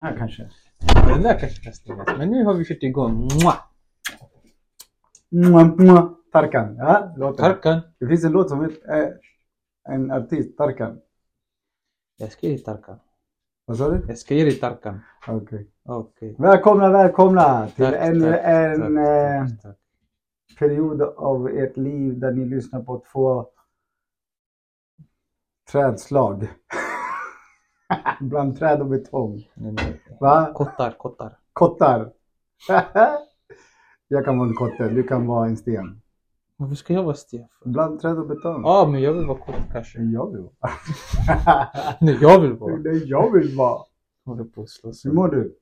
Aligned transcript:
Här 0.00 0.16
kanske. 0.18 0.50
Den 1.08 1.22
där 1.22 1.38
kanske 1.38 1.64
kan 1.64 1.72
stängas. 1.72 2.08
Men 2.18 2.30
nu 2.30 2.44
har 2.44 2.54
vi 2.54 2.64
kört 2.64 2.82
igång. 2.82 3.14
Mwah! 3.14 3.56
Mua, 5.30 5.64
mua. 5.64 6.14
Tarkan. 6.32 6.76
Ja, 6.76 7.14
låten. 7.16 7.44
Tarkan. 7.44 7.80
Det 7.98 8.06
finns 8.06 8.24
en 8.24 8.32
låt 8.32 8.48
som 8.48 8.64
heter, 8.64 9.02
eh, 9.02 9.08
en 9.88 10.10
artist, 10.10 10.56
Tarkan. 10.56 11.00
Jag 12.16 12.30
dig 12.40 12.58
Tarkan. 12.58 12.98
Vad 13.64 13.76
sa 13.76 13.88
du? 13.90 14.04
Jag 14.08 14.28
dig 14.28 14.60
Tarkan. 14.60 15.00
Okej. 15.26 15.70
Okej. 15.84 16.36
Välkomna, 16.38 16.90
välkomna 16.90 17.68
till 17.68 17.84
Tack, 17.84 17.94
ännu 17.94 18.32
tack, 18.32 18.40
en 18.44 18.98
eh, 18.98 19.46
tack, 19.46 19.62
tack. 19.62 19.76
period 20.58 21.02
av 21.02 21.48
ert 21.48 21.76
liv 21.76 22.18
där 22.18 22.32
ni 22.32 22.44
lyssnar 22.44 22.82
på 22.82 23.02
två 23.12 23.46
trädslag. 25.72 26.48
Bland 28.20 28.58
träd 28.58 28.80
och 28.80 28.86
betong. 28.86 29.48
Nej, 29.54 29.72
nej. 29.72 30.00
Va? 30.20 30.52
Kottar, 30.54 30.90
kottar. 30.98 31.38
Kottar. 31.52 32.12
Jag 34.08 34.24
kan 34.24 34.38
vara 34.38 34.48
en 34.48 34.54
kotte, 34.54 34.88
du 34.88 35.02
kan 35.02 35.26
vara 35.26 35.46
en 35.46 35.56
sten. 35.56 36.00
Varför 36.56 36.74
ska 36.74 36.94
jag 36.94 37.02
vara 37.02 37.16
för? 37.16 37.68
Bland 37.68 38.00
träd 38.00 38.18
och 38.18 38.26
betong. 38.26 38.62
Ja, 38.62 38.88
men 38.92 39.00
jag 39.00 39.12
vill 39.12 39.26
vara 39.26 39.38
kott 39.38 39.72
kanske. 39.72 39.98
Jag 40.02 40.32
vill 40.32 40.42
vara. 40.42 40.72
Nej, 42.00 42.18
jag 42.20 42.40
vill 42.40 42.52
vara. 42.52 42.76
Det 42.76 42.92
jag 42.92 43.32
vill 43.32 43.56
vara. 43.56 43.82
Håller 44.24 44.44
på 44.44 44.62
att 44.62 44.70
slåss. 44.70 45.04
Hur 45.04 45.12
mår 45.12 45.28
du? 45.28 45.58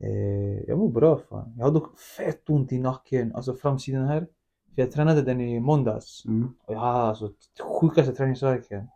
Eh, 0.00 0.64
jag 0.68 0.78
mår 0.78 0.88
bra 0.88 1.20
fan. 1.30 1.54
Jag 1.56 1.64
har 1.64 1.72
dock 1.72 1.98
fett 1.98 2.50
ont 2.50 2.72
i 2.72 2.78
nacken, 2.78 3.34
alltså 3.34 3.54
framsidan 3.54 4.04
här. 4.04 4.20
För 4.74 4.82
jag 4.82 4.92
tränade 4.92 5.22
den 5.22 5.40
i 5.40 5.60
måndags. 5.60 6.24
Mm. 6.26 6.48
Och 6.64 6.74
jag 6.74 6.78
har 6.78 6.86
alltså 6.86 7.30
sjukaste 7.80 8.12
träningsvärken. 8.12 8.88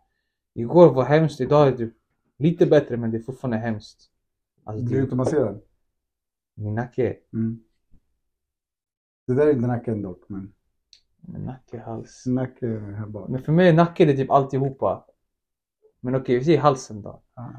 Igår 0.53 0.93
var 0.93 1.03
hemskt, 1.03 1.41
idag 1.41 1.67
är 1.67 1.77
det 1.77 1.91
lite 2.39 2.65
bättre 2.65 2.97
men 2.97 3.11
det 3.11 3.17
är 3.17 3.21
fortfarande 3.21 3.57
hemskt. 3.57 4.09
Alltså 4.63 4.85
Blir 4.85 4.97
du 4.97 5.03
inte 5.03 5.15
masserad? 5.15 5.61
min 6.55 6.75
nacke, 6.75 7.17
Mm. 7.33 7.59
Det 9.27 9.33
där 9.33 9.47
är 9.47 9.53
inte 9.53 9.67
nacken 9.67 10.01
dock, 10.01 10.23
men 10.27 10.53
min 11.21 11.41
nacke, 11.45 11.79
hals. 11.79 12.23
nacke 12.25 12.67
är 12.67 12.79
här 12.79 13.05
bak. 13.05 13.29
Men 13.29 13.41
för 13.43 13.51
mig 13.51 13.69
är 13.69 13.73
nacke 13.73 14.05
det 14.05 14.11
är 14.11 14.15
typ 14.15 14.31
alltihopa. 14.31 15.05
Men 15.99 16.15
okej, 16.15 16.37
vi 16.37 16.45
säger 16.45 16.59
halsen 16.59 17.01
då. 17.01 17.21
Ja. 17.35 17.51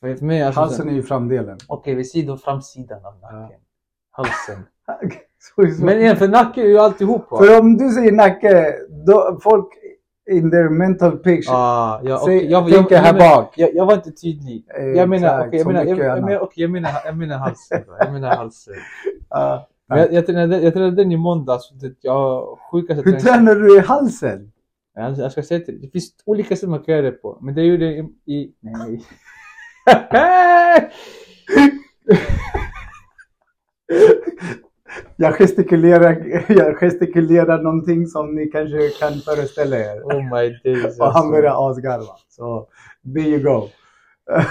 För 0.00 0.16
för 0.16 0.24
mig 0.24 0.42
alltså, 0.42 0.60
Halsen 0.60 0.88
är 0.88 0.92
ju 0.92 1.02
framdelen. 1.02 1.58
Okej, 1.68 1.94
vi 1.94 2.04
säger 2.04 2.26
då 2.26 2.36
framsidan 2.36 3.04
av 3.04 3.18
nacken. 3.20 3.60
Halsen. 4.10 4.66
Så 5.38 5.66
så. 5.78 5.84
Men 5.84 5.98
igen, 5.98 6.16
för 6.16 6.28
nacke 6.28 6.62
är 6.62 6.66
ju 6.66 6.78
alltihopa. 6.78 7.38
För 7.38 7.60
om 7.60 7.76
du 7.76 7.90
säger 7.90 8.12
nacke, 8.12 8.76
då 9.06 9.38
folk 9.42 9.68
in 10.30 10.50
their 10.50 10.68
mental 10.68 11.18
picture. 11.18 11.56
Ah, 11.56 12.00
ja, 12.04 12.22
Säg- 12.26 12.36
okej, 12.36 12.50
jag, 12.50 12.70
tänker 12.70 12.94
jag, 12.94 13.02
här 13.02 13.18
bak. 13.18 13.54
Jag, 13.56 13.74
jag 13.74 13.86
var 13.86 13.94
inte 13.94 14.10
tydlig. 14.10 14.66
Jag 14.96 15.08
menar, 15.08 15.46
okej, 15.46 15.58
jag, 15.58 15.66
menar, 15.66 15.84
jag, 15.84 15.98
jag, 15.98 16.24
menar, 16.24 16.40
okej, 16.40 16.62
jag, 16.62 16.70
menar, 16.70 16.90
jag 17.04 17.16
menar 17.16 17.38
halsen. 17.38 17.82
Jag 17.98 18.12
menar 18.12 18.36
halsen. 18.36 18.74
Ja. 19.30 19.68
Men 19.88 19.98
jag, 19.98 20.12
jag, 20.12 20.26
tränade, 20.26 20.60
jag 20.60 20.72
tränade 20.72 20.96
den 20.96 21.12
i 21.12 21.16
måndags. 21.16 21.70
Jag 22.00 22.58
sjukaste 22.70 23.10
Hur 23.10 23.20
tränar 23.20 23.54
du 23.54 23.76
i 23.78 23.80
halsen? 23.80 24.52
Jag 24.94 25.32
ska 25.32 25.42
säga 25.42 25.60
till 25.60 25.80
Det 25.80 25.88
finns 25.88 26.10
olika 26.24 26.56
sätt 26.56 26.68
man 26.68 26.82
kan 26.82 26.94
göra 26.94 27.06
det 27.06 27.12
på. 27.12 27.38
Men 27.40 27.54
det 27.54 27.62
gjorde 27.62 27.84
jag 27.84 28.10
i... 28.24 28.32
i 28.34 28.54
nej. 28.60 29.02
Jag 35.16 35.38
gestikulerar, 35.38 36.44
jag 36.48 36.78
gestikulerar 36.78 37.62
någonting 37.62 38.06
som 38.06 38.34
ni 38.34 38.46
kanske 38.46 38.88
kan 38.88 39.12
föreställa 39.12 39.76
er. 39.76 40.02
oh 40.02 40.22
my 40.22 40.58
days. 40.64 41.00
Och 41.00 41.12
han 41.12 41.30
börjar 41.30 41.70
asgarva. 41.70 42.16
Så, 42.28 42.68
there 43.14 43.28
you 43.28 43.42
go. 43.42 43.68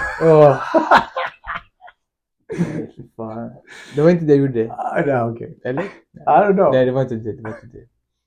Fan. 3.16 3.50
Det 3.94 4.02
var 4.02 4.10
inte 4.10 4.24
det 4.24 4.32
jag 4.32 4.40
gjorde. 4.40 4.72
Ah, 4.72 5.02
nej, 5.06 5.22
okej. 5.22 5.58
Eller? 5.64 5.82
I 5.82 5.88
don't 6.26 6.52
know. 6.52 6.72
Nej, 6.72 6.86
det 6.86 6.92
var 6.92 7.02
inte 7.02 7.14
det. 7.14 7.32
det, 7.32 7.42
var 7.42 7.50
inte 7.50 7.66
det. 7.66 7.86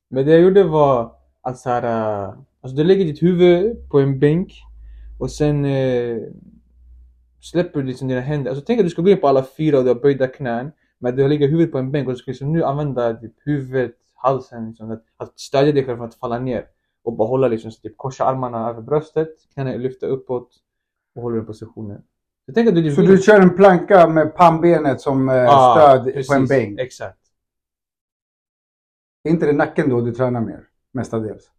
Men 0.10 0.26
det 0.26 0.32
jag 0.32 0.42
gjorde 0.42 0.64
var 0.64 1.12
att 1.42 1.58
så 1.58 1.70
här, 1.70 1.84
äh, 1.84 2.34
alltså 2.62 2.78
du 2.78 2.84
lägger 2.84 3.06
ditt 3.06 3.24
huvud 3.24 3.90
på 3.90 4.00
en 4.00 4.20
bänk 4.20 4.54
och 5.20 5.32
sen 5.32 5.66
eh, 5.66 6.18
släpper 7.42 7.80
du 7.80 7.86
liksom 7.86 8.08
dina 8.08 8.22
händer. 8.22 8.52
Alltså 8.52 8.64
tänk 8.68 8.80
att 8.80 8.86
du 8.86 8.90
ska 8.90 9.02
gå 9.02 9.10
in 9.10 9.22
på 9.22 9.28
alla 9.28 9.46
fyra 9.58 9.78
och 9.78 9.84
du 9.84 9.90
har 9.90 9.96
böjda 9.96 10.28
knän. 10.28 10.72
Men 11.00 11.16
du 11.16 11.28
lägger 11.28 11.48
huvudet 11.48 11.72
på 11.72 11.78
en 11.78 11.92
bänk 11.92 12.08
och 12.08 12.14
du 12.14 12.18
ska 12.18 12.32
liksom 12.32 12.54
nu 12.54 12.64
använda 12.64 13.14
typ 13.14 13.34
huvudet, 13.46 13.96
halsen, 14.14 14.68
liksom, 14.68 14.92
att, 14.92 15.04
att 15.18 15.40
stödja 15.40 15.72
dig 15.72 15.86
själv 15.86 15.98
från 15.98 16.08
att 16.08 16.16
falla 16.16 16.40
ner. 16.40 16.66
Och 17.04 17.14
bara 17.14 17.28
hålla 17.28 17.48
liksom, 17.48 17.72
så 17.72 17.82
typ 17.82 17.98
korsa 17.98 18.26
armarna 18.26 18.70
över 18.70 18.82
bröstet, 18.82 19.30
knäna 19.54 19.76
lyfta 19.76 20.06
uppåt 20.06 20.50
och 21.16 21.22
hålla 21.22 21.36
den 21.36 21.46
positionen. 21.46 22.02
Så 22.46 22.54
tänk 22.54 22.70
att 22.70 22.76
du 22.76 22.92
Så 22.92 23.02
du 23.02 23.18
kör 23.18 23.42
en 23.42 23.56
planka 23.56 24.08
med 24.08 24.36
pannbenet 24.36 25.02
som 25.02 25.30
Ah, 25.30 25.76
stöd 25.76 26.06
precis, 26.06 26.28
på 26.28 26.34
en 26.34 26.46
bänk? 26.46 26.80
Exakt. 26.80 27.20
Är 29.24 29.30
inte 29.30 29.46
det 29.46 29.54
nacken 29.54 29.90
då 29.90 30.02
du 30.02 30.12
tränar 30.12 30.42
mer? 30.42 30.64
Mestadels. 30.92 31.52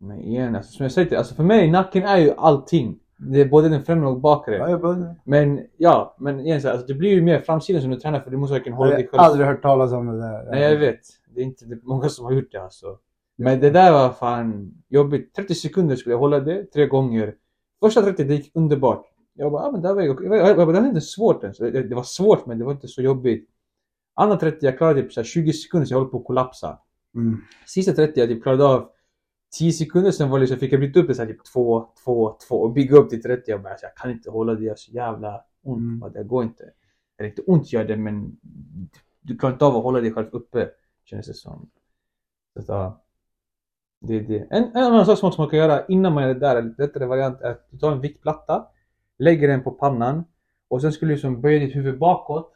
Men 0.00 0.20
igen, 0.20 0.56
alltså, 0.56 0.72
som 0.72 0.82
jag 0.82 0.92
säger 0.92 1.18
alltså 1.18 1.34
för 1.34 1.42
mig, 1.42 1.70
nacken 1.70 2.02
är 2.02 2.18
ju 2.18 2.32
allting. 2.36 2.98
Det 3.22 3.40
är 3.40 3.48
både 3.48 3.68
den 3.68 3.82
främre 3.82 4.08
och 4.08 4.20
bakre. 4.20 4.56
Ja, 4.56 4.70
jag 4.70 5.16
Men 5.24 5.66
ja, 5.76 6.16
men 6.18 6.40
igen 6.40 6.60
så 6.60 6.68
här, 6.68 6.72
alltså, 6.72 6.86
det 6.86 6.94
blir 6.94 7.10
ju 7.10 7.22
mer 7.22 7.40
framsidan 7.40 7.82
som 7.82 7.90
du 7.90 7.96
tränar 7.96 8.20
för 8.20 8.30
du 8.30 8.36
måste 8.36 8.54
verkligen 8.54 8.76
hålla 8.76 8.90
jag 8.90 8.98
dig 8.98 9.08
har 9.12 9.18
själv. 9.18 9.30
aldrig 9.30 9.46
hört 9.46 9.62
talas 9.62 9.92
om 9.92 10.06
det 10.06 10.18
där. 10.20 10.48
Nej 10.50 10.62
jag 10.62 10.76
vet. 10.78 11.00
Det 11.34 11.40
är 11.40 11.44
inte 11.44 11.64
det 11.64 11.74
är 11.74 11.80
många 11.82 12.08
som 12.08 12.24
har 12.24 12.32
gjort 12.32 12.52
det 12.52 12.62
alltså. 12.62 12.98
Men 13.36 13.60
det 13.60 13.70
där 13.70 13.92
var 13.92 14.10
fan 14.10 14.74
jobbigt. 14.88 15.34
30 15.34 15.54
sekunder 15.54 15.96
skulle 15.96 16.12
jag 16.12 16.18
hålla 16.20 16.40
det 16.40 16.64
tre 16.64 16.86
gånger. 16.86 17.34
Första 17.80 18.02
30 18.02 18.24
det 18.24 18.34
gick 18.34 18.50
underbart. 18.54 19.06
Jag 19.34 19.52
bara, 19.52 19.62
ah, 19.62 19.70
men 19.70 19.82
det 19.82 19.94
var 19.94 20.08
okej. 20.08 20.26
Jag 20.26 20.56
bara, 20.56 20.66
Det 20.66 20.80
var 20.80 20.88
inte 20.88 21.00
svårt 21.00 21.42
ens. 21.42 21.58
Det, 21.58 21.70
det 21.82 21.94
var 21.94 22.02
svårt 22.02 22.46
men 22.46 22.58
det 22.58 22.64
var 22.64 22.72
inte 22.72 22.88
så 22.88 23.02
jobbigt. 23.02 23.48
Andra 24.14 24.36
30 24.36 24.66
jag 24.66 24.78
klarade 24.78 25.02
typ 25.02 25.12
så 25.12 25.20
här 25.20 25.24
20 25.24 25.52
sekunder 25.52 25.86
så 25.86 25.94
jag 25.94 26.00
höll 26.00 26.08
på 26.08 26.18
att 26.18 26.24
kollapsa. 26.24 26.78
Mm. 27.14 27.38
Sista 27.66 27.92
30 27.92 28.20
jag 28.20 28.28
typ 28.28 28.42
klarade 28.42 28.64
av 28.64 28.88
10 29.50 29.72
sekunder 29.72 30.10
sen 30.10 30.30
var 30.30 30.38
liksom, 30.38 30.58
fick 30.58 30.72
jag 30.72 30.80
bryta 30.80 31.00
upp 31.00 31.08
det 31.08 31.14
så 31.14 31.22
här 31.22 31.28
typ 31.28 31.44
2, 31.44 31.88
2, 32.04 32.36
2 32.48 32.56
och 32.56 32.72
bygga 32.72 32.96
upp 32.96 33.10
till 33.10 33.22
30. 33.22 33.50
Jag 33.50 33.62
bara, 33.62 33.70
alltså, 33.70 33.86
jag 33.86 33.94
kan 33.96 34.10
inte 34.10 34.30
hålla 34.30 34.54
det, 34.54 34.64
jag 34.64 34.70
har 34.70 34.76
så 34.76 34.92
jävla 34.92 35.44
ont. 35.62 36.02
Mm. 36.02 36.12
Det 36.12 36.24
går 36.24 36.42
inte. 36.42 36.70
Eller 37.18 37.28
inte 37.28 37.42
ont 37.42 37.72
gör 37.72 37.84
det 37.84 37.96
men 37.96 38.36
du 39.20 39.38
klarar 39.38 39.52
inte 39.52 39.64
av 39.64 39.76
att 39.76 39.82
hålla 39.82 40.00
dig 40.00 40.12
själv 40.12 40.28
uppe 40.32 40.70
känns 41.04 41.26
det 41.26 41.34
som. 41.34 41.70
Så 42.54 42.60
att, 42.60 42.68
ja, 42.68 43.04
det 44.00 44.16
är 44.16 44.20
det. 44.20 44.46
En, 44.50 44.64
en 44.64 44.82
annan 44.82 45.06
sak 45.06 45.18
som 45.18 45.32
man 45.38 45.48
kan 45.48 45.58
göra 45.58 45.86
innan 45.86 46.12
man 46.14 46.24
är 46.24 46.34
där, 46.34 46.56
en 46.56 46.74
lättare 46.78 47.06
variant, 47.06 47.40
är 47.40 47.50
att 47.50 47.66
du 47.70 47.78
tar 47.78 47.92
en 47.92 48.00
viktplatta, 48.00 48.66
lägger 49.18 49.48
den 49.48 49.62
på 49.62 49.70
pannan 49.70 50.24
och 50.68 50.82
sen 50.82 50.92
skulle 50.92 51.10
du 51.10 51.14
liksom 51.14 51.40
böja 51.40 51.58
ditt 51.58 51.76
huvud 51.76 51.98
bakåt 51.98 52.52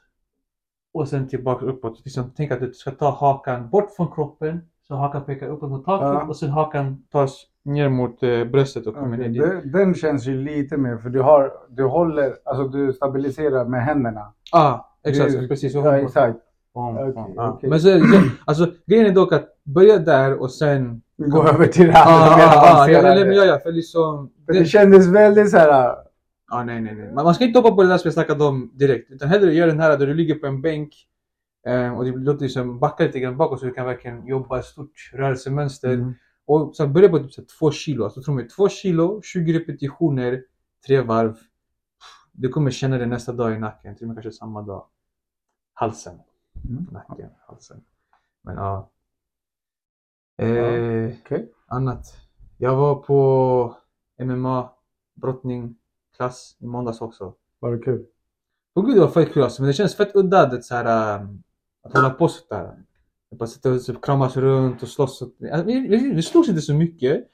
och 0.93 1.09
sen 1.09 1.29
tillbaka 1.29 1.67
uppåt. 1.67 2.05
Liksom, 2.05 2.33
tänk 2.37 2.51
att 2.51 2.61
du 2.61 2.73
ska 2.73 2.91
ta 2.91 3.11
hakan 3.11 3.71
bort 3.71 3.91
från 3.91 4.13
kroppen 4.13 4.69
så 4.89 4.95
hakan 4.95 5.25
pekar 5.25 5.49
uppåt 5.49 5.71
mot 5.71 5.85
taket 5.85 6.09
Ja. 6.09 6.27
och 6.29 6.37
sen 6.37 6.51
hakan 6.51 7.03
tas 7.13 7.47
ner 7.65 7.89
mot 7.89 8.23
eh, 8.23 8.45
bröstet 8.45 8.87
och 8.87 8.95
kommer 8.95 9.17
Okej, 9.17 9.29
ner 9.29 9.61
dit. 9.63 9.73
den, 9.73 9.95
känns 9.95 10.27
ju 10.27 10.37
lite 10.45 10.77
mer 10.77 10.97
för 10.97 11.09
du 11.11 11.21
har, 11.21 11.53
du 11.69 11.85
håller, 11.85 12.35
alltså 12.45 12.69
du 12.69 12.93
stabiliserar 12.93 13.65
med 13.65 13.85
händerna. 13.85 14.33
Ah, 14.53 14.79
exakt, 15.07 15.33
Du- 15.33 15.49
precis. 15.49 15.73
Så 15.73 15.79
Ja, 15.79 15.97
exakt. 15.97 16.39
Om, 16.73 16.99
om, 16.99 17.33
ja. 17.37 17.49
okej. 17.51 17.71
Men 17.71 17.81
så, 17.81 17.89
så, 17.89 18.21
alltså 18.45 18.67
grejen 18.87 19.07
är 19.07 19.11
dock 19.15 19.33
att 19.33 19.49
börja 19.65 19.99
där 19.99 20.41
och 20.41 20.51
sen... 20.51 21.01
Gå 21.17 21.49
över 21.49 21.67
till 21.67 21.87
det 21.87 21.93
Ah, 21.97 22.23
andra 22.25 22.37
mer 22.37 22.45
ah, 22.45 22.83
ah, 22.85 22.89
ja, 22.89 22.99
eller, 22.99 23.27
men 23.27 23.37
ja, 23.37 23.45
ja, 23.45 23.59
för 23.59 23.73
liksom... 23.73 24.31
För 24.47 24.53
det 24.53 24.65
kändes 24.65 25.07
väldigt 25.07 25.51
så 25.51 25.57
här. 25.57 25.95
Ja, 26.51 26.65
nej, 26.65 26.81
nej, 26.81 26.95
nej. 26.95 27.13
Man, 27.15 27.25
man 27.25 27.35
ska 27.35 27.45
inte 27.45 27.59
hoppa 27.59 27.75
på 27.75 27.83
det 27.83 27.89
där 27.89 27.99
som 27.99 28.09
jag 28.09 28.15
snackade 28.15 28.45
om 28.45 28.71
direkt. 28.75 29.11
Utan 29.11 29.29
hellre 29.29 29.55
gör 29.55 29.67
den 29.67 29.81
här 29.81 29.99
där 29.99 30.07
du 30.07 30.15
ligger 30.15 30.35
på 30.35 30.47
en 30.47 30.63
bänk 30.63 30.91
eh, 31.67 31.97
och 31.97 32.05
det 32.05 32.11
låter 32.11 32.43
liksom 32.43 32.79
backa 32.79 33.05
lite 33.05 33.21
grann 33.21 33.37
bakåt 33.37 33.61
så 33.61 33.67
du 33.67 33.73
kan 33.73 33.87
verkligen 33.87 34.27
jobba 34.27 34.59
ett 34.59 34.65
stort 34.65 35.11
rörelsemönster. 35.13 35.95
Mm. 35.95 36.15
Och 36.47 36.77
sen 36.77 36.93
börja 36.93 37.09
på 37.09 37.19
typ 37.19 37.33
så 37.33 37.43
två 37.59 37.71
kilo. 37.71 38.05
Alltså 38.05 38.23
tro 38.23 38.35
mig, 38.35 38.49
två 38.49 38.69
kilo, 38.69 39.23
20 39.23 39.59
repetitioner, 39.59 40.45
tre 40.87 41.01
varv. 41.01 41.37
Du 42.33 42.49
kommer 42.49 42.71
känna 42.71 42.99
det 42.99 43.07
nästa 43.07 43.33
dag 43.33 43.55
i 43.55 43.59
nacken, 43.59 43.97
till 43.97 44.05
och 44.05 44.09
med 44.09 44.23
kanske 44.23 44.39
samma 44.39 44.63
dag. 44.63 44.87
Halsen. 45.75 46.21
Mm. 46.69 46.87
Nacken, 46.93 47.31
halsen. 47.47 47.85
Men 48.43 48.57
ja. 48.57 48.91
Eh, 50.37 51.13
Okej. 51.25 51.53
Annat. 51.67 52.07
Jag 52.59 52.77
var 52.77 52.95
på 52.95 53.77
MMA 54.21 54.71
brottningklass 55.15 56.57
i 56.59 56.67
måndags 56.67 57.01
också. 57.01 57.35
Var 57.59 57.73
det 57.73 57.79
kul? 57.79 58.07
Åh 58.75 58.87
gud 58.87 58.97
det 58.97 59.01
var 59.01 59.09
fett 59.09 59.33
kul 59.33 59.43
alltså, 59.43 59.63
men 59.63 59.67
det 59.67 59.73
känns 59.73 59.97
fett 59.97 60.17
udda 60.17 60.47
det 60.47 60.63
så 60.63 60.75
här, 60.75 61.17
ähm, 61.21 61.43
att 61.85 61.93
hålla 61.93 62.11
på 62.11 62.29
sådär. 62.29 62.73
Att 63.33 63.39
bara 63.39 63.47
sitta 63.47 63.71
och 63.73 63.83
typ 63.85 64.05
kramas 64.05 64.37
runt 64.37 64.83
och 64.83 64.89
slåss. 64.89 65.23
Och, 65.23 65.29
alltså, 65.53 65.67
vi, 65.67 65.81
vi, 65.89 66.11
vi 66.15 66.23
slogs 66.23 66.49
inte 66.49 66.61
så 66.61 66.75
mycket. 66.75 67.25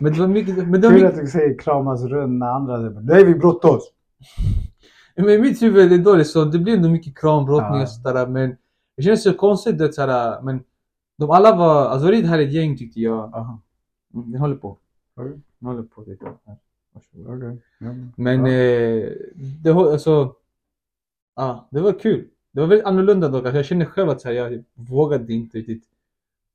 Men 0.00 0.12
det 0.12 0.20
var 0.20 0.26
mycket, 0.28 0.56
men 0.68 0.80
det 0.80 0.88
var 0.88 0.94
Kul 0.96 1.06
att 1.06 1.12
mycket, 1.12 1.26
du 1.26 1.30
säger 1.30 1.58
kramas 1.58 2.02
runt 2.02 2.38
när 2.38 2.46
andra 2.46 2.76
säger 2.78 3.00
nej 3.00 3.24
vi 3.24 3.34
brottas. 3.34 3.82
men 5.16 5.40
mitt 5.40 5.62
huvud 5.62 5.92
är 5.92 5.98
dåligt 5.98 6.26
så 6.26 6.44
det 6.44 6.58
blir 6.58 6.76
ändå 6.76 6.88
mycket 6.88 7.18
krambrottning 7.18 7.76
Ja. 7.78 7.82
och 7.82 7.88
sådär 7.88 8.26
men 8.26 8.56
det 8.96 9.02
känns 9.02 9.22
så 9.22 9.34
konstigt 9.34 9.78
det 9.78 9.92
såhär, 9.92 10.42
men 10.42 10.64
de 11.18 11.30
alla 11.30 11.56
var, 11.56 11.86
alltså 11.86 12.08
det 12.10 12.26
här 12.26 12.38
är 12.38 12.42
ett 12.46 12.52
gäng 12.52 12.76
tyckte 12.78 13.00
jag. 13.00 13.34
Aha. 13.34 13.60
Mm, 14.14 14.32
Den 14.32 14.40
håller 14.40 14.56
på. 14.56 14.78
Okej. 15.16 15.40
Den 15.58 15.68
håller 15.68 15.82
på 15.82 16.04
jag. 16.06 16.38
Varsågod. 16.94 17.36
Okej. 17.36 17.58
Ja. 17.78 17.86
Men 18.16 18.46
Ja. 18.46 18.52
eh, 18.52 19.12
det, 19.62 19.70
alltså, 19.70 20.34
Ja, 21.36 21.68
det 21.70 21.80
var 21.80 21.92
kul. 21.98 22.28
Det 22.54 22.60
var 22.60 22.66
väldigt 22.66 22.86
annorlunda 22.86 23.28
dock. 23.28 23.44
Alltså 23.44 23.56
jag 23.56 23.64
kände 23.64 23.86
själv 23.86 24.10
att 24.10 24.24
här, 24.24 24.32
jag 24.32 24.64
vågade 24.74 25.32
inte 25.32 25.58
riktigt 25.58 25.84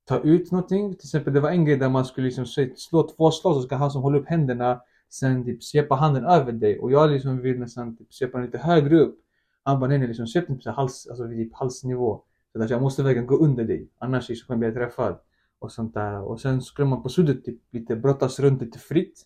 ta 0.06 0.20
ut 0.20 0.52
någonting. 0.52 0.96
Till 0.96 1.06
exempel 1.06 1.34
det 1.34 1.40
var 1.40 1.50
en 1.50 1.66
grej 1.66 1.78
där 1.78 1.90
man 1.90 2.06
skulle 2.06 2.26
liksom 2.26 2.46
slå 2.76 3.08
två 3.08 3.32
slag 3.32 3.56
så 3.56 3.62
ska 3.62 3.76
han 3.76 3.92
som 3.92 4.02
håller 4.02 4.20
upp 4.20 4.28
händerna 4.28 4.82
sen 5.10 5.46
typ 5.46 5.64
svepa 5.64 5.96
handen 5.96 6.26
över 6.26 6.52
dig 6.52 6.80
och 6.80 6.92
jag 6.92 7.12
liksom 7.12 7.42
vill 7.42 7.60
nästan 7.60 7.98
typ 7.98 8.14
svepa 8.14 8.38
den 8.38 8.46
lite 8.46 8.58
högre 8.58 9.00
upp. 9.00 9.20
Han 9.64 9.80
bara 9.80 9.88
nej 9.88 9.98
nej 9.98 10.08
liksom 10.08 10.28
svep 10.28 10.48
den 10.48 10.60
på 10.60 10.72
hals, 10.72 11.08
alltså 11.10 11.28
typ 11.28 11.54
halsnivå. 11.54 12.22
Så 12.54 12.64
att 12.64 12.70
jag 12.70 12.82
måste 12.82 13.04
verkligen 13.04 13.28
gå 13.28 13.38
under 13.38 13.64
dig 13.64 13.90
annars 13.98 14.30
liksom 14.30 14.48
kommer 14.48 14.66
jag 14.66 14.74
bli 14.74 14.84
träffad. 14.84 15.20
Och 15.60 15.72
sånt 15.72 15.94
där. 15.94 16.22
Och 16.22 16.42
sen 16.42 16.62
skulle 16.62 16.88
man 16.88 17.04
på 17.04 17.10
slutet 17.10 17.46
typ 17.46 17.60
lite 17.72 17.96
brottas 17.96 18.40
runt 18.40 18.62
lite 18.62 18.80
fritt. 18.80 19.26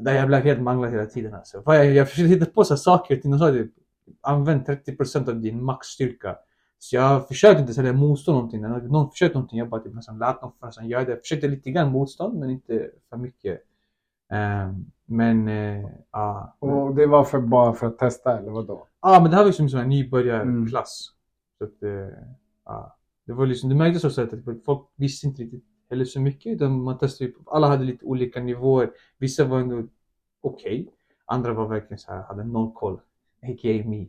Där 0.00 0.14
jag 0.14 0.26
blev 0.28 0.40
helt 0.40 0.60
manglad 0.60 0.90
hela 0.90 1.06
tiden 1.06 1.34
alltså. 1.34 1.62
Jag, 1.66 1.92
jag 1.92 2.10
försökte 2.10 2.34
hitta 2.34 2.46
på 2.46 2.64
så 2.64 2.74
här 2.74 2.78
saker 2.78 3.16
till 3.16 3.32
och 3.32 3.38
sa 3.38 3.50
typ 3.50 3.72
använd 4.20 4.66
30% 4.66 5.28
av 5.28 5.40
din 5.40 5.64
maxstyrka. 5.64 6.36
Så 6.78 6.96
jag 6.96 7.28
försökte 7.28 7.60
inte 7.60 7.74
sälja 7.74 7.92
motstå 7.92 8.32
någonting. 8.32 8.60
När 8.60 8.80
någon 8.80 9.10
försökte 9.10 9.38
någonting, 9.38 9.58
jag 9.58 9.68
bara 9.68 9.80
typ 9.80 9.94
nästan 9.94 10.18
lät 10.18 10.40
dem 10.40 10.52
nästan 10.62 10.88
göra 10.88 11.04
det. 11.04 11.10
Jag 11.10 11.20
försökte 11.20 11.48
lite 11.48 11.70
grann 11.70 11.92
motstånd, 11.92 12.38
men 12.38 12.50
inte 12.50 12.90
för 13.10 13.16
mycket. 13.16 13.60
Ehm, 14.32 14.84
men, 15.06 15.48
eh, 15.48 15.88
ja. 16.10 16.56
Och 16.58 16.94
det 16.94 17.06
var 17.06 17.24
för, 17.24 17.40
bara 17.40 17.72
för 17.72 17.86
att 17.86 17.98
testa 17.98 18.38
eller 18.38 18.50
vadå? 18.50 18.86
Ja, 19.02 19.20
men 19.22 19.30
det 19.30 19.36
här 19.36 19.44
var 19.44 19.48
liksom 19.48 19.80
en 19.80 19.88
nybörjarklass. 19.88 21.12
Mm. 21.60 21.70
Så 21.70 21.76
att, 21.76 21.82
eh, 21.82 22.16
ja. 22.64 22.96
Det 23.26 23.32
var 23.32 23.46
liksom, 23.46 23.68
det 23.68 23.74
märktes 23.74 24.04
också 24.04 24.22
att 24.22 24.30
typ, 24.30 24.64
folk 24.64 24.88
visste 24.96 25.26
inte 25.26 25.42
riktigt 25.42 25.64
heller 25.90 26.04
så 26.04 26.20
mycket. 26.20 26.52
Utan 26.52 26.82
man 26.82 26.98
testade 26.98 27.32
alla 27.46 27.68
hade 27.68 27.84
lite 27.84 28.04
olika 28.04 28.40
nivåer. 28.40 28.90
Vissa 29.18 29.44
var 29.44 29.60
ändå 29.60 29.82
okej. 30.40 30.88
Andra 31.26 31.52
var 31.52 31.68
verkligen 31.68 31.98
så 31.98 32.12
här, 32.12 32.22
hade 32.22 32.44
noll 32.44 32.72
koll. 32.74 33.00
A.k.a. 33.44 33.88
me. 33.88 34.06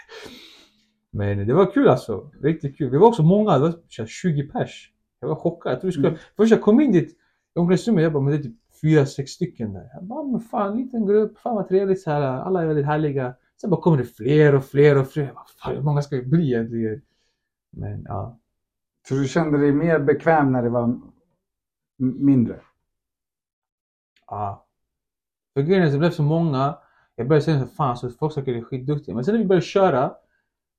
Men 1.10 1.46
det 1.46 1.54
var 1.54 1.72
kul 1.72 1.88
alltså. 1.88 2.30
Riktigt 2.42 2.78
kul. 2.78 2.90
Vi 2.90 2.98
var 2.98 3.08
också 3.08 3.22
många, 3.22 3.52
det 3.52 3.58
var 3.58 3.74
så 3.88 4.02
här 4.02 4.06
20 4.06 4.48
pers. 4.48 4.92
Jag 5.20 5.28
var 5.28 5.36
chockad. 5.36 5.72
Jag 5.72 5.80
trodde 5.80 5.88
vi 5.88 5.92
skulle... 5.92 6.08
Mm. 6.08 6.20
Först 6.36 6.50
jag 6.50 6.62
kom 6.62 6.80
in 6.80 6.92
dit, 6.92 7.10
i 7.54 7.58
omklädningsrummet, 7.58 8.02
jag 8.02 8.12
bara, 8.12 8.22
men 8.22 8.32
det 8.32 8.38
är 8.38 8.42
typ 8.42 8.56
fyra, 8.82 9.06
sex 9.06 9.30
stycken 9.30 9.72
där. 9.72 9.90
Jag 9.94 10.04
bara, 10.04 10.24
men 10.24 10.40
fan, 10.40 10.76
liten 10.76 11.06
grupp, 11.06 11.38
fan 11.38 11.56
vad 11.56 11.68
trevligt 11.68 12.02
så 12.02 12.10
här. 12.10 12.20
Alla 12.20 12.62
är 12.62 12.66
väldigt 12.66 12.86
härliga. 12.86 13.34
Sen 13.60 13.70
bara 13.70 13.80
kommer 13.80 13.98
det 13.98 14.04
fler 14.04 14.54
och 14.54 14.64
fler 14.64 14.98
och 14.98 15.08
fler. 15.08 15.24
Jag 15.24 15.34
bara, 15.34 15.46
fan, 15.58 15.74
hur 15.74 15.82
många 15.82 16.02
ska 16.02 16.16
vi 16.16 16.22
bli 16.22 16.52
egentligen? 16.52 17.02
Men 17.70 18.02
ja. 18.08 18.38
Så 19.08 19.14
du 19.14 19.28
kände 19.28 19.58
dig 19.58 19.72
mer 19.72 19.98
bekväm 19.98 20.52
när 20.52 20.62
det 20.62 20.68
var 20.68 21.00
mindre? 21.98 22.60
Ja. 24.26 24.66
För 25.54 25.62
grejen 25.62 25.82
är 25.82 25.86
att 25.86 25.92
det 25.92 25.98
blev 25.98 26.10
så 26.10 26.22
många. 26.22 26.78
Jag 27.16 27.28
började 27.28 27.44
säga 27.44 27.60
så 27.60 27.66
fan 27.66 27.96
så 27.96 28.10
folk 28.10 28.34
säkert 28.34 28.56
är 28.56 28.62
skitduktiga. 28.62 29.14
Men 29.14 29.24
sen 29.24 29.34
när 29.34 29.38
vi 29.42 29.46
började 29.48 29.66
köra. 29.66 30.04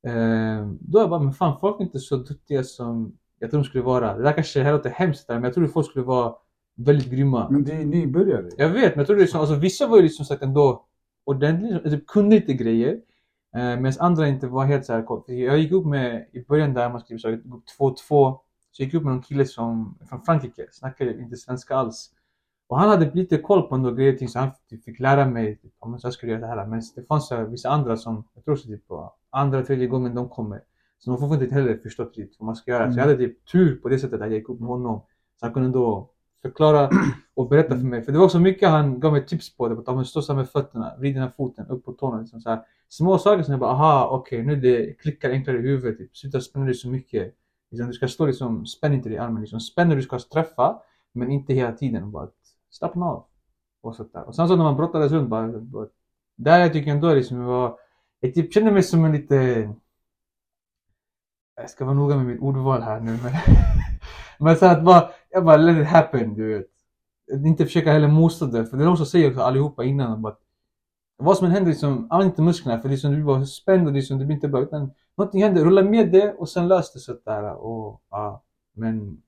Eh, 0.07 0.68
då 0.80 0.97
är 0.97 1.01
jag 1.01 1.09
bara, 1.09 1.19
men 1.19 1.33
fan 1.33 1.59
folk 1.59 1.80
är 1.80 1.83
inte 1.83 2.00
så 2.00 2.18
duktiga 2.18 2.63
som 2.63 3.18
jag 3.39 3.51
tror 3.51 3.62
de 3.62 3.65
skulle 3.65 3.83
vara. 3.83 4.18
Det 4.18 4.24
där 4.24 4.33
kanske 4.33 4.59
det 4.59 4.63
här 4.65 4.74
låter 4.74 4.89
hemskt 4.89 5.30
men 5.30 5.44
jag 5.44 5.53
trodde 5.53 5.69
folk 5.69 5.88
skulle 5.88 6.06
vara 6.06 6.35
väldigt 6.75 7.12
grymma. 7.12 7.50
Men 7.50 7.63
du 7.63 7.71
är 7.71 7.85
nybörjare. 7.85 8.50
Jag 8.57 8.69
vet, 8.69 8.95
men 8.95 8.97
jag 8.97 9.07
tror 9.07 9.15
det 9.15 9.21
är 9.21 9.24
liksom, 9.24 9.39
alltså 9.39 9.56
vissa 9.56 9.88
var 9.88 9.97
ju 9.97 10.03
liksom 10.03 10.25
sagt 10.25 10.44
ändå 10.44 10.85
ordentligt, 11.25 11.74
alltså, 11.74 12.00
kunde 12.07 12.36
lite 12.36 12.53
grejer. 12.53 13.00
Eh, 13.56 13.79
Medan 13.79 13.94
andra 14.00 14.27
inte 14.27 14.47
var 14.47 14.65
helt 14.65 14.86
såhär 14.86 15.03
koll. 15.03 15.24
För 15.25 15.33
Jag 15.33 15.59
gick 15.59 15.71
upp 15.71 15.86
med, 15.86 16.27
i 16.33 16.45
början 16.45 16.74
där 16.74 16.89
man 16.89 17.01
skulle 17.01 17.19
så, 17.19 17.27
jag 17.27 17.36
gick 17.36 17.45
upp 17.45 17.63
2-2. 17.79 17.95
Så 18.71 18.81
jag 18.81 18.86
gick 18.86 18.94
upp 18.94 19.03
med 19.03 19.13
någon 19.13 19.21
kille 19.21 19.45
som, 19.45 19.97
från 20.09 20.21
Frankrike, 20.21 20.68
snackade 20.71 21.19
inte 21.19 21.38
svenska 21.38 21.75
alls. 21.75 22.12
Och 22.74 22.80
han 22.80 22.90
hade 22.90 23.12
lite 23.14 23.38
koll 23.38 23.62
på 23.62 23.75
ändå 23.75 23.92
grejer 23.92 24.14
ting 24.14 24.28
så 24.30 24.40
han 24.40 24.50
typ 24.70 24.84
fick 24.84 25.00
lära 25.00 25.25
mig, 25.25 25.56
typ, 25.56 25.74
ja, 25.81 25.88
men 25.88 26.00
så 26.00 26.08
här 26.08 26.12
skulle 26.12 26.31
jag 26.31 26.42
göra 26.42 26.56
det 26.56 26.62
här. 26.62 26.68
Men 26.68 26.81
det 26.96 27.08
fanns 27.08 27.31
vissa 27.50 27.70
andra 27.70 27.98
som, 27.98 28.24
jag 28.34 28.46
tror 28.46 28.56
så 28.56 28.68
typ 28.68 28.88
på 28.88 29.14
andra, 29.30 29.64
tredje 29.64 29.88
gången 29.88 30.16
de 30.16 30.30
kommer. 30.30 30.62
Så 31.00 31.10
de 31.12 31.18
får 31.18 31.22
fortfarande 31.22 31.46
inte 31.46 31.56
heller 31.56 31.78
förstått 31.78 32.18
riktigt 32.18 32.40
vad 32.40 32.46
man 32.46 32.56
ska 32.56 32.72
göra. 32.72 32.92
Så 32.92 33.00
jag 33.00 33.06
hade 33.06 33.18
typ 33.18 33.46
tur 33.52 33.75
på 33.75 33.90
det 33.90 34.00
sättet 34.00 34.22
att 34.22 34.28
jag 34.28 34.34
gick 34.34 34.50
upp 34.50 34.60
med 34.60 34.70
honom. 34.70 35.02
Så 35.40 35.46
han 35.46 35.54
kunde 35.54 35.70
då 35.70 36.10
förklara 36.42 36.90
och 37.34 37.50
berätta 37.50 37.75
för 37.75 37.86
mig. 37.86 38.02
För 38.02 38.12
det 38.12 38.18
var 38.18 38.25
också 38.25 38.40
mycket 38.40 38.70
han 38.70 39.00
gav 39.00 39.12
mig 39.12 39.25
tips 39.25 39.58
på. 39.58 39.70
Det 39.70 39.75
var 39.75 39.84
att 39.88 39.96
men 39.96 40.06
stå 40.06 40.22
så 40.22 40.34
med 40.34 40.50
fötterna, 40.50 40.96
vrid 41.00 41.16
den 41.16 41.24
här 41.24 41.31
foten 41.38 41.68
upp 41.68 41.86
på 41.86 41.92
tårna. 41.92 42.20
Liksom 42.20 42.42
så 42.42 42.50
här. 42.50 42.62
Små 42.90 43.18
saker 43.18 43.44
som 43.44 43.52
jag 43.52 43.60
bara, 43.60 43.72
aha, 43.72 44.08
okej, 44.12 44.44
nu 44.44 44.56
det 44.56 44.94
klickar 44.94 45.30
enklare 45.30 45.58
i 45.58 45.62
huvudet. 45.62 45.98
Typ. 45.98 46.18
Sluta 46.18 46.42
spänna 46.42 46.66
dig 46.66 46.74
så 46.74 46.88
mycket. 46.88 47.34
Liksom, 47.72 47.88
du 47.88 47.94
ska 47.94 48.08
stå 48.08 48.25
liksom, 48.25 48.66
spänn 48.66 48.94
inte 48.94 49.10
dig 49.10 49.16
i 49.16 49.20
armen. 49.20 49.42
Liksom. 49.42 49.60
Spänn 49.60 49.90
när 49.90 49.96
du 49.96 50.02
ska 50.02 50.20
träffa, 50.20 50.80
men 51.14 51.31
inte 51.31 51.54
hela 51.54 51.72
tiden. 51.72 52.12
Bara 52.12 52.28
slappna 52.74 53.06
av. 53.06 53.25
Och, 53.81 53.96
sånt 53.96 54.14
där. 54.14 54.24
och 54.24 54.36
sen 54.36 54.48
så 54.48 54.56
när 54.56 54.64
man 54.64 54.78
brottades 54.78 55.12
runt, 55.12 55.30
bara, 55.30 55.48
bara, 55.48 55.88
där 56.36 56.60
jag 56.60 56.74
tycker 56.74 56.92
ändå 56.92 57.14
liksom, 57.14 57.38
jag, 57.38 57.48
var, 57.48 57.78
jag 58.20 58.34
typ 58.34 58.54
känner 58.54 58.72
mig 58.72 58.84
som 58.84 59.06
en 59.06 59.12
lite 59.12 59.70
jag 61.56 61.70
ska 61.70 61.86
vara 61.86 61.96
noga 61.96 62.16
med 62.16 62.25
mitt 62.25 62.42
ordval 62.42 62.81
här 62.81 63.00
nu 63.00 63.18
men, 63.24 63.34
men 64.40 64.56
så 64.56 64.66
att 64.66 64.84
bara, 64.84 65.10
jag 65.30 65.46
bara 65.46 65.58
let 65.58 65.81
it 65.81 65.88
happen 65.88 66.34
du 66.36 66.54
vet. 66.54 66.68
Inte 67.46 67.66
försöka 67.66 67.92
heller 67.92 68.08
motstå 68.08 68.46
det, 68.46 68.66
för 68.66 68.78
det 68.78 68.84
är 68.84 68.88
de 68.88 68.98
som 68.98 69.06
säger 69.06 69.30
också 69.30 69.42
allihopa 69.42 69.84
innan 69.84 70.22
bara, 70.22 70.36
vad 71.18 71.38
som 71.38 71.48
än 71.48 71.54
händer 71.54 71.72
liksom, 71.72 72.08
använd 72.10 72.31
inte 72.31 72.42
musklerna 72.42 72.81
för 72.81 72.90
liksom, 72.90 73.12
du 73.12 73.16
blir 73.16 73.25
bara 73.25 73.46
spänd 73.46 73.88
och 73.88 73.94
liksom, 73.94 74.20
det 74.20 74.25
blir 74.25 74.36
inte 74.36 74.48
bra 74.48 74.62
utan 74.62 74.92
någonting 75.18 75.44
händer, 75.44 75.66
rulla 75.66 75.84
med 75.84 76.12
det 76.12 76.34
och 76.34 76.50
sen 76.50 76.68
lös 76.68 76.94
det 76.94 77.00
sådär 77.00 77.54
och 77.54 78.02
ja, 78.10 78.44
men 78.74 79.22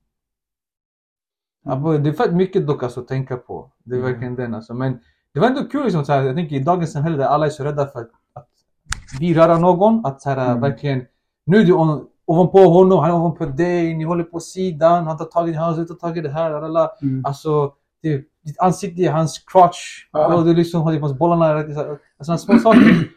bara, 1.66 1.98
det 1.98 2.08
är 2.10 2.12
fett 2.12 2.32
mycket 2.34 2.66
dock 2.66 2.82
alltså 2.82 3.00
att 3.00 3.08
tänka 3.08 3.36
på. 3.36 3.70
Det 3.84 3.94
är 3.94 3.98
Mm. 3.98 4.10
verkligen 4.12 4.34
den 4.34 4.54
alltså. 4.54 4.74
Men 4.74 4.98
det 5.34 5.40
var 5.40 5.48
ändå 5.48 5.64
kul 5.64 5.84
liksom, 5.84 6.04
så 6.04 6.12
här, 6.12 6.22
jag 6.22 6.36
tänker 6.36 6.56
i 6.56 6.58
dagens 6.58 6.92
samhälle 6.92 7.16
där 7.16 7.24
alla 7.24 7.46
är 7.46 7.50
så 7.50 7.64
rädda 7.64 7.86
för 7.86 8.00
att, 8.00 8.10
att 8.34 8.48
vi 9.20 9.34
röra 9.34 9.58
någon, 9.58 10.06
att 10.06 10.22
så 10.22 10.30
här, 10.30 10.46
Mm. 10.50 10.60
verkligen, 10.60 11.02
nu 11.46 11.56
är 11.56 11.64
du 11.64 11.72
on, 11.72 12.06
ovanpå 12.26 12.58
honom, 12.58 12.98
han 12.98 13.10
är 13.10 13.14
ovanpå 13.14 13.46
dig, 13.46 13.94
ni 13.94 14.04
håller 14.04 14.24
på 14.24 14.40
sidan, 14.40 15.06
han 15.06 15.18
tar 15.18 15.24
tag 15.24 15.48
i 15.48 15.50
din 15.50 15.60
hals, 15.60 15.76
du 15.76 15.84
tar 15.84 15.94
tag 15.94 16.18
i 16.18 16.20
det 16.20 16.28
här, 16.30 16.50
lalala. 16.50 16.90
Mm. 17.02 17.24
Alltså, 17.26 17.72
det, 18.02 18.16
ditt 18.44 18.58
ansikte 18.60 19.02
är 19.02 19.10
hans 19.12 19.38
crotch. 19.38 20.08
Ja. 20.12 20.34
Och 20.34 20.44
du 20.44 20.54
liksom 20.54 20.82
har 20.82 20.92
typ 21.08 21.18
bollarna 21.18 21.54
rätt 21.54 21.68
i 21.70 21.74
så 21.74 21.80
här- 21.80 21.98
Alltså 22.18 22.36
små 22.38 22.58
saker. 22.58 23.08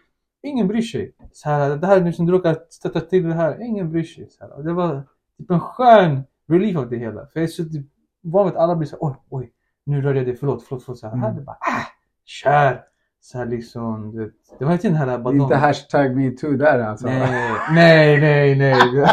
Ingen 0.44 0.68
bryr 0.68 0.81
sig. 0.81 1.12
Så 1.31 1.50
här, 1.50 1.75
det 1.78 1.88
här 1.88 2.02
nu 2.02 2.13
som 2.13 2.25
du 2.25 2.31
råkar 2.31 2.57
stötta 2.69 3.00
till 3.02 3.24
det 3.28 3.34
här, 3.34 3.62
ingen 3.62 3.92
bryr 3.92 4.04
sig. 4.04 4.30
Så 4.30 4.45
här. 4.45 4.63
Det 4.63 4.74
var 4.74 5.04
typ 5.38 5.52
en 5.52 5.60
skön 5.60 6.24
relief 6.48 6.78
av 6.78 6.90
det 6.90 6.98
hela. 6.98 7.22
För 7.22 7.31
jag 7.34 7.44
är 7.44 7.48
så 7.48 7.63
typ 7.63 7.86
van 8.31 8.46
vid 8.46 8.54
att 8.56 8.60
alla 8.64 8.76
blir 8.76 8.88
så 8.88 8.98
oj, 9.00 9.16
oj, 9.30 9.52
nu 9.86 10.02
rörde 10.02 10.20
jag 10.20 10.28
dig, 10.28 10.36
förlåt, 10.36 10.64
förlåt, 10.64 10.84
förlåt. 10.84 11.00
Så 11.00 11.08
här, 11.08 11.14
Mm. 11.14 11.24
här 11.26 11.34
det 11.34 11.42
bara, 11.42 11.58
ah, 11.60 11.86
kör! 12.26 12.84
Så 13.22 13.38
här 13.38 13.46
liksom, 13.46 14.12
du 14.12 14.26
vet. 14.26 14.34
det 14.60 14.66
var 14.66 14.72
inte 14.74 14.88
den 14.88 14.96
här 14.98 15.18
badon. 15.18 15.42
inte 15.42 15.56
hashtag 15.56 16.16
metoo 16.16 16.52
där 16.58 16.80
alltså. 16.80 17.08
Nej, 17.08 17.60
nej, 17.72 18.19
nej, 18.19 18.56
nej. 18.57 19.06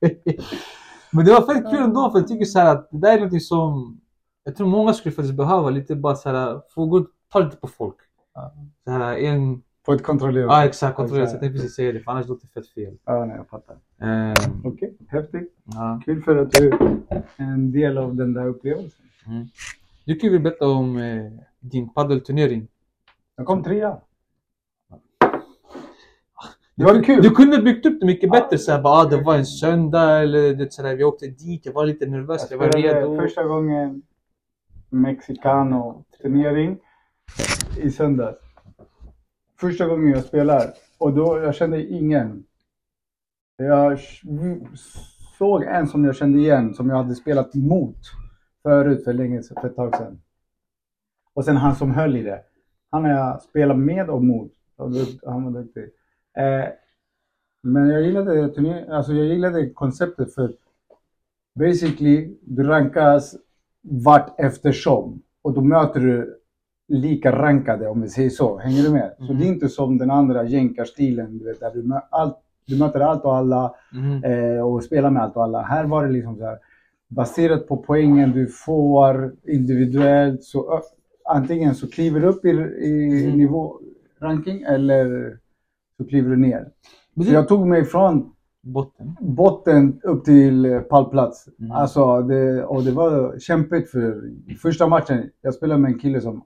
Men 1.12 1.24
det 1.24 1.32
var 1.32 1.54
fett 1.54 1.70
kul 1.70 1.82
ändå 1.82 2.10
för 2.10 2.18
jag 2.18 2.28
tycker 2.28 2.44
så 2.44 2.58
här 2.58 2.66
att 2.76 2.88
det 2.90 2.98
där 2.98 3.12
är 3.12 3.16
någonting 3.16 3.40
som 3.40 4.00
jag 4.44 4.56
tror 4.56 4.66
många 4.66 4.92
skulle 4.92 5.14
faktiskt 5.14 5.34
behöva 5.34 5.70
lite 5.70 5.96
bara 5.96 6.14
så 6.14 6.28
här 6.30 6.60
få 6.74 6.86
gå 6.86 7.06
ta 7.32 7.38
lite 7.38 7.56
på 7.56 7.66
folk. 7.68 7.96
Så 8.84 8.90
här 8.90 9.16
en, 9.16 9.62
På 9.86 9.92
ett 9.92 10.02
kontrollerat 10.02 10.46
ja 10.50 10.64
exakt 10.64 10.96
kontrollera 10.96 11.26
så 11.26 11.30
Exakt. 11.30 11.34
jag 11.34 11.40
tänkte 11.40 11.58
precis 11.62 11.76
säga 11.76 11.92
det 11.92 12.00
för 12.00 12.10
annars 12.12 12.28
låter 12.28 12.46
det 12.46 12.52
fett 12.60 12.68
fel. 12.68 12.96
Ja, 13.04 13.24
nej, 13.24 13.36
jag 13.36 13.48
fattar. 13.48 13.76
Ehm, 14.00 14.34
Okej, 14.64 14.96
häftigt. 15.08 15.54
ja. 15.64 16.00
Kul 16.04 16.22
för 16.22 16.36
att 16.36 16.50
du 16.52 16.68
är 16.70 17.22
en 17.36 17.72
del 17.72 17.98
av 17.98 18.14
den 18.14 18.32
där 18.34 18.46
upplevelsen. 18.46 19.04
Du 20.04 20.14
kan 20.16 20.30
ju 20.32 20.38
berätta 20.38 20.68
om 20.68 20.96
eh, 20.96 21.32
din 21.60 21.88
paddelturnering. 21.88 22.68
Jag 23.36 23.46
kom 23.46 23.62
trea. 23.62 23.96
Det 26.74 26.84
var 26.84 27.02
kul. 27.02 27.22
Du 27.22 27.30
kunde 27.30 27.62
byggt 27.62 27.86
upp 27.86 28.00
det 28.00 28.06
mycket 28.06 28.30
bättre 28.30 28.58
såhär 28.58 28.82
bara 28.82 28.94
ah, 29.00 29.04
det 29.04 29.16
var 29.22 29.36
en 29.36 29.46
söndag 29.46 30.18
eller 30.22 30.54
det, 30.54 30.72
så 30.72 30.82
där, 30.82 30.96
vi 30.96 31.04
åkte 31.04 31.26
dit, 31.26 31.66
jag 31.66 31.72
var 31.72 31.86
lite 31.86 32.06
nervös, 32.06 32.46
jag, 32.50 32.62
Jag 32.62 32.66
var 32.66 32.72
redo. 32.72 33.16
första 33.16 33.44
gången 33.44 34.02
Mexicano-turnering 34.90 36.78
i 37.82 37.90
söndags. 37.90 38.38
Första 39.62 39.86
gången 39.86 40.10
jag 40.10 40.24
spelar. 40.24 40.74
Och 40.98 41.12
då, 41.12 41.38
jag 41.38 41.54
kände 41.54 41.86
ingen. 41.86 42.44
Jag 43.56 43.98
såg 45.38 45.62
en 45.62 45.86
som 45.86 46.04
jag 46.04 46.16
kände 46.16 46.38
igen, 46.38 46.74
som 46.74 46.88
jag 46.90 46.96
hade 46.96 47.14
spelat 47.14 47.54
mot 47.54 47.96
förut 48.62 49.04
för 49.04 49.12
länge 49.12 49.42
för 49.42 49.66
ett 49.66 49.76
tag 49.76 49.96
sedan. 49.96 50.20
Och 51.34 51.44
sen 51.44 51.56
han 51.56 51.76
som 51.76 51.90
höll 51.90 52.16
i 52.16 52.22
det. 52.22 52.42
Han 52.90 53.04
har 53.04 53.10
jag 53.10 53.42
spelat 53.42 53.78
med 53.78 54.10
och 54.10 54.24
mot. 54.24 54.52
Han 55.26 55.44
var 55.44 55.50
duktig. 55.50 55.82
Eh, 56.36 56.68
men 57.62 57.88
jag 57.88 58.02
gillade, 58.02 58.48
turné- 58.48 58.90
alltså 58.90 59.12
jag 59.12 59.26
gillade 59.26 59.70
konceptet 59.70 60.34
för 60.34 60.54
basically, 61.54 62.36
du 62.42 62.62
rankas 62.62 63.36
vart 63.82 64.40
eftersom. 64.40 65.22
Och 65.42 65.52
då 65.52 65.60
möter 65.60 66.00
du 66.00 66.41
lika 66.88 67.32
rankade 67.42 67.88
om 67.88 68.02
vi 68.02 68.08
säger 68.08 68.30
så. 68.30 68.58
Hänger 68.58 68.82
du 68.82 68.90
med? 68.90 69.14
Så 69.18 69.24
Mhm. 69.32 69.38
det 69.38 69.44
är 69.44 69.48
inte 69.48 69.68
som 69.68 69.98
den 69.98 70.10
andra 70.10 70.44
jänkarstilen, 70.44 71.38
du 71.38 71.44
vet, 71.44 71.60
där 71.60 71.70
du, 71.74 71.82
mö- 71.82 72.02
allt, 72.10 72.36
du 72.66 72.78
möter 72.78 73.00
allt 73.00 73.24
och 73.24 73.36
alla 73.36 73.74
Mhm. 73.92 74.24
eh, 74.24 74.60
och 74.60 74.84
spelar 74.84 75.10
med 75.10 75.22
allt 75.22 75.36
och 75.36 75.42
alla. 75.44 75.62
Här 75.62 75.84
var 75.84 76.06
det 76.06 76.12
liksom 76.12 76.36
så 76.36 76.44
här 76.44 76.58
baserat 77.08 77.68
på 77.68 77.76
poängen 77.76 78.32
du 78.32 78.46
får 78.46 79.32
individuellt. 79.48 80.42
Så 80.44 80.80
antingen 81.24 81.74
så 81.74 81.90
kliver 81.90 82.20
du 82.20 82.26
upp 82.26 82.44
i, 82.44 82.48
i 82.48 83.24
Mm. 83.24 83.38
nivå 83.38 83.76
ranking 84.20 84.62
eller 84.62 85.36
så 85.96 86.04
kliver 86.04 86.30
du 86.30 86.36
ner. 86.36 86.68
Men 87.14 87.24
Så 87.24 87.30
det, 87.30 87.36
jag 87.36 87.48
tog 87.48 87.66
mig 87.66 87.84
från 87.84 88.32
botten. 88.62 89.16
botten 89.20 90.00
upp 90.02 90.24
till 90.24 90.64
eh, 90.64 90.80
pallplats. 90.80 91.48
Mm. 91.60 91.72
Alltså, 91.72 92.22
det, 92.22 92.64
och 92.64 92.82
det 92.82 92.90
var 92.90 93.38
kämpigt 93.38 93.90
för 93.90 94.22
första 94.62 94.86
matchen. 94.86 95.30
Jag 95.42 95.54
spelade 95.54 95.80
med 95.80 95.92
en 95.92 95.98
kille 95.98 96.20
som 96.20 96.30
mm, 96.30 96.42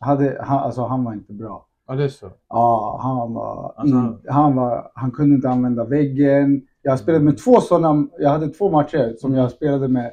hade, 0.00 0.38
han, 0.40 0.58
alltså 0.58 0.82
han 0.82 1.04
var 1.04 1.12
inte 1.12 1.32
bra. 1.32 1.66
Ja, 1.86 1.94
det 1.94 2.04
är 2.04 2.08
så. 2.08 2.30
Ja, 2.48 2.98
han 3.02 3.34
var, 3.34 3.72
Alltså- 3.76 3.96
in, 3.96 4.18
han 4.28 4.56
var, 4.56 4.90
han 4.94 5.10
kunde 5.10 5.34
inte 5.34 5.48
använda 5.50 5.84
väggen. 5.84 6.62
Jag 6.82 6.98
spelade 6.98 7.24
med 7.24 7.38
två 7.38 7.60
sådana, 7.60 8.06
jag 8.18 8.30
hade 8.30 8.48
två 8.48 8.70
matcher 8.70 9.14
som 9.18 9.34
jag 9.34 9.50
spelade 9.50 9.88
med 9.88 10.12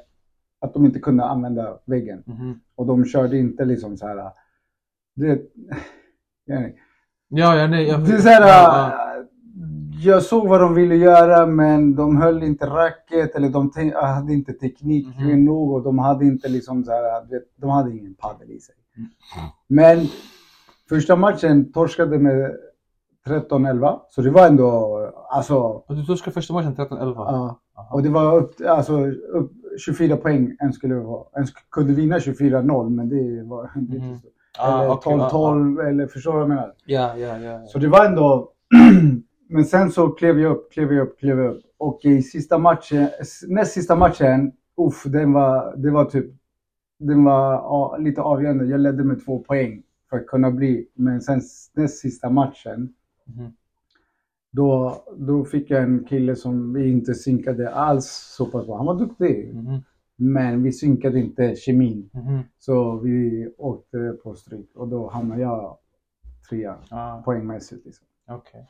att 0.62 0.74
de 0.74 0.86
inte 0.86 1.00
kunde 1.00 1.24
använda 1.24 1.78
väggen. 1.86 2.24
Mhm. 2.26 2.60
Och 2.76 2.86
de 2.86 3.06
körde 3.06 3.38
inte 3.38 3.66
liksom 3.66 3.98
så 3.98 4.08
här. 4.08 4.32
Det, 5.16 5.42
Ja, 7.28 7.56
ja, 7.56 7.68
nej. 7.68 7.88
Jag, 7.88 8.06
det 8.06 8.12
är 8.14 8.18
så 8.18 8.30
här, 8.30 8.48
ja, 8.48 8.94
jag 10.04 10.24
såg 10.24 10.48
vad 10.48 10.62
de 10.62 10.74
ville 10.74 10.96
göra 10.96 11.46
men 11.46 11.96
de 11.96 12.18
höll 12.18 12.44
inte 12.44 12.66
racket 12.66 13.36
eller 13.36 13.50
de 13.50 13.72
hade 13.96 14.34
inte 14.34 14.54
teknik 14.54 15.08
Mhm. 15.20 15.46
nog 15.46 15.72
och 15.74 15.84
de 15.84 16.00
hade 16.00 16.26
inte 16.26 16.50
liksom 16.50 16.84
så 16.84 16.92
här, 16.92 17.02
de 17.58 17.70
hade 17.70 17.92
ingen 17.92 18.14
paddel 18.14 18.52
i 18.52 18.60
sig. 18.60 18.76
Mm. 18.98 19.10
Men 19.68 20.08
första 20.90 21.16
matchen 21.16 21.72
torskade 21.72 22.20
med 22.20 22.56
13-11 23.28 24.00
så 24.10 24.22
det 24.22 24.30
var 24.32 24.48
ändå 24.48 25.00
alltså 25.30 25.58
Och 25.58 25.96
du 25.96 26.06
torskade 26.06 26.34
första 26.34 26.54
matchen 26.54 26.76
13-11? 26.76 27.14
ja. 27.16 27.60
Aha. 27.78 27.96
och 27.96 28.04
det 28.04 28.10
var 28.10 28.38
upp, 28.38 28.54
alltså, 28.68 29.08
upp 29.08 29.52
24 29.86 30.18
poäng 30.18 30.56
en 30.60 30.74
skulle 30.74 30.96
vara. 30.96 31.26
En 31.34 31.46
kunde 31.72 31.94
vinna 31.94 32.18
24-0 32.18 32.90
men 32.90 33.10
det 33.10 33.44
var 33.44 33.72
inte 33.76 34.20
så. 34.22 34.28
Ah, 34.58 34.82
Eller 34.84 34.94
okej, 34.94 35.14
ja, 35.14 35.30
12-12 35.32 35.88
eller 35.90 36.08
förstår 36.08 36.32
du 36.32 36.38
vad 36.38 36.42
jag 36.42 36.50
menar? 36.50 36.74
Ja, 36.86 37.18
ja. 37.18 37.38
ja. 37.38 37.66
Så 37.66 37.80
det 37.80 37.88
var 37.88 38.06
ändå... 38.06 38.52
Men 39.50 39.66
sen 39.66 39.92
så 39.92 40.10
klev 40.10 40.40
jag 40.40 40.52
upp, 40.52 40.72
klev 40.72 40.94
jag 40.94 41.08
upp, 41.08 41.20
klev 41.20 41.40
jag 41.40 41.56
upp. 41.56 41.62
Och 41.78 42.00
i 42.04 42.22
sista 42.22 42.58
matchen, 42.58 43.08
näst 43.48 43.74
sista 43.74 43.96
matchen, 43.96 44.52
uff, 44.78 45.04
den 45.04 45.34
var, 45.34 45.74
det 45.78 45.92
var 45.92 46.06
typ... 46.06 46.26
Den 46.98 47.24
var 47.24 48.00
lite 48.00 48.22
avgörande. 48.22 48.66
Jag 48.66 48.80
ledde 48.80 49.04
med 49.04 49.26
två 49.26 49.40
poäng 49.40 49.84
för 50.10 50.18
att 50.18 50.28
kunna 50.28 50.52
bli. 50.52 50.88
Men 50.94 51.22
sen 51.22 51.42
näst 51.74 51.98
sista 52.00 52.30
matchen, 52.30 52.94
Mhm. 53.26 53.54
då, 54.52 54.96
då 55.18 55.46
fick 55.46 55.70
jag 55.70 55.84
en 55.84 56.04
kille 56.04 56.36
som 56.36 56.74
vi 56.74 56.92
inte 56.92 57.14
synkade 57.14 57.70
alls 57.74 58.06
så 58.38 58.46
pass 58.46 58.66
bra. 58.66 58.78
Han 58.78 58.86
var 58.86 59.00
duktig, 59.00 59.54
Mhm. 59.56 59.80
men 60.16 60.64
vi 60.64 60.72
synkade 60.72 61.20
inte 61.20 61.56
kemin. 61.56 62.10
Mhm. 62.14 62.40
Så 62.60 62.98
vi 62.98 63.48
åkte 63.58 64.18
på 64.24 64.36
stryk 64.36 64.76
och 64.76 64.88
då 64.88 65.10
hamnade 65.10 65.42
jag 65.42 65.78
trea 66.50 66.76
Ah, 66.90 67.22
poängmässigt. 67.22 67.86
Liksom. 67.86 68.08
okej. 68.28 68.68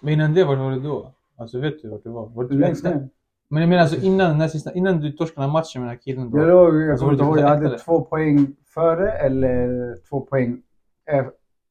Men 0.00 0.12
innan 0.14 0.34
det, 0.34 0.44
vart 0.44 0.58
var 0.58 0.70
du 0.70 0.80
då? 0.80 1.12
Alltså 1.36 1.60
vet 1.60 1.82
du 1.82 1.88
vart 1.88 2.02
du 2.04 2.10
var? 2.10 2.26
var 2.28 2.44
du 2.44 2.58
Längst 2.58 2.84
ner. 2.84 3.08
Men 3.52 3.60
jag 3.62 3.68
menar 3.68 3.82
alltså 3.82 3.96
innan, 4.00 4.30
den 4.30 4.40
här 4.40 4.48
sista, 4.48 4.72
innan 4.72 5.00
du 5.00 5.12
torskade 5.12 5.48
matchen 5.48 5.80
med 5.82 5.82
den 5.82 5.88
här 5.96 6.02
killen 6.02 6.30
då? 6.30 6.38
Jag, 6.38 6.48
jag 6.48 6.90
Alltså, 6.90 7.04
kommer 7.04 7.12
inte 7.12 7.24
var 7.24 7.28
ihåg, 7.30 7.36
det 7.36 7.42
jag 7.42 7.48
hade 7.48 7.66
eller? 7.66 7.78
två 7.78 8.00
poäng 8.00 8.46
före 8.74 9.10
eller 9.12 9.96
två 10.08 10.20
poäng 10.20 10.62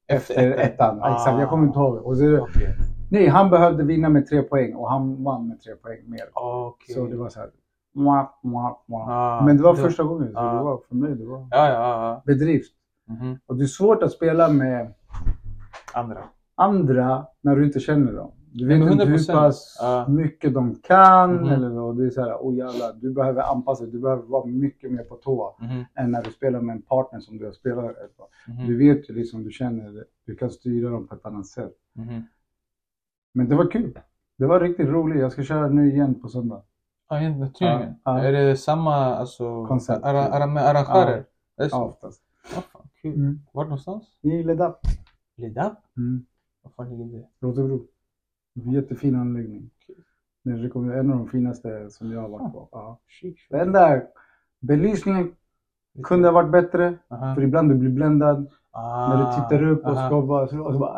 efter 0.07 0.51
ettan. 0.59 0.99
Ah. 1.01 1.13
Exakt, 1.15 1.39
jag 1.39 1.49
kommer 1.49 1.67
inte 1.67 1.79
ihåg. 1.79 1.95
Och 2.05 2.17
så, 2.17 2.39
Okej. 2.39 2.75
nej, 3.11 3.27
han 3.27 3.49
behövde 3.49 3.83
vinna 3.83 4.09
med 4.09 4.27
tre 4.27 4.41
poäng 4.41 4.75
och 4.75 4.91
han 4.91 5.23
vann 5.23 5.47
med 5.47 5.61
tre 5.61 5.75
poäng 5.75 5.99
mer. 6.05 6.21
Okej. 6.33 6.95
Så 6.95 7.05
det 7.05 7.17
var 7.17 7.29
så 7.29 7.39
här. 7.39 7.49
Mwah, 7.95 8.29
mwah, 8.43 8.77
mwah. 8.87 9.09
Ah, 9.09 9.45
Men 9.45 9.57
det 9.57 9.63
var 9.63 9.75
då- 9.75 9.81
första 9.81 10.03
gången. 10.03 10.31
Så 10.33 10.39
Ah. 10.39 10.53
det 10.57 10.63
var 10.63 10.79
för 10.87 10.95
mig, 10.95 11.15
det 11.15 11.25
var 11.25 11.47
Ja, 11.51 11.67
ja, 11.69 12.21
bedrift. 12.25 12.73
Mhm. 13.09 13.39
Och 13.45 13.55
det 13.55 13.63
är 13.63 13.67
svårt 13.67 14.03
att 14.03 14.11
spela 14.11 14.49
med 14.49 14.93
Andra. 15.93 16.17
andra 16.55 17.25
när 17.41 17.55
du 17.55 17.65
inte 17.65 17.79
känner 17.79 18.13
dem. 18.13 18.31
Du 18.53 18.67
vet 18.67 18.79
Ja, 18.79 18.91
inte 18.91 19.05
hur 19.05 19.17
100%. 19.17 19.33
pass 19.33 19.77
Ja. 19.81 20.05
mycket 20.09 20.53
de 20.53 20.75
kan. 20.75 21.35
Mhm. 21.35 21.47
Eller, 21.49 21.79
och 21.79 21.95
det 21.95 22.05
är 22.05 22.09
så 22.09 22.21
här, 22.21 22.35
oh 22.35 22.55
jävlar, 22.57 22.93
du 23.01 23.13
behöver 23.13 23.41
anpassa 23.41 23.83
dig. 23.83 23.91
Du 23.91 23.99
behöver 23.99 24.23
vara 24.23 24.45
mycket 24.45 24.91
mer 24.91 25.03
på 25.03 25.15
tå. 25.15 25.55
Mhm. 25.59 25.83
än 25.95 26.11
när 26.11 26.23
du 26.23 26.31
spelar 26.31 26.61
med 26.61 26.75
en 26.75 26.81
partner 26.81 27.19
som 27.19 27.37
du 27.37 27.45
har 27.45 27.51
spelat 27.51 27.83
med. 27.85 27.95
Mhm. 28.47 28.67
Du 28.67 28.77
vet 28.77 29.09
ju 29.09 29.13
liksom, 29.13 29.43
du 29.43 29.51
känner, 29.51 30.05
du 30.25 30.35
kan 30.35 30.49
styra 30.49 30.89
dem 30.89 31.07
på 31.07 31.15
ett 31.15 31.25
annat 31.25 31.45
sätt. 31.47 31.73
Mhm. 31.93 32.21
Men 33.33 33.49
det 33.49 33.55
var 33.55 33.71
kul. 33.71 33.99
Det 34.37 34.45
var 34.45 34.59
riktigt 34.59 34.87
roligt. 34.89 35.19
Jag 35.21 35.31
ska 35.31 35.43
köra 35.43 35.67
nu 35.67 35.91
igen 35.91 36.21
på 36.21 36.27
söndag. 36.29 36.61
Ja, 37.09 37.19
egentligen 37.19 37.53
turneringen. 37.53 37.95
Ja, 38.03 38.17
ja. 38.17 38.23
Är 38.23 38.31
det 38.31 38.57
samma 38.57 38.95
alltså, 38.95 39.65
Koncept. 39.65 40.05
Ara, 40.05 40.23
ara, 40.27 40.47
med 40.47 40.63
arrangörer? 40.67 41.25
Ja, 41.55 41.83
oftast. 41.85 42.21
Ja, 42.55 42.61
fan, 42.61 42.87
kul. 43.01 43.13
Mm. 43.15 43.39
Vart 43.53 43.67
någonstans? 43.67 44.03
I 44.21 44.43
Ledap. 44.43 44.79
Lida? 45.37 45.75
Mm. 45.97 46.25
Vad 46.63 46.73
fan 46.73 46.89
ligger 46.89 47.17
det? 47.17 47.27
Rotebro. 47.47 47.81
Jättefin 48.53 49.15
anläggning. 49.15 49.69
Det 50.43 50.49
är 50.51 50.55
rekommend- 50.57 50.99
en 50.99 51.11
av 51.11 51.17
de 51.17 51.27
finaste 51.27 51.89
som 51.89 52.11
jag 52.11 52.21
har 52.21 52.29
varit 52.29 52.53
på. 52.53 52.69
Ja. 52.71 52.99
Chic. 53.07 53.37
Det 53.49 53.59
enda, 53.61 54.01
belysningen 54.59 55.35
kunde 56.03 56.27
ha 56.27 56.33
varit 56.33 56.51
bättre. 56.51 56.97
Aha. 57.07 57.35
För 57.35 57.41
ibland 57.41 57.69
du 57.69 57.75
blir 57.75 57.89
bländad 57.89 58.51
Ah, 58.73 59.09
när 59.09 59.17
du 59.25 59.35
tittar 59.43 59.63
upp 59.63 59.85
och 59.85 59.97
ska 59.97 60.21
bara... 60.21 60.41
Och 60.43 60.49
så 60.49 60.79
bara 60.79 60.91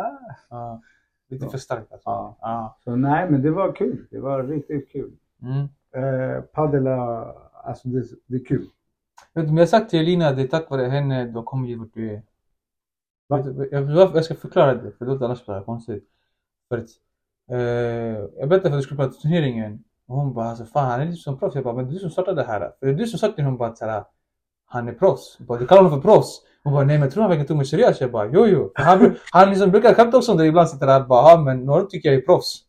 ah. 0.49 0.55
Ah. 0.57 0.81
Lite 1.29 1.45
Ja. 1.45 1.51
för 1.51 1.57
starkt 1.57 1.91
alltså. 1.91 2.09
Ja. 2.09 2.37
Ah. 2.39 2.77
Så 2.83 2.95
nej, 2.95 3.29
men 3.31 3.41
det 3.41 3.51
var 3.51 3.71
kul. 3.75 4.07
Det 4.11 4.19
var 4.19 4.43
riktigt 4.43 4.91
kul. 4.91 5.11
Mm. 5.41 5.67
Eh, 5.91 6.41
padel, 6.41 6.87
är- 6.87 7.33
alltså 7.67 7.87
det, 7.87 8.03
det 8.27 8.35
är 8.35 8.45
kul. 8.45 8.67
Men 9.33 9.55
jag 9.55 9.61
har 9.61 9.65
sagt 9.65 9.89
till 9.89 9.99
Elina 9.99 10.27
att 10.27 10.35
det 10.35 10.41
är 10.41 10.47
tack 10.47 10.69
vare 10.69 10.81
henne 10.85 11.25
du 11.25 11.31
har 11.33 11.43
kommit 11.43 11.79
vart 11.79 11.93
du 11.93 12.11
är. 12.11 12.21
Jag, 13.27 13.89
jag, 14.15 14.25
ska 14.25 14.35
förklara 14.35 14.73
det, 14.75 14.91
för 14.91 15.05
det 15.05 15.11
låter 15.11 15.25
annars 15.25 15.45
bara 15.45 15.63
konstigt. 15.63 16.09
För 16.69 16.77
att, 16.77 16.87
jag 18.39 18.49
berättade 18.49 18.61
för 18.61 18.67
att 18.67 18.73
du 18.79 18.81
skulle 18.81 18.97
prata 18.97 19.13
turneringen 19.13 19.79
och 20.07 20.15
hon 20.15 20.33
bara 20.33 20.45
alltså 20.49 20.65
fan 20.65 20.91
han 20.91 21.01
är 21.01 21.05
lite 21.05 21.17
som 21.17 21.39
proffs. 21.39 21.55
Jag 21.55 21.63
bara 21.63 21.75
men 21.75 21.85
det 21.85 21.91
är 21.91 21.93
du 21.93 21.99
som 21.99 22.09
startade 22.09 22.41
det 22.41 22.47
här. 22.47 22.59
För 22.59 22.85
det 22.85 22.91
är 22.91 22.93
du 22.93 23.07
som 23.07 23.19
sagt 23.19 23.35
till 23.35 23.43
honom 23.43 23.57
bara 23.57 23.69
att 23.69 23.77
såhär, 23.77 24.03
han 24.65 24.87
är 24.87 24.93
proffs. 24.93 25.35
Jag 25.39 25.47
Bara, 25.47 25.59
du 25.59 25.67
kallar 25.67 25.83
honom 25.83 26.01
för 26.01 26.09
proffs. 26.09 26.41
Hon 26.63 26.73
bara 26.73 26.83
nej 26.85 26.95
men 26.97 27.03
jag 27.03 27.11
tror 27.11 27.21
han 27.21 27.29
verkligen 27.29 27.47
tog 27.47 27.57
mig 27.57 27.65
seriöst. 27.65 28.01
Jag 28.01 28.11
bara 28.11 28.25
jo 28.33 28.45
jo. 28.47 28.71
Han, 28.75 29.15
han 29.31 29.49
liksom 29.49 29.71
brukar 29.71 29.93
skämta 29.93 30.17
också 30.17 30.31
om 30.31 30.37
det 30.37 30.45
ibland 30.45 30.69
sitter 30.69 30.87
där 30.87 31.01
och 31.01 31.07
bara 31.07 31.31
ja 31.31 31.37
men 31.41 31.65
några 31.65 31.83
tycker 31.85 32.09
jag 32.09 32.17
är 32.17 32.25
proffs. 32.25 32.59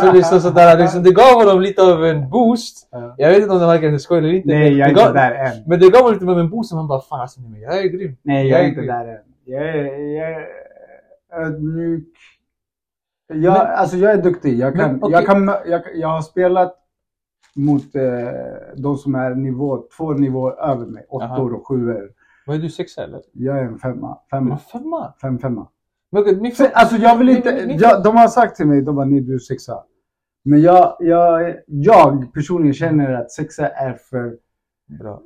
Så 0.00 0.12
liksom 0.12 0.40
sådär, 0.40 0.78
liksom, 0.78 1.02
det 1.02 1.12
gav 1.12 1.34
honom 1.34 1.60
lite 1.60 1.82
av 1.82 2.04
en 2.06 2.30
boost. 2.30 2.88
Ja. 2.90 3.14
Jag 3.18 3.30
vet 3.30 3.38
inte 3.42 3.52
om 3.54 3.60
det 3.60 3.66
verkar 3.66 3.98
skoj 3.98 4.18
eller 4.18 4.32
inte. 4.32 4.48
Nej, 4.48 4.78
jag 4.78 4.80
är 4.80 4.84
det 4.84 4.90
inte 4.90 5.04
gav, 5.04 5.14
där 5.14 5.30
än. 5.34 5.62
men 5.66 5.80
det 5.80 5.90
gav 5.90 6.02
honom 6.02 6.12
lite 6.18 6.32
av 6.32 6.40
en 6.40 6.50
boost 6.50 6.68
som 6.68 6.78
han 6.78 6.88
bara 6.88 7.00
fan 7.00 7.20
alltså, 7.20 7.40
jag 7.62 7.78
är 7.78 7.82
grym. 7.88 8.16
Nej, 8.22 8.48
jag 8.48 8.60
är 8.60 8.62
Jag 8.62 8.64
är 8.64 8.68
inte 8.68 8.80
grym. 8.80 8.86
där 8.86 9.06
än. 9.06 9.18
Jag 9.44 9.68
är, 9.68 9.84
jag 10.18 10.30
är 10.30 10.46
ödmjuk. 11.46 12.08
Jag, 13.32 13.56
alltså 13.56 13.96
jag 13.96 14.12
är 14.12 14.22
duktig. 14.22 14.58
Jag, 14.58 14.74
kan, 14.76 14.90
Men, 14.92 15.02
okej. 15.02 15.12
jag, 15.12 15.26
kan, 15.26 15.46
jag, 15.66 15.82
jag 15.94 16.08
har 16.08 16.22
spelat 16.22 16.76
mot 17.56 17.94
eh, 17.94 18.02
de 18.76 18.96
som 18.96 19.14
är 19.14 19.34
nivå, 19.34 19.84
två 19.96 20.12
nivåer 20.12 20.52
över 20.70 20.86
mig. 20.86 21.06
Åttor 21.08 21.54
och 21.54 21.66
sjuor. 21.68 22.10
Vad 22.46 22.56
är 22.56 22.60
du, 22.60 22.70
sexa 22.70 23.04
eller? 23.04 23.20
Jag 23.32 23.58
är 23.58 23.62
en 23.62 23.78
femma. 23.78 24.18
Men 24.30 24.40
Femma. 24.40 24.58
femma? 24.58 25.12
Fem, 25.22 25.38
femma. 25.38 25.68
Men 26.12 26.42
min 26.42 26.52
alltså 26.72 26.96
jag 26.96 27.16
vill 27.18 27.26
Min- 27.26 27.36
inte, 27.36 27.66
min- 27.66 27.78
jag, 27.78 28.02
de 28.04 28.16
har 28.16 28.28
sagt 28.28 28.56
till 28.56 28.66
mig, 28.66 28.82
de 28.82 28.96
bara 28.96 29.06
nej 29.06 29.20
du 29.20 29.34
är 29.34 29.38
sexa. 29.38 29.82
Men 30.44 30.60
jag, 30.62 30.96
jag, 31.00 31.56
jag 31.66 32.34
personligen 32.34 32.74
känner 32.74 33.12
att 33.12 33.30
sexa 33.30 33.68
är 33.68 33.92
för, 34.10 34.36
Bra. 34.98 35.22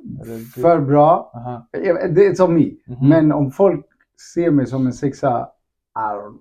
För 0.61 0.79
bra. 0.79 1.31
Aha. 1.35 1.67
Det 2.09 2.25
är 2.27 2.33
som 2.35 2.53
me. 2.53 2.71
Mhm. 2.87 3.09
Men 3.09 3.31
om 3.31 3.51
folk 3.51 3.85
ser 4.35 4.51
mig 4.51 4.65
som 4.65 4.85
en 4.85 4.93
sexa, 4.93 5.49
är, 5.95 6.31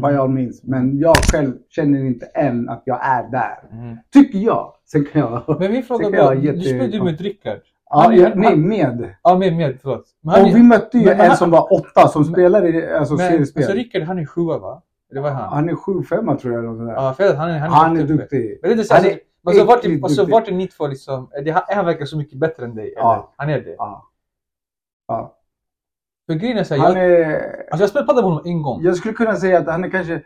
by 0.00 0.16
all 0.16 0.28
means. 0.28 0.62
Men 0.62 0.98
jag 0.98 1.16
själv 1.16 1.52
känner 1.68 1.98
inte 2.04 2.26
än 2.26 2.68
att 2.68 2.82
jag 2.84 2.98
är 3.06 3.30
där. 3.30 3.58
Mhm. 3.72 3.96
Tycker 4.12 4.38
jag. 4.38 4.72
Sen 4.86 5.04
kan 5.04 5.20
jag... 5.20 5.60
Men 5.60 5.72
min 5.72 5.82
fråga 5.82 6.04
jag 6.04 6.10
var, 6.10 6.18
ha 6.24 6.34
du 6.34 6.46
jätte- 6.46 6.60
spelade 6.60 6.86
ju 6.96 7.02
med 7.02 7.20
Rickard. 7.20 7.58
Ja, 7.90 8.12
är- 8.12 8.16
jag, 8.16 8.36
nej, 8.36 8.48
han- 8.50 8.68
med. 8.68 9.14
Ja, 9.22 9.38
med, 9.38 9.56
med, 9.56 9.78
förlåt. 9.82 10.04
Men 10.20 10.42
Och 10.42 10.48
är- 10.48 10.54
vi 10.54 10.62
mötte 10.62 10.98
ju 10.98 11.08
en 11.10 11.20
han- 11.20 11.36
som 11.36 11.50
var 11.50 11.72
åtta 11.72 12.08
som 12.08 12.22
men- 12.22 12.32
spelar 12.32 12.66
i 12.66 12.92
alltså, 12.92 13.14
men, 13.14 13.28
seriespel. 13.30 13.62
alltså 13.62 13.76
Rickard, 13.76 14.02
han 14.02 14.18
är 14.18 14.26
sjua 14.26 14.58
va? 14.58 14.82
Det 15.10 15.20
var 15.20 15.30
han. 15.30 15.52
Han 15.52 15.68
är 15.68 15.74
sju 15.74 16.02
femma 16.02 16.36
tror 16.36 16.54
jag. 16.54 16.80
eller. 16.80 16.92
Ja, 16.92 17.14
för 17.16 17.34
han 17.34 17.50
är, 17.50 17.58
han 17.58 17.70
är, 17.70 17.74
han 17.74 17.96
är 17.96 18.04
duktig. 18.04 18.58
Men 18.62 18.70
det 18.76 18.82
är 18.82 18.84
så, 18.84 18.94
Han 18.94 19.04
alltså, 19.04 19.18
är 19.50 19.52
så 19.58 19.64
vart, 19.64 19.84
alltså, 19.84 20.20
duktig. 20.22 20.32
vart 20.32 20.48
är 20.48 20.52
ni 20.52 20.66
två 20.66 20.86
liksom, 20.86 21.30
det, 21.44 21.62
han 21.68 21.86
verkar 21.86 22.04
så 22.04 22.16
mycket 22.16 22.38
bättre 22.38 22.64
än 22.64 22.74
dig? 22.74 22.92
Ja. 22.96 23.12
Eller? 23.14 23.24
Han 23.36 23.50
är 23.50 23.64
det? 23.64 23.74
Ja. 23.78 24.04
Ja. 25.08 25.34
För 26.28 26.34
grejen 26.34 26.58
är 26.58 26.64
såhär, 26.64 26.82
jag, 26.82 26.98
är, 27.10 27.40
alltså 27.70 27.82
jag 27.82 27.90
spelade 27.90 28.06
padel 28.06 28.22
med 28.24 28.30
honom 28.32 28.42
en 28.46 28.62
gång. 28.62 28.82
jag 28.82 28.96
skulle 28.96 29.14
kunna 29.14 29.36
säga 29.36 29.58
att 29.58 29.66
han 29.66 29.84
är 29.84 29.90
kanske 29.90 30.22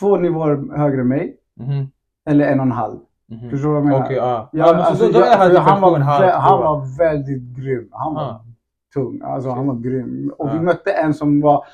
två 0.00 0.16
nivåer 0.16 0.76
högre 0.76 1.00
än 1.00 1.08
mig. 1.08 1.36
Mhm, 1.60 1.90
Eller 2.30 2.46
en 2.46 2.60
och 2.60 2.66
en 2.66 2.72
halv. 2.72 2.98
mhm. 3.28 3.50
Förstår 3.50 3.68
du 3.68 3.74
vad 3.74 3.76
jag 3.82 3.84
menar? 3.86 4.04
Okej, 4.04 4.16
ja. 4.16 4.48
Men 4.52 4.64
alltså, 4.64 4.96
så, 5.06 5.12
då, 5.12 5.12
då 5.12 5.18
jag- 5.18 5.32
är 5.32 5.36
han 5.38 5.56
han, 5.56 5.80
var, 5.80 5.98
halv, 5.98 6.28
han 6.28 6.58
var 6.58 6.98
väldigt 6.98 7.42
grym. 7.56 7.88
Han 7.92 8.14
var 8.14 8.22
Ja. 8.22 8.44
tung. 8.94 9.20
Alltså 9.24 9.50
han 9.50 9.66
var 9.66 9.74
grym. 9.74 10.32
Och 10.38 10.54
vi 10.54 10.60
mötte 10.60 10.92
en 10.92 11.14
som 11.14 11.40
var 11.40 11.64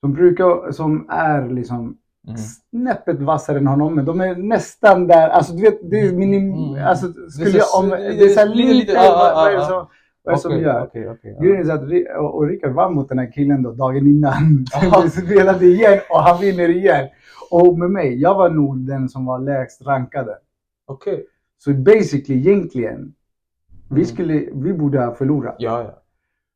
som 0.00 0.12
brukar, 0.12 0.72
som 0.72 1.06
är 1.10 1.48
liksom 1.48 1.96
Mhm. 2.28 2.36
snäppet 2.36 3.20
vassare 3.20 3.58
än 3.58 3.66
honom. 3.66 3.94
Men 3.94 4.04
de 4.04 4.20
är 4.20 4.34
nästan 4.36 5.06
där. 5.06 5.28
Alltså 5.28 5.52
du 5.52 5.62
vet, 5.62 5.90
det 5.90 6.00
är 6.00 6.12
minim... 6.12 6.52
Mm. 6.54 6.86
Alltså 6.88 7.06
Det 7.08 7.26
är 7.26 7.30
skulle 7.30 7.58
jag 7.58 7.66
om... 7.78 7.88
det- 7.88 7.96
Det 7.96 8.24
är 8.24 8.28
så 8.28 8.40
här 8.40 8.46
lite- 8.46 8.72
lite- 8.72 8.92
ja, 8.92 9.32
vad 9.36 9.52
är 9.52 9.56
det 9.58 9.64
som- 9.64 9.86
Vad 10.28 10.32
är 10.32 10.36
det 10.36 10.40
som 10.42 10.58
gör? 10.60 10.82
Okej, 10.82 11.08
okej. 11.10 11.34
ja. 11.38 11.42
Grejen 11.44 11.70
är 11.70 11.74
att 11.74 12.18
och, 12.18 12.34
och 12.34 12.46
Rickard 12.48 12.72
vann 12.72 12.94
mot 12.94 13.08
den 13.08 13.18
här 13.18 13.32
killen 13.32 13.62
då 13.62 13.72
dagen 13.72 14.06
innan. 14.06 14.66
Vi 15.04 15.10
spelade 15.10 15.66
igen 15.66 15.98
och 16.10 16.18
han 16.22 16.40
vinner 16.40 16.68
igen. 16.68 17.08
Och 17.50 17.78
med 17.78 17.90
mig, 17.90 18.20
jag 18.20 18.34
var 18.34 18.50
nog 18.50 18.78
den 18.78 19.08
som 19.08 19.26
var 19.26 19.38
lägst 19.38 19.86
rankade. 19.86 20.38
Okej. 20.86 21.26
Så 21.58 21.72
basically 21.74 22.38
egentligen, 22.40 23.14
vi, 23.90 23.94
Mm. 23.94 24.04
skulle, 24.04 24.44
vi 24.54 24.72
borde 24.72 25.00
ha 25.04 25.14
förlorat. 25.14 25.56
Ja, 25.58 25.82
ja. 25.82 26.02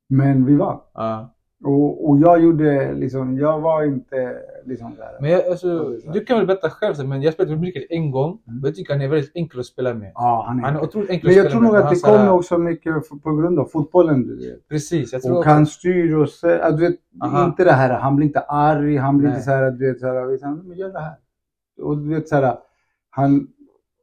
Men 0.08 0.44
vi 0.46 0.56
vann. 0.56 0.78
ja. 0.94 1.34
Och, 1.64 2.08
och 2.10 2.18
jag 2.18 2.42
gjorde 2.42 2.92
liksom, 2.92 3.38
jag 3.38 3.60
var 3.60 3.82
inte 3.84 4.36
liksom 4.64 4.94
där. 4.96 5.18
Men 5.20 5.30
jag, 5.30 5.46
alltså, 5.46 5.88
du 6.12 6.24
kan 6.24 6.38
väl 6.38 6.46
berätta 6.46 6.70
själv, 6.70 7.08
men 7.08 7.22
jag 7.22 7.34
spelade 7.34 7.56
med 7.56 7.64
Rickard 7.64 7.82
en 7.90 8.10
gång. 8.10 8.38
Mm. 8.48 8.60
Jag 8.64 8.74
tycker 8.74 8.92
han 8.92 9.02
är 9.02 9.08
väldigt 9.08 9.32
enkel 9.34 9.60
att 9.60 9.66
spela 9.66 9.94
med. 9.94 10.12
Ja, 10.14 10.44
han 10.48 10.58
är. 10.58 10.62
Han 10.62 10.76
är 10.76 10.82
otroligt 10.82 11.10
enkel 11.10 11.28
men 11.28 11.36
jag 11.36 11.50
tror 11.50 11.60
nog 11.60 11.76
att 11.76 11.90
det 11.90 12.00
kommer 12.00 12.32
också 12.32 12.58
mycket 12.58 12.94
på 13.22 13.36
grund 13.36 13.58
av 13.58 13.64
fotbollen. 13.64 14.26
Du 14.26 14.36
vet. 14.36 14.68
Precis, 14.68 15.12
jag 15.12 15.22
tror 15.22 15.32
Och 15.32 15.38
också. 15.38 15.50
han 15.50 15.66
styr 15.66 16.14
och 16.14 16.28
så, 16.28 16.48
att 16.48 16.78
du 16.78 16.88
vet, 16.88 16.96
Aha. 17.22 17.44
inte 17.44 17.64
det 17.64 17.72
här, 17.72 17.98
han 17.98 18.16
blir 18.16 18.26
inte 18.26 18.40
arg, 18.40 18.96
han 18.96 19.18
blir 19.18 19.28
Nej. 19.28 19.36
inte 19.36 19.44
så 19.44 19.50
här, 19.50 19.70
du 19.70 19.92
vet, 19.92 20.00
så 20.00 20.06
här, 20.06 20.34
utan, 20.34 20.68
men 20.68 20.78
gör 20.78 20.92
det 20.92 21.00
här. 21.00 21.16
Och 21.82 21.98
du 21.98 22.08
vet 22.14 22.28
så 22.28 22.34
här, 22.36 22.56
han, 23.10 23.48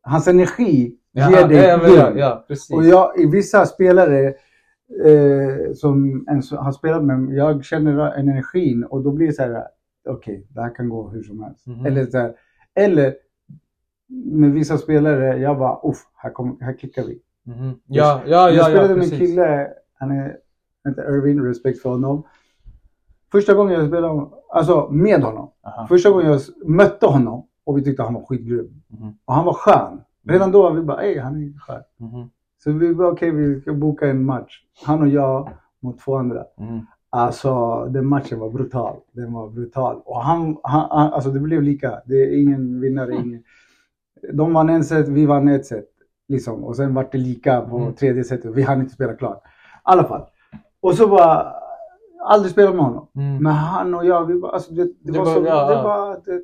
hans 0.02 0.28
energi 0.28 0.96
Ja, 1.12 1.30
ger 1.30 1.48
dig 1.48 1.58
ja, 1.58 1.88
ja, 1.88 2.12
ja, 2.16 2.46
precis. 2.48 2.76
Och 2.76 2.86
jag, 2.86 3.20
i 3.20 3.26
vissa 3.26 3.66
spelare 3.66 4.28
eh, 5.06 5.74
som 5.76 6.26
en, 6.30 6.42
har 6.58 6.72
spelat 6.72 7.04
med, 7.04 7.38
jag 7.38 7.66
känner 7.66 8.12
energin 8.20 8.84
och 8.84 9.04
då 9.04 9.12
blir 9.12 9.28
det 9.28 9.34
så 9.34 9.42
här, 9.44 9.64
okej, 10.06 10.48
det 10.50 10.62
här 10.62 10.76
kan 10.76 10.90
gå 10.90 11.10
hur 11.10 11.24
som 11.24 11.44
helst. 11.44 11.68
Mhm. 11.68 11.86
Eller 11.86 12.06
så 12.06 12.18
här, 12.18 12.36
eller 12.74 13.16
med 14.08 14.52
vissa 14.52 14.78
spelare, 14.78 15.38
jag 15.38 15.58
bara, 15.58 15.80
uff, 15.90 15.98
här, 16.16 16.30
kom, 16.30 16.58
här 16.62 16.74
klickar 16.74 17.04
vi. 17.04 17.22
Mhm. 17.44 17.80
Ja, 17.86 18.22
ja, 18.26 18.50
jag 18.50 18.54
ja, 18.54 18.64
spelade 18.64 18.90
ja, 18.90 18.96
med 18.96 19.14
en 19.14 19.20
kille, 19.20 19.74
han 19.94 20.12
är, 20.12 20.38
inte 20.88 21.02
Irvin, 21.02 21.44
respekt 21.44 21.82
för 21.82 21.90
honom. 21.90 22.24
Första 23.32 23.54
gången 23.54 23.74
jag 23.74 23.88
spelade, 23.88 24.28
alltså 24.50 24.88
med 24.92 25.22
honom. 25.24 25.52
Aha. 25.64 25.88
Första 25.88 26.10
gången 26.10 26.28
jag 26.28 26.42
mötte 26.66 27.06
honom 27.06 27.48
och 27.64 27.78
vi 27.78 27.84
tyckte 27.84 28.04
han 28.04 28.14
var 28.14 28.26
skitgrym. 28.26 28.82
Mhm. 28.88 29.18
Och 29.26 29.34
han 29.34 29.46
var 29.46 29.54
skön. 29.54 30.02
Redan 30.24 30.52
då 30.52 30.62
var 30.62 30.74
vi 30.74 30.82
bara, 30.82 31.04
ey 31.04 31.20
han 31.20 31.44
är 31.44 31.60
skön. 31.60 31.84
Mhm. 31.98 32.30
Så 32.64 32.72
vi 32.72 32.96
bara, 32.96 33.08
okej 33.08 33.32
vi 33.32 33.62
ska 33.62 33.74
boka 33.74 34.08
en 34.10 34.26
match. 34.26 34.64
Han 34.86 35.02
och 35.02 35.08
jag 35.08 35.50
mot 35.80 36.00
två 36.00 36.16
andra. 36.16 36.46
Mhm. 36.58 36.86
Alltså 37.10 37.86
den 37.86 38.06
matchen 38.06 38.40
var 38.40 38.50
brutal. 38.50 38.96
Den 39.12 39.34
var 39.34 39.50
brutal. 39.50 40.02
Och 40.06 40.24
han, 40.24 40.58
han, 40.64 40.88
han 40.92 41.14
alltså 41.14 41.30
det 41.32 41.40
blev 41.40 41.64
lika. 41.64 42.02
Det 42.06 42.16
är 42.16 42.42
ingen 42.42 42.82
vinnare, 42.82 43.12
Mm. 43.14 43.26
ingen. 43.28 43.44
De 44.34 44.54
vann 44.54 44.70
en 44.70 44.84
set, 44.84 45.08
vi 45.08 45.26
vann 45.26 45.48
ett 45.48 45.66
set. 45.66 45.86
Liksom. 46.28 46.64
Och 46.64 46.76
sen 46.76 46.94
vart 46.94 47.12
det 47.12 47.18
lika 47.18 47.62
på 47.62 47.78
Mm. 47.78 47.94
tredje 47.94 48.24
setet. 48.24 48.56
Vi 48.56 48.62
hann 48.62 48.80
inte 48.80 48.94
spela 48.94 49.14
klart. 49.14 49.42
I 49.46 49.48
alla 49.84 50.04
fall. 50.04 50.22
Och 50.82 50.94
så 50.94 51.08
var 51.08 51.54
aldrig 52.26 52.52
spelat 52.52 52.76
med 52.76 52.84
honom. 52.86 53.08
Mm. 53.16 53.44
Men 53.44 53.54
han 53.54 53.94
och 53.96 54.06
jag, 54.06 54.26
vi 54.26 54.36
bara, 54.40 54.52
alltså 54.52 54.74
det, 54.74 54.84
det, 54.86 54.94
Det 55.02 55.18
var 55.20 55.26
bara- 55.26 55.36
så, 55.36 55.46
ja, 55.46 55.70
det 55.76 55.84
var, 55.84 56.22
det, 56.26 56.42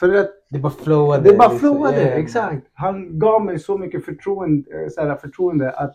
för 0.00 0.14
att 0.14 0.30
Det 0.50 0.58
bara 0.58 0.72
flowade. 0.72 1.22
det 1.30 1.36
bara 1.38 1.48
liksom. 1.52 1.58
flowade, 1.58 2.02
Ja. 2.02 2.08
exakt. 2.08 2.66
Han 2.74 3.18
gav 3.18 3.44
mig 3.44 3.58
så 3.58 3.78
mycket 3.78 4.04
förtroende, 4.04 4.70
eh, 4.82 4.88
så 4.88 5.00
här, 5.00 5.16
förtroende 5.16 5.70
att 5.72 5.94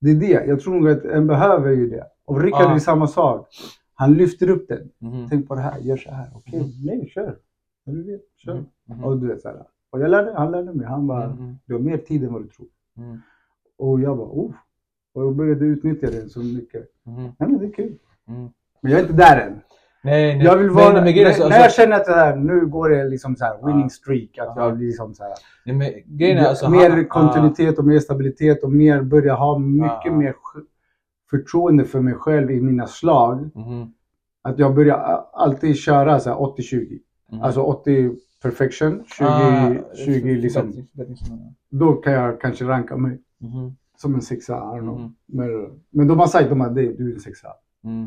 det 0.00 0.10
är 0.10 0.14
det. 0.14 0.46
Jag 0.46 0.60
tror 0.60 0.74
nog 0.74 0.88
att 0.90 1.04
en 1.04 1.26
behöver 1.26 1.70
ju 1.70 1.90
det. 1.90 2.04
Och 2.28 2.40
Rickard 2.42 2.62
Ja. 2.70 2.74
är 2.74 2.78
samma 2.78 3.06
sak. 3.06 3.48
Han 3.94 4.14
lyfter 4.14 4.50
upp 4.50 4.68
den. 4.68 4.90
Mhm. 4.98 5.26
Tänk 5.30 5.48
på 5.48 5.54
det 5.54 5.60
här, 5.60 5.78
gör 5.78 5.96
så 5.96 6.10
här. 6.10 6.26
Okej, 6.34 6.60
Mhm. 6.60 6.70
nej, 6.86 7.08
kör. 7.14 7.36
Du 7.86 8.02
vet, 8.12 8.20
kör. 8.36 8.54
Mhm. 8.54 8.64
Mhm. 8.84 9.04
Och 9.04 9.16
du 9.18 9.26
vet 9.26 9.40
så 9.42 9.48
här. 9.48 9.56
Och 9.90 10.00
jag 10.00 10.10
lärde, 10.10 10.32
han 10.36 10.50
lärde 10.50 10.72
mig. 10.74 10.86
Han 10.86 11.06
bara, 11.06 11.36
du 11.66 11.72
har 11.74 11.80
mer 11.80 11.96
tid 11.98 12.24
än 12.24 12.32
vad 12.32 12.42
du 12.42 12.48
tror. 12.48 12.66
Mhm. 12.96 13.20
Och 13.78 14.00
jag 14.00 14.16
bara, 14.16 14.28
oh. 14.28 14.52
Och 15.14 15.22
jag 15.24 15.34
började 15.36 15.64
utnyttja 15.64 16.06
det 16.10 16.28
så 16.28 16.40
mycket. 16.40 16.86
Nej 17.04 17.32
men 17.38 17.58
det 17.58 17.66
är 17.66 17.72
kul. 17.72 17.98
Mhm. 18.26 18.48
Men 18.80 18.92
jag 18.92 18.98
är 19.00 19.02
inte 19.04 19.16
där 19.16 19.40
än. 19.40 19.60
Nej, 20.02 20.36
nej. 20.36 20.44
Jag 20.46 20.56
vill 20.56 20.70
vara, 20.70 21.00
grejen 21.00 21.18
är 21.18 21.24
när, 21.24 21.32
så- 21.32 21.38
när 21.38 21.44
alltså- 21.46 21.60
jag 21.60 21.72
känner 21.72 21.96
att 21.96 22.04
det 22.06 22.12
här, 22.14 22.36
nu 22.36 22.66
går 22.66 22.88
det 22.88 23.04
liksom 23.08 23.36
så 23.36 23.44
här 23.44 23.66
winning 23.66 23.90
streak. 23.90 24.38
Att 24.38 24.52
Ja. 24.56 24.64
jag 24.64 24.76
blir 24.76 24.86
liksom 24.86 25.14
så 25.14 25.22
här. 25.22 25.32
Nej, 25.64 25.76
men 25.76 26.16
grejen 26.18 26.38
är 26.38 26.44
alltså... 26.48 26.70
mer 26.70 26.90
han- 26.90 27.04
kontinuitet 27.06 27.78
och 27.78 27.84
mer 27.84 27.98
stabilitet 27.98 28.62
och 28.64 28.72
mer 28.72 29.02
börja 29.02 29.34
ha 29.34 29.58
mycket 29.58 30.00
Ja. 30.04 30.12
mer 30.12 30.34
förtroende 31.30 31.84
för 31.84 32.00
mig 32.00 32.14
själv 32.14 32.50
i 32.50 32.60
mina 32.60 32.86
slag. 32.86 33.50
Mhm. 33.54 33.92
Att 34.42 34.58
jag 34.58 34.74
börjar 34.74 35.24
alltid 35.32 35.76
köra 35.76 36.20
så 36.20 36.30
här 36.30 36.36
80-20. 36.40 36.98
Mhm. 37.32 37.42
Alltså 37.42 37.60
80 37.60 38.10
perfection, 38.42 39.04
20, 39.18 39.24
Ah, 39.26 39.74
20 40.04 40.34
liksom. 40.36 40.86
Då 41.70 41.92
kan 41.92 42.12
jag 42.12 42.40
kanske 42.40 42.64
ranka 42.64 42.96
mig 42.96 43.18
Mhm. 43.40 43.76
som 43.96 44.14
en 44.14 44.22
sexa. 44.22 44.78
I. 44.78 44.80
Mhm. 44.80 45.14
Men, 45.26 45.48
men 45.90 46.08
de 46.08 46.18
har 46.18 46.26
sagt 46.26 46.52
att 46.52 46.74
du 46.74 47.10
är 47.10 47.14
en 47.14 47.20
sexa. 47.20 47.48
Mm. 47.84 48.00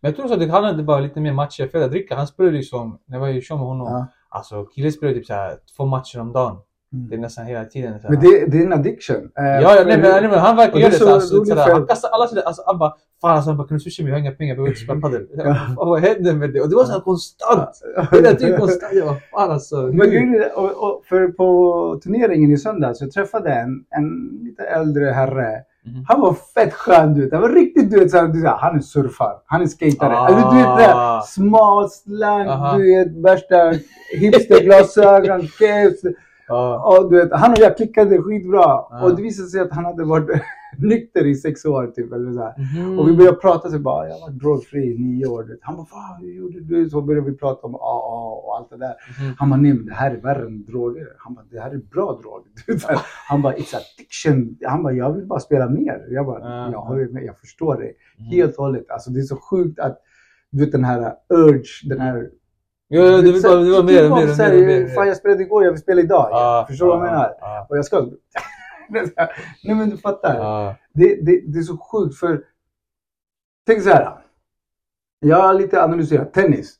Men 0.00 0.08
jag 0.08 0.16
tror 0.16 0.28
så 0.28 0.34
att 0.34 0.40
det 0.40 0.48
handlade 0.50 0.82
bara 0.82 1.00
lite 1.00 1.20
mer 1.20 1.32
matcher. 1.32 1.66
För 1.66 1.84
att 1.84 1.92
Rickard, 1.92 2.18
han 2.18 2.26
spelade 2.26 2.56
liksom, 2.56 2.98
när 3.06 3.16
jag 3.16 3.20
var 3.20 3.28
i 3.28 3.40
show 3.42 3.58
med 3.58 3.66
honom. 3.66 3.86
Ja. 3.86 4.06
Alltså 4.28 4.64
killen 4.64 4.92
spelade 4.92 5.18
typ 5.18 5.26
såhär 5.26 5.58
två 5.76 5.86
matcher 5.86 6.20
om 6.20 6.32
dagen. 6.32 6.56
Mm. 6.92 7.08
Det 7.08 7.14
är 7.14 7.18
nästan 7.18 7.46
hela 7.46 7.64
tiden. 7.64 8.00
Så 8.00 8.08
här. 8.08 8.14
Men 8.14 8.20
det, 8.20 8.46
det 8.46 8.58
är 8.58 8.66
en 8.66 8.72
addiction. 8.72 9.16
Eh, 9.16 9.44
Ja, 9.44 9.60
ja 9.60 9.74
nej, 9.74 9.98
men, 9.98 10.10
nej, 10.10 10.22
men 10.22 10.38
han 10.38 10.56
verkar 10.56 10.78
göra 10.78 10.90
det 10.90 10.96
så 10.96 11.04
såhär. 11.04 11.14
Alltså, 11.14 11.44
sådär. 11.44 11.72
Han 11.72 11.86
kastar 11.86 12.08
alla 12.08 12.26
sina, 12.26 12.40
alltså 12.40 12.62
han 12.66 12.78
bara 12.78 12.94
Fan 13.20 13.36
alltså, 13.36 13.50
han 13.50 13.56
bara, 13.56 13.68
kan 13.68 13.76
du 13.76 13.80
swisha 13.80 14.02
mig? 14.02 14.10
Jag 14.10 14.16
har 14.16 14.20
inga 14.20 14.30
pengar, 14.30 14.48
jag 14.50 14.56
behöver 14.56 14.70
inte 14.70 14.80
spela 14.80 15.00
padel. 15.00 15.26
Vad 15.76 16.00
hände 16.00 16.32
med 16.32 16.52
det? 16.52 16.60
Och 16.60 16.68
det 16.70 16.76
var 16.76 16.84
såhär 16.84 17.00
konstant. 17.00 17.70
Hela 18.12 18.34
tiden 18.34 18.58
konstant. 18.58 18.92
Jag 18.94 19.06
bara, 19.06 19.16
fan 19.30 19.50
alltså. 19.50 19.76
Men 19.76 20.42
och, 20.54 20.84
och 20.84 21.04
för 21.04 21.28
på 21.28 22.00
turneringen 22.02 22.50
i 22.50 22.56
söndags, 22.56 23.00
jag 23.00 23.10
träffade 23.12 23.52
en, 23.52 23.84
en 23.90 24.38
lite 24.44 24.62
äldre 24.62 25.04
herre. 25.04 25.62
Mhm. 25.86 26.04
Han 26.08 26.20
var 26.20 26.34
fett 26.54 26.72
skön 26.74 27.14
du 27.14 27.20
vet. 27.24 27.32
Han 27.32 27.42
var 27.42 27.48
riktigt 27.48 27.90
du 27.90 27.98
vet, 27.98 28.10
såhär, 28.10 28.28
du 28.28 28.42
vet, 28.42 28.50
han 28.50 28.76
är 28.76 28.80
surfar, 28.80 29.42
han 29.46 29.62
är 29.62 29.66
skatare. 29.66 30.16
Ah. 30.16 30.26
Alltså, 30.26 30.50
du 30.50 30.56
vet 30.56 30.76
där, 30.76 31.20
smal 31.20 31.90
slang, 31.90 32.46
Aha. 32.46 32.76
du 32.76 32.94
vet 32.96 33.16
värsta 33.16 33.72
hipsterglasögon, 34.20 35.40
keps. 35.58 36.02
Ja. 36.50 36.98
Och 36.98 37.10
du 37.10 37.16
vet, 37.16 37.32
han 37.32 37.50
och 37.52 37.58
jag 37.58 37.76
klickade 37.76 38.22
skitbra. 38.22 38.64
Ah. 38.64 39.04
Och 39.04 39.16
det 39.16 39.22
visade 39.22 39.48
sig 39.48 39.60
att 39.60 39.72
han 39.72 39.84
hade 39.84 40.04
varit 40.04 40.28
nykter 40.78 41.26
i 41.26 41.34
sex 41.34 41.64
år 41.64 41.86
typ. 41.86 42.12
Eller 42.12 42.32
så. 42.32 42.52
Mhm. 42.78 42.98
Och 42.98 43.08
vi 43.08 43.16
började 43.16 43.36
prata, 43.36 43.70
så 43.70 43.78
bara, 43.78 44.08
jag 44.08 44.20
varit 44.20 44.38
drogfri 44.38 44.94
i 44.94 44.98
nio 44.98 45.26
år. 45.26 45.42
du 45.42 45.48
vet. 45.48 45.58
Han 45.62 45.76
bara, 45.76 45.86
vad 46.20 46.28
gjorde 46.28 46.60
du? 46.60 46.90
Så 46.90 47.00
började 47.02 47.30
vi 47.30 47.36
prata 47.36 47.66
om 47.66 47.74
AA 47.74 48.32
och 48.44 48.56
allt 48.56 48.70
det 48.70 48.76
där. 48.76 48.94
Mhm. 49.20 49.34
Han 49.38 49.50
bara, 49.50 49.60
nej 49.60 49.74
men 49.74 49.86
det 49.86 49.94
här 49.94 50.10
är 50.10 50.20
värre 50.20 50.46
än 50.46 50.64
droger. 50.64 51.06
Han 51.18 51.34
bara, 51.34 51.44
det 51.50 51.60
här 51.60 51.70
är 51.70 51.76
bra 51.78 52.20
droger. 52.22 52.52
Han 53.28 53.42
bara, 53.42 53.54
it's 53.54 53.74
addiction. 53.76 54.56
Han 54.66 54.82
bara, 54.82 54.92
jag 54.92 55.12
vill 55.12 55.26
bara 55.26 55.40
spela 55.40 55.68
mer. 55.68 56.06
Jag 56.10 56.26
bara, 56.26 56.38
Ja. 56.40 56.72
jag, 56.72 56.80
håller 56.80 57.08
med, 57.08 57.24
jag 57.24 57.38
förstår 57.38 57.76
det. 57.76 57.92
Mhm. 58.22 58.26
Helt 58.30 58.56
och 58.56 58.64
hållet. 58.64 58.90
Alltså 58.90 59.10
det 59.10 59.20
är 59.20 59.24
så 59.24 59.36
sjukt 59.36 59.78
att, 59.78 59.98
du 60.50 60.64
vet 60.64 60.72
den 60.72 60.84
här 60.84 61.12
urge, 61.34 61.88
den 61.88 62.00
här... 62.00 62.30
Jo, 62.92 63.02
jo, 63.02 63.22
det 63.22 63.32
var, 63.32 63.64
det 63.64 63.70
var 63.70 63.82
mer 63.82 64.10
och 64.10 64.16
mer 64.16 64.26
mer. 64.26 64.60
och 64.60 64.66
mer, 64.66 64.80
mer. 64.80 64.94
Fan 64.94 65.08
jag 65.08 65.16
spelade 65.16 65.42
igår, 65.42 65.64
jag 65.64 65.72
vill 65.72 65.80
spela 65.80 66.00
idag. 66.00 66.28
Ah, 66.32 66.66
förstår 66.66 66.86
du 66.86 66.92
vad 66.92 66.98
jag 67.00 67.08
ah, 67.08 67.12
menar? 67.12 67.34
ah, 67.40 67.66
Och 67.68 67.78
jag 67.78 67.84
ska... 67.84 68.00
nej 69.64 69.76
men 69.76 69.90
du 69.90 69.96
fattar. 69.96 70.38
ah. 70.40 70.74
Det, 70.92 71.26
det, 71.26 71.40
det 71.46 71.58
är 71.58 71.62
så 71.62 71.76
sjukt 71.76 72.18
för... 72.18 72.44
Tänk 73.66 73.82
så 73.82 73.88
här. 73.90 74.24
Jag 75.20 75.36
har 75.36 75.54
lite 75.54 75.82
analyserat 75.82 76.32
tennis. 76.32 76.76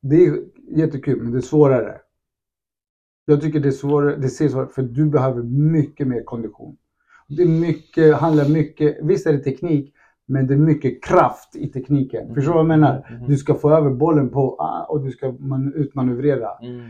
Det 0.00 0.26
är 0.26 0.38
jättekul 0.68 1.22
men 1.22 1.32
det 1.32 1.38
är 1.38 1.42
svårare. 1.42 2.00
Jag 3.24 3.40
tycker 3.40 3.60
det 3.60 3.68
är 3.68 3.72
svårare, 3.72 4.16
det 4.16 4.28
ser 4.28 4.48
svårare 4.48 4.68
för 4.68 4.82
du 4.82 5.06
behöver 5.06 5.42
mycket 5.42 6.06
mer 6.08 6.22
kondition. 6.22 6.76
Det 7.28 7.42
är 7.42 7.46
mycket, 7.46 8.14
handlar 8.16 8.48
mycket, 8.48 8.98
visst 9.02 9.26
är 9.26 9.32
det 9.32 9.38
teknik 9.38 9.94
men 10.26 10.46
det 10.46 10.54
är 10.54 10.58
mycket 10.58 11.04
kraft 11.04 11.56
i 11.56 11.68
tekniken. 11.68 12.34
Förstår 12.34 12.52
du 12.52 12.54
vad 12.54 12.58
jag 12.58 12.66
menar? 12.80 13.16
Mhm. 13.18 13.28
Du 13.28 13.36
ska 13.36 13.54
få 13.54 13.70
över 13.70 13.90
bollen 13.90 14.28
på 14.28 14.56
ah, 14.58 14.84
och 14.88 15.00
du 15.04 15.10
ska 15.10 15.32
man, 15.38 15.72
utmanövrera. 15.74 16.48
Mm. 16.62 16.80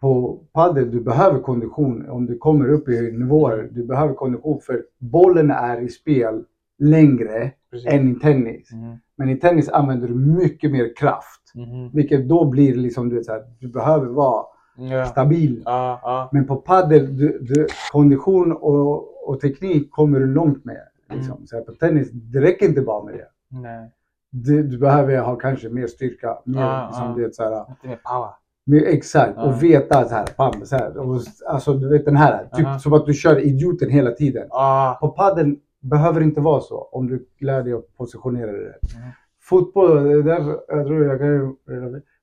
På 0.00 0.40
padel 0.52 0.90
du 0.90 1.00
behöver 1.00 1.40
kondition 1.40 2.10
om 2.10 2.26
du 2.26 2.38
kommer 2.38 2.68
upp 2.68 2.88
i 2.88 3.12
nivåer. 3.12 3.68
Du 3.72 3.86
behöver 3.86 4.14
kondition 4.14 4.60
för 4.60 4.82
bollen 4.98 5.50
är 5.50 5.80
i 5.80 5.88
spel 5.88 6.44
längre 6.78 7.50
Precis. 7.70 7.92
än 7.92 8.08
i 8.08 8.14
tennis. 8.20 8.72
Mhm. 8.72 8.96
Men 9.16 9.28
i 9.28 9.36
tennis 9.36 9.68
använder 9.68 10.08
du 10.08 10.14
mycket 10.14 10.72
mer 10.72 10.96
kraft. 10.96 11.52
Mhm. 11.54 11.90
Vilket 11.92 12.28
då 12.28 12.44
blir 12.44 12.74
liksom, 12.74 13.08
du 13.08 13.16
vet, 13.16 13.26
så 13.26 13.32
här, 13.32 13.42
du 13.60 13.68
behöver 13.68 14.06
vara 14.06 14.44
Ja. 14.90 15.04
stabil. 15.04 15.62
Ja, 15.64 16.00
ja. 16.02 16.28
Men 16.32 16.46
på 16.46 16.56
padel, 16.56 17.16
du, 17.16 17.38
du, 17.42 17.66
kondition 17.92 18.52
och, 18.52 19.28
och 19.28 19.40
teknik 19.40 19.90
kommer 19.90 20.20
du 20.20 20.26
långt 20.26 20.64
med. 20.64 20.82
Liksom. 21.10 21.46
Så 21.46 21.56
här, 21.56 21.62
på 21.62 21.72
tennis, 21.72 22.10
det 22.12 22.40
räcker 22.40 22.66
inte 22.66 22.80
bara 22.82 23.04
med 23.04 23.14
det. 23.14 23.28
Nej. 23.48 23.90
Du, 24.30 24.62
du 24.62 24.78
behöver 24.78 25.18
ha 25.18 25.36
kanske 25.36 25.68
mer 25.68 25.86
styrka. 25.86 26.38
Mer, 26.44 26.60
Ja, 26.60 26.86
liksom, 26.88 27.14
du 27.16 27.22
vet, 27.22 27.34
så 27.34 27.42
här, 27.42 27.64
Lite 27.68 27.88
mer 27.88 28.00
power. 28.12 28.30
mer, 28.66 28.82
exakt. 28.86 29.32
Ja. 29.36 29.42
Och 29.42 29.62
veta 29.62 30.04
så 30.04 30.14
här, 30.14 30.26
pam, 30.26 30.66
så 30.66 30.76
här. 30.76 30.98
Och, 30.98 31.20
alltså 31.46 31.74
du 31.74 31.88
vet 31.88 32.04
den 32.04 32.16
här, 32.16 32.48
typ 32.54 32.66
Aha. 32.66 32.78
som 32.78 32.92
att 32.92 33.06
du 33.06 33.14
kör 33.14 33.38
idioten 33.40 33.90
hela 33.90 34.10
tiden. 34.10 34.46
Ah. 34.50 34.94
På 34.94 35.08
padel 35.08 35.56
behöver 35.80 36.20
det 36.20 36.24
inte 36.24 36.40
vara 36.40 36.60
så 36.60 36.88
om 36.92 37.06
du 37.06 37.28
lär 37.40 37.62
dig 37.62 37.72
att 37.72 37.96
positionera 37.96 38.52
dig 38.52 38.60
rätt. 38.64 38.94
Mm. 38.96 39.08
Fotboll, 39.40 40.04
det 40.04 40.12
är 40.12 40.22
därför 40.22 40.60
jag 40.68 40.86
tror 40.86 41.04
jag 41.04 41.18
kan 41.18 41.56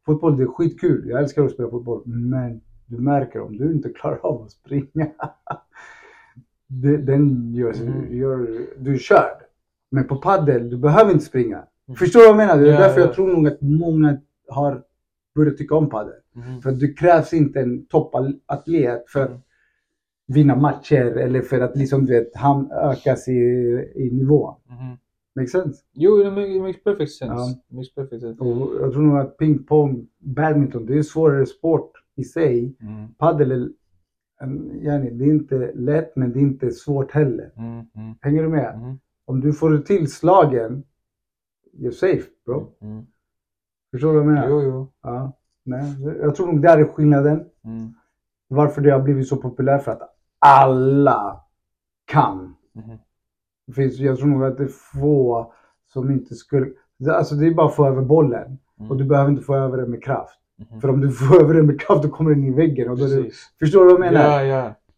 Fotboll 0.05 0.37
det 0.37 0.43
är 0.43 0.47
skitkul. 0.47 1.09
Jag 1.09 1.19
älskar 1.21 1.43
att 1.45 1.51
spela 1.51 1.69
fotboll. 1.69 2.01
Men 2.05 2.61
du 2.85 2.97
märker 2.97 3.41
om 3.41 3.57
du 3.57 3.71
inte 3.71 3.89
klarar 3.89 4.19
av 4.25 4.41
att 4.43 4.51
springa. 4.51 4.87
det, 6.67 6.97
den 6.97 7.53
gör, 7.53 7.73
Mm. 7.81 8.17
gör, 8.17 8.47
du 8.77 8.93
är 8.93 8.97
körd. 8.97 9.37
Men 9.91 10.03
på 10.07 10.15
paddel, 10.15 10.69
du 10.69 10.77
behöver 10.77 11.11
inte 11.11 11.25
springa. 11.25 11.57
Mm. 11.87 11.95
Förstår 11.97 12.19
du 12.19 12.25
vad 12.25 12.29
jag 12.41 12.47
menar? 12.47 12.61
Det 12.61 12.69
är 12.69 12.73
Ja, 12.73 12.79
därför 12.79 12.99
ja. 12.99 13.05
jag 13.05 13.15
tror 13.15 13.27
nog 13.33 13.47
att 13.47 13.61
många 13.61 14.17
har 14.49 14.83
börjat 15.35 15.57
tycka 15.57 15.75
om 15.75 15.89
paddel. 15.89 16.13
Mhm. 16.33 16.61
För 16.61 16.71
det 16.71 16.93
krävs 16.93 17.33
inte 17.33 17.59
en 17.59 17.85
toppatlet 17.85 19.03
för 19.07 19.19
att 19.21 19.29
Mm. 19.29 19.41
vinna 20.27 20.55
matcher 20.55 21.05
eller 21.17 21.41
för 21.41 21.59
att 21.61 21.77
liksom, 21.77 22.05
du 22.05 22.13
vet, 22.13 22.35
han 22.35 22.71
ökas 22.71 23.27
i, 23.27 23.31
i 23.95 24.09
nivå. 24.13 24.55
Mhm. 24.69 24.97
Make 25.35 25.47
sense? 25.47 25.83
Jo, 25.93 26.21
it 26.21 26.33
makes, 26.33 26.55
makes 26.61 26.83
perfect 26.83 27.11
sense. 27.11 27.33
Ja. 27.35 27.75
Makes 27.77 27.95
perfect 27.95 28.21
sense. 28.21 28.43
Och 28.43 28.81
jag 28.81 28.91
tror 28.93 29.01
nog 29.01 29.17
att 29.17 29.37
pingpong, 29.37 30.07
badminton, 30.19 30.85
det 30.85 30.97
är 30.97 31.01
svårare 31.03 31.45
sport 31.45 31.91
i 32.15 32.23
sig. 32.23 32.75
Mm. 32.81 33.07
Padel 33.17 33.51
en- 33.51 33.73
yani, 34.81 35.09
det 35.09 35.25
är 35.25 35.29
inte 35.29 35.71
lätt 35.75 36.15
men 36.15 36.31
det 36.31 36.39
är 36.39 36.41
inte 36.41 36.71
svårt 36.71 37.11
heller. 37.11 37.51
Mm. 37.57 37.85
Mm. 37.95 38.15
Hänger 38.21 38.43
du 38.43 38.49
med? 38.49 38.79
Mhm. 38.79 38.99
Om 39.25 39.41
du 39.41 39.53
får 39.53 39.77
till 39.77 40.11
slagen, 40.11 40.83
you're 41.73 41.91
safe 41.91 42.29
bro. 42.45 42.75
Mm. 42.81 43.05
Förstår 43.91 44.13
du 44.13 44.19
vad 44.19 44.27
jag 44.27 44.33
menar? 44.33 44.49
Jo, 44.49 44.61
jo. 44.61 44.91
Ja. 45.01 45.31
Nej, 45.63 45.95
jag 46.21 46.35
tror 46.35 46.47
nog 46.47 46.61
där 46.61 46.77
är 46.77 46.85
skillnaden. 46.85 47.45
Mm. 47.63 47.93
Varför 48.47 48.81
det 48.81 48.91
har 48.91 49.01
blivit 49.01 49.27
så 49.27 49.37
populärt 49.37 49.83
för 49.83 49.91
att 49.91 50.15
alla 50.39 51.41
kan. 52.05 52.55
Mhm. 52.73 52.97
Det 53.67 53.73
finns, 53.73 53.97
jag 53.97 54.17
tror 54.17 54.27
nog 54.27 54.43
att 54.43 54.57
det 54.57 54.63
är 54.63 54.67
få 54.67 55.53
som 55.87 56.11
inte 56.11 56.35
skulle... 56.35 56.71
Alltså 57.09 57.35
det 57.35 57.47
är 57.47 57.53
bara 57.53 57.67
att 57.67 57.75
få 57.75 57.87
över 57.87 58.01
bollen. 58.01 58.59
Mm. 58.79 58.91
Och 58.91 58.97
du 58.97 59.03
behöver 59.03 59.29
inte 59.29 59.43
få 59.43 59.55
över 59.55 59.77
den 59.77 59.91
med 59.91 60.03
kraft. 60.03 60.39
Mhm. 60.71 60.81
För 60.81 60.89
om 60.89 61.01
du 61.01 61.11
får 61.11 61.35
över 61.41 61.53
den 61.53 61.65
med 61.65 61.81
kraft 61.81 62.03
då 62.03 62.09
kommer 62.09 62.31
den 62.31 62.43
i 62.43 62.51
väggen. 62.51 62.89
Och 62.89 62.97
då 62.97 63.03
Precis. 63.05 63.51
förstår 63.59 63.79
du 63.79 63.85
vad 63.85 63.93
jag 63.93 64.13
menar? 64.13 64.43
Ja, 64.43 64.43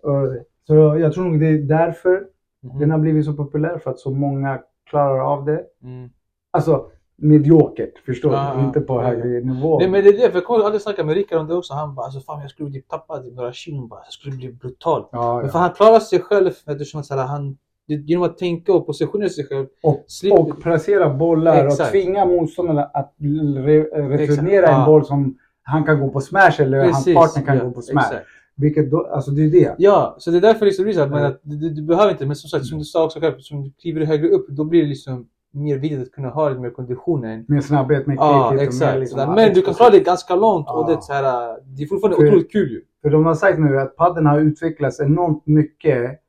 ja. 0.04 0.12
Och- 0.12 0.28
Så 0.67 0.74
jag 1.00 1.13
tror 1.13 1.24
nog 1.24 1.39
det 1.39 1.48
är 1.48 1.58
därför 1.58 2.24
Mhm. 2.63 2.80
den 2.80 2.91
har 2.91 3.00
blivit 3.00 3.26
så 3.26 3.34
populär. 3.34 3.80
För 3.84 3.91
att 3.91 4.00
så 4.00 4.12
många 4.12 4.60
klarar 4.89 5.20
av 5.34 5.46
det. 5.46 5.62
Mm. 5.84 6.10
Alltså 6.52 6.86
mediokert, 7.22 8.00
förstår 8.06 8.56
du? 8.60 8.65
Inte 8.65 8.82
på 8.82 9.02
högre 9.02 9.39
nivå. 9.39 9.80
Nej 9.80 9.89
men 9.89 10.04
det 10.04 10.10
är 10.10 10.13
det, 10.13 10.32
för 10.32 10.43
jag 10.48 10.62
aldrig 10.62 10.82
snacka 10.82 11.04
med 11.04 11.15
Rickard 11.15 11.39
om 11.39 11.48
det 11.48 11.56
också. 11.56 11.74
Han 11.74 11.96
bara 11.96 12.06
alltså 12.06 12.20
fan 12.20 12.41
jag 12.41 12.50
skulle 12.50 12.72
typ 12.72 12.88
tappa 12.89 13.20
typ 13.20 13.36
några 13.36 13.52
kilon 13.54 13.88
bara. 13.88 14.00
Jag 14.04 14.13
skulle 14.13 14.36
bli 14.36 14.52
brutal. 14.54 15.06
ja, 15.12 15.39
Men 15.41 15.50
för 15.50 15.60
han 15.60 15.70
klarar 15.72 16.00
sig 16.00 16.20
själv 16.20 16.48
eftersom 16.67 17.00
att 17.02 17.10
han 17.10 17.58
genom 17.88 18.24
att 18.24 18.38
tänka 18.38 18.74
och 18.74 18.86
positionera 18.86 19.30
sig 19.30 19.46
själv. 19.48 19.65
Och, 19.84 20.04
slipper- 20.08 20.39
och 20.39 20.62
placera 20.62 21.13
bollar 21.13 21.65
och 21.65 21.72
Exakt. 21.72 21.91
tvinga 21.91 22.26
motståndarna 22.26 22.84
att 22.84 23.13
re, 23.20 23.84
returnera 23.84 24.63
Exakt, 24.63 24.80
en 24.80 24.86
boll 24.86 25.06
som 25.06 25.38
han 25.67 25.84
kan 25.84 25.99
gå 25.99 26.10
på 26.10 26.21
smash 26.21 26.62
eller 26.62 26.77
hans 26.84 27.06
partner 27.06 27.43
kan 27.45 27.58
ja, 27.58 27.63
gå 27.63 27.71
på 27.71 27.82
smash. 27.82 28.01
exakt. 28.12 28.25
Vilket 28.56 28.91
då, 28.91 29.06
alltså 29.08 29.32
det 29.32 29.41
är 29.45 29.51
det. 29.51 29.75
Ja, 29.77 30.15
så 30.19 30.32
det 30.32 30.38
är 30.38 30.41
därför 30.41 30.65
liksom 30.65 30.86
det 30.86 30.91
blir 30.93 31.03
så 31.03 31.10
men 31.10 31.19
Mm. 31.19 31.32
att 31.32 31.39
du, 31.43 31.69
du, 31.69 31.82
behöver 31.82 32.12
inte, 32.12 32.25
men 32.25 32.36
som 32.36 32.49
sagt 32.49 32.65
som 32.65 32.77
du 32.77 32.84
sa 32.84 33.06
också 33.06 33.19
själv, 33.19 33.39
som 33.39 33.63
du 33.63 33.71
kliver 33.82 34.06
högre 34.06 34.27
upp 34.30 34.47
då 34.49 34.63
blir 34.63 34.82
det 34.82 34.88
liksom 34.89 35.27
mer 35.51 35.77
viktigt 35.77 36.01
att 36.01 36.12
kunna 36.12 36.30
ha 36.30 36.49
lite 36.49 36.62
mer 36.62 36.69
konditionen. 36.69 37.45
Med 37.47 37.63
snabbhet, 37.63 38.08
med 38.08 38.15
Ja, 38.17 38.49
kvickhet 38.49 38.67
och 38.67 38.73
exakt. 38.73 38.99
liksom, 38.99 39.36
men 39.36 39.53
du 39.53 39.62
kan 39.62 39.73
klara 39.73 39.89
det 39.89 39.99
ganska 39.99 40.36
långt 40.36 40.67
och 40.69 40.80
Ja. 40.80 40.88
det 40.88 40.93
är, 40.93 40.99
så 41.01 41.13
här, 41.13 41.58
det 41.77 41.84
är 41.84 41.88
fortfarande 41.88 42.17
För- 42.17 42.27
otroligt 42.27 42.51
kul 42.51 42.69
ju. 42.71 42.82
För 43.01 43.10
de 43.10 43.25
har 43.25 43.36
sagt 43.36 43.60
nu 43.60 43.80
att 43.80 43.95
padden 43.95 44.25
har 44.25 44.39
utvecklats 44.39 44.99
enormt 44.99 45.47
mycket 45.47 46.19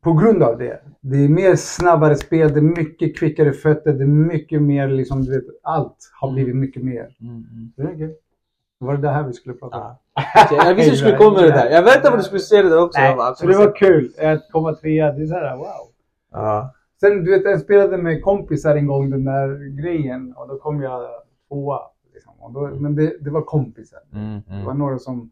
på 0.00 0.12
grund 0.12 0.42
av 0.42 0.58
det. 0.58 0.80
Det 1.00 1.16
är 1.24 1.28
mer 1.28 1.56
snabbare 1.56 2.16
spel, 2.16 2.52
det 2.52 2.58
är 2.60 2.62
mycket 2.82 3.16
kvickare 3.18 3.52
fötter, 3.52 3.92
det 3.92 4.02
är 4.04 4.06
mycket 4.06 4.62
mer 4.62 4.88
liksom, 4.88 5.24
du 5.24 5.30
vet, 5.32 5.44
allt 5.62 5.96
har 6.20 6.28
Mm. 6.28 6.34
blivit 6.34 6.56
mycket 6.56 6.82
mer. 6.82 7.08
Det 7.76 7.82
är 7.82 7.96
kul. 7.96 8.14
Var 8.78 8.94
det 8.96 9.02
det 9.02 9.08
här 9.08 9.22
vi 9.22 9.32
skulle 9.32 9.54
prata 9.54 9.76
om? 9.76 9.94
Ja. 10.14 10.48
Jag 10.66 10.74
visste 10.74 10.90
du 10.90 10.96
skulle 10.96 11.16
komma 11.16 11.32
med 11.32 11.44
det 11.44 11.50
där. 11.50 11.70
Jag 11.70 11.82
väntade 11.82 12.08
på 12.08 12.14
att 12.14 12.18
du 12.18 12.24
skulle 12.24 12.40
säga 12.40 12.62
det 12.62 12.68
där 12.68 12.82
också. 12.82 13.00
Bara, 13.16 13.34
så 13.34 13.46
det 13.46 13.56
var 13.58 13.76
kul. 13.76 14.12
Att 14.22 14.50
komma 14.52 14.74
trea, 14.74 15.12
det 15.12 15.22
är 15.22 15.26
såhär 15.26 15.56
wow. 15.56 15.66
Ja. 16.32 16.74
Sen 17.00 17.24
du 17.24 17.30
vet, 17.30 17.44
jag 17.44 17.60
spelade 17.60 17.96
med 17.96 18.22
kompisar 18.22 18.76
en 18.76 18.86
gång 18.86 19.10
den 19.10 19.24
där 19.24 19.82
grejen 19.82 20.32
och 20.36 20.48
då 20.48 20.58
kom 20.58 20.82
jag 20.82 21.02
tvåa. 21.48 21.80
Liksom. 22.14 22.32
Och 22.38 22.52
då, 22.52 22.60
men 22.60 22.94
det, 22.96 23.16
det 23.20 23.30
var 23.30 23.42
kompisar. 23.42 24.00
Mm, 24.14 24.40
Det 24.46 24.52
var 24.64 24.72
mm. 24.72 24.78
några 24.78 24.98
som 24.98 25.30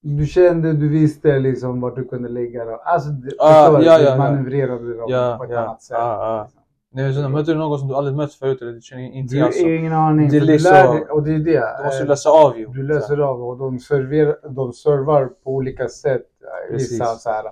du 0.00 0.26
kände, 0.26 0.72
du 0.72 0.88
visste 0.88 1.38
liksom 1.38 1.80
vart 1.80 1.96
du 1.96 2.04
kunde 2.04 2.28
lägga 2.28 2.64
dem. 2.64 2.78
Alltså, 2.84 3.08
det, 3.10 3.30
Ah, 3.38 3.72
ja, 3.72 3.82
ja, 3.82 4.00
ja. 4.00 4.16
manövrerade 4.16 4.96
dem 4.96 5.06
Ja, 5.08 5.34
på 5.38 5.44
ett 5.44 5.50
ja. 5.50 5.58
annat 5.58 5.82
sätt. 5.82 5.96
Ja, 6.00 6.36
ja. 6.36 6.42
liksom. 6.42 6.60
Nej, 6.96 7.14
så, 7.14 7.28
möter 7.28 7.52
du 7.52 7.58
någon 7.58 7.78
som 7.78 7.88
du 7.88 7.94
aldrig 7.94 8.16
mött 8.16 8.34
förut 8.34 8.62
eller 8.62 8.72
du 8.72 8.80
känner 8.80 9.02
inte 9.02 9.34
Du 9.34 9.40
alltså. 9.42 9.60
ingen 9.66 9.92
aning. 9.92 10.28
Det 10.28 10.36
är 10.36 10.40
för 10.40 10.46
du 10.46 10.52
liksom- 10.52 10.72
lär 10.72 11.12
och 11.12 11.22
det 11.22 11.34
är 11.34 11.38
det. 11.38 11.76
Du 11.78 11.84
måste 11.84 12.04
läsa 12.04 12.30
av 12.30 12.58
ju. 12.58 12.66
Du 12.66 12.82
löser 12.82 13.18
av 13.18 13.42
och 13.44 13.58
de, 13.58 13.78
serverar, 13.78 14.36
de 14.48 14.72
servar 14.72 15.26
på 15.26 15.50
olika 15.54 15.88
sätt. 15.88 16.26
eh, 16.70 16.74
Vissa 16.76 17.04
så 17.04 17.30
här. 17.30 17.44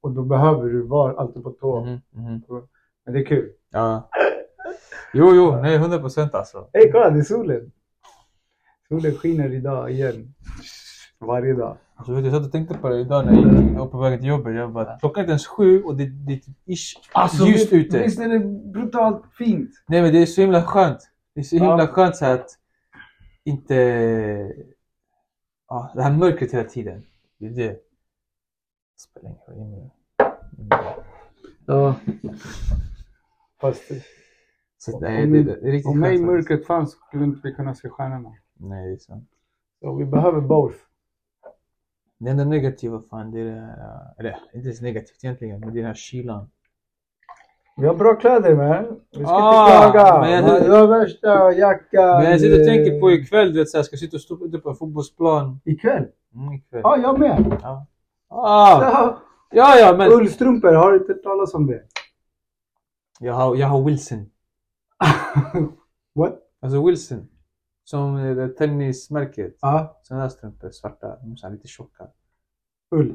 Och 0.00 0.10
då 0.10 0.22
behöver 0.22 0.68
du 0.68 0.82
vara 0.82 1.16
alltid 1.20 1.42
på 1.42 1.50
tå. 1.50 1.80
Mhm, 1.84 2.00
mhm. 2.12 2.42
Men 3.04 3.14
det 3.14 3.20
är 3.20 3.24
kul. 3.24 3.48
Ja. 3.72 4.08
Jo, 5.14 5.34
jo, 5.34 5.56
nej 5.62 5.76
100 5.76 5.98
procent 5.98 6.34
alltså. 6.34 6.66
Hej 6.72 6.90
kolla, 6.92 7.10
det 7.10 7.18
är 7.18 7.22
solen. 7.22 7.72
Solen 8.88 9.14
skiner 9.14 9.52
idag 9.54 9.90
igen. 9.90 10.34
Varje 11.20 11.54
dag. 11.54 11.76
Alltså, 12.00 12.12
vet 12.14 12.24
du, 12.24 12.28
jag 12.30 12.36
satt 12.36 12.46
och 12.46 12.52
tänkte 12.52 12.74
på 12.74 12.88
det 12.88 13.00
idag 13.00 13.26
när 13.26 13.32
jag 13.32 13.42
gick- 13.62 13.72
jag 13.72 13.78
var 13.78 13.86
på 13.86 13.98
väg 13.98 14.20
till 14.20 14.28
jobbet. 14.28 14.54
Jag 14.54 14.72
bara, 14.72 14.98
klockan 14.98 15.20
är 15.20 15.24
inte 15.24 15.30
ens 15.30 15.46
sju 15.46 15.82
och 15.82 15.96
det, 15.96 16.06
det 16.06 16.32
är 16.32 16.36
typ 16.36 16.56
ish, 16.68 16.94
ljust 17.46 17.56
visst, 17.60 17.72
ute. 17.72 17.98
visst 18.02 18.20
är 18.20 18.28
det 18.28 18.38
brutalt 18.72 19.22
fint? 19.38 19.70
Nej 19.88 20.02
men 20.02 20.12
det 20.12 20.18
är 20.22 20.26
så 20.26 20.40
himla 20.40 20.62
skönt. 20.62 21.10
Det 21.34 21.40
är 21.40 21.44
så 21.44 21.56
himla 21.56 21.78
Ja. 21.78 21.86
skönt 21.86 22.16
så 22.16 22.26
att 22.26 22.46
inte... 23.44 23.74
Ja, 25.68 25.92
det 25.94 26.02
här 26.02 26.12
mörkret 26.16 26.52
hela 26.54 26.68
tiden. 26.68 27.02
Det 27.38 27.46
är 27.46 27.50
det. 27.50 27.68
det 27.68 27.78
spelar 28.98 29.34
ingen 29.56 29.72
roll. 29.72 29.90
Ja. 31.66 31.94
Fast 33.60 33.82
Så 34.78 34.96
Om- 34.96 35.02
nej, 35.02 35.26
det, 35.26 35.42
det 35.42 35.52
är 35.68 35.72
riktigt 35.72 35.86
om 35.90 36.00
mig 36.00 36.18
mörkret 36.22 36.66
fanns 36.66 36.90
skulle 37.08 37.24
inte 37.24 37.40
vi 37.48 37.54
kunna 37.54 37.74
se 37.74 37.88
stjärnorna. 37.88 38.32
Nej, 38.54 38.86
det 38.88 38.92
är 38.94 38.98
sant. 38.98 39.28
Så 39.80 39.94
vi 39.96 40.04
behöver 40.04 40.40
both. 40.40 40.76
Det 42.20 42.30
enda 42.30 42.44
negativa 42.44 43.02
fan, 43.10 43.30
det 43.30 43.40
är 43.40 43.50
här... 43.60 44.14
Eller 44.18 44.38
inte 44.54 44.68
ens 44.68 44.80
negativt 44.80 45.24
egentligen, 45.24 45.60
men 45.60 45.68
det 45.72 45.78
är 45.78 45.82
den 45.82 45.86
här 45.86 45.94
kylan. 45.94 46.50
Vi 47.76 47.86
har 47.86 47.94
bra 47.94 48.14
kläder 48.14 48.54
man. 48.56 49.00
Vi 49.10 49.24
ska 49.24 49.34
Ah, 49.34 49.86
inte 49.86 49.98
klaga. 49.98 50.20
men 50.20 50.44
jag- 50.44 50.62
Du 50.64 50.70
har 50.72 50.86
värsta 50.86 51.52
jackan. 51.52 52.22
Men 52.22 52.30
jag 52.30 52.40
sitter 52.40 52.60
och 52.60 52.66
tänker 52.66 53.00
på 53.00 53.10
ikväll, 53.10 53.52
du 53.52 53.58
vet 53.58 53.68
såhär, 53.70 53.84
ska 53.84 53.96
sitta 53.96 54.16
och 54.16 54.20
stå 54.20 54.46
ute 54.46 54.58
på 54.58 54.70
en 54.70 54.76
fotbollsplan? 54.76 55.60
Ikväll? 55.64 56.06
Mm, 56.34 56.52
ikväll. 56.54 56.80
Ja, 56.84 56.96
jag 56.96 57.18
med. 57.18 57.58
Ja. 57.62 57.86
Ah, 58.28 58.82
Ja. 58.82 59.18
ja, 59.50 59.78
ja, 59.78 59.96
men 59.96 60.12
Ullstrumpor, 60.12 60.72
har 60.72 60.92
du 60.92 60.98
inte 60.98 61.12
hört 61.12 61.22
talas 61.22 61.54
om 61.54 61.66
det? 61.66 61.82
jag 63.20 63.34
har, 63.34 63.56
jag 63.56 63.66
har 63.66 63.82
Wilson. 63.82 64.26
What? 66.14 66.38
Alltså 66.62 66.86
Wilson. 66.86 67.28
Som 67.90 68.16
eh, 68.16 68.36
det 68.36 68.48
tennismärket. 68.48 69.56
Ja, 69.60 70.00
Sådana 70.02 70.22
här 70.22 70.28
strumpor, 70.30 70.70
svarta. 70.70 71.16
De 71.16 71.32
är 71.32 71.36
så 71.36 71.46
här 71.46 71.54
lite 71.54 71.68
tjocka. 71.68 72.08
ull. 72.90 73.14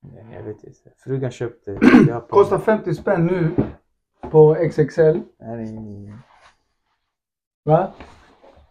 Nej, 0.00 0.26
Jag 0.34 0.42
vet 0.42 0.64
inte. 0.64 0.92
Frugan 0.98 1.30
köpte. 1.30 1.70
Jag 2.08 2.28
på- 2.28 2.34
Kostar 2.36 2.58
50 2.58 2.94
spänn 2.94 3.26
nu 3.26 3.50
på 4.30 4.54
XXL. 4.70 5.20
Nej, 5.38 6.12
Va? 7.64 7.94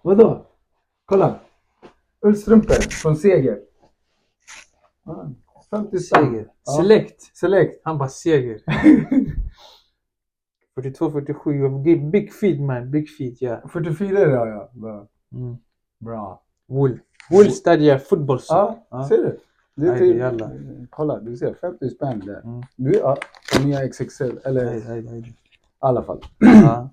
Vadå? 0.02 0.46
Kolla. 1.06 1.40
Ullstrumpor 2.22 2.74
från 2.92 3.16
Seger. 3.16 3.60
Ah, 5.06 5.26
50 5.70 6.00
spänn. 6.00 6.26
Seger. 6.32 6.48
Ja. 6.66 6.72
Select. 6.72 7.22
Select. 7.38 7.82
Han 7.84 7.98
bara 7.98 8.10
seger. 8.10 8.62
42, 10.76 11.12
47. 11.12 11.70
Big, 12.12 12.34
feet 12.34 12.60
man. 12.62 12.92
Big 12.92 13.10
feet 13.18 13.42
ja. 13.42 13.62
44 13.74 14.20
är 14.20 14.28
det. 14.46 14.70
Bra. 14.74 15.08
Mm. 15.34 15.58
Bra. 16.00 16.42
Wool. 16.68 17.00
Wool 17.30 17.52
Stadia 17.52 18.00
football. 18.00 18.40
Ja, 18.50 18.86
Ja. 18.90 19.08
ser 19.08 19.18
du? 19.18 19.40
Det 19.76 19.88
är 19.88 19.98
typ, 19.98 20.18
jävla. 20.18 20.52
kolla, 20.90 21.20
du 21.20 21.38
ser 21.38 21.54
50 21.54 21.90
spänn 21.90 22.20
där. 22.26 22.42
Mm. 22.44 22.62
Du, 22.76 22.92
ja, 22.94 23.18
nya 23.64 23.88
XXL. 23.90 24.38
Eller 24.44 24.98
i 25.18 25.34
alla 25.80 26.04
fall. 26.04 26.22
Ja. 26.40 26.90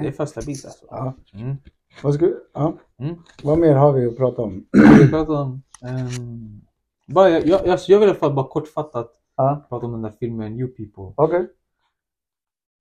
Det 0.00 0.08
är 0.08 0.12
för 0.12 0.26
stabilt 0.26 0.64
alltså. 0.64 0.86
Ja. 0.90 1.14
Mm. 1.34 1.56
Vad, 2.02 2.14
ska, 2.14 2.32
ja. 2.52 2.72
Mm. 2.98 3.16
Vad 3.42 3.58
mer 3.58 3.74
har 3.74 3.92
vi 3.92 4.06
att 4.06 4.16
prata 4.16 4.42
om? 4.42 4.66
Vi 5.00 5.08
pratar 5.10 5.42
om... 5.42 5.62
ehm, 5.82 6.60
bara, 7.06 7.28
jag, 7.30 7.46
jag, 7.46 7.68
alltså, 7.68 7.92
jag 7.92 7.98
vill 7.98 8.06
i 8.08 8.10
alla 8.10 8.18
fall 8.18 8.34
bara 8.34 8.48
kortfattat 8.48 9.12
Ja, 9.36 9.66
prata 9.68 9.86
om 9.86 9.92
den 9.92 10.02
där 10.02 10.12
filmen 10.20 10.58
You 10.58 10.68
People. 10.68 11.12
okej. 11.16 11.48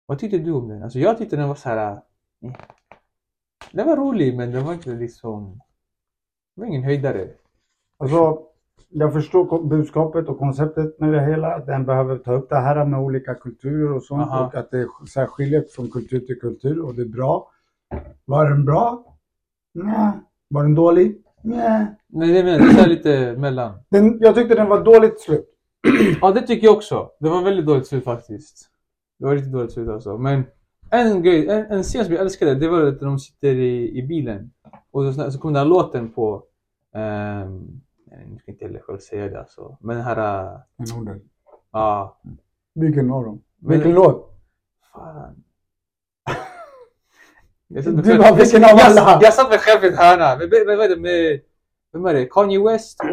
Vad 0.05 0.19
tyckte 0.19 0.37
du 0.37 0.51
om 0.51 0.67
den? 0.67 0.83
Alltså 0.83 0.99
jag 0.99 1.17
tyckte 1.17 1.35
den 1.35 1.47
var 1.47 1.55
så 1.55 1.69
här. 1.69 2.01
Den 3.75 3.87
var 3.87 3.97
rolig 3.97 4.37
men 4.37 4.51
den 4.51 4.65
var 4.65 4.73
inte 4.73 4.89
liksom... 4.89 5.59
Det 6.55 6.61
var 6.61 6.67
ingen 6.67 6.83
höjdare. 6.83 7.27
Alltså, 7.97 8.39
jag 8.89 9.13
förstår 9.13 9.63
budskapet 9.63 10.27
och 10.29 10.39
konceptet 10.39 10.99
med 10.99 11.13
det 11.13 11.25
hela. 11.25 11.59
Den 11.59 11.85
behöver 11.85 12.17
ta 12.17 12.33
upp 12.33 12.49
det 12.49 12.55
här 12.55 12.85
med 12.85 12.99
olika 12.99 13.35
kulturer 13.35 13.93
och 13.93 14.03
sånt. 14.03 14.21
Aha. 14.21 14.45
Och 14.45 14.55
att 14.55 14.71
det 14.71 14.87
så 15.07 15.25
skiljer 15.25 15.65
från 15.75 15.89
kultur 15.89 16.19
till 16.19 16.39
kultur 16.39 16.85
och 16.85 16.95
det 16.95 17.01
är 17.01 17.05
bra. 17.05 17.51
Var 18.25 18.49
den 18.49 18.65
bra? 18.65 19.17
Nej. 19.73 20.11
Var 20.47 20.63
den 20.63 20.75
dålig? 20.75 21.23
Nej. 21.41 21.85
Nej 22.07 22.33
det 22.33 22.43
menar 22.43 22.65
jag, 22.65 22.75
det 22.75 22.81
är 22.81 22.87
lite 22.87 23.35
mellan. 23.37 23.73
Den, 23.89 24.17
jag 24.19 24.35
tyckte 24.35 24.55
den 24.55 24.69
var 24.69 24.83
dåligt 24.83 25.19
slut. 25.19 25.49
Ja 26.21 26.31
det 26.31 26.41
tycker 26.41 26.67
jag 26.67 26.75
också. 26.75 27.09
Det 27.19 27.29
var 27.29 27.43
väldigt 27.43 27.65
dåligt 27.65 27.87
slut 27.87 28.03
faktiskt. 28.03 28.69
Det 29.19 29.25
var 29.25 29.35
riktigt 29.35 29.53
dåligt 29.53 29.71
slut 29.71 29.89
alltså. 29.89 30.17
Men 30.17 30.43
en 30.89 31.23
grej, 31.23 31.49
en, 31.49 31.65
en 31.65 31.83
scen 31.83 32.05
som 32.05 32.13
jag 32.13 32.21
älskade, 32.21 32.55
det 32.55 32.67
var 32.67 32.81
att 32.85 32.99
de 32.99 33.19
sitter 33.19 33.55
i, 33.55 33.97
i 33.99 34.03
bilen. 34.03 34.51
Och 34.91 35.13
så, 35.13 35.31
så 35.31 35.39
kom 35.39 35.53
den 35.53 35.59
här 35.63 35.69
låten 35.69 36.11
på... 36.11 36.43
ehm, 36.95 37.81
nej, 38.11 38.27
nu 38.29 38.37
ska 38.39 38.51
inte 38.51 38.65
heller 38.65 38.79
själv 38.79 38.97
säga 38.99 39.27
det 39.29 39.39
alltså. 39.39 39.77
Men 39.81 39.95
den 39.95 40.05
här... 40.05 40.43
äh, 40.53 40.59
En 40.77 41.01
orden. 41.01 41.21
Ja. 41.71 42.19
Vilken 42.73 43.11
av 43.11 43.23
dem? 43.25 43.41
Vilken 43.59 43.91
låt? 43.93 44.31
fan. 44.93 45.43
Jag 47.67 47.83
Du 47.83 48.17
bara, 48.17 48.35
vilken 48.35 48.63
av 48.63 48.69
jag, 48.69 48.79
alla? 48.81 49.19
jag 49.21 49.33
satt 49.33 49.49
mig 49.49 49.59
själv 49.59 49.83
i 49.83 49.87
ett 49.87 49.97
hörna. 49.99 50.35
Vem 51.93 52.05
är 52.05 52.13
det? 52.13 52.25
Kanye 52.25 52.63
West 52.63 52.99
och... 52.99 53.07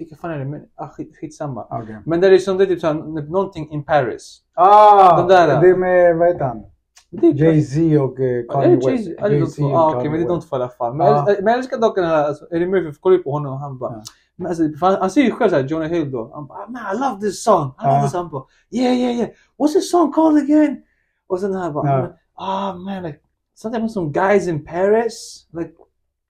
Vilka 0.00 0.16
fan 0.16 0.30
är 0.30 0.38
det? 0.38 0.44
Men, 0.44 0.62
ah, 0.74 0.88
skit, 0.88 1.16
skitsamma. 1.20 1.66
Okej. 1.70 1.96
Men 2.06 2.20
det 2.20 2.26
är 2.26 2.30
liksom 2.30 2.58
det 2.58 2.64
är 2.64 2.66
typ 2.66 2.80
såhär, 2.80 2.94
någonting 3.30 3.70
in 3.70 3.84
Paris. 3.84 4.40
Ah! 4.54 5.16
Den 5.18 5.28
där. 5.28 5.60
Det 5.60 5.76
med, 5.76 6.16
vad 6.16 6.28
heter 6.28 6.44
han? 6.44 6.62
Jay-Z 7.10 7.98
och 8.00 8.20
eh, 8.20 8.44
Kanye 8.48 8.76
West. 8.76 8.88
Jay-Z. 8.88 9.14
Ja, 9.18 9.28
de 9.28 9.62
och 9.64 9.78
Ah, 9.78 9.96
Okej, 9.96 10.10
men 10.10 10.20
det 10.20 10.26
är 10.26 10.28
de 10.28 10.40
två 10.40 10.56
i 10.56 10.60
alla 10.60 10.68
fall. 10.68 10.94
Men, 10.94 11.06
Ja. 11.06 11.24
jag, 11.28 11.36
men 11.44 11.46
jag 11.52 11.58
älskar 11.58 11.78
dock 11.78 11.96
den 11.96 12.04
här, 12.04 12.24
alltså, 12.24 12.46
Eddie 12.50 12.66
Murphy, 12.66 12.98
kollar 13.00 13.16
ju 13.16 13.22
på 13.22 13.30
honom 13.32 13.52
och 13.52 13.58
han 13.58 13.78
bara... 13.78 13.92
Ja. 13.92 14.02
Men 14.36 14.46
alltså, 14.46 14.62
han, 14.80 15.10
säger 15.10 15.26
ju 15.26 15.32
själv 15.32 15.50
såhär, 15.50 15.64
Jonah 15.64 15.88
Hill 15.88 16.10
då. 16.10 16.30
Han 16.34 16.46
bara, 16.46 16.66
man 16.68 16.82
I 16.96 16.98
love 17.00 17.20
this 17.20 17.44
song. 17.44 17.66
I 17.80 17.84
love 17.84 17.96
Ja. 17.96 18.02
this 18.02 18.12
song. 18.12 18.28
Bara, 18.30 18.44
yeah, 18.70 18.94
yeah, 18.98 19.16
yeah. 19.16 19.28
What's 19.58 19.72
this 19.72 19.90
song 19.90 20.12
called 20.12 20.42
again? 20.42 20.82
Och 21.26 21.40
sen 21.40 21.54
han 21.54 21.72
bara, 21.72 21.88
Ja. 22.00 22.12
ah 22.34 22.74
man, 22.74 23.02
like, 23.02 23.20
sometimes 23.54 23.92
some 23.92 24.10
guys 24.10 24.46
in 24.48 24.64
Paris, 24.64 25.46
like, 25.52 25.72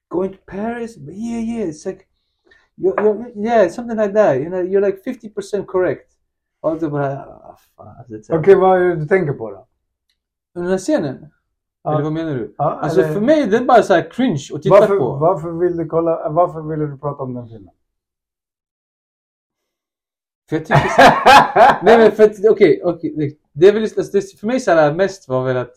going 0.09 0.33
to 0.33 0.39
Paris. 0.47 0.97
But 0.99 1.15
yeah, 1.15 1.41
yeah, 1.49 1.69
it's 1.69 1.89
like, 1.89 2.05
you're, 2.81 3.03
you're, 3.03 3.47
yeah, 3.47 3.69
something 3.71 3.99
like 3.99 4.15
that. 4.15 4.37
You 4.37 4.49
know, 4.49 4.61
you're 4.63 4.87
like 4.87 5.03
50% 5.11 5.67
correct. 5.67 6.13
Och 6.61 6.79
då 6.81 6.91
bara, 6.91 7.25
ah, 7.25 7.57
fan. 7.77 7.97
Alltså, 7.99 8.33
är 8.33 8.39
Okej, 8.41 8.55
vad 8.55 8.83
är 8.83 8.85
det 8.89 8.97
du 8.97 9.07
tänker 9.07 9.33
på 9.33 9.51
då? 9.51 9.67
Den 10.55 10.67
här 10.67 10.79
scenen? 10.79 11.27
Ja. 11.83 11.93
Eller 11.95 12.03
vad 12.03 12.13
menar 12.13 12.35
du? 12.35 12.55
Ja, 12.59 12.65
Alltså 12.83 13.01
eller- 13.03 13.15
för 13.15 13.21
mig 13.21 13.43
är 13.43 13.47
den 13.47 13.67
bara 13.67 13.83
så 13.83 14.03
cringe 14.03 14.47
att 14.55 14.63
titta 14.63 14.81
varför, 14.81 14.99
på. 14.99 15.17
varför 15.17 15.51
vill 15.51 15.77
du 15.77 15.87
kolla, 15.87 16.29
varför 16.31 16.61
ville 16.63 16.87
du 16.87 16.99
prata 16.99 17.23
om 17.23 17.35
den 17.35 17.49
filmen? 17.49 17.75
För 20.49 20.57
jag 20.57 20.67
tycker 20.67 20.81
så 20.89 21.03
Nej 21.85 21.99
men 21.99 22.13
för 22.13 22.23
att, 22.25 22.51
okej, 22.51 22.81
okej. 22.85 23.15
det- 23.17 23.37
Det 23.53 23.69
är 23.69 23.73
väl 23.73 23.83
alltså, 23.83 24.03
det, 24.13 24.39
för 24.41 24.47
mig 24.47 24.61
så 24.61 24.71
här 24.73 24.95
mest 24.95 25.29
var 25.29 25.45
väl 25.45 25.57
att 25.57 25.73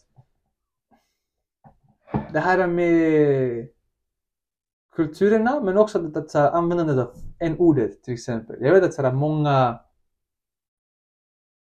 det 2.33 2.39
här 2.39 2.67
med 2.67 3.67
kulturerna 4.95 5.59
men 5.59 5.77
också 5.77 6.07
att, 6.07 6.17
att 6.17 6.33
här, 6.33 6.51
användandet 6.51 6.97
av 6.97 7.11
en 7.39 7.57
ordet 7.57 8.03
till 8.03 8.13
exempel. 8.13 8.55
Jag 8.59 8.73
vet 8.73 8.83
att 8.83 8.93
så 8.93 9.11
många 9.11 9.79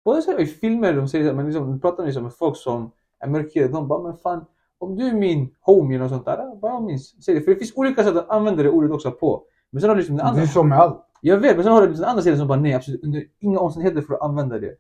både 0.06 0.22
så 0.22 0.38
i 0.40 0.46
filmer 0.46 0.94
de 0.94 1.08
säger 1.08 1.34
men 1.34 1.46
liksom, 1.46 1.80
pratar 1.80 2.06
liksom 2.06 2.24
med 2.24 2.34
folk 2.34 2.58
som 2.58 2.92
är 3.20 3.28
mörkhyade. 3.28 3.74
De 3.74 3.88
bara 3.88 4.04
men 4.04 4.18
fan 4.18 4.46
om 4.78 4.96
du 4.96 5.08
är 5.08 5.14
min 5.14 5.56
homie 5.60 5.96
eller 5.96 6.04
något 6.06 6.12
sånt 6.12 6.26
där, 6.26 6.56
bara 6.56 6.80
minns. 6.80 7.26
Säg 7.26 7.36
det. 7.36 7.42
För 7.42 7.52
det 7.52 7.58
finns 7.58 7.74
olika 7.76 8.04
sätt 8.04 8.16
att 8.16 8.30
använda 8.30 8.64
det 8.64 8.70
ordet 8.70 8.92
också 8.92 9.12
på. 9.12 9.44
Men 9.72 9.82
sen 9.82 9.90
har 9.90 9.96
du 9.96 10.02
liksom 10.02 10.18
den 10.18 10.26
Det 10.26 10.30
andra 10.30 10.42
är 10.42 10.48
så 10.48 10.64
med 10.64 10.80
allt. 10.80 11.06
jag 11.22 11.38
vet, 11.38 11.56
men 11.56 11.64
sen 11.64 11.74
har 11.74 11.88
du 11.88 11.94
den 11.94 12.04
andra 12.04 12.22
sidan 12.22 12.38
som 12.38 12.48
bara 12.48 12.60
nej, 12.60 12.74
absolut 12.74 13.04
under 13.04 13.24
inga 13.40 13.60
omständigheter 13.60 14.02
får 14.02 14.14
du 14.14 14.20
använda 14.20 14.60
det. 14.60 14.76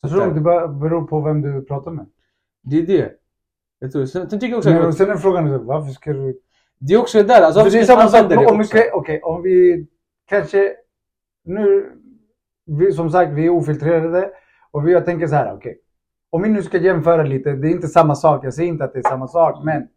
Jag 0.00 0.10
Så 0.10 0.16
tror 0.16 0.26
där. 0.26 0.34
det 0.34 0.40
bara 0.40 0.68
beror 0.68 1.06
på 1.06 1.20
vem 1.20 1.42
du 1.42 1.64
pratar 1.64 1.90
med. 1.90 2.06
Det 2.62 2.78
är 2.78 2.86
det. 2.86 3.12
Jag 3.78 3.92
tror, 3.92 4.06
sen, 4.06 4.30
sen 4.30 4.40
tycker 4.40 4.50
jag 4.52 4.58
också 4.58 4.70
Men, 4.70 4.88
att 4.88 4.96
sen 4.96 5.10
är 5.10 5.16
frågan, 5.16 5.66
varför 5.66 5.92
ska 5.92 6.12
du... 6.12 6.40
det 6.78 6.94
är 6.94 6.98
också 7.00 7.18
det 7.18 7.24
där. 7.24 7.42
Alltså, 7.42 7.64
det 7.64 7.78
är 7.78 7.84
samma 7.84 8.08
sak, 8.08 8.28
det 8.28 8.36
om 8.36 8.58
vi, 8.58 8.90
okej, 8.92 9.22
om 9.22 9.42
vi 9.42 9.86
kanske... 10.26 10.76
Nu, 11.44 11.92
vi, 12.66 12.92
som 12.92 13.10
sagt, 13.10 13.32
vi 13.32 13.46
är 13.46 13.50
ofiltrerade 13.50 14.30
och 14.70 14.88
vi, 14.88 14.92
jag 14.92 15.04
tänker 15.04 15.26
så 15.26 15.34
här, 15.34 15.54
okej. 15.54 15.78
Om 16.30 16.42
vi 16.42 16.48
nu 16.48 16.62
ska 16.62 16.78
jämföra 16.78 17.22
lite, 17.22 17.52
det 17.52 17.68
är 17.68 17.70
inte 17.70 17.88
samma 17.88 18.14
sak, 18.14 18.44
jag 18.44 18.54
säger 18.54 18.68
inte 18.68 18.84
att 18.84 18.92
det 18.92 18.98
är 18.98 19.02
samma 19.08 19.28
sak, 19.28 19.64
men 19.64 19.88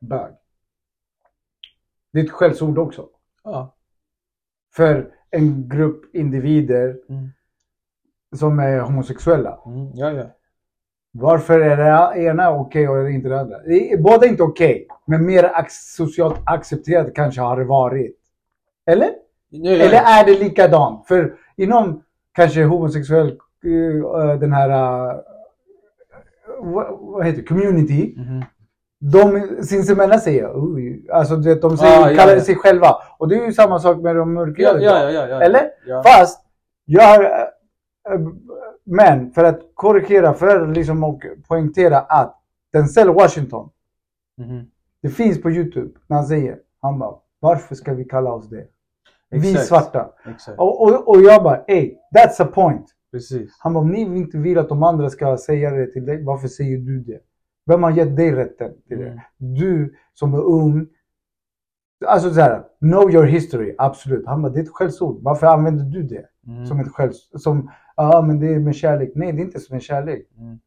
bög. 0.00 0.32
Det 2.12 2.20
är 2.20 2.24
ett 2.24 2.30
skällsord 2.30 2.78
också. 2.78 3.08
Ja. 3.44 3.76
För 4.74 5.14
en 5.30 5.68
grupp 5.68 6.14
individer 6.14 6.98
Mm. 7.08 7.28
som 8.36 8.58
är 8.58 8.80
homosexuella. 8.80 9.58
Mm, 9.66 9.90
ja, 9.94 10.10
ja. 10.12 10.24
Varför 11.14 11.60
är 11.60 11.76
det 11.76 12.20
ena 12.22 12.50
okej 12.50 12.88
och 12.88 13.10
inte 13.10 13.28
det 13.28 13.40
andra? 13.40 13.58
Det 13.58 13.92
är- 13.92 13.98
Båda 13.98 14.26
är 14.26 14.30
inte 14.30 14.42
okej, 14.42 14.86
men 15.06 15.26
mer 15.26 15.50
socialt 15.68 16.40
accepterat 16.46 17.14
kanske 17.14 17.40
har 17.40 17.56
det 17.56 17.64
varit. 17.64 18.16
Eller? 18.86 19.10
ja. 19.50 19.70
Eller 19.72 20.02
är 20.06 20.24
det 20.24 20.38
likadant? 20.38 21.06
För 21.06 21.34
inom 21.56 22.02
kanske 22.34 22.64
homosexuell, 22.64 23.28
eh, 23.28 24.38
den 24.40 24.52
här, 24.52 24.70
eh, 24.70 25.16
vad, 26.60 27.26
heter 27.26 27.38
det, 27.42 27.48
community. 27.48 28.14
Mhm. 28.16 28.44
De 29.12 29.48
sinsemellan 29.64 30.20
säger, 30.20 30.50
"Oj", 30.54 31.06
alltså 31.12 31.36
du 31.36 31.48
vet, 31.48 31.62
de 31.62 31.76
säger, 31.78 32.02
Ah, 32.04 32.10
ja, 32.10 32.16
kallar 32.16 32.32
ja. 32.34 32.40
sig 32.40 32.56
själva. 32.56 32.88
Och 33.18 33.28
det 33.28 33.36
är 33.36 33.46
ju 33.46 33.52
samma 33.52 33.78
sak 33.78 33.96
med 34.02 34.16
de 34.16 34.34
mörkhyade. 34.34 34.82
ja. 35.28 35.42
Eller? 35.42 35.70
Fast, 36.02 36.44
jag 36.84 37.02
har... 37.02 37.48
Men 38.84 39.30
för 39.32 39.44
att 39.44 39.60
korrigera, 39.74 40.34
för 40.34 40.66
liksom 40.74 41.04
och 41.04 41.22
poängtera 41.48 42.00
att 42.00 42.38
Denzel 42.72 43.08
Washington, 43.14 43.70
Mhm. 44.38 44.66
det 45.02 45.08
finns 45.08 45.42
på 45.42 45.50
YouTube, 45.50 45.90
när 46.06 46.16
han 46.16 46.26
säger, 46.26 46.58
han 46.80 46.98
bara, 46.98 47.14
varför 47.40 47.74
ska 47.74 47.94
vi 47.94 48.04
kalla 48.04 48.32
oss 48.32 48.48
det? 48.50 48.66
Vi 49.30 49.50
Exakt. 49.50 49.66
svarta. 49.66 50.12
Exakt. 50.26 50.58
Och, 50.58 50.82
och, 50.82 51.08
och 51.08 51.20
jag 51.22 51.42
bara, 51.42 51.64
ey, 51.66 51.94
that's 52.16 52.42
a 52.42 52.48
point. 52.54 52.86
Precis. 53.10 53.56
Han 53.60 53.72
bara, 53.74 53.80
om 53.80 53.90
ni 53.90 54.00
inte 54.00 54.38
vill 54.38 54.58
att 54.58 54.68
de 54.68 54.82
andra 54.82 55.10
ska 55.10 55.36
säga 55.36 55.70
det 55.70 55.86
till 55.86 56.06
dig, 56.06 56.24
varför 56.24 56.48
säger 56.48 56.78
du 56.78 57.00
det? 57.00 57.20
Vem 57.66 57.82
har 57.82 57.90
gett 57.90 58.16
dig 58.16 58.32
rätten 58.32 58.72
till 58.88 58.98
det? 58.98 59.06
Mm. 59.06 59.20
Du 59.38 59.94
som 60.14 60.34
är 60.34 60.42
ung. 60.44 60.86
Alltså 62.06 62.34
så 62.34 62.40
här, 62.40 62.64
know 62.78 63.10
your 63.10 63.24
history, 63.26 63.74
absolut. 63.78 64.26
Han 64.26 64.42
bara, 64.42 64.52
det 64.52 64.58
är 64.60 64.62
ett 64.62 64.70
skällsord. 64.74 65.22
Varför 65.22 65.46
använder 65.46 65.84
du 65.84 66.02
det 66.02 66.26
Mm. 66.48 66.66
som 66.66 66.80
ett 66.80 66.88
skällsord? 66.88 67.40
Som, 67.40 67.70
ja 67.96 68.22
men 68.26 68.40
det 68.40 68.54
är 68.54 68.58
med 68.58 68.74
kärlek. 68.74 69.12
Nej, 69.14 69.32
det 69.32 69.38
är 69.42 69.44
inte 69.44 69.60
som 69.60 69.74
med 69.76 69.82
kärlek. 69.82 70.26
Mm. 70.38 70.58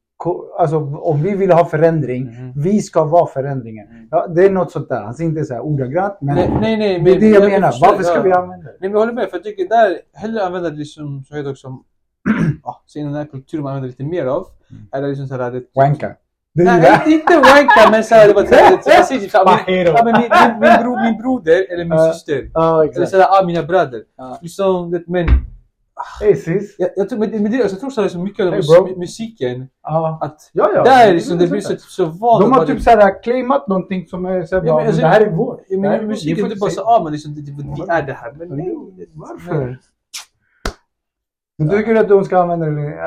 Alltså 0.59 0.77
om 0.95 1.21
vi 1.23 1.35
vill 1.35 1.51
ha 1.51 1.65
förändring, 1.65 2.23
Mhm. 2.25 2.53
vi 2.55 2.81
ska 2.81 3.03
vara 3.05 3.27
förändringen. 3.27 3.87
Mm. 3.87 4.07
Ja, 4.11 4.27
det 4.27 4.45
är 4.45 4.49
något 4.49 4.71
sånt 4.71 4.89
där. 4.89 5.11
Säger 5.13 5.29
inte 5.29 5.45
så 5.45 5.53
här 5.53 5.61
ordagrant, 5.61 6.17
men 6.21 6.35
Nej, 6.35 6.49
nej, 6.61 6.77
nej. 6.77 6.99
det 7.03 7.11
är 7.11 7.19
det 7.19 7.27
jag, 7.27 7.51
menar. 7.51 7.71
förstår, 7.71 7.87
Varför 7.87 8.03
ska 8.03 8.21
vi 8.21 8.31
använda 8.31 8.65
det? 8.65 8.71
Nej 8.71 8.77
men 8.79 8.91
jag 8.91 8.99
håller 8.99 9.13
med, 9.13 9.29
för 9.29 9.37
jag 9.37 9.43
tycker 9.43 9.67
där, 9.69 9.97
hellre 10.13 10.45
använda 10.45 10.69
det 10.69 10.75
liksom, 10.75 11.23
så 11.23 11.35
heter 11.35 11.43
det 11.43 11.49
också, 11.51 11.67
ja, 12.63 12.83
så 12.85 12.99
den 12.99 13.13
här 13.13 13.25
kulturen 13.25 13.63
man 13.63 13.71
använder 13.71 13.87
lite 13.89 14.03
mer 14.03 14.25
av, 14.25 14.45
eller 14.95 15.07
liksom 15.07 15.27
såhär... 15.27 15.51
Det, 15.51 15.61
Wanka. 15.75 16.15
Det 16.53 16.61
är 16.61 16.65
Nej, 16.65 17.01
det. 17.05 17.11
inte, 17.11 17.33
wanka 17.35 17.91
men 17.91 18.03
såhär, 18.03 18.27
det 18.27 18.33
var 18.33 18.43
såhär, 18.45 18.71
jag 18.71 19.07
typ 19.09 19.33
min, 19.65 19.85
ja, 19.85 20.01
min, 20.05 20.13
min, 20.13 20.59
min, 20.61 20.83
bro, 20.83 21.01
min 21.03 21.17
broder 21.21 21.73
eller 21.73 21.85
min 21.85 21.97
Ja. 21.97 22.13
syster. 22.13 22.49
Ja, 22.53 22.81
Eller 22.81 22.91
exakt. 22.91 23.09
såhär, 23.09 23.25
ah, 23.41 23.45
mina 23.45 23.63
bröder. 23.63 24.01
Ja. 24.17 24.39
Liksom, 24.41 24.91
det, 24.91 25.03
men 25.07 25.27
Sis. 26.35 26.75
jag, 26.77 26.89
jag 26.95 27.09
tror, 27.09 27.19
men, 27.19 27.31
det- 27.31 27.39
men 27.39 27.51
det, 27.51 27.57
jag 27.57 27.79
tror 27.79 27.89
såhär 27.89 28.07
så 28.07 28.19
mycket 28.19 28.45
av 28.45 28.51
Hey, 28.51 28.57
mus, 28.81 28.97
musiken, 28.97 29.67
Ja. 29.83 30.17
att 30.21 30.49
Ja, 30.53 30.71
ja. 30.75 30.83
där 30.83 31.13
liksom, 31.13 31.37
det 31.37 31.47
blir 31.47 31.61
så, 31.61 31.75
så 31.77 32.05
vant. 32.05 32.21
De 32.21 32.27
att 32.27 32.41
har 32.41 32.49
bara- 32.49 32.65
typ 32.65 32.81
såhär 32.81 33.23
claimat 33.23 33.67
någonting 33.67 34.07
som 34.07 34.25
är 34.25 34.43
såhär, 34.45 34.63
Ja, 34.65 34.73
bara, 34.73 34.79
men 34.79 34.87
alltså, 34.87 35.01
det 35.01 35.07
här 35.07 35.21
är. 35.21 35.25
Ja, 35.25 35.59
Det 35.69 35.87
här 35.87 35.95
är 35.95 35.97
men. 35.97 36.01
Ni 36.01 36.07
musiken, 36.07 36.35
får 36.37 36.43
det 36.43 36.53
inte 36.53 36.59
bara 36.59 36.69
säga- 36.69 36.83
så, 36.83 36.89
ah 36.89 37.03
men 37.03 37.11
liksom, 37.13 37.35
det, 37.35 37.41
det, 37.41 37.91
är 37.93 38.03
det 38.03 38.13
här. 38.13 38.31
Men 38.31 38.47
nej. 38.49 38.75
det- 38.97 39.05
Varför? 39.13 39.79
Du 41.57 41.69
tycker 41.69 41.95
att 41.95 42.09
de 42.09 42.23
ska 42.25 42.37
använda 42.41 42.65
det? 42.65 43.03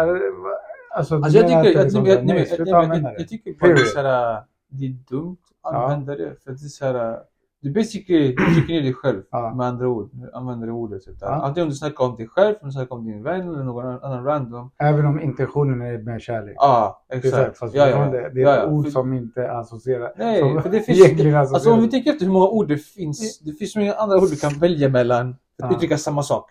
Alltså, 0.95 1.15
Alltså 1.15 1.39
jag 1.39 1.47
tycker, 1.47 1.59
att 1.59 1.75
jag, 1.75 1.85
liksom, 1.85 2.07
jag, 2.07 2.15
jag, 2.25 2.39
jag, 2.39 2.47
jag, 2.69 2.69
jag, 2.69 3.03
det. 3.03 3.15
jag 3.19 3.29
tycker 3.29 3.53
bara 3.61 3.73
det 3.73 3.77
är 4.01 4.43
det 4.71 4.89
dumt 5.17 5.37
att 5.63 5.73
Ja. 5.75 5.85
använda 5.93 6.17
det. 6.17 6.43
För 6.45 6.51
att 6.53 6.59
det 6.59 6.65
är 6.65 6.69
såhär, 6.69 7.19
du 7.61 7.71
basically 7.73 8.37
trycker 8.37 8.73
ner 8.75 8.83
dig 8.83 8.95
själv 8.95 9.23
Ja. 9.31 9.55
med 9.55 9.67
andra 9.67 9.89
ord. 9.89 10.11
Du 10.13 10.31
använder 10.33 10.67
det 10.67 10.73
ordet. 10.73 11.03
Så 11.03 11.11
Ja. 11.21 11.27
Antingen 11.29 11.67
om 11.67 11.71
du 11.71 11.77
snackar 11.77 12.05
om 12.05 12.17
dig 12.17 12.29
själv, 12.29 12.55
om 12.61 12.69
du 12.69 12.73
snackar 12.73 12.97
om 12.97 13.05
din 13.05 13.23
vän 13.23 13.41
eller 13.49 13.65
någon 13.65 13.87
annan- 13.87 14.25
random. 14.25 14.71
Även 14.79 15.07
om 15.07 15.21
intentionen 15.21 15.83
är 15.83 15.99
med 15.99 16.21
kärlek. 16.23 16.55
Ja, 16.57 17.05
Det 17.09 17.15
är 17.15 17.19
exakt. 17.19 17.59
fast 17.59 17.75
ja, 17.75 17.81
ja, 17.81 17.87
fortfarande, 17.87 18.31
det 18.35 18.43
är 18.43 18.69
ord 18.71 18.85
För- 18.85 18.91
som 18.91 19.13
inte 19.13 19.53
associerar. 19.53 20.13
Nej, 20.17 20.41
som 20.41 20.63
för 20.63 20.71
det 20.71 20.81
finns- 20.87 20.99
egentligen 21.01 21.35
Alltså 21.37 21.55
om 21.55 21.57
associerar. 21.57 21.81
vi 21.81 21.91
tänker 21.91 22.11
efter 22.11 22.25
hur 22.27 22.33
många 22.33 22.49
ord 22.49 22.69
det 22.69 22.79
finns. 22.79 23.39
Det 23.41 23.53
finns 23.53 23.73
så 23.73 23.79
många 23.79 23.95
andra 23.95 24.17
ord 24.17 24.31
du 24.31 24.37
kan 24.37 24.53
välja 24.61 24.89
mellan. 24.89 25.37
För 25.61 25.67
att 25.67 25.75
uttrycka 25.75 25.99
samma 25.99 26.23
sak. 26.23 26.51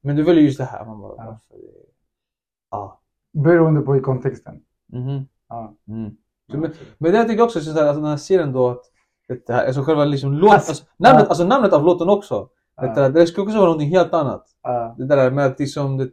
Men 0.00 0.16
du 0.16 0.22
väljer 0.22 0.42
just 0.44 0.58
det 0.58 0.64
här. 0.64 0.84
Man 0.84 1.00
bara, 1.00 1.14
Ja. 1.16 1.38
det- 1.50 1.56
Ja. 2.70 3.00
Beroende 3.32 3.80
på 3.80 3.96
i 3.96 4.00
kontexten. 4.00 4.60
Mhm. 4.92 5.26
Ja. 5.48 5.74
Mm. 5.88 6.10
Så, 6.50 6.58
men, 6.58 6.70
men 6.98 7.12
det 7.12 7.18
jag 7.18 7.28
tycker 7.28 7.42
också, 7.44 7.60
så 7.60 7.72
där, 7.72 7.86
alltså, 7.86 8.00
den 8.00 8.10
här 8.10 8.16
serien 8.16 8.52
då, 8.52 8.68
att 8.68 8.82
det 9.46 9.52
här, 9.52 9.66
alltså 9.66 9.82
själva 9.82 10.04
liksom 10.04 10.32
låt, 10.32 10.52
Alltså, 10.52 10.84
namnet, 10.96 11.22
ja. 11.22 11.28
alltså 11.28 11.44
namnet 11.44 11.72
av 11.72 11.84
låten 11.84 12.08
också. 12.08 12.48
Ja. 12.76 12.82
Det, 12.86 13.00
där, 13.00 13.10
det 13.10 13.26
ska 13.26 13.42
också 13.42 13.54
vara 13.56 13.64
någonting 13.66 13.88
helt 13.90 14.12
annat. 14.14 14.44
Ja. 14.62 14.94
Det 14.98 15.06
där 15.06 15.30
med 15.30 15.46
att 15.46 15.58
liksom, 15.58 15.96
det, 15.98 16.08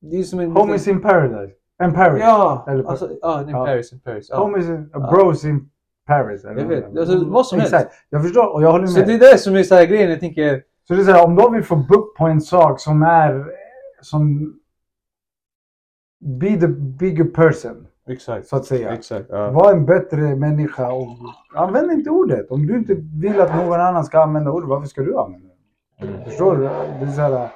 det 0.00 0.16
är 0.16 0.22
som 0.22 0.40
en... 0.40 0.50
Homies 0.52 0.88
in 0.88 1.02
paradise. 1.02 1.54
In 1.84 1.92
Paris. 1.92 2.20
Ja, 2.22 2.64
Eller- 2.68 2.84
alltså, 2.84 3.10
ja, 3.22 3.40
in. 3.42 3.52
Paris, 3.52 3.92
in 3.92 4.00
Paris. 4.00 4.26
Ja. 4.30 4.36
Homies 4.38 4.66
in, 4.68 4.88
bros 4.88 5.44
in 5.44 5.70
Paris. 6.06 6.44
eller 6.44 6.60
Jag 6.60 6.68
vet. 6.68 6.98
Alltså, 6.98 7.24
vad 7.24 7.46
som 7.46 7.58
helst. 7.58 7.74
Exakt. 7.74 7.94
Jag 8.10 8.22
förstår 8.22 8.52
och 8.52 8.62
jag 8.62 8.72
håller 8.72 8.86
Så 8.86 8.98
med. 8.98 9.08
det 9.08 9.14
är 9.14 9.18
det 9.32 9.38
som 9.38 9.54
är 9.56 9.62
så 9.62 9.74
här 9.74 9.84
grejen, 9.86 10.10
jag 10.10 10.20
tänker, 10.20 10.62
Så 10.88 10.94
det 10.94 11.00
är 11.00 11.04
så 11.04 11.10
här, 11.10 11.24
om 11.24 11.36
de 11.36 11.52
vill 11.52 11.64
få 11.64 11.76
bukt 11.76 12.16
på 12.18 12.24
en 12.26 12.40
sak 12.40 12.80
som 12.80 13.02
är 13.02 13.46
som 14.00 14.52
be 16.40 16.56
the 16.60 16.68
bigger 16.68 17.24
person, 17.24 17.86
Exakt. 18.08 18.46
så 18.48 18.56
att 18.56 18.64
säga. 18.64 18.92
Exakt. 18.94 19.26
Ja. 19.30 19.50
Var 19.50 19.72
en 19.72 19.86
bättre 19.86 20.36
människa 20.36 20.92
och 20.92 21.08
använd 21.54 21.92
inte 21.92 22.10
ordet. 22.10 22.50
Om 22.50 22.66
du 22.66 22.76
inte 22.78 22.94
vill 22.94 23.40
att 23.40 23.56
någon 23.56 23.80
annan 23.80 24.04
ska 24.04 24.22
använda 24.22 24.50
ordet, 24.50 24.68
varför 24.68 24.86
ska 24.86 25.02
du 25.02 25.18
använda 25.18 25.48
det? 25.48 26.06
Mm. 26.06 26.24
Förstår 26.24 26.56
du? 26.56 26.62
Det 26.62 26.68
är 27.04 27.06
så 27.10 27.20
här... 27.20 27.48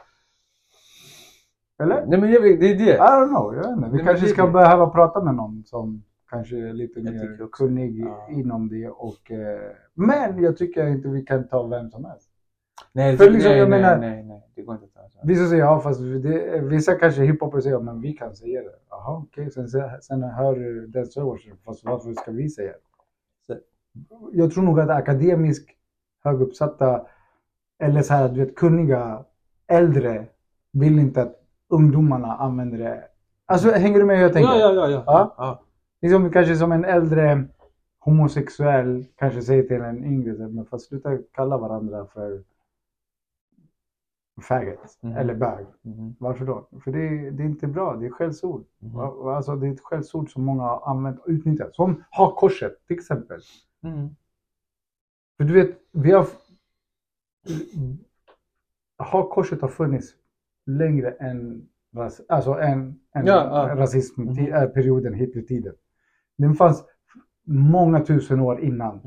Eller? 1.83 2.07
Nej 2.07 2.21
men 2.21 2.31
jag 2.33 2.41
vet, 2.41 2.61
det 2.61 2.67
är 2.71 2.79
det. 2.79 2.95
I 2.95 2.99
don't 2.99 3.29
know, 3.29 3.55
jag 3.55 3.63
vet 3.63 3.71
inte. 3.77 3.89
Vi 3.91 3.97
men 3.97 4.07
kanske 4.07 4.27
det- 4.27 4.33
ska 4.33 4.47
behöva 4.47 4.87
prata 4.91 5.23
med 5.25 5.35
någon 5.35 5.63
som 5.65 6.03
kanske 6.31 6.57
är 6.69 6.73
lite 6.73 7.01
Jag 7.01 7.13
mer 7.15 7.49
kunnig 7.53 8.01
Ja. 8.05 8.27
inom 8.31 8.69
det. 8.69 8.89
Och, 8.89 9.31
eh, 9.31 9.61
men 9.95 10.43
jag 10.43 10.57
tycker 10.57 10.87
inte 10.87 11.09
vi 11.09 11.23
kan 11.23 11.49
ta 11.49 11.67
vem 11.67 11.91
som 11.91 12.05
helst. 12.05 12.31
Nej, 12.93 13.17
För 13.17 13.25
det- 13.25 13.31
liksom, 13.31 13.51
nej, 13.51 13.59
jag 13.61 13.71
nej, 13.71 13.81
menar- 13.81 13.99
nej, 13.99 14.23
nej, 14.23 14.51
det 14.55 14.63
går 14.63 14.75
inte. 14.75 14.87
Vissa 15.23 15.47
säger 15.47 15.63
ja, 15.63 15.81
fast 15.81 16.01
det, 16.01 16.61
vissa 16.61 16.95
kanske 16.95 17.23
hiphopare 17.23 17.63
säger 17.63 17.79
men 17.79 18.01
vi 18.01 18.13
kan 18.13 18.37
säga 18.37 18.63
det. 18.63 18.75
Jaha, 18.91 19.19
okej. 19.19 19.51
Sen, 19.51 19.69
sen 20.01 20.23
hör 20.23 20.55
du 20.55 20.87
den 20.87 21.07
servern, 21.07 21.57
fast 21.65 21.85
varför 21.85 22.13
ska 22.13 22.31
vi 22.31 22.49
säga 22.49 22.73
det? 23.49 23.61
Jag 24.33 24.53
tror 24.53 24.65
nog 24.65 24.81
att 24.81 24.91
akademiskt 24.91 25.71
höguppsatta 26.25 27.07
eller 27.79 28.03
så 28.03 28.15
här, 28.15 28.29
du 28.29 28.45
vet, 28.45 28.55
kunniga 28.55 29.25
äldre 29.67 30.27
vill 30.73 30.99
inte 30.99 31.23
att 31.23 31.37
ungdomarna 31.69 32.37
använder 32.37 32.79
det. 32.79 33.05
Alltså 33.47 33.71
hänger 33.71 33.99
du 33.99 34.05
med 34.05 34.17
hur 34.17 34.23
jag 34.23 34.33
tänker? 34.33 34.51
Ja, 34.51 34.59
ja, 34.59 34.73
ja. 34.75 34.91
ja. 34.91 35.03
Ja. 35.07 35.35
ja. 35.39 35.63
Liksom 36.03 36.31
kanske 36.31 36.57
som 36.57 36.73
en 36.73 36.85
äldre 36.85 37.45
homosexuell 38.01 39.07
kanske 39.17 39.43
säger 39.43 39.63
till 39.63 39.81
en 39.81 40.05
yngre, 40.05 40.49
men 40.49 40.67
fast 40.67 40.89
sluta 40.89 41.19
kalla 41.33 41.59
varandra 41.59 42.07
för 42.07 42.43
faggot 44.41 44.99
Mhm. 45.01 45.17
eller 45.17 45.35
bög. 45.35 45.67
Mhm. 45.83 46.15
Varför 46.19 46.45
då? 46.47 46.69
För 46.85 46.93
det, 46.93 46.99
är- 47.09 47.31
det 47.31 47.43
är 47.43 47.47
inte 47.47 47.67
bra, 47.67 47.97
det 47.97 48.07
är 48.07 48.11
skällsord. 48.11 48.65
Mhm. 48.79 48.93
Va- 48.93 49.37
Alltså, 49.37 49.57
det 49.57 49.67
är 49.69 49.73
ett 49.73 49.81
skällsord 49.81 50.33
som 50.33 50.45
många 50.45 50.63
har 50.63 50.91
använt 50.91 51.19
och 51.21 51.27
utnyttjat. 51.29 51.75
Som 51.75 52.05
hakkorset 52.11 52.87
till 52.87 52.97
exempel. 52.97 53.41
Mhm. 53.81 54.17
För 55.37 55.45
du 55.45 55.55
vet, 55.55 55.79
vi 55.93 56.13
har... 56.13 56.27
Hakkorset 58.99 59.61
har 59.61 59.69
funnits 59.69 60.15
längre 60.67 61.11
än, 61.11 61.69
ras, 61.97 62.21
alltså 62.29 62.53
än, 62.53 63.01
än 63.15 63.27
Ja, 63.27 63.69
ja. 63.69 63.77
rasismperioden, 63.77 65.15
Hitlertiden. 65.15 65.75
Den 66.39 66.55
fanns 66.55 66.85
många 67.45 68.01
tusen 68.01 68.41
år 68.41 68.61
innan. 68.61 69.01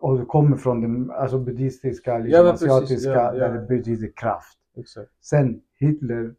Och 0.00 0.28
kommer 0.28 0.56
från 0.56 0.80
den 0.80 1.10
alltså, 1.10 1.38
buddhistiska, 1.38 2.12
Ja, 2.12 2.18
liksom, 2.18 2.44
precis. 2.50 2.68
asiatiska, 2.68 3.10
Ja, 3.10 3.34
ja. 3.34 3.48
där 3.48 3.52
det 3.60 3.66
betyder 3.66 4.10
kraft. 4.16 4.58
Exakt. 4.76 5.10
Sen 5.20 5.60
Hitler 5.78 6.34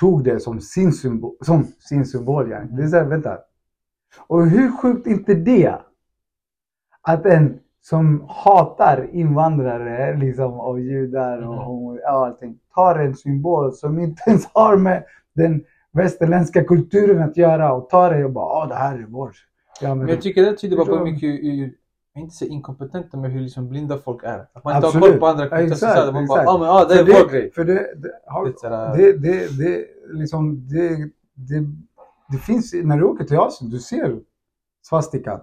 tog 0.00 0.24
det 0.24 0.40
som 0.40 0.60
sin 0.60 0.92
symbol. 0.92 1.34
Som 1.40 1.64
sin 1.64 2.04
symbol 2.06 2.50
ja. 2.50 2.60
Det 2.70 2.82
är 2.82 2.86
såhär, 2.86 3.04
vänta. 3.04 3.38
Och 4.26 4.46
hur 4.46 4.70
sjukt 4.70 5.06
inte 5.06 5.34
det? 5.34 5.74
Att 7.02 7.26
en 7.26 7.58
som 7.80 8.24
hatar 8.28 9.08
invandrare 9.12 10.16
liksom, 10.16 10.60
och 10.60 10.80
judar 10.80 11.38
och 11.42 11.52
Mhm. 11.54 11.58
homo 11.64 11.92
och 11.94 12.04
allting 12.10 12.58
tar 12.74 12.98
en 12.98 13.14
symbol 13.16 13.72
som 13.72 13.98
inte 13.98 14.22
ens 14.26 14.46
har 14.46 14.76
med 14.76 15.04
den 15.34 15.64
västerländska 15.92 16.64
kulturen 16.64 17.22
att 17.22 17.36
göra 17.36 17.72
och 17.72 17.88
tar 17.90 18.10
det 18.14 18.24
och 18.24 18.32
bara 18.32 18.44
ah 18.44 18.66
det 18.66 18.74
här 18.74 18.98
är 18.98 19.06
vår. 19.08 19.30
Ja, 19.80 19.88
men, 19.88 19.98
Men 19.98 20.08
jag 20.08 20.22
tycker 20.22 20.42
det 20.42 20.56
tyder 20.56 20.76
bara 20.76 20.86
på 20.86 20.96
hur 20.96 21.04
mycket, 21.04 21.22
är 21.44 21.70
inte 22.20 22.34
så 22.34 22.44
inkompetenta 22.44 23.16
med 23.16 23.30
hur 23.30 23.40
liksom 23.40 23.68
blinda 23.68 23.98
folk 23.98 24.24
är. 24.24 24.48
Att 24.52 24.64
man 24.64 24.76
inte 24.76 24.86
har 24.86 25.00
koll 25.00 25.18
på 25.18 25.26
andra 25.26 25.48
kulturer. 25.48 25.72
exakt, 25.72 26.12
Man 26.12 26.26
bara, 26.26 26.48
ah, 26.48 26.58
men 26.58 26.68
ah, 26.68 26.84
det 26.84 26.94
är 26.94 27.04
vår 27.04 27.30
grej. 27.30 27.50
För 27.50 27.64
det, 27.64 27.94
det, 27.96 28.10
har, 28.26 28.44
Det 28.96 29.12
det, 29.12 29.12
det, 29.12 29.58
det, 29.58 29.86
liksom, 30.12 30.68
det, 30.68 31.10
det, 31.34 31.66
det 32.28 32.38
finns, 32.38 32.74
när 32.74 32.96
du 32.96 33.04
åker 33.04 33.24
till 33.24 33.38
Asien, 33.38 33.70
du 33.70 33.78
ser 33.78 34.20
svastikan. 34.82 35.40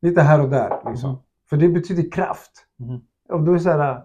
Lite 0.00 0.22
här 0.22 0.40
och 0.40 0.48
där 0.48 0.90
liksom. 0.90 1.10
Mhm. 1.10 1.18
För 1.48 1.56
det 1.56 1.68
betyder 1.68 2.10
kraft. 2.10 2.52
Mhm. 2.76 3.00
Och 3.28 3.42
då 3.42 3.50
är 3.50 3.54
det 3.54 3.60
så 3.60 3.70
här. 3.70 4.02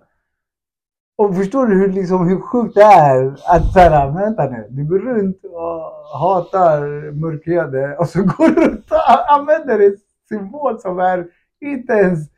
Och 1.15 1.35
förstår 1.35 1.65
du 1.65 1.75
hur, 1.75 1.91
liksom, 1.91 2.27
hur 2.27 2.39
sjukt 2.41 2.75
det 2.75 2.83
är 2.83 3.27
att 3.27 3.73
så 3.73 3.79
här, 3.79 4.11
vänta 4.11 4.49
nu, 4.49 4.67
du 4.69 4.85
går 4.85 4.99
runt 4.99 5.43
och 5.43 6.19
hatar 6.19 7.11
mörkhyade 7.11 7.97
och 7.97 8.07
så 8.07 8.23
går 8.23 8.49
du 8.49 8.65
runt 8.65 8.91
och 8.91 9.31
använder 9.33 9.79
en 9.79 9.97
symbol 10.31 10.79
som 10.79 10.99
är 10.99 11.27
inte 11.61 11.93
ens 11.93 12.29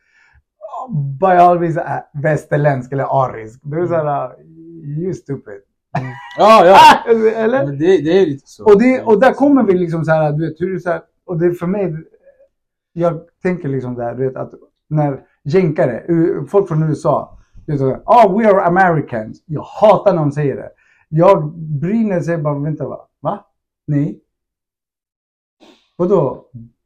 by 1.19 1.25
är 1.27 2.21
västerländsk 2.21 2.91
eller 2.91 3.25
arisk. 3.25 3.59
Då 3.63 3.77
är 3.77 3.81
det 3.81 3.87
så 3.87 3.95
här, 3.95 4.31
you 4.99 5.13
stupid. 5.13 5.61
Ja, 6.37 6.65
ja. 6.65 6.77
eller? 7.35 7.65
Men 7.65 7.77
det, 7.77 7.97
det 7.97 8.21
är 8.21 8.25
lite 8.25 8.47
så. 8.47 8.65
Och, 8.65 8.81
det, 8.81 9.01
och 9.01 9.19
där 9.19 9.33
kommer 9.33 9.63
vi 9.63 9.73
liksom 9.73 10.05
så 10.05 10.11
här, 10.11 10.31
du 10.31 10.49
vet, 10.49 10.61
hur 10.61 10.79
så 10.79 10.89
här, 10.89 11.01
och 11.25 11.39
det 11.39 11.45
är 11.45 11.51
för 11.51 11.67
mig, 11.67 11.95
jag 12.93 13.21
tänker 13.41 13.69
liksom 13.69 13.95
där, 13.95 14.15
du 14.15 14.27
vet 14.27 14.35
att 14.35 14.53
när 14.89 15.21
jänkare, 15.43 16.03
folk 16.47 16.67
från 16.67 16.83
USA, 16.83 17.39
det 17.65 17.71
är 17.71 17.77
så 17.77 17.89
här, 17.89 18.01
oh 18.05 18.39
we 18.39 18.49
are 18.49 18.61
Americans. 18.61 19.43
Jag 19.45 19.61
hatar 19.61 20.13
när 20.13 20.19
de 20.19 20.31
säger 20.31 20.55
det. 20.55 20.69
Jag 21.09 21.53
brinner 21.57 22.21
sig 22.21 22.37
bara, 22.37 22.59
vänta 22.59 22.87
va? 22.87 23.07
Va? 23.19 23.45
Nej. 23.87 24.19
Vadå 25.95 26.45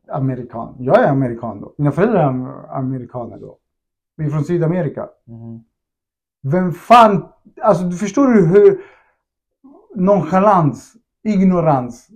amerikan? 0.10 0.76
Jag 0.80 1.04
är 1.04 1.08
amerikan 1.08 1.62
då. 1.62 1.74
Mina 1.78 1.92
föräldrar 1.92 2.20
är 2.20 2.28
am- 2.28 2.66
amerikaner 2.70 3.38
då. 3.40 3.58
Vi 4.16 4.26
är 4.26 4.30
från 4.30 4.44
Sydamerika. 4.44 5.10
Mhm. 5.26 5.64
Vem 6.42 6.72
fan, 6.72 7.30
alltså 7.62 7.84
du 7.84 7.98
förstår 7.98 8.28
du 8.28 8.46
hur 8.48 8.82
nonchalans, 9.96 10.94
ignorans 11.24 12.08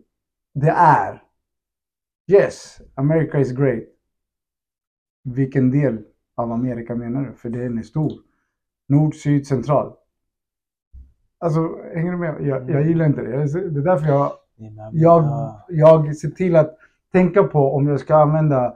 det 0.54 0.70
är? 0.78 1.24
Yes, 2.28 2.82
America 2.96 3.40
is 3.40 3.52
great. 3.52 3.84
Vilken 5.24 5.72
del 5.72 6.04
av 6.36 6.52
Amerika 6.52 6.96
menar 6.96 7.22
du? 7.26 7.34
För 7.34 7.50
den 7.50 7.78
är 7.78 7.84
stor. 7.84 8.12
Nord, 8.88 9.16
syd, 9.16 9.48
central. 9.48 9.94
Alltså, 11.38 11.60
hänger 11.96 12.12
du 12.12 12.18
med? 12.18 12.42
Jag, 12.42 12.70
jag 12.70 12.88
gillar 12.88 13.06
inte 13.06 13.22
det. 13.22 13.30
Det 13.30 13.80
är 13.80 13.84
därför 13.84 14.08
jag, 14.08 14.32
jag, 14.92 15.24
ja. 15.24 15.66
jag 15.70 16.16
ser 16.16 16.30
till 16.30 16.56
att 16.56 16.78
tänka 17.12 17.44
på 17.44 17.76
om 17.76 17.88
jag 17.88 18.00
ska 18.00 18.16
använda 18.16 18.74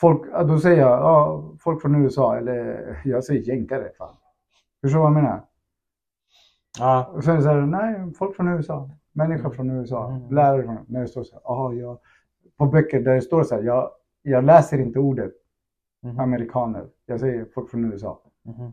folk, 0.00 0.32
då 0.48 0.58
säger 0.58 0.80
jag 0.80 0.90
ja, 0.90 1.44
folk 1.60 1.82
från 1.82 2.02
USA 2.04 2.36
eller 2.36 3.00
jag 3.04 3.24
säger 3.24 3.40
jänkare. 3.42 3.90
Fan. 3.98 4.14
Förstår 4.82 4.98
du 4.98 5.02
vad 5.02 5.06
jag 5.06 5.22
menar? 5.22 5.44
Ja. 6.78 7.10
Och 7.14 7.24
sen 7.24 7.42
här, 7.42 7.60
nej, 7.60 8.12
folk 8.18 8.36
från 8.36 8.48
USA. 8.48 8.90
Människor 9.12 9.50
från 9.50 9.70
USA. 9.70 10.10
Mm. 10.10 10.34
Lärare 10.34 10.62
från 10.62 10.78
När 10.88 11.00
det 11.00 11.08
står 11.08 11.24
så 11.24 11.34
här, 11.34 11.42
ah, 11.44 11.72
jag, 11.72 11.98
på 12.58 12.66
böcker 12.66 13.00
där 13.00 13.14
det 13.14 13.20
står 13.22 13.42
så 13.42 13.54
här, 13.54 13.62
jag, 13.62 13.90
jag 14.22 14.44
läser 14.44 14.78
inte 14.78 14.98
ordet 14.98 15.32
Mhm. 16.04 16.20
amerikaner. 16.20 16.86
Jag 17.06 17.20
säger 17.20 17.46
folk 17.54 17.70
från 17.70 17.92
USA. 17.92 18.20
Mhm. 18.42 18.72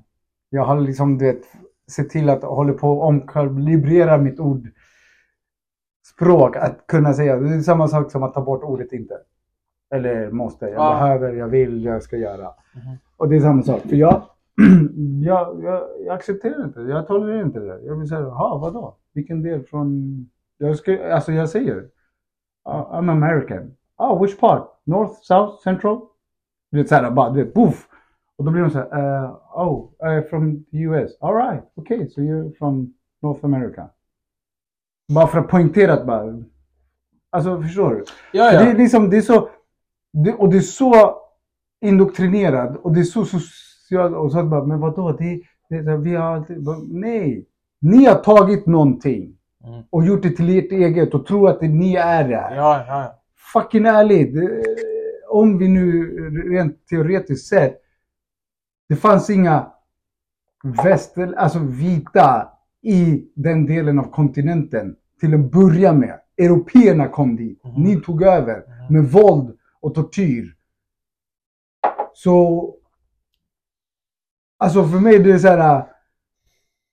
Jag 0.49 0.63
har 0.63 0.79
liksom, 0.79 1.17
du 1.17 1.25
vet, 1.25 1.41
sett 1.91 2.09
till 2.09 2.29
att 2.29 2.43
hålla 2.43 2.73
på 2.73 2.91
att 3.01 3.07
omkalibrera 3.07 4.17
mitt 4.17 4.39
ord 4.39 4.67
språk 6.15 6.55
att 6.55 6.87
kunna 6.87 7.13
säga. 7.13 7.35
Det 7.39 7.55
är 7.55 7.59
samma 7.61 7.87
sak 7.87 8.11
som 8.11 8.23
att 8.23 8.33
ta 8.33 8.41
bort 8.41 8.63
ordet 8.63 8.91
inte. 8.93 9.17
Eller 9.93 10.31
måste. 10.31 10.65
Jag 10.65 10.73
Ja. 10.75 10.93
behöver, 10.99 11.33
jag 11.33 11.47
vill, 11.47 11.83
jag 11.85 12.03
ska 12.03 12.17
göra. 12.17 12.43
Mhm. 12.75 12.97
Och 13.17 13.29
det 13.29 13.35
är 13.35 13.39
samma 13.39 13.63
sak. 13.63 13.81
För 13.81 13.95
jag, 13.95 14.21
jag, 15.23 15.63
jag, 15.63 15.83
jag 16.05 16.15
accepterar 16.15 16.63
inte 16.63 16.79
det. 16.79 16.91
Jag 16.91 17.07
tolererar 17.07 17.41
inte 17.41 17.59
det. 17.59 17.81
Jag 17.81 17.95
vill 17.95 18.07
säga, 18.07 18.21
jaha, 18.21 18.57
vadå? 18.57 18.95
Vilken 19.13 19.43
del 19.43 19.63
från... 19.63 20.15
Jag, 20.57 20.75
ska, 20.77 21.13
alltså 21.13 21.31
jag 21.31 21.49
säger, 21.49 21.75
uh, 21.77 22.91
I'm 22.93 23.11
American. 23.11 23.75
Oh, 23.97 24.21
which 24.21 24.39
part? 24.39 24.67
North, 24.83 25.13
South, 25.21 25.61
Central? 25.63 25.99
Du 26.71 26.77
vet 26.77 26.89
såhär, 26.89 27.11
bara, 27.11 27.29
du 27.29 27.43
vet, 27.43 27.53
poof! 27.53 27.87
Och 28.37 28.45
då 28.45 28.51
blir 28.51 28.61
de 28.61 28.69
såhär, 28.69 29.23
uh, 29.23 29.31
oh, 29.53 29.89
I'm 30.03 30.21
from 30.29 30.63
the 30.71 30.77
US. 30.77 31.11
All 31.21 31.35
right, 31.35 31.63
okay, 31.75 32.09
so 32.09 32.21
you're 32.21 32.51
from 32.57 32.93
North 33.21 33.45
America. 33.45 33.89
Bara 35.15 35.27
för 35.27 35.39
att 35.39 35.47
poängtera 35.47 35.93
att 35.93 36.05
bara... 36.05 36.43
Alltså, 37.29 37.61
förstår 37.61 37.89
du? 37.89 38.03
Ja, 38.31 38.53
ja. 38.53 38.63
Det 38.63 38.71
är 38.71 38.77
liksom, 38.77 39.09
det 39.09 39.17
är 39.17 39.21
så... 39.21 39.49
Det, 40.13 40.33
och 40.33 40.49
det 40.49 40.57
är 40.57 40.61
så 40.61 41.17
indoktrinerad 41.81 42.75
och 42.75 42.93
det 42.93 42.99
är 42.99 43.03
så 43.03 43.25
socialt. 43.25 44.15
Och 44.15 44.31
så 44.31 44.43
bara, 44.43 44.65
men 44.65 44.79
vadå? 44.79 45.11
Det, 45.11 45.41
det, 45.69 45.91
här, 45.91 45.97
vi 45.97 46.15
har 46.15 46.45
Nej! 46.99 47.45
Ni 47.81 48.05
har 48.05 48.15
tagit 48.15 48.65
någonting 48.65 49.37
Mm. 49.67 49.83
och 49.89 50.05
gjort 50.05 50.23
det 50.23 50.29
till 50.29 50.57
ert 50.57 50.71
eget 50.71 51.13
och 51.13 51.25
tror 51.25 51.49
att 51.49 51.59
det, 51.59 51.67
ni 51.67 51.95
är 51.95 52.27
det. 52.27 52.33
Ja, 52.33 52.53
ja, 52.55 52.85
ja. 52.87 53.21
Fucking 53.53 53.85
ärligt. 53.85 54.49
Om 55.29 55.57
vi 55.57 55.67
nu 55.67 56.05
rent 56.49 56.87
teoretiskt 56.87 57.47
sett. 57.47 57.81
Det 58.89 58.95
fanns 58.95 59.29
inga 59.29 59.67
väster, 60.83 61.33
alltså 61.37 61.59
vita 61.59 62.49
i 62.81 63.25
den 63.35 63.65
delen 63.65 63.99
av 63.99 64.03
kontinenten 64.03 64.95
till 65.21 65.33
att 65.33 65.51
börja 65.51 65.93
med. 65.93 66.19
Européerna 66.37 67.07
kom 67.07 67.35
dit. 67.35 67.63
Mhm. 67.63 67.83
Ni 67.83 68.01
tog 68.01 68.23
över 68.23 68.55
Mhm. 68.67 68.93
med 68.93 69.11
våld 69.11 69.57
och 69.81 69.95
tortyr. 69.95 70.55
Så... 72.13 72.67
Alltså 74.57 74.83
för 74.87 74.99
mig 74.99 75.19
det 75.19 75.31
är 75.31 75.37
så 75.37 75.47
här... 75.47 75.85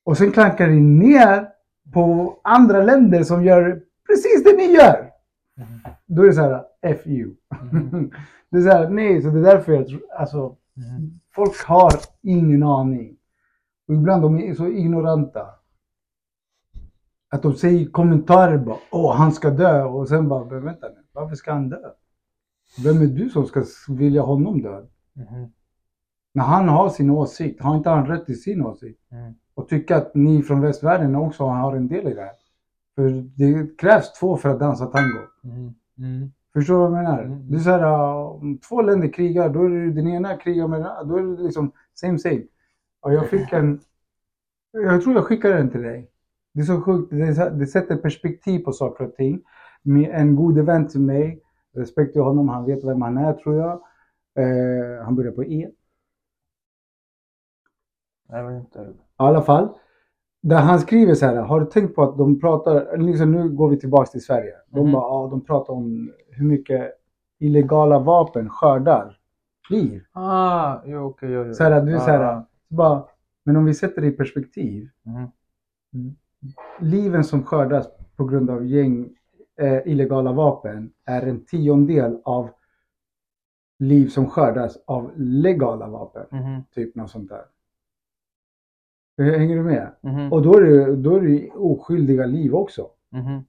Och 0.04 0.16
sen 0.18 0.32
klankar 0.32 0.66
det 0.68 0.80
ner 0.80 1.48
på 1.92 2.36
andra 2.44 2.82
länder 2.82 3.22
som 3.22 3.44
gör 3.44 3.82
precis 4.06 4.44
det 4.44 4.56
ni 4.56 4.64
gör. 4.74 5.10
Mhm. 5.56 5.80
Då 6.06 6.22
är 6.22 6.26
det 6.26 6.32
så 6.32 6.40
här, 6.40 6.64
F 6.82 7.06
you. 7.06 7.34
det 8.50 8.58
är 8.58 8.62
så 8.62 8.68
här, 8.70 8.88
nej, 8.90 9.22
så 9.22 9.28
det 9.28 9.38
är 9.38 9.42
därför 9.42 9.72
jag 9.72 9.88
tror, 9.88 10.00
alltså, 10.18 10.56
Mhm. 10.74 11.20
folk 11.34 11.64
har 11.64 11.92
ingen 12.22 12.62
aning. 12.62 13.16
Och 13.88 13.94
ibland 13.94 14.22
de 14.22 14.38
är 14.38 14.54
så 14.54 14.66
ignoranta. 14.68 15.46
Att 17.30 17.42
de 17.42 17.54
säger 17.54 17.86
kommentarer 17.86 18.58
bara, 18.58 18.76
åh 18.90 19.16
han 19.16 19.32
ska 19.32 19.50
dö 19.50 19.84
och 19.84 20.08
sen 20.08 20.28
bara, 20.28 20.44
men 20.44 20.64
vänta 20.64 20.88
nu, 20.88 21.02
varför 21.12 21.36
ska 21.36 21.52
han 21.52 21.68
dö? 21.68 21.90
Vem 22.84 23.02
är 23.02 23.06
du 23.06 23.28
som 23.28 23.46
ska 23.46 23.64
vilja 23.88 24.22
honom 24.22 24.62
död? 24.62 24.88
Mhm. 25.12 25.52
När 26.34 26.44
han 26.44 26.68
har 26.68 26.88
sin 26.88 27.10
åsikt, 27.10 27.62
har 27.62 27.76
inte 27.76 27.90
han 27.90 28.06
rätt 28.06 28.26
till 28.26 28.42
sin 28.42 28.66
åsikt? 28.66 29.00
Mm. 29.12 29.34
Och 29.54 29.68
tycka 29.68 29.96
att 29.96 30.14
ni 30.14 30.42
från 30.42 30.60
västvärlden 30.60 31.16
också 31.16 31.44
har 31.44 31.76
en 31.76 31.88
del 31.88 32.08
i 32.08 32.14
det 32.14 32.20
här. 32.20 32.32
För 32.94 33.24
det 33.36 33.78
krävs 33.78 34.12
två 34.12 34.36
för 34.36 34.48
att 34.48 34.60
dansa 34.60 34.86
tango. 34.86 35.20
Mhm. 35.42 35.74
Mm. 35.98 36.32
Förstår 36.52 36.74
du 36.74 36.80
vad 36.80 36.98
jag 36.98 37.04
menar? 37.04 37.22
Mm. 37.22 37.50
Det 37.50 37.56
är 37.56 37.60
så 37.60 37.70
här, 37.70 37.84
om 37.84 38.58
två 38.68 38.82
länder 38.82 39.12
krigar, 39.12 39.48
då 39.48 39.64
är 39.64 39.68
det 39.70 39.92
den 39.92 40.08
ena 40.08 40.36
krigar 40.36 40.68
med 40.68 40.80
den 40.80 40.86
andra. 40.86 41.04
Då 41.04 41.16
är 41.16 41.36
det 41.36 41.42
liksom 41.42 41.72
same 41.94 42.18
same. 42.18 42.42
Och 43.00 43.12
jag 43.12 43.28
fick 43.28 43.52
en, 43.52 43.80
jag 44.72 45.02
tror 45.02 45.14
jag 45.14 45.24
skickade 45.24 45.54
den 45.54 45.70
till 45.70 45.82
dig. 45.82 46.10
Det 46.58 46.62
är 46.62 46.66
så 46.66 46.80
sjukt, 46.80 47.10
det, 47.10 47.34
så 47.34 47.48
det 47.48 47.66
sätter 47.66 47.96
perspektiv 47.96 48.58
på 48.64 48.72
saker 48.72 49.04
och 49.04 49.14
ting. 49.14 49.42
En 50.10 50.36
god 50.36 50.58
vän 50.58 50.88
till 50.88 51.00
mig, 51.00 51.40
respekt 51.74 52.12
till 52.12 52.22
honom, 52.22 52.48
han 52.48 52.64
vet 52.64 52.84
vem 52.84 53.02
han 53.02 53.16
är 53.18 53.32
tror 53.32 53.56
jag. 53.56 53.72
Eh, 54.38 55.04
han 55.04 55.14
börjar 55.16 55.32
på 55.32 55.44
E. 55.44 55.70
Jag 58.28 58.48
vet 58.48 58.60
inte. 58.60 58.78
I 58.80 58.84
alla 59.16 59.42
fall. 59.42 59.68
Där 60.42 60.56
han 60.60 60.78
skriver 60.80 61.14
så 61.14 61.26
här, 61.26 61.36
har 61.36 61.60
du 61.60 61.66
tänkt 61.66 61.94
på 61.94 62.02
att 62.02 62.18
de 62.18 62.40
pratar, 62.40 62.96
liksom 62.98 63.32
nu 63.32 63.48
går 63.48 63.68
vi 63.68 63.78
tillbaks 63.80 64.10
till 64.10 64.24
Sverige. 64.24 64.54
De 64.70 64.80
Mhm. 64.84 64.92
bara, 64.92 65.02
ja, 65.02 65.28
de 65.30 65.44
pratar 65.44 65.72
om 65.74 66.12
hur 66.30 66.44
mycket 66.46 66.92
illegala 67.38 67.98
vapen 67.98 68.50
skördar 68.50 69.18
liv. 69.70 70.02
Ah, 70.12 70.82
jo 70.86 71.04
okej. 71.04 71.30
jo, 71.32 71.44
jo. 71.46 71.54
Så 71.54 71.62
här, 71.64 71.82
du 71.82 71.94
är 71.94 71.98
så 71.98 72.10
här, 72.10 72.20
Ah. 72.36 72.46
bara, 72.68 73.04
men 73.44 73.56
om 73.56 73.64
vi 73.64 73.74
sätter 73.74 74.00
det 74.02 74.06
i 74.06 74.12
perspektiv. 74.12 74.88
Mhm. 75.02 75.26
Liven 76.80 77.24
som 77.24 77.42
skördas 77.44 77.88
på 78.16 78.24
grund 78.24 78.50
av 78.50 78.66
gäng 78.66 79.16
eh, 79.60 79.86
illegala 79.86 80.32
vapen 80.32 80.92
är 81.04 81.22
en 81.22 81.44
tiondel 81.44 82.20
av 82.24 82.50
liv 83.78 84.08
som 84.08 84.26
skördas 84.30 84.78
av 84.86 85.12
legala 85.16 85.86
vapen. 85.88 86.26
Mhm. 86.30 86.62
Typ 86.74 86.94
något 86.94 87.10
sånt 87.10 87.28
där. 87.28 87.44
Eh, 89.20 89.38
Hänger 89.38 89.56
du 89.56 89.62
med? 89.62 89.92
Mhm. 90.00 90.32
Och 90.32 90.42
då 90.42 90.56
är 90.58 90.62
det, 90.62 90.96
då 90.96 91.16
är 91.16 91.20
det 91.20 91.50
oskyldiga 91.50 92.26
liv 92.26 92.54
också. 92.54 92.90
Mhm. 93.10 93.42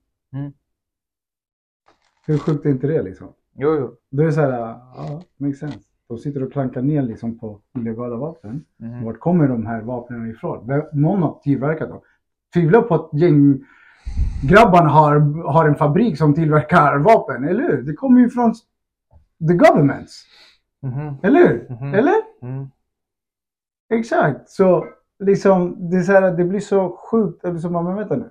Hur 2.26 2.38
sjukt 2.38 2.66
är 2.66 2.70
inte 2.70 2.86
det 2.86 3.02
liksom? 3.02 3.28
Jo, 3.52 3.74
jo. 3.74 3.96
Då 4.10 4.22
är 4.22 4.26
det 4.26 4.32
så 4.32 4.40
här, 4.40 4.50
ja, 4.50 5.22
makes 5.36 5.58
sense. 5.58 5.78
De 6.08 6.18
sitter 6.18 6.42
och 6.42 6.52
klankar 6.52 6.82
ner 6.82 7.02
liksom 7.02 7.38
på 7.38 7.60
illegala 7.78 8.16
vapen. 8.16 8.64
Mhm. 8.76 9.04
Vart 9.04 9.18
kommer 9.20 9.48
de 9.48 9.66
här 9.66 9.82
vapnen 9.82 10.30
ifrån? 10.30 10.82
Någon 10.92 11.22
har 11.22 11.40
tillverkat 11.42 11.88
dem. 11.88 12.00
Tvivlar 12.54 12.82
på 12.82 12.94
att 12.94 13.10
gäng 13.20 13.64
grabbarna 14.48 14.88
har, 14.88 15.20
har 15.52 15.68
en 15.68 15.74
fabrik 15.74 16.18
som 16.18 16.34
tillverkar 16.34 16.98
vapen, 16.98 17.44
eller 17.44 17.62
hur? 17.62 17.82
Det 17.82 17.92
kommer 17.92 18.20
ju 18.20 18.30
från 18.30 18.54
the 19.48 19.54
governments, 19.54 20.24
Mhm. 20.82 21.16
eller 21.22 21.48
hur? 21.48 21.66
Mhm. 21.70 21.94
Eller? 21.94 22.14
Mm. 22.42 22.66
Exakt. 23.94 24.48
Så 24.50 24.86
liksom, 25.18 25.90
det, 25.90 25.96
är 25.96 26.02
så 26.02 26.12
här, 26.12 26.32
det 26.32 26.44
blir 26.44 26.60
så 26.60 26.96
sjukt. 27.10 27.44
Eller 27.44 27.58
så, 27.58 27.70
men 27.70 27.94
vänta 27.96 28.16
nu. 28.16 28.30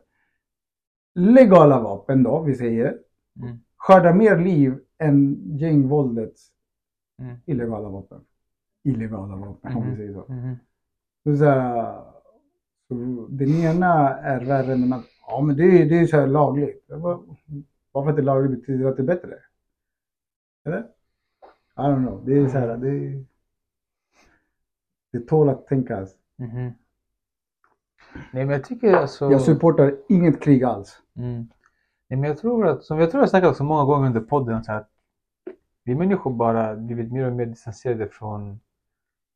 Legala 1.16 1.80
vapen 1.80 2.24
då, 2.24 2.42
vi 2.42 2.56
säger, 2.56 2.98
Mm. 3.42 3.58
skördar 3.78 4.14
mer 4.14 4.38
liv 4.38 4.80
än 4.98 5.36
gängvåldets 5.58 6.48
Mm. 7.22 7.36
illegala 7.46 7.90
vapen. 7.90 8.22
Illegala 8.84 9.36
vapen, 9.36 9.76
om 9.76 9.84
vi 9.84 9.88
Mhm. 9.90 9.98
säger 9.98 10.14
så. 10.14 10.26
Så 11.24 11.38
så 11.38 11.46
här, 11.46 11.96
så 12.90 13.28
den 13.30 13.50
ena 13.50 14.18
är 14.20 14.46
värre 14.46 14.74
än 14.74 14.82
den 14.82 14.94
andra. 14.94 15.08
Ja, 15.28 15.42
men 15.42 15.58
det, 15.58 15.64
är- 15.64 15.86
det 15.90 16.00
är 16.00 16.06
så 16.08 16.18
här 16.20 16.28
lagligt. 16.28 16.88
Bara, 16.88 17.20
Bara 17.94 18.04
för 18.04 18.10
att 18.10 18.16
det 18.16 18.22
är 18.22 18.24
lagligt 18.24 18.60
betyder 18.60 18.86
att 18.90 18.96
det 18.98 19.02
är 19.04 19.06
bättre. 19.06 19.34
Eller? 20.66 20.80
I 20.80 21.82
don't 21.82 22.06
know. 22.08 22.26
Det 22.26 22.38
är 22.40 22.48
så 22.48 22.58
här, 22.58 22.78
det, 22.78 23.24
det 25.12 25.28
tål 25.28 25.50
att 25.50 25.68
tänkas. 25.68 26.16
Mhm. 26.36 26.72
Nej 28.34 28.46
men 28.46 28.50
jag 28.50 28.64
tycker 28.64 28.94
alltså... 28.94 29.32
Jag 29.32 29.42
supportar 29.42 29.98
inget 30.10 30.42
krig 30.42 30.64
alls. 30.64 31.02
Mm. 31.16 31.48
Nej, 32.08 32.20
men 32.20 32.24
jag 32.24 32.38
tror 32.38 32.68
att, 32.68 32.84
som 32.84 33.00
jag 33.00 33.12
tror 33.12 33.24
jag 33.24 33.30
snackat 33.30 33.50
också 33.50 33.64
många 33.64 33.84
gånger 33.86 34.08
under 34.08 34.22
podden, 34.22 34.64
så 34.64 34.72
att 34.72 34.90
vi 35.84 35.96
människor 35.96 36.32
bara 36.34 36.76
blivit 36.76 37.12
mer 37.12 37.26
och 37.28 37.34
mer 37.34 37.46
distanserade 37.46 38.08
från... 38.10 38.60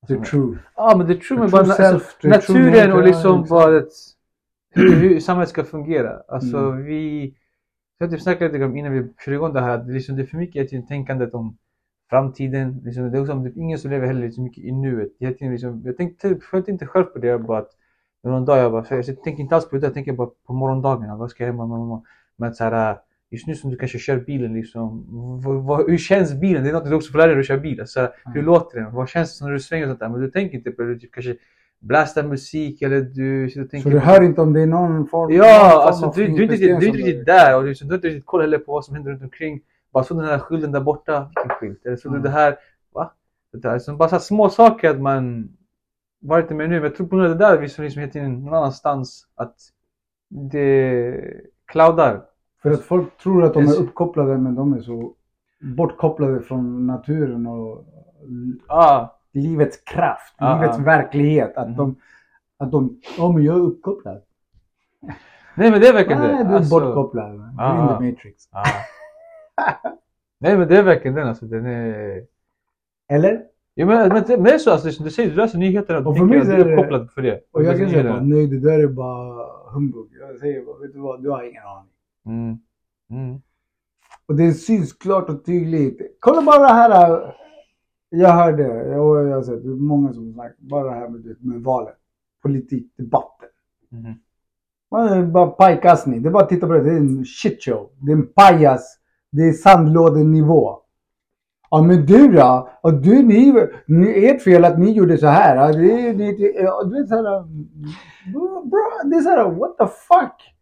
The 0.07 0.13
alltså, 0.13 0.31
truth. 0.31 0.59
Ja 0.75 0.95
men 0.97 1.07
det 1.07 1.13
är 1.13 1.17
true, 1.17 1.37
The 1.37 1.41
men 1.41 1.49
true 1.49 1.63
bara 1.63 1.75
self, 1.75 2.17
the 2.21 2.31
alltså, 2.31 2.53
true 2.53 2.65
naturen 2.65 2.93
och 2.93 3.03
liksom 3.03 3.45
bara 3.49 3.77
ett, 3.77 3.91
hur, 4.71 4.95
hur 4.95 5.19
samhället 5.19 5.49
ska 5.49 5.63
fungera. 5.63 6.21
Alltså 6.27 6.57
Mm. 6.57 6.83
vi... 6.85 7.33
Jag 7.97 8.11
typ 8.11 8.21
snackade 8.21 8.51
lite 8.51 8.65
om 8.65 8.77
innan 8.77 8.91
vi 8.91 9.13
körde 9.25 9.35
igång 9.35 9.53
det 9.53 9.61
här, 9.61 9.77
att 9.77 9.87
liksom, 9.87 10.15
det 10.15 10.21
är 10.21 10.25
för 10.25 10.37
mycket 10.37 10.55
hela 10.55 10.67
tiden 10.69 10.87
tänkandet 10.87 11.33
om 11.33 11.57
framtiden. 12.09 12.81
Liksom, 12.85 13.11
det 13.11 13.17
är 13.17 13.21
också, 13.21 13.33
det 13.33 13.49
är 13.49 13.57
ingen 13.57 13.79
som 13.79 13.91
lever 13.91 14.07
heller 14.07 14.31
så 14.31 14.41
mycket 14.41 14.63
i 14.63 14.71
nuet. 14.71 15.11
Hela 15.19 15.33
tiden, 15.33 15.51
liksom, 15.51 15.81
jag 15.85 15.97
tänkte, 15.97 16.35
följde 16.51 16.71
inte 16.71 16.87
själv 16.87 17.03
på 17.03 17.19
det, 17.19 17.27
jag 17.27 17.45
bara 17.45 17.59
att 17.59 17.71
någon 18.23 18.45
dag 18.45 18.57
jag 18.57 18.71
bara, 18.71 18.85
jag, 18.89 19.05
tänker 19.05 19.43
inte 19.43 19.55
alls 19.55 19.69
på 19.69 19.75
det, 19.75 19.85
jag 19.87 19.93
tänker 19.93 20.13
bara 20.13 20.29
på 20.45 20.53
morgondagen. 20.53 21.17
Vad 21.17 21.29
ska 21.29 21.45
jag 21.45 21.55
göra? 21.55 22.01
Men 22.35 22.53
så 22.53 22.63
här, 22.63 22.97
just 23.33 23.47
nu 23.47 23.55
som 23.55 23.69
du 23.69 23.77
kanske 23.77 23.97
kör 23.99 24.17
bilen 24.17 24.53
liksom, 24.53 25.05
vad, 25.43 25.63
vad, 25.63 25.89
hur 25.89 25.97
känns 25.97 26.33
bilen? 26.33 26.63
Det 26.63 26.69
är 26.69 26.73
något 26.73 26.85
du 26.89 26.95
också 26.95 27.11
får 27.11 27.19
lära 27.19 27.31
dig 27.31 27.39
att 27.39 27.45
köra 27.45 27.57
bil. 27.57 27.83
Så 27.87 27.99
här, 27.99 28.09
Hur 28.25 28.31
Mm. 28.41 28.45
låter 28.45 28.79
den? 28.79 28.93
Vad 28.93 29.09
känns 29.09 29.39
det 29.39 29.45
när 29.45 29.51
du 29.51 29.59
svänger 29.59 29.85
och 29.85 29.89
sånt 29.89 29.99
där? 29.99 30.09
Men 30.09 30.21
du 30.21 30.31
tänker 30.31 30.57
inte 30.57 30.71
på 30.71 30.81
det, 30.81 30.87
du 30.93 30.99
typ 30.99 31.11
kanske 31.13 31.35
blastar 31.79 32.23
musik 32.23 32.81
eller 32.81 33.01
du 33.01 33.45
och 33.45 33.51
tänker 33.53 33.79
Så 33.79 33.89
du 33.89 33.99
hör 33.99 34.21
inte 34.23 34.41
om 34.41 34.53
det 34.53 34.61
är 34.61 34.65
någon 34.67 35.07
form 35.07 35.29
någon 35.31 35.37
Ja, 35.37 35.69
form 35.71 35.87
alltså 35.87 36.05
av 36.05 36.15
du, 36.15 36.25
du, 36.25 36.29
inte 36.29 36.41
riktigt, 36.53 36.79
du 36.79 36.85
är 36.85 36.89
inte 36.89 36.97
riktigt 36.97 37.25
där 37.25 37.57
och 37.57 37.63
liksom, 37.63 37.87
du 37.87 37.91
har 37.93 37.97
inte 37.97 38.07
riktigt 38.07 38.25
koll 38.25 38.41
heller 38.41 38.57
på 38.57 38.71
vad 38.71 38.85
som 38.85 38.95
händer 38.95 39.11
runt 39.11 39.23
omkring. 39.23 39.61
Bara 39.93 40.03
så 40.03 40.13
den 40.13 40.25
här 40.25 40.39
skylten 40.39 40.71
där 40.71 40.81
borta, 40.81 41.29
vilken 41.35 41.49
skylt? 41.57 41.85
Eller 41.85 41.97
så 41.97 42.09
Mm. 42.09 42.21
det 42.21 42.29
här, 42.29 42.55
va? 42.93 43.13
Det 43.51 43.57
där, 43.57 43.69
alltså, 43.69 43.95
bara 43.95 44.09
så 44.09 44.19
små 44.19 44.49
saker 44.49 44.89
att 44.89 45.01
man 45.01 45.49
varit 46.19 46.49
med 46.49 46.57
nu, 46.69 46.75
men 46.75 46.83
jag 46.83 46.95
tror 46.95 47.07
på 47.07 47.15
grund 47.15 47.31
av 47.31 47.37
det 47.37 47.45
där 47.45 47.57
vi 47.57 47.69
som 47.69 47.83
liksom 47.83 48.09
tiden 48.09 48.43
någon 48.45 48.53
annanstans 48.53 49.27
att 49.35 49.55
det 50.29 51.15
cloudar. 51.65 52.21
För 52.63 52.71
att 52.71 52.81
folk 52.81 53.17
tror 53.17 53.43
att 53.43 53.53
de 53.53 53.63
är 53.63 53.79
uppkopplade 53.81 54.37
men 54.37 54.55
de 54.55 54.73
är 54.73 54.81
så 54.81 55.13
bortkopplade 55.61 56.41
från 56.41 56.87
naturen 56.87 57.47
och 57.47 57.85
Ah, 58.67 59.07
livets 59.31 59.77
kraft, 59.77 60.35
Ja, 60.37 60.55
livets 60.61 60.77
ja. 60.77 60.83
verklighet. 60.83 61.57
Att 61.57 61.67
Mhm. 61.69 61.77
de, 61.77 61.95
att 62.57 62.71
de, 62.71 63.01
ja 63.17 63.31
men 63.31 63.43
jag 63.43 63.55
är 63.55 63.59
uppkopplad. 63.61 64.21
nej 65.55 65.71
men 65.71 65.81
det 65.81 65.87
är 65.87 65.93
verkligen 65.93 66.21
Nej, 66.21 66.31
det. 66.37 66.43
du 66.43 66.49
är 66.49 66.55
Alltså, 66.55 66.79
bortkopplad. 66.79 67.31
Du 67.31 67.35
är 67.43 67.51
Ja, 67.57 67.81
in 67.81 67.87
the 67.97 68.11
matrix. 68.11 68.49
ah. 68.51 68.63
nej 70.39 70.57
men 70.57 70.67
det 70.67 70.77
är 70.77 70.83
verkligen 70.83 71.15
den 71.15 71.27
alltså. 71.27 71.45
Den 71.45 71.65
är... 71.65 72.21
Eller? 73.09 73.41
Ja, 73.73 73.85
men, 73.85 74.09
men, 74.09 74.23
det- 74.27 74.37
men 74.37 74.43
det 74.43 74.53
är 74.53 74.57
så, 74.57 74.71
alltså, 74.71 75.03
du 75.03 75.09
säger 75.09 75.29
du 75.29 75.35
läser 75.35 75.57
nyheterna 75.57 75.99
och 75.99 76.07
Och 76.07 76.17
för 76.17 76.25
mig 76.25 76.39
att 76.39 76.45
du 76.45 76.53
är 76.53 76.71
uppkopplad 76.73 77.11
för 77.11 77.21
det. 77.21 77.39
Och 77.51 77.63
jag 77.63 77.77
kan 77.77 77.89
säga 77.89 78.03
bara, 78.13 78.21
nej 78.21 78.47
det 78.47 78.59
där 78.59 78.79
är 78.79 78.87
bara 78.87 79.45
humbug. 79.71 80.07
Jag 80.29 80.39
säger 80.39 80.65
bara, 80.65 80.77
vet 80.77 80.93
du 80.93 80.99
vad, 80.99 81.23
du 81.23 81.29
har 81.29 81.43
ingen 81.43 81.63
aning. 81.63 81.89
Mm. 82.25 82.57
Mm. 83.09 83.41
Och 84.25 84.35
det 84.35 84.53
syns 84.53 84.93
klart 84.93 85.29
och 85.29 85.45
tydligt. 85.45 86.17
Kolla 86.19 86.41
bara 86.41 86.59
det 86.59 86.73
här. 86.73 87.35
Jag 88.09 88.29
hörde, 88.29 88.97
och 88.99 89.27
jag 89.27 89.35
har 89.35 89.41
sett 89.41 89.63
det 89.63 89.69
är 89.69 89.75
många 89.75 90.13
som 90.13 90.33
snackar, 90.33 90.55
bara 90.57 90.83
det 90.83 90.99
här 90.99 91.09
med, 91.09 91.37
med 91.39 91.61
valet. 91.61 91.95
Politikdebatten. 92.41 93.49
Mhm. 93.89 94.13
Man 94.91 95.07
är 95.07 95.25
bara 95.25 95.47
pajkastning. 95.47 96.21
Det 96.21 96.29
är 96.29 96.31
bara 96.31 96.43
att 96.43 96.49
titta 96.49 96.67
på 96.67 96.73
det. 96.73 96.83
Det 96.83 96.91
är 96.91 96.97
en 96.97 97.25
shitshow. 97.25 97.89
Det 97.99 98.11
är 98.11 98.15
en 98.15 98.27
pajas. 98.27 98.99
Det 99.31 99.41
är 99.41 99.53
sandlådenivå. 99.53 100.79
Ja 101.69 101.81
men 101.81 102.05
du 102.05 102.31
då? 102.31 102.69
Och 102.81 102.93
du, 102.93 103.23
ni, 103.23 103.67
ni, 103.87 104.25
ert 104.25 104.41
fel 104.41 104.65
att 104.65 104.79
ni 104.79 104.91
gjorde 104.91 105.17
så 105.17 105.27
här. 105.27 105.55
Ja, 105.55 105.67
det, 105.67 106.13
det, 106.13 106.53
ja, 106.61 106.83
du 106.83 106.99
vet 106.99 107.09
såhär. 107.09 107.43
Bro, 108.33 108.69
bro, 108.69 109.09
det 109.09 109.15
är 109.15 109.21
såhär, 109.21 109.49
what 109.51 109.77
the 109.77 109.85
fuck? 109.85 110.52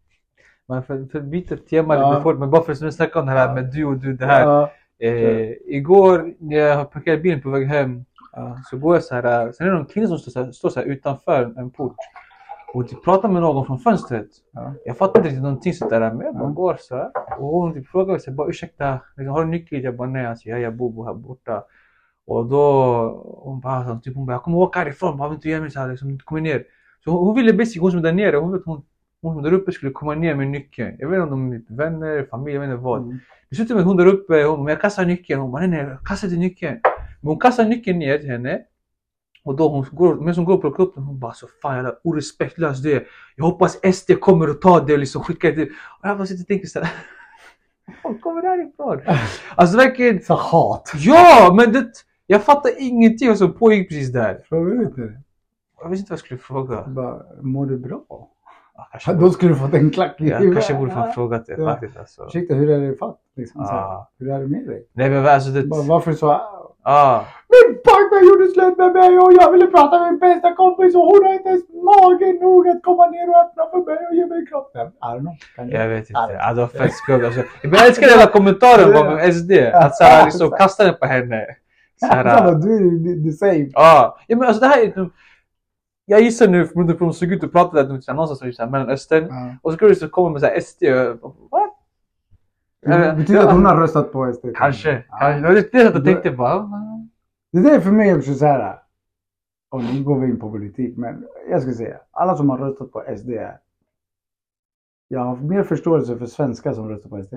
Men 0.68 0.82
för, 0.82 1.04
för 1.12 1.18
att 1.18 1.24
byta 1.24 1.56
tema 1.56 1.94
Ja. 1.94 2.10
lite 2.10 2.22
fort, 2.22 2.38
men 2.38 2.50
bara 2.50 2.62
för 2.62 2.72
att 2.72 2.80
nu 2.80 2.92
snacka 2.92 3.20
om 3.20 3.26
det 3.26 3.32
här 3.32 3.54
med 3.54 3.72
du 3.72 3.84
och 3.84 3.96
du, 3.96 4.12
det 4.12 4.26
här. 4.26 4.42
Ja, 4.46 4.70
Eh, 4.98 5.50
igår 5.66 6.34
när 6.38 6.56
jag 6.56 6.90
parkerade 6.90 7.22
bilen 7.22 7.40
på 7.40 7.50
väg 7.50 7.66
hem 7.66 8.04
ja. 8.32 8.56
så 8.70 8.76
går 8.78 8.94
jag 8.94 9.04
så 9.04 9.14
här, 9.14 9.52
sen 9.52 9.66
är 9.66 9.70
det 9.70 9.76
någon 9.76 9.86
kille 9.86 10.06
som 10.08 10.18
står 10.18 10.30
så 10.32 10.44
här, 10.44 10.52
står 10.52 10.68
så 10.68 10.80
här 10.80 10.86
utanför 10.86 11.54
en 11.58 11.70
port 11.70 11.96
och 12.74 12.88
typ 12.88 13.04
pratar 13.04 13.28
med 13.28 13.42
någon 13.42 13.66
från 13.66 13.78
fönstret. 13.78 14.26
Ja. 14.52 14.74
Jag 14.84 14.96
fattar 14.96 15.18
inte 15.20 15.28
riktigt 15.28 15.42
någonting 15.42 15.72
sådär, 15.74 16.00
men 16.00 16.26
jag 16.26 16.34
bara 16.34 16.44
Ja. 16.44 16.50
går 16.52 16.76
så 16.80 16.96
här. 16.96 17.10
Och 17.38 17.46
hon 17.48 17.74
typ 17.74 17.88
frågar 17.88 18.12
mig 18.12 18.20
så 18.20 18.30
här, 18.30 18.36
bara 18.36 18.48
ursäkta, 18.48 18.98
liksom, 19.16 19.32
har 19.34 19.44
du 19.44 19.50
nyckel? 19.50 19.82
Jag 19.84 19.96
bara 19.96 20.08
nej, 20.08 20.26
alltså, 20.26 20.48
jag, 20.48 20.60
jag 20.60 20.74
bor 20.76 21.06
här 21.06 21.14
borta. 21.14 21.64
Och 22.26 22.46
då, 22.46 22.62
hon 23.44 23.60
bara, 23.60 23.86
så, 23.86 23.98
typ, 23.98 24.16
hon 24.16 24.26
bara, 24.26 24.32
jag 24.32 24.42
kommer 24.42 24.58
åka 24.58 24.78
härifrån, 24.78 25.20
om 25.20 25.32
inte 25.32 25.48
ger 25.48 25.60
mig 25.60 25.70
så 25.70 25.80
här, 25.80 25.88
liksom, 25.88 26.18
kom 26.18 26.42
ner. 26.42 26.64
Så 27.04 27.10
hon, 27.10 27.26
hon 27.26 27.34
ville 27.36 27.52
basically, 27.52 27.80
hon 27.80 27.90
som 27.90 27.98
är 28.00 28.04
där 28.04 28.12
nere, 28.12 28.36
hon 28.36 28.52
vet 28.52 28.62
hon 28.64 28.82
hon 29.22 29.42
där 29.42 29.52
uppe 29.52 29.72
skulle 29.72 29.92
komma 29.92 30.14
ner 30.14 30.34
med 30.34 30.48
nyckeln. 30.48 30.96
Jag 30.98 31.08
vet 31.08 31.22
inte 31.22 31.32
om 31.32 31.50
de 31.50 31.56
är 31.56 31.76
vänner, 31.76 32.26
familj, 32.30 32.54
jag 32.54 32.60
vet 32.60 32.70
inte 32.70 32.82
vad. 32.82 33.02
Mm. 33.02 33.18
Det 33.50 33.56
slutar 33.56 33.74
med 33.74 33.96
där 33.96 34.06
uppe, 34.06 34.44
hon 34.44 34.64
men 34.64 34.70
jag 34.70 34.80
kastar 34.80 35.04
nyckeln. 35.04 35.40
Hon 35.40 35.52
bara 35.52 35.66
nej 35.66 35.84
nej, 35.84 35.96
kasta 36.04 36.26
inte 36.26 36.38
nyckeln. 36.38 36.80
Men 37.20 37.28
hon 37.28 37.40
kastar 37.40 37.64
nyckeln 37.64 37.98
ner 37.98 38.18
till 38.18 38.30
henne. 38.30 38.60
Och 39.44 39.56
då 39.56 39.68
hon 39.68 39.86
går, 39.92 40.14
medan 40.14 40.34
hon 40.34 40.44
går 40.44 40.54
och 40.54 40.60
plockar 40.60 40.82
upp 40.82 40.94
den, 40.94 41.04
hon 41.04 41.20
bara 41.20 41.32
så 41.32 41.46
fan 41.62 41.76
jävla 41.76 41.94
orespektlös 42.04 42.82
du 42.82 42.92
är. 42.92 43.06
Jag 43.36 43.44
hoppas 43.44 43.94
SD 43.94 44.10
kommer 44.20 44.50
och 44.50 44.60
tar 44.60 44.86
det 44.86 44.92
och 44.92 44.98
liksom 44.98 45.22
skickar 45.22 45.52
det. 45.52 45.62
Och 45.64 46.08
jag 46.08 46.16
bara 46.16 46.26
sitter 46.26 46.42
och 46.42 46.46
tänker 46.46 46.66
såhär. 46.66 46.88
Var 48.02 48.18
kommer 48.18 48.42
det 48.42 48.48
här 48.48 48.68
ifrån? 48.68 49.00
Alltså 49.54 49.76
verkligen. 49.76 50.22
Så 50.22 50.34
hat. 50.34 50.92
Ja, 50.96 51.54
men 51.56 51.72
det, 51.72 51.92
jag 52.26 52.42
fattar 52.44 52.70
ingenting 52.78 53.28
vad 53.28 53.38
som 53.38 53.52
pågick 53.52 53.88
precis 53.88 54.12
där. 54.12 54.40
Frågar 54.48 54.74
du 54.74 54.84
inte? 54.84 55.20
Jag 55.80 55.88
visste 55.88 56.00
inte 56.00 56.10
vad 56.10 56.18
jag 56.18 56.24
skulle 56.24 56.40
fråga. 56.40 56.84
Bara, 56.86 57.22
mår 57.42 57.66
du 57.66 57.78
bra? 57.78 58.28
Ja, 58.92 58.98
kanske, 58.98 59.12
Då 59.24 59.30
skulle 59.30 59.52
du 59.52 59.58
fått 59.58 59.74
en 59.74 59.90
klack 59.90 60.20
i 60.20 60.28
jag 60.28 60.38
huvudet. 60.38 60.54
kanske 60.54 60.74
borde 60.74 60.90
fan 60.92 61.12
frågat 61.12 61.46
det 61.46 61.54
Ja. 61.58 61.64
faktiskt. 61.70 61.96
Alltså. 61.96 62.24
Ursäkta, 62.26 62.54
hur 62.54 62.70
är 62.70 62.80
det 62.90 62.96
fatt? 62.96 63.18
Liksom, 63.36 63.64
så 63.64 63.70
här. 63.72 63.78
Ah. 63.78 64.10
Hur 64.18 64.30
är 64.30 64.38
det 64.40 64.46
med 64.46 64.66
dig? 64.66 64.86
Nej 64.92 65.10
men 65.10 65.26
alltså 65.26 65.50
det... 65.50 65.62
Varför 65.88 66.12
så? 66.12 66.40
Ah. 66.84 67.20
Min 67.54 67.68
pojkvän 67.86 68.28
gjorde 68.28 68.46
slut 68.46 68.78
med 68.78 68.92
mig 68.92 69.18
och 69.18 69.32
jag 69.32 69.52
ville 69.52 69.66
prata 69.66 70.00
med 70.00 70.10
min 70.12 70.18
bästa 70.20 70.54
kompis 70.54 70.94
och 70.94 71.00
hon 71.02 71.24
har 71.24 71.32
inte 71.34 71.48
ens 71.48 71.64
mage 71.68 72.38
nog 72.40 72.68
att 72.68 72.82
komma 72.82 73.06
ner 73.06 73.28
och 73.30 73.36
öppna 73.44 73.62
för 73.70 73.78
mig 73.88 74.06
och 74.10 74.14
ge 74.14 74.26
mig 74.26 74.38
en 74.38 74.46
kram. 74.46 74.64
I 74.88 75.18
don't 75.18 75.20
know. 75.20 75.70
Jag 75.80 75.88
vet 75.88 76.10
inte. 76.10 76.38
Ja, 76.40 76.52
det 76.54 76.60
var 76.60 76.68
fett 76.68 76.92
skumt. 76.94 77.24
Alltså, 77.24 77.42
jag 77.62 77.86
älskar 77.86 78.06
den 78.08 78.18
här 78.18 78.26
kommentaren 78.26 78.92
bakom 78.92 79.32
SD. 79.32 79.52
Att 79.74 79.96
såhär 79.96 80.24
liksom 80.24 80.50
kasta 80.50 80.84
den 80.84 80.94
på 81.00 81.06
henne. 81.06 81.46
Såhär, 82.00 82.36
Samma, 82.38 82.50
du 82.64 82.76
är 83.12 83.24
the 83.24 83.32
same. 83.32 83.68
Ja 83.72 84.16
men 84.28 84.42
alltså 84.42 84.60
det 84.60 84.66
här 84.66 84.82
är... 84.82 85.10
typ- 86.06 86.12
Jag 86.12 86.20
gissar 86.20 86.48
nu, 86.48 86.66
för 86.66 86.74
hur 86.74 86.98
de 86.98 87.12
såg 87.12 87.32
ut 87.32 87.42
och 87.42 87.52
pratade 87.52 87.82
där, 87.82 87.98
typ 87.98 88.08
någonstans 88.08 88.42
i 88.42 88.52
såhär 88.52 88.70
Mellanöstern. 88.70 89.26
Ja. 89.28 89.56
Och 89.62 89.72
så 89.72 89.76
skulle 89.76 89.94
du 89.94 90.08
komma 90.08 90.30
med 90.30 90.40
såhär 90.40 90.60
SD 90.60 90.82
och... 91.22 91.36
What? 91.50 91.78
Det 92.86 93.14
betyder 93.16 93.46
att 93.46 93.52
hon 93.52 93.64
har 93.64 93.76
röstat 93.76 94.12
på 94.12 94.32
SD. 94.32 94.46
Kanske. 94.54 95.04
Ja. 95.10 95.18
kanske. 95.18 95.40
Det 95.40 95.48
var 95.48 95.54
det 95.54 95.96
jag 95.96 96.04
tänkte 96.04 96.30
bara. 96.30 96.70
Det 97.52 97.62
där 97.62 97.76
är 97.76 97.80
för 97.80 97.90
mig 97.90 98.14
också 98.14 98.34
så 98.34 98.46
här. 98.46 98.78
Och 99.70 99.84
nu 99.84 100.02
går 100.04 100.20
vi 100.20 100.26
in 100.26 100.40
på 100.40 100.50
politik, 100.50 100.96
men 100.96 101.26
jag 101.50 101.62
ska 101.62 101.72
säga. 101.72 101.96
Alla 102.10 102.36
som 102.36 102.50
har 102.50 102.58
röstat 102.58 102.92
på 102.92 103.04
SD. 103.18 103.30
Jag 105.08 105.20
har 105.20 105.36
mer 105.36 105.62
förståelse 105.62 106.18
för 106.18 106.26
svenskar 106.26 106.72
som 106.72 106.88
röstar 106.88 107.10
på 107.10 107.22
SD. 107.22 107.34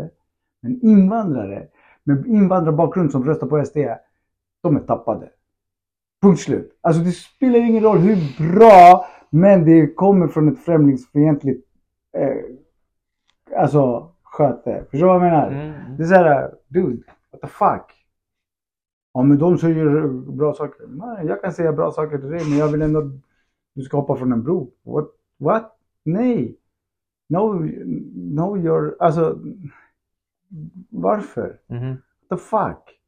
Men 0.62 0.86
invandrare 0.86 1.68
med 2.04 2.28
invandrarbakgrund 2.28 3.12
som 3.12 3.26
röstar 3.26 3.48
på 3.48 3.66
SD. 3.66 3.78
De 4.62 4.76
är 4.76 4.80
tappade. 4.80 5.30
Punkt 6.26 6.40
slut. 6.40 6.78
Alltså 6.82 7.02
det 7.02 7.12
spelar 7.12 7.60
ingen 7.60 7.84
roll 7.84 7.98
hur 7.98 8.52
bra, 8.54 9.06
men 9.30 9.66
det 9.66 9.96
kommer 9.96 10.28
från 10.28 10.54
ett 10.54 10.60
främlingsfientligt 10.60 11.68
eh, 12.18 13.58
alltså 13.60 14.12
sköte. 14.24 14.86
Förstår 14.92 14.98
du 14.98 15.06
vad 15.06 15.16
jag 15.16 15.22
menar? 15.22 15.48
Mm. 15.52 15.98
Det 15.98 16.04
är 16.04 16.08
såhär, 16.08 16.52
dude, 16.68 17.04
what 17.32 17.42
the 17.42 17.48
fuck? 17.48 18.06
Ja 19.14 19.22
men 19.22 19.38
de 19.38 19.58
säger 19.58 20.08
bra 20.32 20.54
saker. 20.54 20.88
Nej, 20.88 21.26
jag 21.26 21.42
kan 21.42 21.54
säga 21.54 21.74
bra 21.74 21.92
saker 21.92 22.18
till 22.18 22.30
dig 22.30 22.50
men 22.50 22.58
jag 22.58 22.68
vill 22.68 22.82
ändå 22.82 23.00
att 23.00 23.12
du 23.74 23.82
ska 23.82 23.98
hoppa 23.98 24.16
från 24.16 24.32
en 24.32 24.44
bro. 24.44 24.72
What? 24.84 25.08
What? 25.38 25.78
Nej! 26.04 26.58
No, 27.30 27.54
no 28.16 28.58
you're, 28.58 28.96
alltså 29.00 29.40
varför? 30.90 31.60
Mhm. 31.68 31.90
What 31.90 32.30
the 32.30 32.46
fuck? 32.46 33.00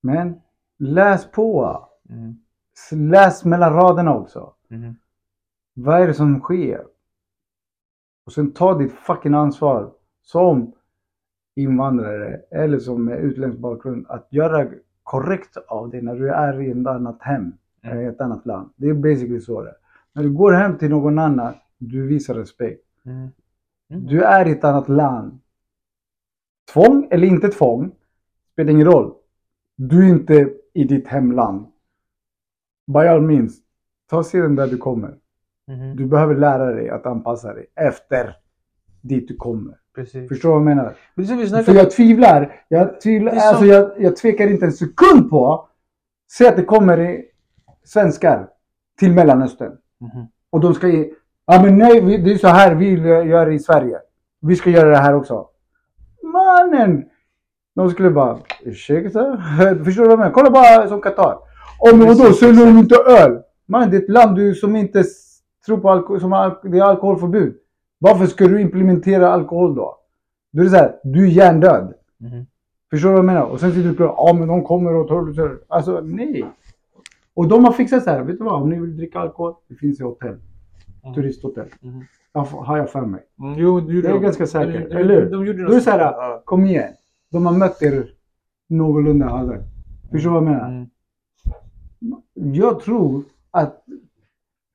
Men 0.00 0.40
läs 0.78 1.30
på. 1.30 1.86
Mhm. 2.10 2.36
Läs 3.10 3.44
mellan 3.44 3.72
raderna 3.72 4.14
också. 4.16 4.52
Mhm. 4.68 4.94
Vad 5.74 6.00
är 6.02 6.06
det 6.06 6.14
som 6.14 6.40
sker? 6.40 6.84
Och 8.26 8.32
sen 8.32 8.52
ta 8.52 8.78
ditt 8.78 8.92
fucking 8.92 9.34
ansvar 9.34 9.92
som 10.22 10.72
invandrare 11.54 12.40
eller 12.50 12.78
som 12.78 13.04
med 13.04 13.18
utländsk 13.18 13.58
bakgrund 13.58 14.06
att 14.08 14.26
göra 14.30 14.66
korrekt 15.02 15.56
av 15.56 15.90
det 15.90 16.02
när 16.02 16.14
du 16.14 16.30
är 16.30 16.60
i 16.62 16.70
ett 16.70 16.86
annat 16.86 17.22
hem, 17.22 17.52
Mm. 17.82 18.00
i 18.00 18.04
ett 18.04 18.20
annat 18.20 18.46
land. 18.46 18.70
Det 18.76 18.88
är 18.88 18.94
basically 18.94 19.40
så 19.40 19.62
det 19.62 19.68
är. 19.68 19.76
När 20.12 20.22
du 20.22 20.30
går 20.32 20.52
hem 20.52 20.78
till 20.78 20.90
någon 20.90 21.18
annan, 21.18 21.54
du 21.78 22.06
visar 22.06 22.34
respekt. 22.34 22.84
Mhm. 23.02 23.28
Mm. 23.90 24.06
Du 24.06 24.22
är 24.22 24.48
i 24.48 24.50
ett 24.52 24.64
annat 24.64 24.88
land. 24.88 25.38
Tvång 26.72 27.08
eller 27.10 27.26
inte 27.26 27.48
tvång, 27.48 27.92
spelar 28.52 28.70
ingen 28.72 28.86
roll. 28.86 29.14
Du 29.76 30.04
är 30.04 30.08
inte 30.08 30.54
i 30.72 30.84
ditt 30.84 31.06
hemland. 31.08 31.66
By 32.92 32.98
all 33.08 33.20
means, 33.22 33.58
ta 34.10 34.22
sedan 34.22 34.56
där 34.56 34.66
du 34.66 34.76
kommer. 34.76 35.14
Mhm. 35.68 35.96
Du 35.96 36.06
behöver 36.06 36.34
lära 36.36 36.64
dig 36.74 36.90
att 36.90 37.06
anpassa 37.06 37.54
dig 37.54 37.66
efter 37.76 38.36
dit 39.00 39.28
du 39.28 39.36
kommer. 39.36 39.74
Precis. 39.94 40.28
Förstår 40.28 40.48
du 40.48 40.52
vad 40.52 40.70
jag 40.70 40.76
menar? 40.76 40.94
Vi 41.14 41.26
För 41.64 41.72
jag 41.72 41.90
tvivlar. 41.90 42.62
Jag, 42.68 43.00
tvivlar 43.00 43.32
så- 43.36 43.48
alltså 43.48 43.64
jag, 43.64 43.90
jag 43.98 44.16
tvekar 44.16 44.46
inte 44.48 44.64
en 44.66 44.72
sekund 44.72 45.30
på. 45.30 45.68
Säg 46.32 46.48
att 46.48 46.56
det 46.56 46.64
kommer 46.64 47.00
i 47.00 47.24
svenskar 47.84 48.48
till 48.98 49.12
Mellanöstern. 49.12 49.72
Mhm. 50.00 50.26
Och 50.50 50.60
de 50.60 50.74
ska 50.74 50.88
ge... 50.88 51.10
Ja 51.46 51.62
men 51.62 51.78
nej, 51.78 52.00
vi, 52.00 52.16
det 52.16 52.32
är 52.32 52.38
så 52.38 52.48
här 52.48 52.74
vi 52.74 52.90
gör 53.28 53.50
i 53.50 53.58
Sverige. 53.58 53.98
Vi 54.40 54.56
ska 54.56 54.70
göra 54.70 54.88
det 54.90 54.96
här 54.96 55.14
också. 55.14 55.46
Mannen! 56.22 57.04
De 57.74 57.90
skulle 57.90 58.10
bara, 58.10 58.38
ursäkta? 58.62 59.42
Förstår 59.84 60.02
du 60.02 60.08
vad 60.08 60.12
jag 60.12 60.18
menar? 60.18 60.32
Kolla 60.32 60.50
bara 60.50 60.88
som 60.88 61.00
Qatar. 61.00 61.38
Om 61.80 61.98
vadå, 62.00 62.14
Precis, 62.14 62.38
säljer 62.40 62.66
de 62.66 62.78
inte 62.78 62.94
öl? 62.96 63.38
Man, 63.66 63.90
det 63.90 63.96
är 63.96 64.02
ett 64.02 64.08
land 64.08 64.36
du, 64.36 64.54
som 64.54 64.76
inte 64.76 65.04
tror 65.66 65.78
på 65.78 65.90
alkohol, 65.90 66.20
som 66.20 66.32
har, 66.32 66.58
det 66.62 66.78
är 66.78 66.82
alkoholförbud. 66.82 67.54
Varför 67.98 68.26
ska 68.26 68.46
du 68.46 68.60
implementera 68.60 69.32
alkohol 69.32 69.74
då? 69.74 69.96
Då 70.52 70.60
är 70.60 70.64
det 70.64 70.70
så 70.70 70.76
här, 70.76 70.96
du 71.04 71.22
är 71.24 71.28
hjärndöd. 71.30 71.94
Mhm. 72.18 72.46
Förstår 72.90 73.08
du 73.08 73.12
vad 73.12 73.18
jag 73.18 73.24
menar? 73.24 73.42
Och 73.42 73.60
sen 73.60 73.70
sitter 73.70 73.82
du 73.84 73.90
och 73.90 73.96
pratar, 73.96 74.14
ja 74.16 74.32
men 74.38 74.48
de 74.48 74.64
kommer 74.64 74.94
och 74.94 75.08
tar 75.08 75.58
Alltså 75.68 76.00
nej. 76.00 76.44
Och 77.34 77.48
de 77.48 77.64
har 77.64 77.72
fixat 77.72 78.04
så 78.04 78.10
här, 78.10 78.22
vet 78.22 78.38
du 78.38 78.44
vad? 78.44 78.62
Om 78.62 78.70
ni 78.70 78.80
vill 78.80 78.96
dricka 78.96 79.18
alkohol, 79.18 79.54
det 79.68 79.74
finns 79.74 80.00
i 80.00 80.02
hotell. 80.02 80.36
Mm. 81.04 81.14
Turisthotell. 81.14 81.68
Mhm. 81.80 82.04
Jag 82.32 82.40
Har 82.40 82.76
jag 82.78 82.90
för 82.90 83.00
mig. 83.00 83.20
Mm, 83.40 83.54
Jo, 83.58 83.80
det 83.80 83.92
gjorde 83.92 84.08
Jag 84.08 84.16
är 84.16 84.20
de. 84.20 84.24
ganska 84.24 84.46
säker, 84.46 84.72
De- 84.72 84.78
de- 84.88 84.94
eller 84.96 85.14
hur? 85.22 85.30
De 85.30 85.46
gjorde 85.46 85.62
Då 85.64 85.70
är 85.70 85.74
det 85.74 85.80
så 85.80 85.90
här, 85.90 85.98
sånt. 85.98 86.16
Ja. 86.18 86.42
kom 86.44 86.64
igen. 86.64 86.92
De 87.32 87.46
har 87.46 87.52
mött 87.52 87.82
er 87.82 88.10
någorlunda 88.68 89.26
halvvägs. 89.28 89.64
Förstår 90.10 90.30
du 90.30 90.34
vad 90.34 90.42
jag 90.42 90.50
menar? 90.52 90.68
Mm. 90.68 90.86
Jag 92.40 92.80
tror 92.80 93.24
att 93.50 93.84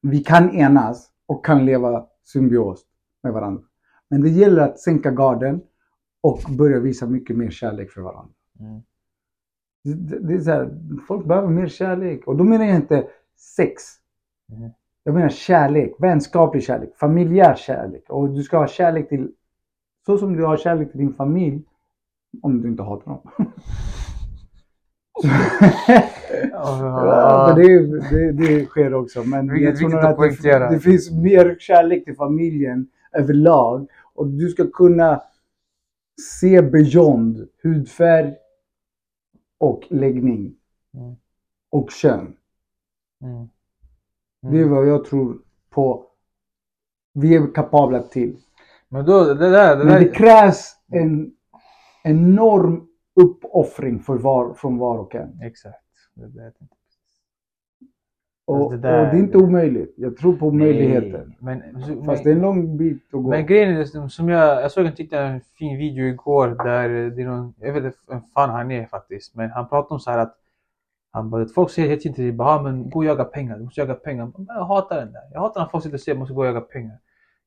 vi 0.01 0.23
kan 0.23 0.49
enas 0.49 1.09
och 1.25 1.45
kan 1.45 1.65
leva 1.65 2.05
symbios 2.23 2.85
med 3.23 3.33
varandra. 3.33 3.63
Men 4.09 4.21
det 4.21 4.29
gäller 4.29 4.61
att 4.61 4.79
sänka 4.79 5.11
garden 5.11 5.61
och 6.21 6.39
börja 6.57 6.79
visa 6.79 7.05
mycket 7.05 7.37
mer 7.37 7.49
kärlek 7.49 7.91
för 7.91 8.01
varandra. 8.01 8.33
Mm. 8.59 8.81
Det, 9.83 10.19
det, 10.19 10.33
är 10.33 10.39
så 10.39 10.51
här, 10.51 10.79
folk 11.07 11.25
behöver 11.25 11.47
mer 11.47 11.67
kärlek. 11.67 12.27
Och 12.27 12.35
då 12.35 12.43
menar 12.43 12.65
jag 12.65 12.75
inte 12.75 13.07
sex. 13.55 13.83
Mm. 14.51 14.69
Jag 15.03 15.13
menar 15.13 15.29
kärlek, 15.29 15.93
vänskaplig 15.99 16.63
kärlek, 16.63 16.95
familjär 16.95 17.55
kärlek. 17.55 18.09
Och 18.09 18.29
du 18.29 18.43
ska 18.43 18.57
ha 18.57 18.67
kärlek 18.67 19.09
till, 19.09 19.31
så 20.05 20.17
som 20.17 20.33
du 20.33 20.43
har 20.43 20.57
kärlek 20.57 20.91
till 20.91 20.99
din 20.99 21.13
familj, 21.13 21.61
om 22.41 22.61
du 22.61 22.67
inte 22.67 22.83
hatar 22.83 23.11
dem. 23.11 23.21
Ja, 26.51 27.53
det, 27.57 27.99
det, 28.09 28.31
det 28.31 28.65
sker 28.65 28.93
också. 28.93 29.23
Men 29.23 29.51
Vilket 29.51 29.69
jag 29.69 29.77
tror 29.77 29.89
nog 29.89 29.99
att 29.99 30.41
det, 30.41 30.69
det 30.69 30.79
finns 30.79 31.11
mer 31.11 31.55
kärlek 31.59 32.05
till 32.05 32.15
familjen 32.15 32.87
överlag. 33.13 33.87
Och 34.13 34.27
du 34.27 34.49
ska 34.49 34.67
kunna 34.71 35.21
se 36.39 36.61
beyond 36.61 37.47
hudfärg 37.63 38.33
och 39.57 39.83
läggning. 39.89 40.55
Mm. 40.93 41.15
Och 41.71 41.91
kön. 41.91 42.33
Mm. 43.23 43.49
Det 44.51 44.59
är 44.59 44.65
vad 44.65 44.87
jag 44.87 45.05
tror 45.05 45.37
på. 45.69 46.05
Vi 47.13 47.35
är 47.35 47.53
kapabla 47.53 48.03
till. 48.03 48.37
Men 48.89 49.05
då, 49.05 49.23
det 49.23 49.49
där, 49.49 49.77
det 49.77 49.83
Men 49.83 49.93
det 49.93 49.99
där. 49.99 50.13
krävs 50.13 50.75
en 50.91 51.31
enorm 52.03 52.87
uppoffring 53.15 53.99
för 53.99 54.17
var, 54.17 54.53
från 54.53 54.77
var 54.77 54.97
och 54.97 55.15
en. 55.15 55.41
Exakt. 55.41 55.81
Och, 58.47 58.71
Det 58.71 58.77
där- 58.77 58.99
och 58.99 59.05
det 59.11 59.17
är 59.17 59.19
inte 59.19 59.37
omöjligt. 59.37 59.93
Jag 59.97 60.17
tror 60.17 60.33
på 60.37 60.51
möjligheten. 60.51 61.35
Men, 61.39 61.63
men, 61.73 62.03
Fast 62.05 62.23
det 62.23 62.29
är 62.29 62.35
en 62.35 62.41
lång 62.41 62.77
bit 62.77 63.03
att 63.13 63.23
gå. 63.23 63.29
Men 63.29 63.45
grejen 63.45 63.77
är 63.77 63.85
som- 63.85 64.09
som 64.09 64.29
jag, 64.29 64.61
jag 64.63 64.71
såg 64.71 64.85
en, 64.85 64.95
tittade 64.95 65.23
en 65.27 65.41
fin 65.41 65.77
video 65.77 66.05
igår 66.05 66.47
där 66.47 66.89
det 66.89 67.21
är 67.21 67.25
någon, 67.27 67.53
jag 67.59 67.73
vet 67.73 67.83
inte 67.83 67.97
vem 68.07 68.21
fan 68.33 68.49
han 68.49 68.71
är 68.71 68.85
faktiskt, 68.85 69.35
men 69.35 69.49
han 69.49 69.69
pratar 69.69 69.93
om 69.95 69.99
så 69.99 70.11
här 70.11 70.17
att 70.19 70.35
han 71.11 71.29
bara, 71.29 71.45
folk 71.47 71.69
säger 71.71 71.89
hela 71.89 71.99
tiden 72.01 72.15
till 72.15 72.23
dig, 72.23 72.33
bara, 72.33 72.49
"Ah, 72.49 72.61
men 72.61 72.89
gå 72.89 72.99
och 72.99 73.05
jaga 73.05 73.23
pengar, 73.23 73.57
du 73.57 73.63
måste 73.63 73.81
jaga 73.81 73.93
pengar. 73.93 74.31
Men 74.37 74.45
Jag 74.47 74.65
hatar 74.65 74.95
den 74.99 75.11
där. 75.11 75.21
Jag 75.33 75.39
hatar 75.41 75.61
när 75.61 75.67
folk 75.67 75.83
sitter 75.83 75.97
och 75.97 76.01
säger 76.01 76.13
att 76.15 76.17
man 76.17 76.21
måste 76.21 76.33
gå 76.33 76.41
och 76.41 76.47
jaga 76.47 76.61
pengar. 76.61 76.97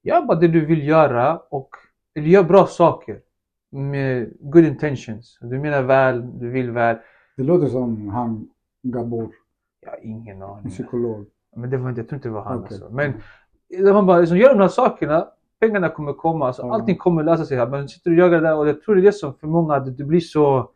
Gör 0.03 0.23
bara 0.27 0.39
det 0.39 0.49
du 0.49 0.67
vill 0.67 0.89
göra 0.89 1.39
och, 1.39 1.69
eller 2.15 2.27
gör 2.27 2.43
bra 2.43 2.67
saker. 2.67 3.21
Med 3.73 4.33
good 4.41 4.65
intentions. 4.65 5.39
Du 5.41 5.59
menar 5.59 5.83
väl, 5.83 6.39
du 6.41 6.49
vill 6.51 6.71
väl. 6.71 6.97
Det 7.37 7.43
låter 7.43 7.67
som 7.67 8.09
han 8.09 8.49
Gabor, 8.83 9.31
Jag 9.81 9.91
har 9.91 9.99
ingen 10.03 10.37
en 10.37 10.43
aning. 10.43 10.71
psykolog. 10.71 11.27
Men 11.57 11.71
det 11.71 11.77
var 11.77 11.89
inte, 11.89 12.01
jag 12.01 12.09
tror 12.09 12.17
inte 12.17 12.29
det 12.29 12.33
var 12.35 12.43
han 12.45 12.59
Okej. 12.59 12.69
alltså. 12.71 12.91
Men 12.91 13.13
man 13.95 14.07
bara 14.07 14.19
liksom, 14.19 14.39
gör 14.39 14.49
de 14.55 14.61
här 14.61 14.69
sakerna 14.69 15.29
pengarna 15.61 15.89
kommer 15.89 16.13
komma, 16.13 16.47
alltså, 16.47 16.63
Ja. 16.63 16.75
allting 16.75 16.97
kommer 16.97 17.23
lösa 17.23 17.45
sig 17.45 17.57
här. 17.57 17.67
Men 17.67 17.89
sitter 17.89 18.11
du 18.11 18.17
och 18.17 18.23
jagar 18.29 18.41
där 18.41 18.57
och 18.57 18.69
jag 18.69 18.83
tror 18.83 18.95
det 18.95 19.01
är 19.01 19.03
det 19.03 19.13
som 19.13 19.35
för 19.35 19.47
många, 19.47 19.75
att 19.75 19.97
du 19.97 20.05
blir 20.05 20.21
så... 20.21 20.71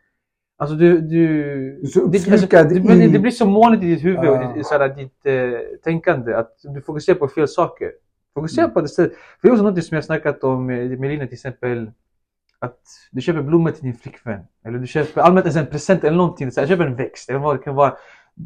Alltså 0.59 0.77
du... 0.77 1.01
Du, 1.01 1.87
så 1.87 2.07
det, 2.07 2.19
uppslukad 2.19 2.69
det, 2.69 2.75
i- 3.05 3.09
det 3.09 3.19
blir 3.19 3.31
så 3.31 3.47
molnigt 3.47 3.83
i 3.85 3.87
ditt 3.87 4.05
huvud 4.05 4.19
och 4.19 4.25
Ja. 4.37 4.57
i, 4.57 4.61
i 4.61 4.65
såhär, 4.65 4.89
ditt 4.97 5.27
eh, 5.27 5.61
tänkande 5.85 6.35
att 6.35 6.53
du 6.75 6.81
fokuserar 6.83 7.17
på 7.19 7.29
fel 7.29 7.49
saker. 7.49 7.93
Fokusera 8.35 8.65
Mm. 8.65 8.75
på 8.75 8.81
det 8.81 8.85
istället. 8.85 9.13
För 9.13 9.19
det 9.43 9.49
är 9.49 9.53
också 9.53 9.65
något 9.65 9.85
som 9.85 9.95
jag 9.95 10.05
snackat 10.05 10.45
om 10.45 10.67
med 10.67 11.01
med 11.01 11.11
Lina 11.11 11.25
till 11.27 11.35
exempel. 11.35 11.91
Att 12.63 12.81
du 13.11 13.21
köper 13.21 13.43
blommor 13.43 13.71
till 13.71 13.85
din 13.85 13.95
flickvän. 13.95 14.41
Eller 14.65 14.79
du 14.79 14.87
köper 14.87 15.21
allmänt 15.21 15.57
en 15.57 15.67
present 15.67 16.05
eller 16.05 16.17
någonting. 16.17 16.51
Så 16.51 16.61
jag 16.61 16.69
köper 16.69 16.87
en 16.87 16.97
växt 16.97 17.31
eller 17.31 17.39
vad 17.39 17.57
det 17.57 17.63
kan 17.63 17.75
vara. 17.75 17.97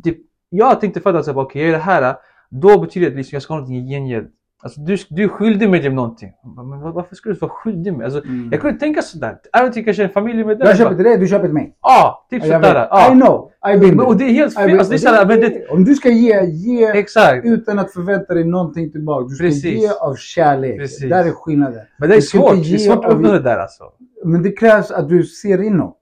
Typ, 0.04 0.18
jag 0.48 0.80
tänkte 0.80 1.00
förut 1.00 1.28
att 1.28 1.36
okej 1.36 1.62
jag 1.62 1.70
gör 1.70 1.78
det 1.78 1.84
här. 1.84 2.16
Då 2.50 2.80
betyder 2.80 3.06
det 3.06 3.10
att 3.12 3.16
liksom, 3.16 3.36
jag 3.36 3.42
ska 3.42 3.52
ha 3.52 3.58
någonting 3.58 3.86
i 3.86 3.90
gengäld. 3.90 4.28
Alltså 4.62 4.80
du, 4.80 4.96
du 5.10 5.24
är 5.24 5.28
skyldig 5.28 5.70
mig 5.70 5.82
till 5.82 5.92
någonting. 5.94 6.32
Men 6.56 6.80
var- 6.80 6.92
varför 6.92 7.14
skulle 7.16 7.34
du 7.34 7.38
vara 7.38 7.50
skyldig 7.50 7.92
mig? 7.96 8.04
Alltså, 8.04 8.24
Mm. 8.24 8.48
Jag 8.52 8.60
kunde 8.60 8.78
tänka 8.80 9.02
sådär. 9.02 9.38
Även 9.52 9.72
till 9.72 9.84
kanske 9.84 10.02
en 10.04 10.10
familjemedlem. 10.10 10.68
Jag 10.68 10.76
köper 10.76 10.94
till 10.94 11.04
dig, 11.04 11.18
du 11.18 11.26
köper 11.28 11.44
till 11.44 11.54
mig. 11.54 11.76
Ja, 11.82 12.26
typ 12.30 12.44
Jag 12.46 12.62
sådär. 12.64 12.88
Ja. 12.90 13.12
I 13.12 13.14
know, 13.14 13.50
I've 13.66 13.80
been 13.80 13.96
Men, 13.96 14.06
och 14.06 14.16
det 14.16 14.24
är 14.24 14.32
helt 14.32 14.54
fel. 14.54 14.78
Alltså, 14.78 14.90
det 14.90 14.96
är 14.96 14.98
såhär, 14.98 15.26
men 15.26 15.40
det, 15.40 15.66
Om 15.68 15.84
du 15.84 15.94
ska 15.94 16.08
ge, 16.08 16.44
ge 16.46 16.84
exakt. 16.86 17.44
utan 17.46 17.78
att 17.78 17.92
förvänta 17.92 18.34
dig 18.34 18.44
någonting 18.44 18.92
tillbaka. 18.92 19.24
Du 19.28 19.34
ska 19.34 19.44
Precis. 19.44 19.64
ge 19.82 19.88
av 20.00 20.14
kärlek. 20.14 20.78
Precis. 20.78 21.10
Där 21.10 21.24
är 21.24 21.30
skillnaden. 21.30 21.80
Men 21.98 22.08
det 22.08 22.16
är 22.16 22.20
svårt. 22.20 22.52
Det 22.54 22.74
är 22.74 22.78
svårt 22.78 23.04
att 23.04 23.12
uppnå 23.12 23.32
det 23.32 23.40
där 23.42 23.58
alltså. 23.58 23.84
Men 24.24 24.42
det 24.42 24.52
krävs 24.52 24.90
att 24.90 25.08
du 25.08 25.22
ser 25.22 25.62
inåt. 25.62 25.98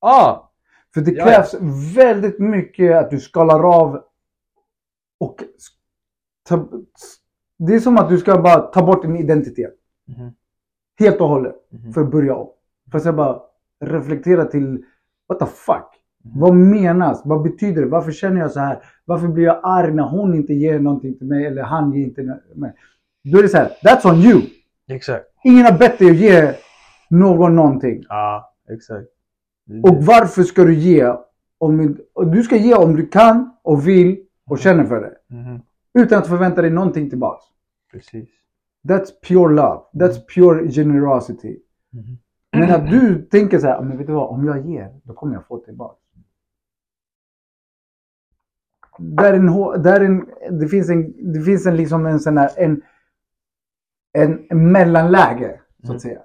Ja. 0.00 0.50
För 0.94 1.00
det 1.00 1.10
Ja, 1.10 1.24
krävs 1.24 1.54
väldigt 1.96 2.38
mycket 2.38 2.96
att 2.96 3.10
du 3.10 3.20
skalar 3.20 3.74
av 3.82 4.00
och 5.20 5.36
det 7.66 7.74
är 7.74 7.80
som 7.80 7.96
att 7.98 8.08
du 8.08 8.18
ska 8.18 8.38
bara 8.38 8.60
ta 8.60 8.86
bort 8.86 9.02
din 9.02 9.16
identitet. 9.16 9.74
Mhm. 10.08 10.30
Helt 10.98 11.20
och 11.20 11.28
hållet. 11.28 11.54
Mhm. 11.70 11.92
För 11.92 12.00
att 12.00 12.10
börja 12.10 12.34
om. 12.34 12.48
För 12.92 13.08
att 13.08 13.16
bara 13.16 13.40
reflektera 13.80 14.44
till 14.44 14.84
what 15.28 15.38
the 15.38 15.46
fuck? 15.46 15.86
Mhm. 16.24 16.40
Vad 16.40 16.54
menas? 16.54 17.22
Vad 17.24 17.42
betyder 17.42 17.82
det? 17.82 17.88
Varför 17.88 18.12
känner 18.12 18.40
jag 18.40 18.50
så 18.50 18.60
här? 18.60 18.82
Varför 19.04 19.28
blir 19.28 19.44
jag 19.44 19.60
arg 19.62 19.94
när 19.94 20.02
hon 20.02 20.34
inte 20.34 20.54
ger 20.54 20.80
någonting 20.80 21.18
till 21.18 21.26
mig 21.26 21.46
eller 21.46 21.62
han 21.62 21.92
ger 21.92 22.04
inte 22.04 22.38
mig? 22.54 22.72
Då 23.24 23.38
är 23.38 23.42
det 23.42 23.48
så 23.48 23.56
här, 23.56 23.70
that's 23.84 24.10
on 24.12 24.18
you. 24.18 24.40
Exakt. 24.88 25.24
Ingen 25.44 25.64
har 25.64 25.78
bett 25.78 25.98
dig 25.98 26.10
att 26.10 26.16
ge 26.16 26.54
någon 27.10 27.56
någonting. 27.56 28.04
Ja, 28.08 28.54
exakt. 28.70 29.08
Och 29.82 30.04
varför 30.04 30.42
ska 30.42 30.64
du 30.64 30.74
ge? 30.74 31.14
Om, 31.58 31.96
du 32.32 32.42
ska 32.42 32.56
ge 32.56 32.74
om 32.74 32.96
du 32.96 33.06
kan 33.06 33.56
och 33.62 33.88
vill 33.88 34.18
och 34.50 34.58
känner 34.58 34.84
för 34.84 35.00
det. 35.00 35.34
Mhm. 35.34 35.60
Utan 35.94 36.18
att 36.18 36.26
förvänta 36.26 36.62
dig 36.62 36.70
någonting 36.70 37.10
tillbaks. 37.10 37.44
Precis. 37.92 38.28
That's 38.88 39.10
pure 39.28 39.54
love. 39.54 39.82
That's 39.92 40.20
pure 40.34 40.68
generosity. 40.70 41.58
Mhm. 41.90 42.18
Men 42.52 42.70
att 42.70 42.90
du 42.90 43.22
tänker 43.22 43.58
så 43.58 43.66
här, 43.66 43.82
men 43.82 43.98
vet 43.98 44.06
du 44.06 44.12
vad? 44.12 44.28
Om 44.30 44.44
jag 44.46 44.66
ger, 44.66 45.00
då 45.04 45.14
kommer 45.14 45.34
jag 45.34 45.46
få 45.46 45.58
tillbaks. 45.58 45.98
Där 48.98 49.32
är 49.32 49.36
en, 49.36 49.82
där 49.82 50.00
är 50.00 50.04
en, 50.04 50.58
det 50.60 50.68
finns 50.68 50.90
en, 50.90 51.32
det 51.32 51.40
finns 51.42 51.66
en 51.66 51.76
liksom 51.76 52.06
en 52.06 52.20
sån 52.20 52.36
här, 52.38 52.50
en, 52.56 52.82
en, 54.12 54.46
en 54.50 54.72
mellanläge, 54.72 55.60
så 55.80 55.84
Mm. 55.86 55.96
att 55.96 56.02
säga. 56.02 56.20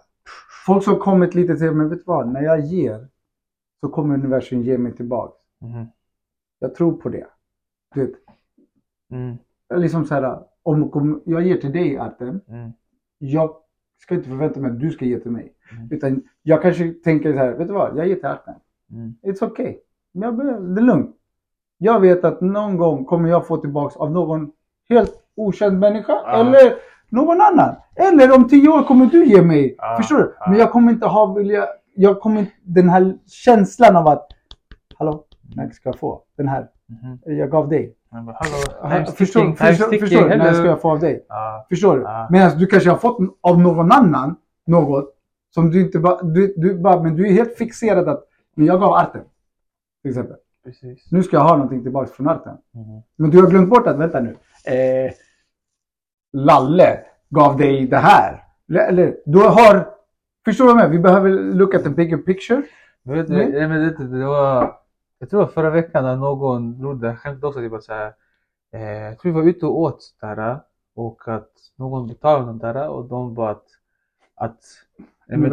Folk 0.65 0.84
som 0.84 0.99
kommit 0.99 1.36
lite 1.36 1.55
till, 1.57 1.72
men 1.72 1.89
vet 1.89 1.99
du 1.99 2.03
vad? 2.05 2.28
När 2.34 2.41
jag 2.41 2.59
ger, 2.59 3.07
så 3.80 3.89
kommer 3.89 4.15
universum 4.15 4.61
ge 4.61 4.78
mig 4.78 4.95
tillbaks. 4.95 5.38
Mhm. 5.61 5.86
Jag 6.59 6.76
tror 6.76 6.97
på 7.01 7.09
det. 7.09 7.28
Du 7.93 8.05
vet, 8.05 8.15
Mm. 9.11 9.38
liksom 9.76 10.05
så 10.05 10.13
här, 10.13 10.43
om, 10.68 11.22
jag 11.26 11.41
ger 11.41 11.57
till 11.57 11.72
dig 11.72 11.97
Artem, 11.97 12.39
Mm. 12.49 12.72
jag 13.18 13.49
ska 13.97 14.15
inte 14.15 14.30
förvänta 14.30 14.59
mig 14.59 14.72
att 14.72 14.80
du 14.80 14.91
ska 14.91 15.05
ge 15.05 15.20
till 15.20 15.32
mig. 15.32 15.53
Mm. 15.72 15.88
Utan 15.91 16.24
jag 16.43 16.61
kanske 16.61 16.93
tänker 17.03 17.32
så 17.34 17.38
här, 17.39 17.51
vet 17.53 17.68
du 17.68 17.74
vad, 17.74 17.97
jag 17.97 18.07
ger 18.07 18.15
till 18.15 18.26
Artem. 18.26 18.53
Mm. 18.91 19.13
It's 19.24 19.43
okay. 19.51 19.78
Jag, 20.11 20.38
det 20.76 20.82
är 20.82 20.86
lugnt. 20.86 21.15
Jag 21.78 21.99
vet 21.99 22.24
att 22.24 22.41
någon 22.41 22.78
gång 22.78 23.05
kommer 23.05 23.30
jag 23.30 23.47
få 23.47 23.57
tillbaks 23.57 23.95
av 23.95 24.11
någon 24.11 24.51
helt 24.89 25.13
okänd 25.36 25.80
människa 25.80 26.13
Ah. 26.26 26.39
eller 26.39 26.74
någon 27.09 27.41
annan. 27.41 27.76
Eller 27.95 28.36
om 28.36 28.47
tio 28.47 28.70
år 28.70 28.84
kommer 28.84 29.05
du 29.05 29.26
ge 29.26 29.41
mig. 29.41 29.76
Ah, 29.80 29.97
Förstår 29.97 30.18
du? 30.18 30.34
ah. 30.39 30.49
Men 30.49 30.59
jag 30.59 30.72
kommer 30.72 30.91
inte 30.91 31.05
ha 31.07 31.34
vilja, 31.34 31.65
jag 31.95 32.20
kommer 32.20 32.39
inte, 32.39 32.51
den 32.63 32.89
här 32.89 33.18
känslan 33.26 33.95
av 33.95 34.07
att 34.07 34.28
Hallå, 34.99 35.24
när 35.55 35.70
ska 35.70 35.89
jag 35.89 35.99
få 35.99 36.24
den 36.38 36.47
här? 36.47 36.68
Mhm. 36.86 37.38
Jag 37.38 37.51
gav 37.51 37.70
dig. 37.70 37.95
Bara, 38.12 38.36
Hallå, 38.39 38.55
Ah, 38.82 39.05
Förstår, 39.12 39.41
du? 39.41 40.38
När 40.38 40.53
ska 40.53 40.66
jag 40.66 40.82
få 40.82 40.91
av 40.91 40.99
dig? 40.99 41.26
Ja. 41.30 41.66
Förstår 41.70 41.97
du? 41.97 42.03
Ja. 42.03 42.28
Medan 42.32 42.58
du 42.58 42.68
kanske 42.68 42.89
har 42.89 42.97
fått 42.97 43.18
av 43.41 43.60
någon 43.60 43.91
annan 43.91 44.36
något 44.66 45.14
som 45.53 45.70
du 45.72 45.82
inte 45.82 45.99
bara, 45.99 46.22
du, 46.22 46.53
du 46.58 46.80
bara, 46.80 47.03
men 47.03 47.16
du 47.16 47.28
är 47.28 47.32
helt 47.32 47.58
fixerad 47.58 48.10
att, 48.10 48.24
men 48.55 48.66
jag 48.66 48.80
gav 48.80 48.93
Artem. 48.93 49.22
Till 50.01 50.10
exempel. 50.12 50.36
Precis. 50.66 51.12
Nu 51.12 51.24
ska 51.24 51.36
jag 51.38 51.43
ha 51.43 51.55
någonting 51.55 51.84
tillbaka 51.84 52.08
från 52.14 52.28
Artem. 52.30 52.55
Mhm. 52.74 53.01
Men 53.16 53.30
du 53.30 53.41
har 53.41 53.49
glömt 53.49 53.70
bort 53.70 53.88
att, 53.88 53.97
vänta 53.97 54.20
nu. 54.20 54.30
Eh, 54.66 55.12
Lalle 56.34 56.99
gav 57.30 57.58
dig 57.58 57.88
det 57.88 57.97
här. 57.97 58.43
Eller, 58.89 59.16
du 59.26 59.39
har, 59.39 59.89
förstår 60.45 60.66
du 60.68 60.74
vad 60.74 60.84
jag 60.84 60.89
menar? 60.89 60.89
Vi 60.89 60.99
behöver 60.99 61.30
look 61.30 61.76
at 61.76 61.84
the 61.84 61.89
bigger 61.89 62.18
picture. 62.18 62.62
Men 63.03 63.16
vet 63.16 63.28
du, 63.28 63.34
nej, 63.34 63.68
men 63.68 63.86
vet 63.86 63.97
du, 63.97 64.08
det 64.08 64.26
var... 64.26 64.76
Jag 65.20 65.30
tror 65.30 65.45
förra 65.47 65.70
veckan 65.70 66.03
när 66.03 66.15
någon 66.15 66.80
gjorde 66.82 67.15
skämt 67.15 67.43
också, 67.43 67.59
typ 67.59 67.74
att 67.74 67.84
såhär... 67.84 68.13
Eh, 68.74 68.82
jag 68.82 69.20
tror 69.20 69.32
vi 69.32 69.41
var 69.41 69.47
ute 69.49 69.65
och 69.65 69.80
åt 69.80 69.99
där 70.22 70.59
och 70.95 71.22
att 71.28 71.49
någon 71.76 72.07
betalade 72.07 72.45
något 72.51 72.61
där 72.61 72.88
och 72.89 73.05
de 73.05 73.34
bara 73.34 73.51
att... 73.51 73.63
att 74.36 74.59
nej, 75.28 75.38
men, 75.39 75.49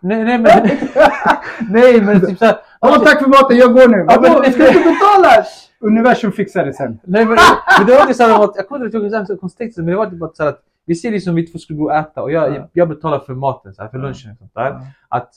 nej, 0.00 0.24
nej, 0.24 0.38
men, 0.38 0.48
nej, 1.70 2.00
men 2.00 2.20
typ 2.20 2.38
såhär... 2.38 2.56
Ja, 2.80 3.00
tack 3.04 3.22
för 3.22 3.28
maten, 3.28 3.56
jag 3.56 3.72
går 3.72 3.88
nu. 3.88 4.06
Ja, 4.08 4.20
men- 4.20 4.32
Vadå? 4.32 4.44
Ska 4.50 4.62
du 4.62 4.68
inte 4.68 4.88
betala? 4.90 5.44
Universum 5.80 6.32
fixar 6.32 6.64
det 6.66 6.72
sen. 6.72 6.98
Nej 7.04 7.24
men, 7.24 7.36
men 7.78 7.86
det 7.86 7.92
var 7.94 8.00
inte 8.00 8.14
såhär 8.14 8.44
att, 8.44 8.56
jag 8.56 8.68
kommer 8.68 8.84
inte 8.84 8.96
ihåg 8.96 9.06
exakt 9.06 9.40
kontexten, 9.40 9.84
men 9.84 9.92
det 9.92 9.98
var 9.98 10.06
typ 10.10 10.22
att, 10.22 10.36
såhär 10.36 10.50
att 10.50 10.62
vi 10.84 10.94
ser 10.94 11.10
liksom 11.10 11.34
vi 11.34 11.46
två 11.46 11.58
skulle 11.58 11.78
gå 11.78 11.84
och 11.84 11.94
äta 11.94 12.22
och 12.22 12.32
jag, 12.32 12.54
Ja. 12.56 12.68
jag 12.72 12.88
betalar 12.88 13.18
för 13.18 13.34
maten, 13.34 13.74
såhär, 13.74 13.88
för 13.88 13.98
lunchen 13.98 14.30
och 14.32 14.38
sånt 14.38 14.54
där. 14.54 14.80
Att 15.08 15.30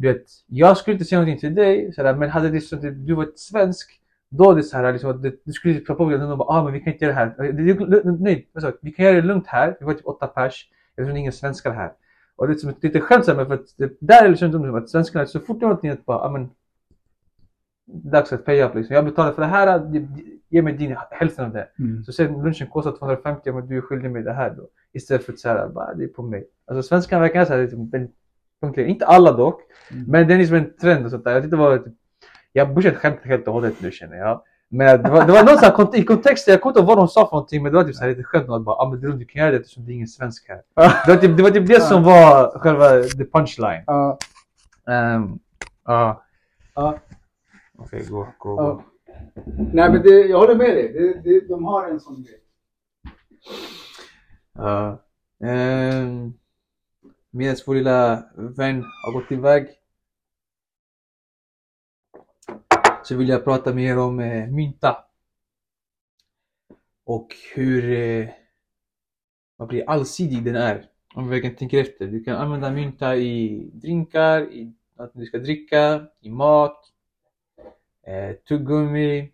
du 0.00 0.12
vet, 0.12 0.26
jag 0.46 0.76
skulle 0.76 0.92
inte 0.92 1.04
säga 1.04 1.20
någonting 1.20 1.40
till 1.40 1.54
dig, 1.54 1.92
såhär, 1.92 2.14
men 2.14 2.30
hade 2.30 2.50
det 2.50 2.60
så 2.60 2.76
att 2.76 2.82
du 2.82 3.14
var 3.14 3.28
svensk, 3.36 4.00
då 4.28 4.54
det 4.54 4.62
såhär 4.62 4.92
liksom 4.92 5.10
att 5.10 5.22
det, 5.22 5.44
du 5.44 5.52
skulle 5.52 5.74
typ 5.74 5.86
ta 5.86 5.94
på 5.94 6.04
och 6.04 6.38
bara 6.38 6.48
ah 6.48 6.64
men 6.64 6.72
vi 6.72 6.80
kan 6.80 6.92
inte 6.92 7.04
göra 7.04 7.14
det 7.14 7.20
här. 7.20 7.52
Det, 7.52 8.04
nej, 8.18 8.48
jag? 8.52 8.72
vi 8.82 8.92
kan 8.92 9.04
göra 9.04 9.16
det 9.16 9.22
lugnt 9.22 9.46
här, 9.46 9.76
vi 9.80 9.86
var 9.86 9.94
typ 9.94 10.06
åtta 10.06 10.26
pers, 10.26 10.68
tror 11.04 11.12
det 11.12 11.18
är 11.18 11.20
ingen 11.20 11.32
svenskar 11.32 11.72
här. 11.72 11.92
Och 12.36 12.46
det 12.46 12.52
är 12.52 12.56
som 12.56 12.70
ett 12.70 12.82
lite 12.82 13.00
såhär, 13.00 13.34
men 13.34 13.46
för 13.46 13.54
att 13.54 13.74
det, 13.76 13.96
där 14.00 14.18
är 14.18 14.22
det 14.22 14.28
liksom 14.28 14.52
som 14.52 14.74
att 14.74 14.90
svenskarna, 14.90 15.26
så 15.26 15.40
fort 15.40 15.60
det 15.60 15.64
är 15.64 15.68
någonting 15.68 15.90
att 15.90 16.04
bara, 16.06 16.18
ah 16.18 16.30
men 16.30 16.50
dags 17.86 18.32
att 18.32 18.44
pay 18.44 18.62
up 18.62 18.74
liksom. 18.74 18.96
Jag 18.96 19.04
betalar 19.04 19.32
för 19.32 19.42
det 19.42 19.48
här, 19.48 19.90
ge- 19.92 20.38
ge 20.48 20.62
mig 20.62 20.72
din 20.72 20.96
hälften 21.10 21.44
av 21.44 21.52
det. 21.52 21.68
Mm. 21.78 22.04
Så 22.04 22.12
sen 22.12 22.42
lunchen 22.42 22.66
kostar 22.66 22.92
250 22.92 23.52
men 23.52 23.68
du 23.68 23.76
är 23.76 23.80
skyldig 23.80 24.10
mig 24.10 24.22
det 24.22 24.32
här 24.32 24.50
då. 24.50 24.68
Istället 24.92 25.24
för 25.24 25.32
att 25.32 25.38
säga 25.38 25.68
bara 25.68 25.94
det 25.94 26.04
är 26.04 26.08
på 26.08 26.22
mig. 26.22 26.46
Alltså 26.66 26.88
svenskarna 26.88 27.22
verkar 27.22 27.44
så 27.44 27.52
här 27.52 27.62
liksom, 27.62 27.90
väldigt 27.90 28.19
punktliga. 28.60 28.86
Inte 28.86 29.06
alla 29.06 29.32
dock. 29.32 29.60
Mm. 29.90 30.04
Men 30.08 30.28
det 30.28 30.34
är 30.34 30.38
liksom 30.38 30.56
en 30.56 30.76
trend 30.76 31.04
och 31.04 31.10
sånt 31.10 31.24
där. 31.24 31.32
Jag 31.32 31.42
tyckte 31.42 31.56
det 31.56 31.62
var 31.62 31.82
jag 32.52 32.74
borde 32.74 32.94
skämta 32.94 33.28
helt 33.28 33.46
och 33.46 33.54
hållet 33.54 33.74
nu 33.80 33.90
känner 33.90 34.16
jag. 34.16 34.42
Men 34.68 35.02
det 35.02 35.10
var, 35.10 35.26
det 35.26 35.32
var 35.32 35.44
någon 35.44 35.58
sån 35.58 35.70
kont- 35.70 35.94
i 35.94 36.04
kontexten, 36.04 36.52
jag 36.52 36.60
kommer 36.60 36.70
inte 36.70 36.80
ihåg 36.80 36.88
vad 36.88 36.98
de 36.98 37.08
sa 37.08 37.26
för 37.26 37.36
någonting 37.36 37.62
men 37.62 37.72
det 37.72 37.78
var 37.78 37.84
typ 37.84 37.94
så 37.94 38.04
här 38.04 38.14
lite 38.14 38.38
om 38.38 38.54
att 38.54 38.62
bara, 38.62 38.76
ah, 38.76 38.90
men 38.90 39.18
du, 39.18 39.24
kan 39.24 39.40
göra 39.40 39.50
det 39.50 39.56
eftersom 39.56 39.86
det 39.86 39.92
är 39.92 39.94
ingen 39.94 40.08
svensk 40.08 40.48
här. 40.48 40.62
Det 41.06 41.12
var 41.12 41.20
typ 41.20 41.36
det, 41.36 41.42
var 41.42 41.50
typ 41.50 41.66
det 41.66 41.80
som 41.80 42.04
var 42.04 42.58
själva 42.58 43.02
the 43.02 43.24
punchline. 43.24 43.82
Ja, 43.86 44.18
Um, 44.90 45.38
ja. 45.84 46.24
ja. 46.74 46.98
Okej, 47.78 48.06
gå, 48.10 48.26
gå, 48.38 48.56
gå. 48.56 48.82
Nej 49.72 49.90
men 49.90 50.02
det, 50.02 50.10
jag 50.10 50.38
håller 50.38 50.54
med 50.54 50.76
dig. 50.76 50.92
Det, 50.92 51.30
det, 51.30 51.48
de 51.48 51.64
har 51.64 51.88
en 51.88 52.00
sån 52.00 52.22
grej. 52.22 52.40
Ja. 54.58 55.02
Ehm, 55.44 56.32
Medan 57.30 57.56
vår 57.66 57.74
lilla 57.74 58.24
vän 58.34 58.84
har 59.04 59.12
gått 59.12 59.32
iväg 59.32 59.68
så 63.04 63.16
vill 63.16 63.28
jag 63.28 63.44
prata 63.44 63.74
mer 63.74 63.98
om 63.98 64.20
eh, 64.20 64.48
mynta. 64.48 65.04
Och 67.04 67.36
hur 67.54 67.92
eh, 67.92 68.28
vad 69.56 69.68
blir 69.68 69.90
allsidig 69.90 70.44
den 70.44 70.56
är. 70.56 70.86
Om 71.14 71.24
vi 71.24 71.30
verkligen 71.30 71.56
tänker 71.56 71.80
efter. 71.80 72.06
Du 72.06 72.24
kan 72.24 72.36
använda 72.36 72.70
mynta 72.70 73.16
i 73.16 73.64
drinkar, 73.72 74.52
i 74.52 74.72
att 74.96 75.10
du 75.14 75.26
ska 75.26 75.38
dricka, 75.38 76.06
i 76.20 76.30
mat, 76.30 76.92
eh, 78.02 78.36
tuggummi, 78.36 79.32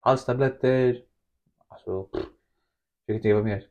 halstabletter. 0.00 1.02
Alltså, 1.68 2.02
pff, 2.02 2.26
jag 3.06 3.16
kan 3.16 3.22
tänka 3.22 3.34
vad 3.34 3.44
mer. 3.44 3.66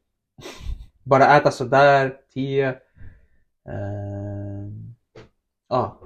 Bara 1.09 1.37
äta 1.37 1.51
sådär, 1.51 2.17
te. 2.33 2.61
Ehm, 3.69 4.89
Ja. 5.69 5.99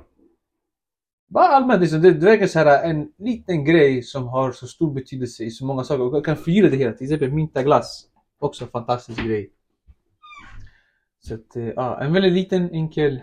Bara 1.27 1.47
allmänt 1.47 1.81
liksom, 1.81 2.01
det, 2.01 2.11
det 2.13 2.25
verkar 2.25 2.47
så 2.47 2.59
här 2.59 2.83
en 2.89 3.11
liten 3.17 3.65
grej 3.65 4.03
som 4.03 4.27
har 4.27 4.51
så 4.51 4.67
stor 4.67 4.93
betydelse 4.93 5.43
i 5.43 5.51
så 5.51 5.65
många 5.65 5.83
saker 5.83 6.03
och 6.03 6.25
kan 6.25 6.37
förgylla 6.37 6.69
det 6.69 6.77
hela. 6.77 6.93
Till 6.93 7.05
exempel 7.05 7.33
mynta 7.33 7.63
glass. 7.63 8.05
Också 8.39 8.63
en 8.63 8.69
fantastisk 8.71 9.23
grej. 9.23 9.51
Så 11.19 11.33
att, 11.33 11.55
eh, 11.55 11.67
ja, 11.67 12.01
en 12.01 12.13
väldigt 12.13 12.33
liten 12.33 12.69
enkel 12.71 13.21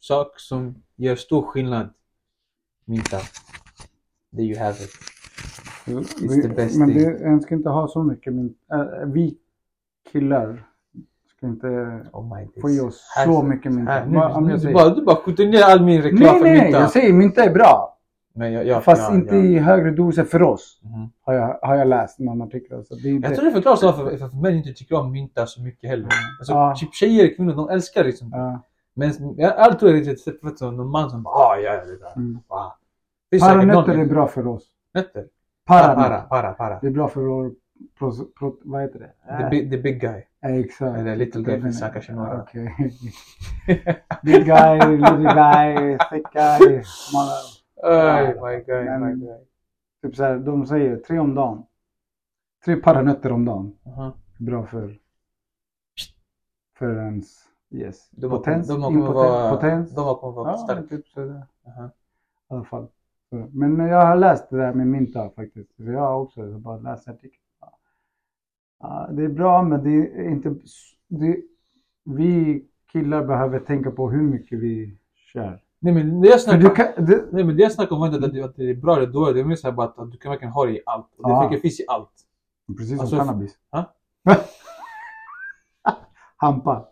sak 0.00 0.40
som 0.40 0.82
gör 0.96 1.16
stor 1.16 1.42
skillnad. 1.42 1.94
Mynta. 2.84 3.18
There 4.32 4.44
you 4.44 4.58
have 4.58 4.76
it. 4.84 4.90
Vi, 6.20 6.42
the 6.42 6.48
best 6.48 6.78
men 6.78 6.88
thing. 6.88 6.98
det, 6.98 7.24
en 7.24 7.40
ska 7.40 7.54
inte 7.54 7.68
ha 7.68 7.88
så 7.88 8.02
mycket 8.02 8.32
mynt. 8.34 8.58
Äh, 8.72 9.06
vi 9.06 9.38
killar 10.12 10.69
ska 11.40 11.46
inte 11.46 11.68
Oh 12.12 12.60
få 12.60 12.70
i 12.70 12.80
oss 12.80 13.00
så 13.24 13.42
mycket 13.42 13.72
mynta. 13.72 13.92
här, 13.92 14.06
nu, 14.06 14.12
nu, 14.40 14.50
jag 14.50 14.60
du, 14.60 14.72
bara, 14.72 14.88
du 14.88 15.02
bara 15.04 15.16
skjuter 15.16 15.46
ner 15.46 15.62
all 15.62 15.84
min 15.84 16.02
reklam 16.02 16.22
nej, 16.22 16.38
för 16.38 16.44
nej, 16.44 16.62
mynta. 16.62 16.80
jag 16.80 16.90
säger 16.90 17.12
mynta 17.12 17.44
är 17.44 17.50
bra. 17.50 17.96
Men 18.34 18.52
jag, 18.52 18.66
jag, 18.66 18.84
Fast 18.84 19.02
ja, 19.02 19.14
inte 19.14 19.36
i 19.36 19.58
högre 19.58 19.90
doser 19.90 20.24
för 20.24 20.42
oss. 20.42 20.80
Mhm. 20.82 21.10
Har 21.22 21.34
jag, 21.34 21.58
har 21.62 21.74
jag 21.76 21.88
läst 21.88 22.18
någon 22.18 22.42
artikel. 22.42 22.84
Så 22.84 22.94
det 22.94 23.08
Jag 23.08 23.34
tror 23.34 23.44
det 23.44 23.50
förklaras 23.52 23.82
varför 23.82 24.10
för, 24.10 24.16
för 24.28 24.36
män 24.36 24.54
inte 24.54 24.72
tycker 24.72 24.94
om 24.94 25.12
mynta 25.12 25.46
så 25.46 25.62
mycket 25.62 25.90
heller. 25.90 26.08
Alltså, 26.38 26.52
Ja. 26.52 26.74
typ 26.76 26.94
tjejer, 26.94 27.34
kvinnor, 27.36 27.52
de 27.54 27.68
älskar 27.68 28.04
liksom. 28.04 28.30
ja, 28.32 28.62
Men 28.94 29.12
jag 29.36 29.54
jag 29.58 29.78
tror 29.78 29.92
det 29.92 29.98
är 29.98 30.04
lite 30.04 30.30
vet 30.42 30.58
du, 30.58 30.70
någon 30.70 30.90
man 30.90 31.10
som 31.10 31.22
bara 31.22 31.34
ah, 31.34 31.56
ja, 31.56 31.72
ja, 31.74 31.84
det 31.84 31.98
där. 31.98 32.12
mm. 32.16 32.38
Ah. 32.48 32.70
Det 33.30 33.36
är 33.36 33.40
Paranötter 33.40 33.98
är 33.98 34.06
bra 34.06 34.26
för 34.26 34.46
oss. 34.46 34.62
Nötter? 34.94 35.24
Para, 35.66 35.94
para, 35.94 36.20
para. 36.20 36.52
para. 36.52 36.78
Det 36.80 36.86
är 36.86 36.90
bra 36.90 37.08
för 37.08 37.20
vår... 37.20 37.52
Pro, 37.98 38.12
pro, 38.38 38.56
vad 38.64 38.82
heter 38.82 38.98
det? 38.98 39.38
The, 39.38 39.50
big, 39.50 39.70
the 39.70 39.78
big 39.78 40.00
guy. 40.00 40.22
Exakt. 40.42 40.98
Eller 40.98 41.16
little 41.16 41.42
guy 41.42 41.60
finns 41.60 41.80
här 41.80 41.92
kanske 41.92 42.12
några. 42.12 42.42
Okej. 42.42 42.74
Big 44.22 44.44
guy, 44.44 44.96
little 44.96 45.34
guy, 45.34 45.98
thick 46.10 46.32
guy. 46.32 46.82
Smala. 46.84 47.32
Oh 47.82 48.46
my 48.48 48.64
guy, 48.64 48.84
Men- 48.84 49.06
my 49.06 49.26
guy. 49.26 49.38
Typ 50.02 50.16
så 50.16 50.24
här, 50.24 50.38
de 50.38 50.66
säger 50.66 50.96
tre 50.96 51.18
om 51.18 51.34
dagen. 51.34 51.64
Tre 52.64 52.76
paranötter 52.76 53.32
om 53.32 53.44
dagen. 53.44 53.78
Aha. 53.86 54.12
Bra 54.38 54.66
för... 54.66 54.98
För 56.78 56.96
ens... 56.96 57.26
Yes. 57.70 58.10
De 58.10 58.30
potens. 58.30 58.68
de 58.68 58.82
kommer 58.82 59.06
vara, 59.06 59.50
potens. 59.50 59.94
de 59.94 60.16
kommer 60.16 60.32
vara 60.36 60.50
ja, 60.50 60.56
starka. 60.56 60.82
typ 60.82 61.08
sådär. 61.08 61.46
Aha. 61.66 61.86
I 61.86 62.54
alla 62.54 62.64
fall. 62.64 62.88
Så, 63.30 63.48
men 63.52 63.78
jag 63.78 64.06
har 64.06 64.16
läst 64.16 64.50
det 64.50 64.56
där 64.56 64.72
med 64.72 64.86
mynta 64.86 65.30
faktiskt. 65.30 65.76
Så 65.76 65.82
jag 65.82 66.00
har 66.00 66.20
också 66.20 66.58
bara 66.58 66.76
läst 66.76 67.08
artikeln. 67.08 67.42
Det 69.10 69.24
är 69.24 69.28
bra 69.28 69.62
men 69.62 69.84
det 69.84 69.90
är 69.90 70.30
inte... 70.30 70.54
Det, 71.08 71.36
vi 72.04 72.64
killar 72.92 73.24
behöver 73.24 73.60
tänka 73.60 73.90
på 73.90 74.10
hur 74.10 74.22
mycket 74.22 74.58
vi 74.58 74.96
kör. 75.32 75.60
Nej 75.78 75.94
men 75.94 76.20
det 76.20 76.28
jag 76.28 76.42
För 76.42 76.56
du 76.56 76.60
snackar, 76.62 76.94
kan, 76.94 77.04
det, 77.04 77.24
nej, 77.32 77.44
men 77.44 77.56
det 77.56 77.62
jag 77.62 77.72
snackar 77.72 77.96
om 77.96 78.02
är 78.02 78.06
inte 78.06 78.26
att 78.26 78.32
det, 78.32 78.42
att 78.42 78.56
det 78.56 78.70
är 78.70 78.74
bra 78.74 78.96
eller 78.96 79.06
dåligt. 79.06 79.34
Det 79.34 79.40
är 79.40 79.44
mer 79.44 79.56
så 79.56 79.66
här 79.66 79.74
bara 79.74 79.86
att, 79.86 79.98
att 79.98 80.12
du 80.12 80.18
kan 80.18 80.30
verkligen 80.30 80.52
ha 80.52 80.66
det 80.66 80.72
i 80.72 80.80
allt. 80.86 81.06
Och 81.18 81.50
det 81.50 81.58
finns 81.58 81.80
i 81.80 81.84
allt. 81.88 82.12
precis 82.76 82.90
som 82.90 83.00
Alltså, 83.00 83.16
cannabis. 83.16 83.54
ha? 83.72 83.94
Hampa. 86.36 86.86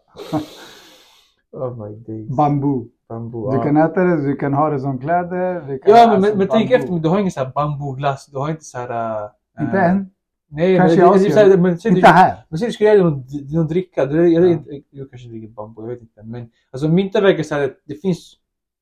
Oh 1.52 1.88
my 1.88 1.96
days. 1.96 2.36
Bambu. 2.36 2.84
Bambu. 3.08 3.50
Du 3.50 3.56
ja. 3.56 3.62
kan 3.62 3.76
äta 3.76 4.00
det, 4.04 4.16
du 4.26 4.36
kan 4.36 4.54
ha 4.54 4.70
det 4.70 4.80
som 4.80 4.98
kläder. 4.98 5.60
Du 5.60 5.78
kan, 5.78 5.94
Ja 5.96 6.06
men, 6.10 6.20
men, 6.20 6.38
men 6.38 6.48
tänk 6.48 6.70
efter, 6.70 6.98
du 6.98 7.08
har 7.08 7.18
ingen 7.18 7.32
så 7.32 7.40
här 7.44 7.52
bambuglass, 7.54 8.26
du 8.26 8.38
har 8.38 8.50
inte 8.50 8.64
så 8.64 8.78
här... 8.78 9.22
äh, 9.24 9.64
Inte 9.64 9.78
äh, 9.78 9.90
än. 9.90 10.10
Nej, 10.50 10.76
Kanske 10.76 11.06
men, 11.06 11.20
i 11.20 11.28
det, 11.28 11.48
det, 11.48 11.56
men, 11.62 11.72
Inte 11.72 11.90
du, 11.90 12.00
här. 12.06 12.44
men 12.48 12.58
du 12.60 12.72
skulle 12.72 13.02
någon, 13.02 13.24
någon 13.52 13.66
dricka, 13.66 14.06
du, 14.06 14.28
jag, 14.28 14.44
Ja. 14.50 14.58
jag, 14.66 14.82
jag 14.90 15.10
kanske 15.10 15.28
dricker 15.28 15.48
bambu, 15.48 15.82
jag 15.82 15.88
vet 15.88 16.00
inte. 16.00 16.22
Men 16.22 16.50
alltså 16.70 16.88
mynta 16.88 17.20
verkar 17.20 17.42
så 17.42 17.54
att 17.54 17.70
det 17.84 17.94
finns 17.94 18.34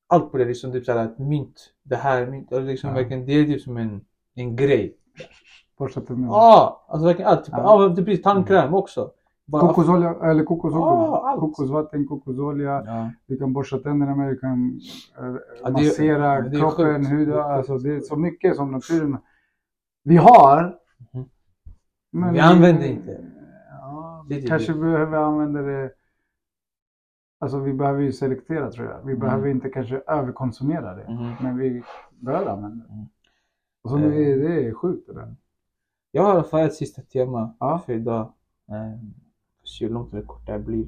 allt 0.07 0.31
på 0.31 0.37
det, 0.37 0.45
liksom 0.45 0.71
typ 0.71 0.85
så 0.85 0.91
här 0.91 1.05
att 1.05 1.19
mynt, 1.19 1.73
det 1.83 1.95
här, 1.95 2.25
mynt, 2.25 2.53
alltså, 2.53 2.67
liksom 2.67 2.89
Ja. 2.89 2.95
verkligen, 2.95 3.25
det 3.25 3.31
är 3.33 3.45
typ 3.45 3.61
som 3.61 3.77
en, 3.77 4.01
en 4.35 4.55
grej. 4.55 4.95
Borsta 5.77 6.01
tänderna. 6.01 6.27
Ja, 6.27 6.85
alltså 6.89 7.05
verkligen 7.07 7.31
allt. 7.31 7.45
Typ, 7.45 7.53
Ja. 7.57 7.83
ja. 7.83 7.89
det 7.89 8.01
blir 8.01 8.17
tandkräm 8.17 8.73
också. 8.73 9.11
Bara, 9.45 9.61
Kokosolja, 9.67 10.15
eller 10.23 10.43
kokosolja. 10.43 10.85
Ja, 10.85 11.29
allt. 11.29 11.39
Kokosvatten, 11.39 12.07
kokosolja. 12.07 12.83
Ja. 12.85 13.09
Vi 13.27 13.37
kan 13.37 13.53
borsta 13.53 13.77
tänderna 13.77 14.15
med, 14.15 14.29
vi 14.29 14.37
kan 14.37 14.79
eh, 15.19 15.35
Ja, 15.63 15.69
massera 15.69 16.41
det 16.41 16.57
kroppen, 16.59 17.05
huden. 17.05 17.39
Alltså, 17.39 17.77
det 17.77 17.95
är 17.95 17.99
så 17.99 18.15
mycket 18.15 18.55
som 18.55 18.71
naturen... 18.71 19.17
Vi 20.03 20.17
har. 20.17 20.75
Men 22.11 22.33
Vi 22.33 22.39
använder 22.39 22.85
inte. 22.87 23.25
Ja, 23.69 24.25
vi 24.29 24.41
det. 24.41 24.47
kanske 24.47 24.73
behöver 24.73 25.17
använda 25.17 25.61
det... 25.61 25.91
Alltså 27.39 27.59
vi 27.59 27.73
behöver 27.73 28.01
ju 28.01 28.11
selektera 28.11 28.71
tror 28.71 28.87
jag. 28.87 28.97
Vi 29.05 29.11
Mm. 29.13 29.19
behöver 29.19 29.47
inte 29.49 29.69
kanske 29.69 29.97
överkonsumera 30.07 30.95
det. 30.95 31.09
Mhm. 31.13 31.33
Men 31.41 31.57
vi 31.57 31.83
behöver 32.09 32.51
använda 32.51 32.85
det. 32.85 32.93
Mm. 32.93 33.05
Och 33.81 33.89
så 33.89 33.97
Eh. 33.97 34.03
det, 34.09 34.31
är, 34.33 34.37
det 34.37 34.65
är 34.67 34.73
sjukt 34.73 35.07
det 35.07 35.13
där. 35.13 35.35
Jag 36.11 36.23
har 36.23 36.29
i 36.29 36.33
alla 36.33 36.43
fall 36.43 36.61
ett 36.65 36.73
sista 36.73 37.01
tema 37.01 37.55
Ja. 37.59 37.79
för 37.85 37.93
idag. 37.93 38.33
Um, 38.65 39.13
se 39.63 39.85
hur 39.85 39.93
långt 39.93 40.13
eller 40.13 40.23
kort 40.25 40.45
det 40.45 40.51
här 40.51 40.59
blir. 40.59 40.87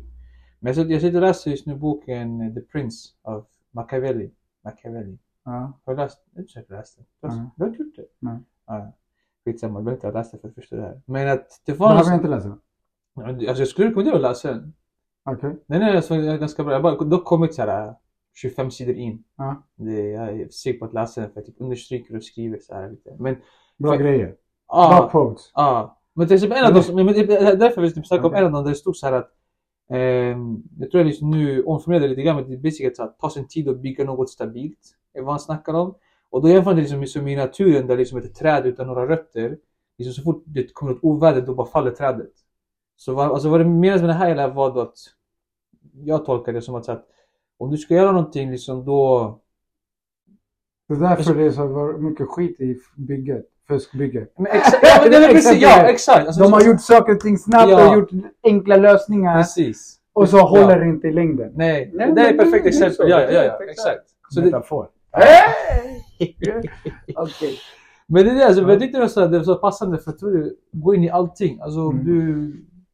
Men 0.60 0.68
jag 0.70 0.76
sitter, 0.76 0.92
jag 0.92 1.02
sitter 1.02 1.16
och 1.18 1.22
läser 1.28 1.52
just 1.52 1.66
nu 1.66 1.76
boken 1.76 2.42
eh, 2.42 2.54
The 2.54 2.62
Prince 2.62 3.10
av 3.22 3.46
Machiavelli. 3.72 4.32
Machiavelli. 4.64 5.20
Ja. 5.44 5.74
Har 5.86 5.94
du 5.96 6.02
läst? 6.02 6.24
Jag 6.34 6.44
har 6.56 6.62
inte 6.62 6.74
läst 6.74 6.98
den. 6.98 7.06
Du 7.22 7.28
har, 7.28 7.50
du 7.56 7.66
inte 7.66 7.84
gjort 7.84 7.96
det? 7.96 8.06
Nej. 8.20 8.38
Ja. 8.68 8.92
Skitsamma, 9.52 9.80
du 9.80 9.84
behöver 9.86 9.98
inte 9.98 10.08
ha 10.08 10.14
läst 10.14 10.32
det 10.32 10.38
för 10.38 10.48
att 10.48 10.56
förstå 10.56 10.76
det 10.76 10.82
här. 10.82 11.02
Men 11.06 11.30
att 11.30 11.62
det 11.66 11.74
var... 11.74 11.90
Behöver 11.90 12.10
jag 12.12 12.18
inte 12.18 12.28
läsa? 12.28 12.58
Alltså 13.26 13.62
jag 13.62 13.68
skulle 13.68 13.88
rekommendera 13.90 14.16
att 14.16 14.22
läsa 14.22 14.52
den. 14.52 14.74
Okej. 15.26 15.64
Den 15.68 15.82
är 15.82 15.96
alltså 15.96 16.16
ganska 16.16 16.64
bra. 16.64 16.74
Jag 16.74 16.82
har 16.82 17.06
dock 17.06 17.26
kommit 17.26 17.54
så 17.56 17.62
här 17.62 17.94
25 18.36 18.72
sidor 18.72 18.96
in. 18.96 19.24
Ja. 19.38 19.64
Det, 19.76 20.10
jag 20.10 20.30
är 20.30 20.50
säker 20.50 20.80
på 20.80 20.86
att 20.86 20.94
läsa 20.94 21.22
den 21.22 21.30
för 21.30 21.40
jag 21.40 21.46
typ 21.46 21.56
understryker 21.60 22.16
och 22.16 22.24
skriver 22.24 22.60
så 22.60 22.74
här 22.74 22.90
lite. 22.90 23.16
Men 23.20 23.36
Bra 23.78 23.92
För- 23.92 24.04
grejer. 24.04 24.26
Bra 24.26 24.36
ja, 24.68 25.10
quotes. 25.12 25.52
ja. 25.54 25.98
Men 26.14 26.28
till 26.28 26.36
exempel 26.36 26.58
en 26.58 26.66
av 26.66 26.74
dem, 26.74 26.96
men 26.96 27.08
det 27.08 27.20
är 27.38 27.56
därför 27.56 27.82
vi 27.82 27.92
typ 27.92 28.08
snackar 28.08 28.26
om 28.26 28.34
en 28.34 28.46
av 28.46 28.52
dem 28.52 28.64
där 28.64 28.70
det 28.70 28.76
stod 28.76 28.96
så 28.96 29.06
här 29.06 29.14
att 29.14 29.32
ehm, 29.90 30.64
jag 30.80 30.92
tror 30.92 31.00
jag 31.00 31.08
liksom 31.08 31.32
nu 31.32 31.64
omformulerade 31.64 32.06
det 32.06 32.10
lite 32.10 32.22
grann, 32.22 32.36
men 32.36 32.50
det 32.50 32.56
är 32.56 32.58
basically 32.58 32.94
att 33.00 33.20
ta 33.20 33.30
sin 33.30 33.48
tid 33.48 33.70
att 33.70 33.80
bygga 33.80 34.04
något 34.04 34.30
stabilt. 34.30 34.80
är 35.14 35.22
vad 35.22 35.30
han 35.32 35.40
snackar 35.40 35.74
om. 35.74 35.96
Och 36.32 36.42
då 36.42 36.50
jämför 36.50 36.74
det 36.74 36.82
liksom 36.82 37.06
som 37.06 37.28
i 37.28 37.36
naturen 37.36 37.88
där 37.88 37.98
liksom 37.98 38.18
ett 38.18 38.36
träd 38.36 38.66
utan 38.66 38.88
några 38.88 39.08
rötter, 39.08 39.58
liksom 39.98 40.14
så 40.14 40.22
fort 40.22 40.44
det 40.46 40.74
kommer 40.74 40.92
ett 40.92 41.00
oväder 41.02 41.42
då 41.42 41.54
bara 41.56 41.68
faller 41.68 41.92
trädet. 41.92 42.32
Så 42.98 43.14
vad, 43.14 43.32
alltså 43.32 43.50
vad 43.50 43.60
det 43.60 43.66
menas 43.66 44.02
med 44.02 44.10
det 44.10 44.14
här 44.14 44.48
var 44.48 44.74
då 44.74 44.82
att 44.82 44.96
jag 45.94 46.26
tolkar 46.26 46.54
det 46.54 46.62
som 46.62 46.76
att, 46.76 46.86
så 46.86 46.92
att 46.92 47.06
om 47.58 47.72
du 47.72 47.78
ska 47.78 47.94
göra 47.94 48.12
någonting 48.12 48.52
liksom 48.52 48.86
då 48.86 49.40
Det 50.88 50.94
är 50.94 50.98
därför 51.00 51.16
Alltså- 51.16 51.34
det 51.34 51.44
är 51.46 51.52
så 51.52 51.68
mycket 52.00 52.28
skit 52.28 52.60
i 52.62 52.78
bygget. 52.98 53.46
Fuskbygget. 53.68 54.34
Men 54.38 54.48
exakt, 54.52 54.78
ja, 54.82 55.00
men 55.02 55.12
det 55.12 55.18
är 55.18 55.32
precis, 55.34 55.62
ja 55.62 55.84
exakt. 55.90 56.28
Alltså, 56.28 56.44
De 56.44 56.54
har 56.54 56.62
gjort 56.62 56.82
saker 56.82 57.14
och 57.14 57.20
ting 57.20 57.38
snabbt 57.38 57.72
Ja. 57.72 57.90
och 57.90 57.96
gjort 57.96 58.10
enkla 58.44 58.78
lösningar. 58.78 59.38
Precis. 59.38 59.96
Och 60.14 60.30
så 60.30 60.38
Ja. 60.38 60.48
håller 60.48 60.80
det 60.80 60.86
inte 60.86 61.08
i 61.08 61.12
längden. 61.14 61.52
Nej, 61.56 61.92
Nej, 61.94 62.12
det 62.16 62.22
är 62.22 62.32
ett 62.32 62.38
perfekt 62.38 62.66
exempel. 62.66 63.10
Ja, 63.10 63.22
ja, 63.22 63.44
ja, 63.44 63.64
Exakt. 63.70 64.04
Så 64.30 64.42
det, 64.42 64.52
Okej. 67.16 67.58
men 68.08 68.24
det 68.26 68.32
är 68.32 68.36
det, 68.36 68.46
alltså, 68.46 68.62
Ja. 68.62 68.70
jag 68.72 68.80
tyckte 68.80 68.98
det 69.00 69.28
det 69.28 69.38
var 69.38 69.44
så 69.46 69.56
passande 69.56 69.98
för 69.98 70.12
att 70.12 70.20
du 70.20 70.58
går 70.72 70.96
in 70.96 71.04
i 71.04 71.10
allting. 71.10 71.60
Alltså 71.62 71.80
Mm. 71.80 72.06
du 72.06 72.52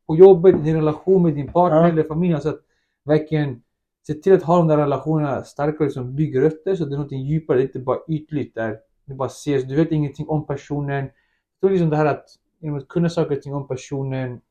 på 0.07 0.15
jobbet, 0.15 0.55
i 0.55 0.57
din 0.61 0.75
relation 0.75 1.23
med 1.23 1.33
din 1.33 1.47
partner 1.51 1.81
Ja. 1.81 1.87
eller 1.87 2.03
familj. 2.03 2.33
Alltså 2.33 2.49
att 2.49 2.61
verkligen 3.05 3.61
se 4.07 4.13
till 4.13 4.33
att 4.33 4.43
ha 4.43 4.57
de 4.57 4.67
där 4.67 4.77
relationerna 4.77 5.43
starkare 5.43 5.89
som 5.89 6.15
bygger 6.15 6.41
rötter 6.41 6.75
så 6.75 6.85
det 6.85 6.89
är 6.93 6.97
någonting 6.97 7.21
djupare, 7.21 7.57
det 7.57 7.63
är 7.63 7.65
inte 7.67 7.79
bara 7.79 7.97
ytligt 8.07 8.55
där. 8.55 8.77
Du 9.05 9.15
bara 9.15 9.27
ses, 9.27 9.63
du 9.63 9.75
vet 9.75 9.91
ingenting 9.91 10.27
om 10.29 10.45
personen. 10.47 11.09
Det 11.61 11.67
är 11.67 11.71
liksom 11.71 11.89
det 11.89 11.97
här 11.97 12.05
att 12.05 12.25
genom 12.59 12.77
att 12.77 12.87
kunna 12.87 13.09
saker 13.09 13.35
och 13.37 13.41
ting 13.41 13.53
om 13.55 13.67
personen 13.67 14.41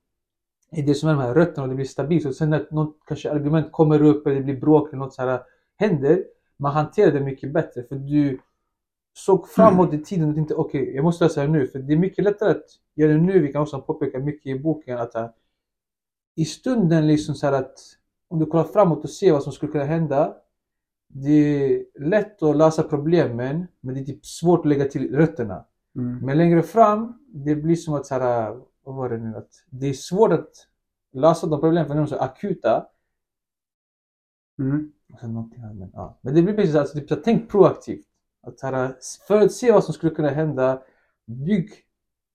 är 0.71 0.83
det 0.83 0.95
som 0.95 1.09
är 1.09 1.15
de 1.15 1.21
här 1.23 1.35
rötterna 1.35 1.63
och 1.63 1.69
det 1.69 1.75
blir 1.75 1.85
stabilt. 1.85 2.27
Och 2.27 2.35
sen 2.35 2.51
när 2.51 2.67
något 2.71 2.97
kanske 3.07 3.31
argument 3.31 3.73
kommer 3.73 4.03
upp 4.03 4.27
eller 4.27 4.37
det 4.37 4.43
blir 4.43 4.61
bråk 4.61 4.89
eller 4.89 4.99
något 4.99 5.15
så 5.15 5.23
här 5.23 5.41
händer, 5.77 6.25
man 6.57 6.73
hanterar 6.73 7.13
det 7.13 7.21
mycket 7.21 7.53
bättre 7.53 7.83
för 7.83 7.97
du 7.97 8.39
såg 9.15 9.49
framåt 9.49 9.95
i 9.95 10.05
tiden 10.05 10.29
och 10.29 10.35
tänkte 10.35 10.55
okej, 10.55 10.95
jag 10.95 11.03
måste 11.03 11.25
lösa 11.25 11.43
det 11.43 11.49
nu. 11.49 11.67
För 11.67 11.79
det 11.79 11.93
är 11.93 11.99
mycket 11.99 12.25
lättare 12.25 12.51
att 12.51 12.65
göra 12.95 13.13
det 13.13 13.19
nu. 13.19 13.39
Vi 13.39 13.53
kan 13.53 13.63
också 13.63 13.81
påpeka 13.81 14.19
mycket 14.19 14.47
i 14.47 14.59
boken 14.59 14.99
att 14.99 15.15
äh, 15.15 15.29
i 16.37 16.45
stunden 16.45 17.07
liksom 17.07 17.35
så 17.35 17.47
här 17.47 17.53
att 17.53 17.79
om 18.29 18.39
du 18.39 18.47
kollar 18.47 18.65
framåt 18.65 19.05
och 19.05 19.11
ser 19.11 19.33
vad 19.33 19.43
som 19.43 19.53
skulle 19.53 19.73
kunna 19.73 19.85
hända. 19.85 20.37
Det 21.09 21.33
är 21.33 21.85
lätt 22.01 22.43
att 22.43 22.57
lösa 22.57 22.83
problemen 22.83 23.67
men 23.81 23.95
det 23.95 24.01
är 24.01 24.05
typ 24.05 24.27
svårt 24.27 24.61
att 24.61 24.67
lägga 24.67 24.85
till 24.85 25.17
rötterna. 25.17 25.65
Mm. 25.97 26.19
Men 26.19 26.39
längre 26.39 26.63
fram, 26.63 27.19
det 27.29 27.57
blir 27.57 27.77
som 27.77 27.95
att 27.95 28.07
så 28.07 28.15
här, 28.15 28.61
vad 28.85 28.95
var 28.95 29.09
det 29.09 29.19
nu? 29.19 29.37
Att 29.37 29.51
det 29.71 29.87
är 29.87 29.93
svårt 29.93 30.33
att 30.33 30.51
lösa 31.13 31.47
de 31.47 31.61
problemen 31.61 31.89
för 31.89 31.95
de 31.95 32.03
är 32.03 32.07
så 32.07 32.17
akuta. 32.17 32.87
Mm. 34.59 34.93
Och 35.13 35.21
sen 35.21 35.35
någonting 35.35 35.63
annat, 35.63 35.77
men, 35.77 35.91
ja. 35.95 36.19
men 36.21 36.35
det 36.35 36.43
blir 36.43 36.55
precis 36.55 36.75
alltså, 36.75 36.99
typ, 36.99 37.09
så 37.09 37.15
här, 37.15 37.23
tänk 37.25 37.51
proaktivt. 37.51 38.07
Att 38.47 38.61
här, 38.61 38.95
förutse 39.29 39.73
vad 39.73 39.85
som 39.85 39.95
skulle 39.95 40.15
kunna 40.15 40.29
hända. 40.29 40.83
Bygg 41.27 41.71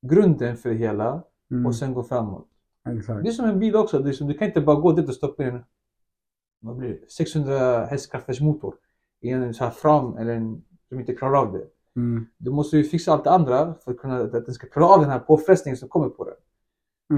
grunden 0.01 0.57
för 0.57 0.70
det 0.70 0.76
hela 0.76 1.24
Mm. 1.51 1.66
och 1.66 1.76
sen 1.76 1.93
gå 1.93 2.03
framåt. 2.03 2.47
Exakt. 2.89 3.24
Det 3.24 3.30
är 3.30 3.34
som 3.34 3.45
en 3.45 3.60
bil 3.60 3.76
också. 3.76 3.99
Det 3.99 4.10
är 4.10 4.14
som, 4.14 4.28
du 4.28 4.34
kan 4.34 4.47
inte 4.47 4.62
bara 4.62 4.80
gå 4.80 4.91
dit 4.91 5.07
och 5.07 5.16
stoppa 5.16 5.43
in 5.43 5.64
vad 6.60 6.76
blir 6.76 6.89
det, 6.89 7.12
600 7.12 7.86
hästkrafters 7.86 8.41
motor 8.41 8.74
i 9.22 9.30
en 9.30 9.53
så 9.53 9.64
här 9.64 9.72
fram 9.72 10.18
eller 10.18 10.34
en 10.34 10.64
som 10.89 10.99
inte 10.99 11.16
klarar 11.16 11.36
av 11.36 11.53
det. 11.53 11.68
Mm. 11.95 12.26
Du 12.38 12.51
måste 12.51 12.78
ju 12.78 12.84
fixa 12.84 13.14
allt 13.14 13.24
det 13.24 13.32
andra 13.32 13.74
för 13.74 13.91
att, 13.91 13.97
kunna, 13.97 14.20
att 14.20 14.32
den 14.32 14.53
ska 14.53 14.68
klara 14.68 14.86
av 14.86 15.01
den 15.01 15.10
här 15.10 15.20
påfrestningen 15.20 15.78
som 15.78 15.89
kommer 15.89 16.10
på 16.10 16.24
den. 16.26 16.36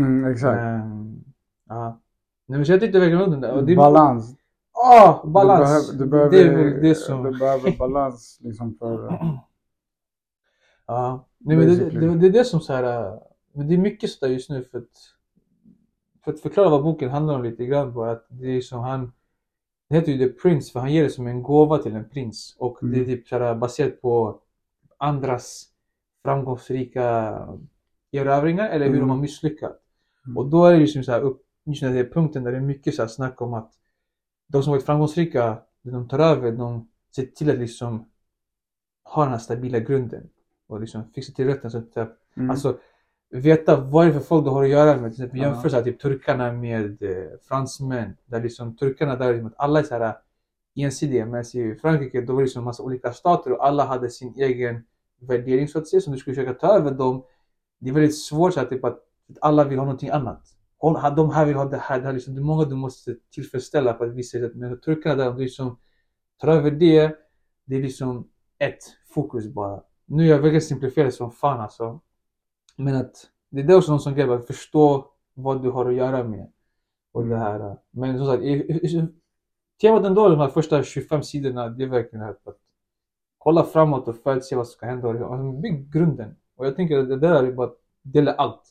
Mm, 0.02 0.32
exakt. 0.32 0.60
Ehm, 0.62 1.24
ja. 1.70 2.02
Nej 2.46 2.58
men 2.60 2.66
så 2.66 2.72
jag 2.72 2.80
tyckte 2.80 3.00
verkligen 3.00 3.22
om 3.22 3.32
den 3.32 3.42
där. 3.42 3.76
Balans. 3.76 4.36
Ah, 4.84 5.26
balans! 5.28 5.92
Du 5.92 6.06
behöver, 6.06 6.32
du 6.32 6.38
det 6.38 6.50
behöver, 6.50 6.72
väl 6.72 6.84
det 6.84 6.96
som... 6.96 7.24
du 7.24 7.40
behöver 7.40 7.78
balans 7.78 8.38
liksom 8.42 8.76
för... 8.80 9.20
Ja, 10.88 11.28
nej, 11.38 11.58
men 11.58 11.68
det, 11.68 11.90
det, 11.90 12.16
det 12.16 12.28
är 12.28 12.32
det 12.32 12.46
som 12.46 12.60
så 12.62 12.74
här, 12.74 12.84
äh, 13.14 13.20
men 13.54 13.68
det 13.68 13.74
är 13.74 13.78
mycket 13.78 14.10
sådär 14.10 14.34
just 14.34 14.50
nu 14.50 14.64
för 14.64 14.78
att, 14.78 14.90
för 16.24 16.34
att 16.34 16.40
förklara 16.40 16.70
vad 16.70 16.84
boken 16.84 17.10
handlar 17.10 17.36
om 17.36 17.44
lite 17.44 17.66
grann 17.66 17.94
bara 17.94 18.12
att 18.12 18.26
det 18.30 18.48
är 18.48 18.62
som 18.62 18.80
han, 18.80 19.12
det 19.90 19.96
heter 19.96 20.12
ju 20.12 20.18
The 20.18 20.40
Prince 20.42 20.72
för 20.72 20.80
han 20.80 20.94
ger 20.94 21.04
det 21.04 21.10
som 21.10 21.28
en 21.28 21.44
gåva 21.44 21.78
till 21.78 21.96
en 21.96 22.10
prins 22.10 22.56
och 22.60 22.78
det 22.82 22.88
är 22.88 22.94
Mm. 22.94 23.06
typ 23.06 23.28
så 23.28 23.38
här, 23.40 23.56
baserat 23.56 24.02
på 24.02 24.40
andras 24.98 25.66
framgångsrika 26.24 27.04
erövringar 28.12 28.70
eller 28.70 28.86
hur 28.86 28.94
Mm. 28.96 29.00
de 29.08 29.10
har 29.10 29.18
misslyckats. 29.18 29.80
Mm. 30.26 30.38
Och 30.38 30.46
då 30.50 30.66
är 30.66 30.72
det 30.74 30.80
ju 30.80 30.88
som 30.88 31.04
så 31.04 31.12
här 31.12 31.22
upp, 31.22 31.42
just 31.64 31.82
den 31.82 31.94
här 31.94 32.10
punkten 32.14 32.44
där 32.44 32.52
det 32.52 32.58
är 32.58 32.62
mycket 32.62 32.96
så 32.96 33.02
här 33.02 33.10
snack 33.10 33.42
om 33.42 33.54
att 33.54 33.72
de 34.52 34.64
som 34.64 34.72
varit 34.72 34.86
framgångsrika, 34.86 35.58
de 35.82 36.08
tar 36.08 36.20
över, 36.20 36.52
de 36.52 36.88
ser 37.16 37.26
till 37.26 37.50
att 37.50 37.58
liksom 37.58 38.06
ha 39.04 39.24
den 39.24 39.32
här 39.32 39.40
stabila 39.40 39.80
grunden 39.80 40.30
och 40.68 40.82
liksom 40.82 41.04
fixa 41.16 41.34
till 41.34 41.48
rätten. 41.48 41.72
Så 41.72 41.78
att, 41.78 41.98
eh, 41.98 42.08
Mm. 42.36 42.50
Alltså 42.50 42.78
veta 43.30 43.76
vad 43.76 44.06
det 44.06 44.10
är 44.10 44.14
för 44.14 44.20
folk 44.20 44.46
du 44.46 44.50
har 44.50 44.64
att 44.64 44.70
göra 44.70 45.02
med. 45.02 45.14
Till 45.14 45.24
exempel 45.24 45.40
jämför 45.40 45.70
så 45.70 45.76
här, 45.76 45.84
typ 45.84 46.00
turkarna 46.00 46.52
med 46.52 47.04
eh, 47.04 47.40
fransmän. 47.48 48.18
Där 48.26 48.44
liksom 48.44 48.76
turkarna 48.76 49.16
där 49.16 49.34
liksom, 49.34 49.48
att 49.48 49.54
alla 49.58 49.80
är 49.80 49.84
så 49.84 49.98
här 49.98 50.16
ensidiga. 50.76 51.26
Medan 51.26 51.46
i 51.54 51.76
Frankrike 51.82 52.22
då 52.22 52.34
var 52.34 52.42
det 52.42 52.46
liksom 52.46 52.60
en 52.60 52.66
massa 52.66 52.84
olika 52.84 53.14
stater 53.14 53.52
och 53.52 53.66
alla 53.66 53.86
hade 53.86 54.10
sin 54.10 54.34
egen 54.38 54.84
värdering 55.20 55.68
så 55.68 55.78
att 55.80 55.88
säga. 55.88 56.02
Som 56.02 56.14
du 56.14 56.20
skulle 56.20 56.36
försöka 56.36 56.54
ta 56.54 56.68
över 56.68 56.92
dem. 56.92 57.24
Det 57.80 57.90
är 57.90 57.94
väldigt 57.94 58.20
svårt 58.20 58.54
så 58.54 58.60
här, 58.60 58.68
typ 58.68 58.84
att 58.84 59.00
att 59.32 59.38
alla 59.42 59.64
vill 59.64 59.78
ha 59.78 59.86
någonting 59.86 60.10
annat. 60.10 60.42
Hon, 60.82 61.16
de 61.16 61.30
här 61.30 61.46
vill 61.46 61.56
ha 61.56 61.66
det 61.66 61.78
här. 61.78 62.00
Det 62.00 62.06
här 62.06 62.14
liksom, 62.14 62.36
det 62.36 62.42
är 62.42 62.44
många 62.44 62.66
du 62.66 62.76
måste 62.76 63.16
tillfredsställa 63.32 63.94
på 63.94 64.06
ett 64.06 64.14
visst 64.14 64.32
sätt. 64.32 64.56
Men 64.56 64.80
turkarna 64.80 65.16
där, 65.16 65.26
de 65.26 65.38
liksom 65.38 65.80
tar 66.38 66.48
över 66.48 66.72
det. 66.72 67.16
Det 67.66 67.76
är 67.76 67.82
liksom 67.82 68.30
ett 68.60 68.84
fokus 69.14 69.48
bara. 69.48 69.84
Nu 70.06 70.24
är 70.24 70.28
jag 70.28 70.40
verkligen 70.40 70.62
simplifierad 70.62 71.14
som 71.14 71.32
fan 71.32 71.62
alltså. 71.62 72.02
Men 72.78 72.96
att 72.96 73.16
det 73.50 73.60
är 73.60 73.64
det 73.64 73.76
också 73.76 73.92
någon 73.92 74.00
som 74.00 74.16
grej, 74.16 74.30
att 74.30 74.48
förstå 74.48 75.06
vad 75.34 75.64
du 75.64 75.70
har 75.70 75.86
att 75.86 75.96
göra 75.96 76.24
med. 76.24 76.52
Och 77.12 77.28
det 77.28 77.38
här. 77.38 77.78
Men 77.92 78.18
som 78.18 78.28
sagt, 78.28 78.44
temat 79.82 80.06
ändå, 80.06 80.30
de 80.30 80.40
här 80.40 80.48
första 80.48 80.84
25 80.84 81.24
sidorna, 81.24 81.70
det 81.70 81.84
är 81.84 81.88
verkligen 81.88 82.26
här 82.26 82.32
att 82.32 82.58
kolla 83.38 83.64
framåt 83.64 84.08
och 84.08 84.44
se 84.44 84.56
vad 84.56 84.68
som 84.68 84.74
ska 84.78 84.86
hända. 84.86 85.10
Alltså, 85.10 85.52
bygg 85.52 85.94
grunden. 85.94 86.36
Och 86.56 86.66
jag 86.66 86.76
tänker 86.76 87.00
att 87.00 87.10
det 87.10 87.20
där 87.20 87.44
är 87.44 87.52
bara 87.52 87.68
att 87.68 87.78
dela 88.02 88.34
allt. 88.34 88.64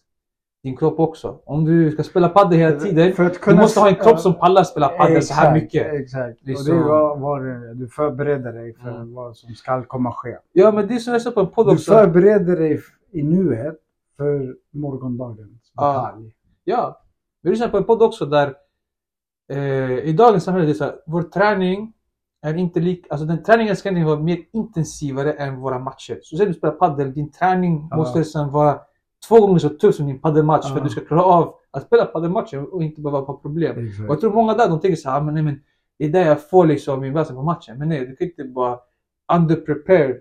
Din 0.63 0.77
kropp 0.77 0.99
också. 1.01 1.39
Om 1.45 1.65
du 1.65 1.91
ska 1.91 2.03
spela 2.03 2.29
padel 2.29 2.59
hela 2.59 2.81
tiden, 2.81 3.13
För 3.13 3.25
att 3.25 3.43
du 3.45 3.55
måste 3.55 3.81
ha 3.81 3.89
en 3.89 3.95
kropp 3.95 4.19
som 4.21 4.35
pallar 4.35 4.65
spela 4.65 4.89
padel 4.89 5.23
så 5.23 5.35
här 5.35 5.55
mycket. 5.55 5.93
Exakt. 5.95 6.49
Är 6.49 6.57
och 6.59 6.65
det 6.65 6.73
var, 6.89 7.17
var 7.17 7.41
du 7.75 7.89
förbereder 7.89 8.53
dig 8.53 8.75
för 8.75 8.89
Mm. 8.91 9.15
vad 9.15 9.37
som 9.37 9.55
ska 9.55 9.83
komma 9.83 10.13
ske. 10.13 10.37
Ja 10.53 10.73
men 10.73 10.87
det 10.89 10.95
är 10.95 10.99
som 10.99 11.13
jag 11.13 11.23
sa 11.23 11.31
på 11.31 11.41
en 11.41 11.47
podd 11.47 11.67
Du 11.67 11.73
också. 11.73 11.93
förbereder 11.93 12.57
dig 12.57 12.81
i 13.13 13.23
nuet 13.23 13.77
för 14.17 14.57
morgondagens 14.71 15.73
batalj. 15.75 16.35
Ja. 16.65 17.01
Vi 17.43 17.51
lyssnar 17.51 17.69
på 17.69 17.77
en 17.77 17.85
podd 17.85 18.03
också 18.03 18.27
där 18.27 18.55
eh, 19.53 19.99
i 19.99 20.13
dagens 20.13 20.45
samhälle, 20.45 20.67
det 20.67 20.73
är 20.73 20.75
så 20.75 20.85
här, 20.85 20.95
vår 21.07 21.23
träning 21.23 21.93
är 22.43 22.55
inte 22.55 22.81
lik, 22.81 23.07
alltså 23.11 23.27
den 23.27 23.43
träningen 23.43 23.77
ska 23.77 24.05
vara 24.05 24.19
mer 24.21 24.39
intensivare 24.53 25.33
än 25.33 25.61
våra 25.61 25.79
matcher. 25.79 26.19
Så 26.23 26.37
säg 26.37 26.47
du 26.47 26.55
spelar 26.55 26.75
padel, 26.75 27.13
din 27.13 27.31
träning 27.31 27.89
Ja. 27.91 27.97
måste 27.97 28.25
sen 28.25 28.51
vara 28.51 28.81
två 29.29 29.41
gånger 29.41 29.59
så 29.59 29.68
tuff 29.68 29.95
som 29.95 30.07
din 30.07 30.18
padelmatch 30.21 30.66
för 30.68 30.75
Ja. 30.75 30.77
att 30.77 30.85
du 30.85 30.91
ska 30.91 31.01
klara 31.05 31.23
av 31.25 31.55
att 31.71 31.83
spela 31.83 32.05
padelmatchen 32.05 32.66
och 32.66 32.83
inte 32.83 33.01
behöva 33.01 33.18
ha 33.21 33.37
problem. 33.37 33.77
Och 33.77 33.83
Exakt. 33.83 34.09
jag 34.09 34.21
tror 34.21 34.33
många 34.33 34.55
där 34.55 34.68
de 34.68 34.81
tänker 34.81 34.97
så 34.97 35.11
här, 35.11 35.18
"Ah, 35.18 35.23
men, 35.23 35.35
nej, 35.35 35.43
men 35.43 35.61
det 35.99 36.05
är 36.05 36.09
där 36.09 36.27
jag 36.27 36.49
får 36.51 36.66
liksom 36.66 37.01
min 37.01 37.12
bästa 37.14 37.35
på 37.35 37.43
matchen. 37.43 37.79
Men 37.79 37.89
nej, 37.89 38.07
du 38.07 38.16
kan 38.16 38.27
inte 38.29 38.45
bara 38.45 38.79
underprepare 39.35 40.16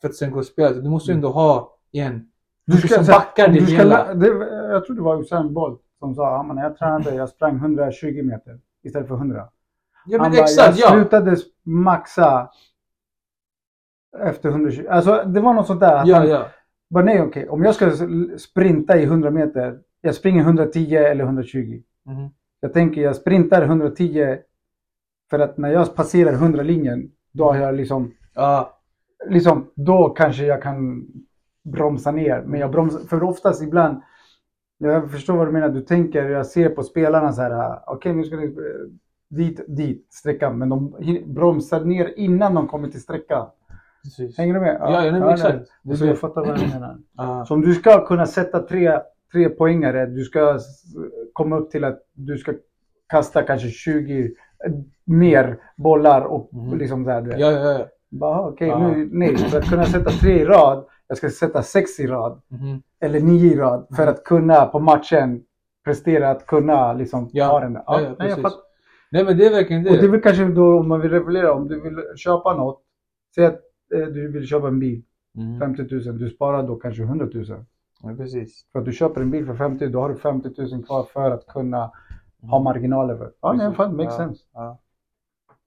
för 0.00 0.08
att 0.08 0.14
sen 0.14 0.30
gå 0.30 0.38
och 0.38 0.46
spela. 0.46 0.70
Du 0.80 0.88
måste 0.90 1.10
ju 1.10 1.14
ändå 1.14 1.28
ha 1.28 1.76
en 1.92 2.28
Du 2.66 2.76
ska, 2.78 2.98
du 2.98 3.04
ska, 3.04 3.46
hela. 3.46 4.12
lä- 4.12 4.14
det, 4.14 4.26
jag 4.72 4.84
tror 4.86 4.96
det 4.96 5.02
var 5.02 5.20
Usain 5.20 5.54
Bolt 5.54 5.80
som 5.98 6.14
sa 6.14 6.22
ja, 6.22 6.42
men 6.42 6.56
när 6.56 6.62
jag 6.62 6.76
tränade, 6.78 7.14
jag 7.14 7.28
sprang 7.28 7.56
120 7.56 8.22
meter 8.22 8.60
istället 8.82 9.08
för 9.08 9.14
100. 9.14 9.48
Ja 10.06 10.18
Han 10.18 10.30
men 10.30 10.36
bara, 10.36 10.42
exakt, 10.44 10.78
jag 10.78 10.90
ja. 10.90 10.94
slutade 10.94 11.36
maxa 11.62 12.50
efter 14.18 14.48
120. 14.48 14.86
Alltså 14.90 15.22
det 15.26 15.40
var 15.40 15.54
något 15.54 15.66
sånt 15.66 15.80
där. 15.80 16.02
Ja, 16.06 16.16
han 16.16 16.28
ja. 16.28 16.46
Bara 16.90 17.04
nej 17.04 17.22
okej, 17.22 17.48
om 17.48 17.64
jag 17.64 17.74
ska 17.74 17.90
sprinta 18.38 18.98
i 18.98 19.04
100 19.04 19.30
meter, 19.30 19.78
jag 20.00 20.14
springer 20.14 20.42
110 20.42 20.96
eller 20.96 21.24
120. 21.24 21.82
Mhm. 22.06 22.28
Jag 22.60 22.72
tänker 22.72 23.00
jag 23.00 23.16
sprintar 23.16 23.62
110 23.62 24.38
för 25.30 25.38
att 25.38 25.58
när 25.58 25.72
jag 25.72 25.94
passerar 25.94 26.32
100 26.32 26.62
linjen, 26.62 27.10
då 27.32 27.44
har 27.44 27.56
jag 27.56 27.74
liksom, 27.74 28.12
Ja, 28.34 28.78
liksom, 29.28 29.70
då 29.74 30.08
kanske 30.08 30.44
jag 30.44 30.62
kan 30.62 31.06
bromsa 31.64 32.10
ner. 32.10 32.42
Men 32.46 32.60
jag 32.60 32.70
bromsar, 32.70 33.00
för 33.00 33.22
oftast 33.22 33.62
ibland, 33.62 34.02
jag 34.78 35.10
förstår 35.10 35.36
vad 35.36 35.48
du 35.48 35.52
menar, 35.52 35.68
du 35.68 35.80
tänker, 35.80 36.28
jag 36.28 36.46
ser 36.46 36.68
på 36.68 36.82
spelarna 36.82 37.32
så 37.32 37.42
här, 37.42 37.78
okej 37.86 38.14
nu 38.14 38.24
ska 38.24 38.36
ni 38.36 38.46
eh, 38.46 38.52
dit, 39.28 39.60
dit, 39.68 40.06
sträckan, 40.10 40.58
men 40.58 40.68
de 40.68 40.94
bromsar 41.26 41.84
ner 41.84 42.18
innan 42.18 42.54
de 42.54 42.68
kommer 42.68 42.88
till 42.88 43.02
sträckan. 43.02 43.46
Precis. 44.04 44.38
Hänger 44.38 44.54
du 44.54 44.60
med? 44.60 44.76
Ja, 44.80 45.04
ja, 45.04 45.10
nej, 45.12 45.20
men 45.20 45.30
exakt. 45.30 45.68
Är 45.90 45.94
Så 45.94 46.06
jag 46.06 46.18
fattar 46.18 46.46
vad 46.46 46.60
du 46.60 46.66
menar. 46.66 46.96
Ja. 47.16 47.44
Så 47.48 47.54
om 47.54 47.60
du 47.60 47.74
ska 47.74 48.06
kunna 48.06 48.26
sätta 48.26 48.58
tre, 48.60 49.00
tre 49.32 49.48
poängare, 49.48 50.06
du 50.06 50.24
ska 50.24 50.58
komma 51.32 51.56
upp 51.56 51.70
till 51.70 51.84
att 51.84 51.98
du 52.12 52.38
ska 52.38 52.52
kasta 53.08 53.42
kanske 53.42 53.68
20 53.68 54.30
mer 55.04 55.56
bollar 55.76 56.20
och 56.20 56.50
Mhm. 56.52 56.78
liksom 56.78 57.04
där. 57.04 57.34
Ja, 57.38 57.50
ja, 57.52 57.72
ja. 57.72 57.86
Bara, 58.10 58.40
okej, 58.48 58.68
Ja. 58.68 58.78
nu, 58.88 59.08
nej, 59.12 59.36
för 59.36 59.58
att 59.58 59.64
kunna 59.70 59.84
sätta 59.84 60.10
tre 60.10 60.40
i 60.40 60.44
rad, 60.44 60.84
jag 61.08 61.16
ska 61.18 61.30
sätta 61.30 61.62
sex 61.62 62.00
i 62.00 62.06
rad 62.06 62.40
Mhm. 62.48 62.82
eller 63.00 63.20
nio 63.20 63.52
i 63.52 63.56
rad 63.56 63.86
för 63.96 64.06
att 64.06 64.24
kunna 64.24 64.66
på 64.66 64.78
matchen 64.80 65.42
prestera, 65.84 66.30
att 66.30 66.46
kunna 66.46 66.92
liksom 66.92 67.30
Ja. 67.32 67.46
ha 67.46 67.60
den 67.60 67.72
där. 67.72 67.82
Ja, 67.86 68.00
ja, 68.00 68.08
nej, 68.18 68.28
jag 68.28 68.40
fattar. 68.42 68.58
Nej 69.10 69.24
men 69.24 69.38
det 69.38 69.46
är 69.46 69.50
verkligen 69.50 69.82
det. 69.82 69.90
Och 69.90 69.96
det 69.96 70.04
är 70.04 70.08
väl 70.08 70.20
kanske 70.20 70.44
då 70.44 70.78
om 70.78 70.88
man 70.88 71.00
vill 71.00 71.10
referera, 71.10 71.52
om 71.52 71.68
du 71.68 71.80
vill 71.80 71.98
köpa 72.16 72.54
något, 72.56 72.82
säg 73.34 73.46
att 73.46 73.60
du 73.96 74.28
vill 74.32 74.46
köpa 74.46 74.68
en 74.68 74.78
bil, 74.80 75.02
Mhm. 75.36 75.58
50 75.58 75.82
000, 76.06 76.18
du 76.18 76.30
sparar 76.30 76.62
då 76.66 76.76
kanske 76.76 77.02
100 77.02 77.28
000. 77.34 77.44
Ja, 78.02 78.14
precis. 78.16 78.66
För 78.72 78.78
att 78.78 78.84
du 78.84 78.92
köper 78.92 79.20
en 79.20 79.30
bil 79.30 79.46
för 79.46 79.54
50, 79.54 79.86
då 79.88 80.00
har 80.00 80.08
du 80.08 80.16
50 80.16 80.48
000 80.74 80.84
kvar 80.84 81.02
för 81.12 81.30
att 81.30 81.46
kunna 81.46 81.90
ha 82.42 82.58
marginaler 82.62 83.16
för. 83.16 83.32
Ja, 83.40 83.52
nej, 83.52 83.58
Precis. 83.66 83.76
fan, 83.76 83.96
makes 83.96 84.12
Ja. 84.12 84.16
sense. 84.18 84.44
Ja. 84.54 84.78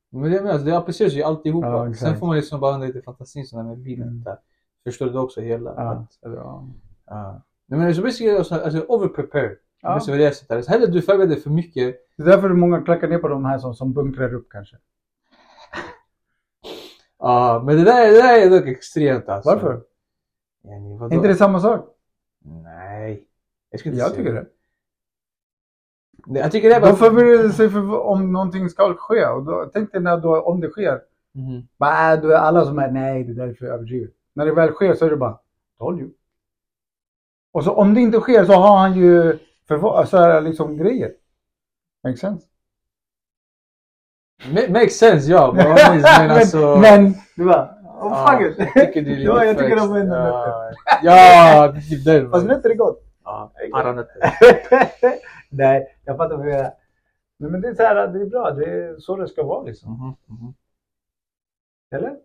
Men 0.10 0.32
det, 0.32 0.38
är 0.38 0.44
alltså, 0.46 0.66
det 0.66 0.78
appliceras 0.78 1.14
ju 1.14 1.24
alltihopa. 1.24 1.68
Ja, 1.68 1.90
exakt. 1.90 2.10
Sen 2.12 2.20
får 2.20 2.28
man 2.28 2.36
liksom 2.36 2.60
bara 2.60 2.74
använda 2.74 2.94
lite 2.96 3.06
fantasin 3.06 3.46
sådär 3.46 3.64
med 3.64 3.78
bilen. 3.78 4.08
Mm. 4.08 4.24
Där. 4.24 4.38
Förstår 4.84 5.06
du 5.06 5.20
också 5.20 5.42
hela? 5.42 5.74
Ja. 5.78 5.92
Att, 5.92 6.18
Ja. 6.22 6.68
ja. 7.08 7.42
Nej, 7.68 7.80
men 7.80 7.96
så 7.96 8.02
basically, 8.02 8.38
alltså, 8.38 8.56
alltså 8.56 8.86
overprepare. 8.88 9.52
Ja. 9.82 10.00
Det 10.06 10.12
är 10.14 10.18
det 10.18 10.24
jag 10.24 10.36
sätter. 10.36 10.62
Så 10.62 10.72
hellre 10.72 10.88
du 10.88 11.02
förbereder 11.02 11.36
för 11.36 11.50
mycket. 11.50 11.96
Det 12.18 12.24
är 12.24 12.28
därför 12.28 12.50
många 12.50 12.82
klackar 12.82 13.08
ner 13.08 13.18
på 13.18 13.28
de 13.28 13.46
här 13.46 13.58
som, 13.58 13.74
som 13.76 13.94
bunkrar 13.94 14.34
upp 14.34 14.48
kanske. 14.50 14.78
Ja, 17.28 17.64
men 17.66 17.76
det 17.78 17.84
där, 17.84 18.12
det 18.12 18.22
där 18.22 18.42
är 18.42 18.50
dock 18.50 18.68
extremt 18.68 19.30
alltså. 19.30 19.50
Varför? 19.50 19.82
Vadå? 21.00 21.06
Är 21.06 21.14
inte 21.14 21.28
det 21.28 21.36
samma 21.36 21.60
sak? 21.60 21.86
Nej. 22.64 23.28
Jag 23.70 23.80
skulle 23.80 23.96
inte 23.96 24.06
Jag 24.06 24.16
tycker 24.16 24.34
det. 24.34 24.46
Nej, 26.26 26.42
Jag 26.42 26.52
tycker 26.52 26.70
det 26.70 26.80
bara... 26.80 26.92
De 26.92 26.98
förbereder 26.98 27.50
sig 27.50 27.70
för 27.70 28.00
om 28.00 28.32
någonting 28.34 28.70
ska 28.70 28.94
ske. 28.94 29.26
Och 29.26 29.44
då, 29.44 29.70
tänk 29.74 29.92
dig 29.92 30.02
när 30.02 30.18
då, 30.18 30.42
om 30.42 30.62
det 30.62 30.70
sker. 30.70 31.02
Mhm. 31.32 31.68
Bara, 31.78 32.14
äh, 32.14 32.22
då 32.22 32.30
är 32.30 32.36
alla 32.36 32.66
som 32.66 32.80
är 32.80 32.92
nej, 32.92 33.24
det 33.24 33.34
där 33.34 33.48
är 33.48 33.54
för 33.54 33.66
överdrivet. 33.66 34.12
När 34.34 34.46
det 34.46 34.54
väl 34.54 34.72
sker 34.72 34.94
så 34.94 35.06
är 35.06 35.10
det 35.10 35.18
bara, 35.18 35.40
told 35.78 36.00
you. 36.00 36.10
Och 37.52 37.64
så 37.64 37.74
om 37.74 37.94
det 37.94 38.02
inte 38.02 38.20
sker 38.20 38.46
så 38.46 38.54
har 38.54 38.78
han 38.78 38.94
ju 38.98 39.38
för, 39.68 40.06
så 40.06 40.18
här, 40.18 40.42
liksom 40.42 40.78
grejer. 40.78 41.14
Makes 42.04 42.20
sense. 42.20 42.48
Ma- 44.52 44.70
Makes 44.72 44.98
sense, 44.98 45.32
ja. 45.32 45.52
Men, 45.56 46.02
men, 46.02 46.32
alltså... 46.32 46.78
men, 46.82 47.14
du 47.36 47.46
bara, 47.46 47.78
Ja, 48.00 48.28
fuck 48.32 48.52
it. 48.52 48.68
jag 48.76 48.88
tycker 48.88 49.02
det 49.02 49.12
är 49.12 49.16
lite 49.16 49.22
ja, 49.22 49.46
jag 49.46 49.58
tycker 49.58 49.78
är 49.78 50.00
ändå 50.00 50.16
ja, 50.16 50.72
ja, 51.04 51.74
typ 51.90 52.06
den. 52.06 52.30
Fast 52.32 52.46
nötter 52.46 52.70
är 52.70 52.76
gott. 52.76 53.04
Ja, 53.24 53.52
paranötter. 53.72 54.22
Nej, 55.50 55.98
jag 56.06 56.18
fattar 56.18 56.38
vad 56.38 56.46
du 56.46 56.52
menar. 56.52 56.72
Men 57.40 57.62
det 57.62 57.68
är 57.68 57.74
så 57.76 57.84
här, 57.84 58.08
det 58.08 58.22
är 58.22 58.26
bra. 58.26 58.52
Det 58.52 58.66
är 58.66 59.00
så 59.00 59.16
det 59.16 59.28
ska 59.28 59.44
vara 59.44 59.64
liksom. 59.64 59.92
Mhm, 59.92 60.38
mhm. 60.40 60.54
Eller? 61.96 62.16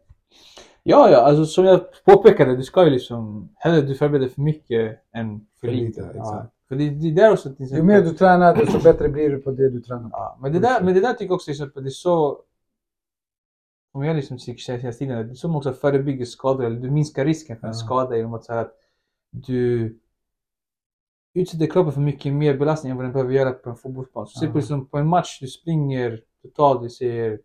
Ja, 0.83 1.11
ja, 1.11 1.19
alltså 1.19 1.45
som 1.45 1.65
jag 1.65 1.81
påpekade, 2.05 2.57
du 2.57 2.63
ska 2.63 2.85
ju 2.85 2.91
liksom 2.91 3.49
hellre 3.57 3.81
du 3.81 3.95
förbereder 3.95 4.29
för 4.29 4.41
mycket 4.41 4.99
än 5.15 5.47
för, 5.61 5.67
För 5.67 5.75
lite. 5.75 6.01
lite, 6.03 6.13
ja. 6.17 6.47
För 6.73 6.77
det, 6.77 6.91
det 6.91 7.09
är 7.09 7.13
där 7.13 7.33
också 7.33 7.55
till 7.55 7.61
Ju 7.61 7.65
exempel- 7.65 7.87
mer 7.87 8.03
du 8.03 8.11
tränar, 8.11 8.57
desto 8.57 8.83
bättre 8.83 9.09
blir 9.09 9.31
du 9.31 9.39
på 9.39 9.51
det 9.51 9.71
du 9.71 9.81
tränar 9.81 10.03
på. 10.03 10.17
Ja, 10.17 10.39
men 10.41 10.53
det 10.53 10.59
där, 10.59 10.83
men 10.83 10.95
det 10.95 11.01
där 11.01 11.13
tycker 11.13 11.25
jag 11.25 11.35
också 11.35 11.45
till 11.45 11.53
exempel, 11.53 11.83
det 11.83 11.89
är 11.89 11.91
så... 11.91 12.43
Om 13.93 14.05
jag 14.05 14.17
liksom 14.17 14.39
tycker 14.39 14.79
hela 14.79 14.93
tiden, 14.93 15.27
det 15.27 15.33
är 15.33 15.35
så 15.35 15.49
man 15.49 15.57
också 15.57 15.73
förebygger 15.73 16.25
skador, 16.25 16.65
eller 16.65 16.81
du 16.81 16.91
minskar 16.91 17.25
risken 17.25 17.57
för 17.57 17.67
en 17.67 17.75
skada 17.75 18.17
genom 18.17 18.35
att 18.35 18.45
säga 18.45 18.61
att 18.61 18.73
du 19.31 19.99
utsätter 21.35 21.67
kroppen 21.67 21.93
för 21.93 22.01
mycket 22.01 22.33
mer 22.33 22.59
belastning 22.59 22.91
än 22.91 22.97
vad 22.97 23.07
den 23.07 23.13
behöver 23.13 23.33
göra 23.33 23.53
på 23.53 23.71
en 23.71 23.77
fotbollsplan. 23.77 24.27
Så 24.27 24.45
ja. 24.45 24.53
liksom 24.55 24.87
på 24.87 24.99
en 24.99 25.09
match, 25.09 25.41
du 25.41 25.47
springer 25.47 26.21
totalt, 26.43 26.85
vi 26.85 26.91
säger 26.91 27.41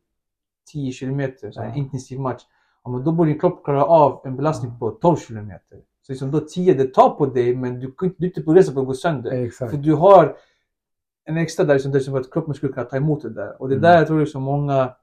10 0.72 0.92
kilometer, 0.92 1.52
så 1.52 1.62
en 1.62 1.76
intensiv 1.76 2.20
match. 2.20 2.44
Ja, 2.84 2.90
men 2.90 3.04
då 3.04 3.12
borde 3.12 3.30
din 3.30 3.40
kropp 3.40 3.64
klara 3.64 3.86
av 3.86 4.22
en 4.26 4.36
belastning 4.36 4.80
på 4.80 4.92
12 4.92 5.16
kilometer. 5.18 5.82
Så 6.08 6.12
liksom 6.14 6.32
då 6.32 6.40
10, 6.40 6.74
det 6.74 6.94
tar 6.94 7.10
på 7.10 7.26
dig 7.26 7.56
men 7.56 7.80
du, 7.80 7.92
kan 7.92 8.08
inte- 8.10 8.24
är 8.24 8.28
inte 8.28 8.42
på 8.74 8.80
att 8.80 8.86
gå 8.88 8.94
sönder. 8.94 9.32
Exakt. 9.32 9.72
För 9.72 9.78
du 9.78 9.94
har 9.94 10.38
en 11.26 11.38
extra 11.38 11.66
där 11.66 11.78
som, 11.80 11.92
där 11.92 12.00
som 12.00 12.16
att 12.16 12.32
kroppen 12.34 12.54
skulle 12.54 12.74
kunna 12.74 12.86
ta 12.86 12.98
emot 12.98 13.22
det 13.22 13.30
där. 13.30 13.62
Och 13.62 13.70
det 13.70 13.76
Mm. 13.76 13.82
där 13.82 13.98
jag 13.98 14.08
tror 14.08 14.20
jag 14.20 14.28
så 14.30 14.40
många 14.40 14.94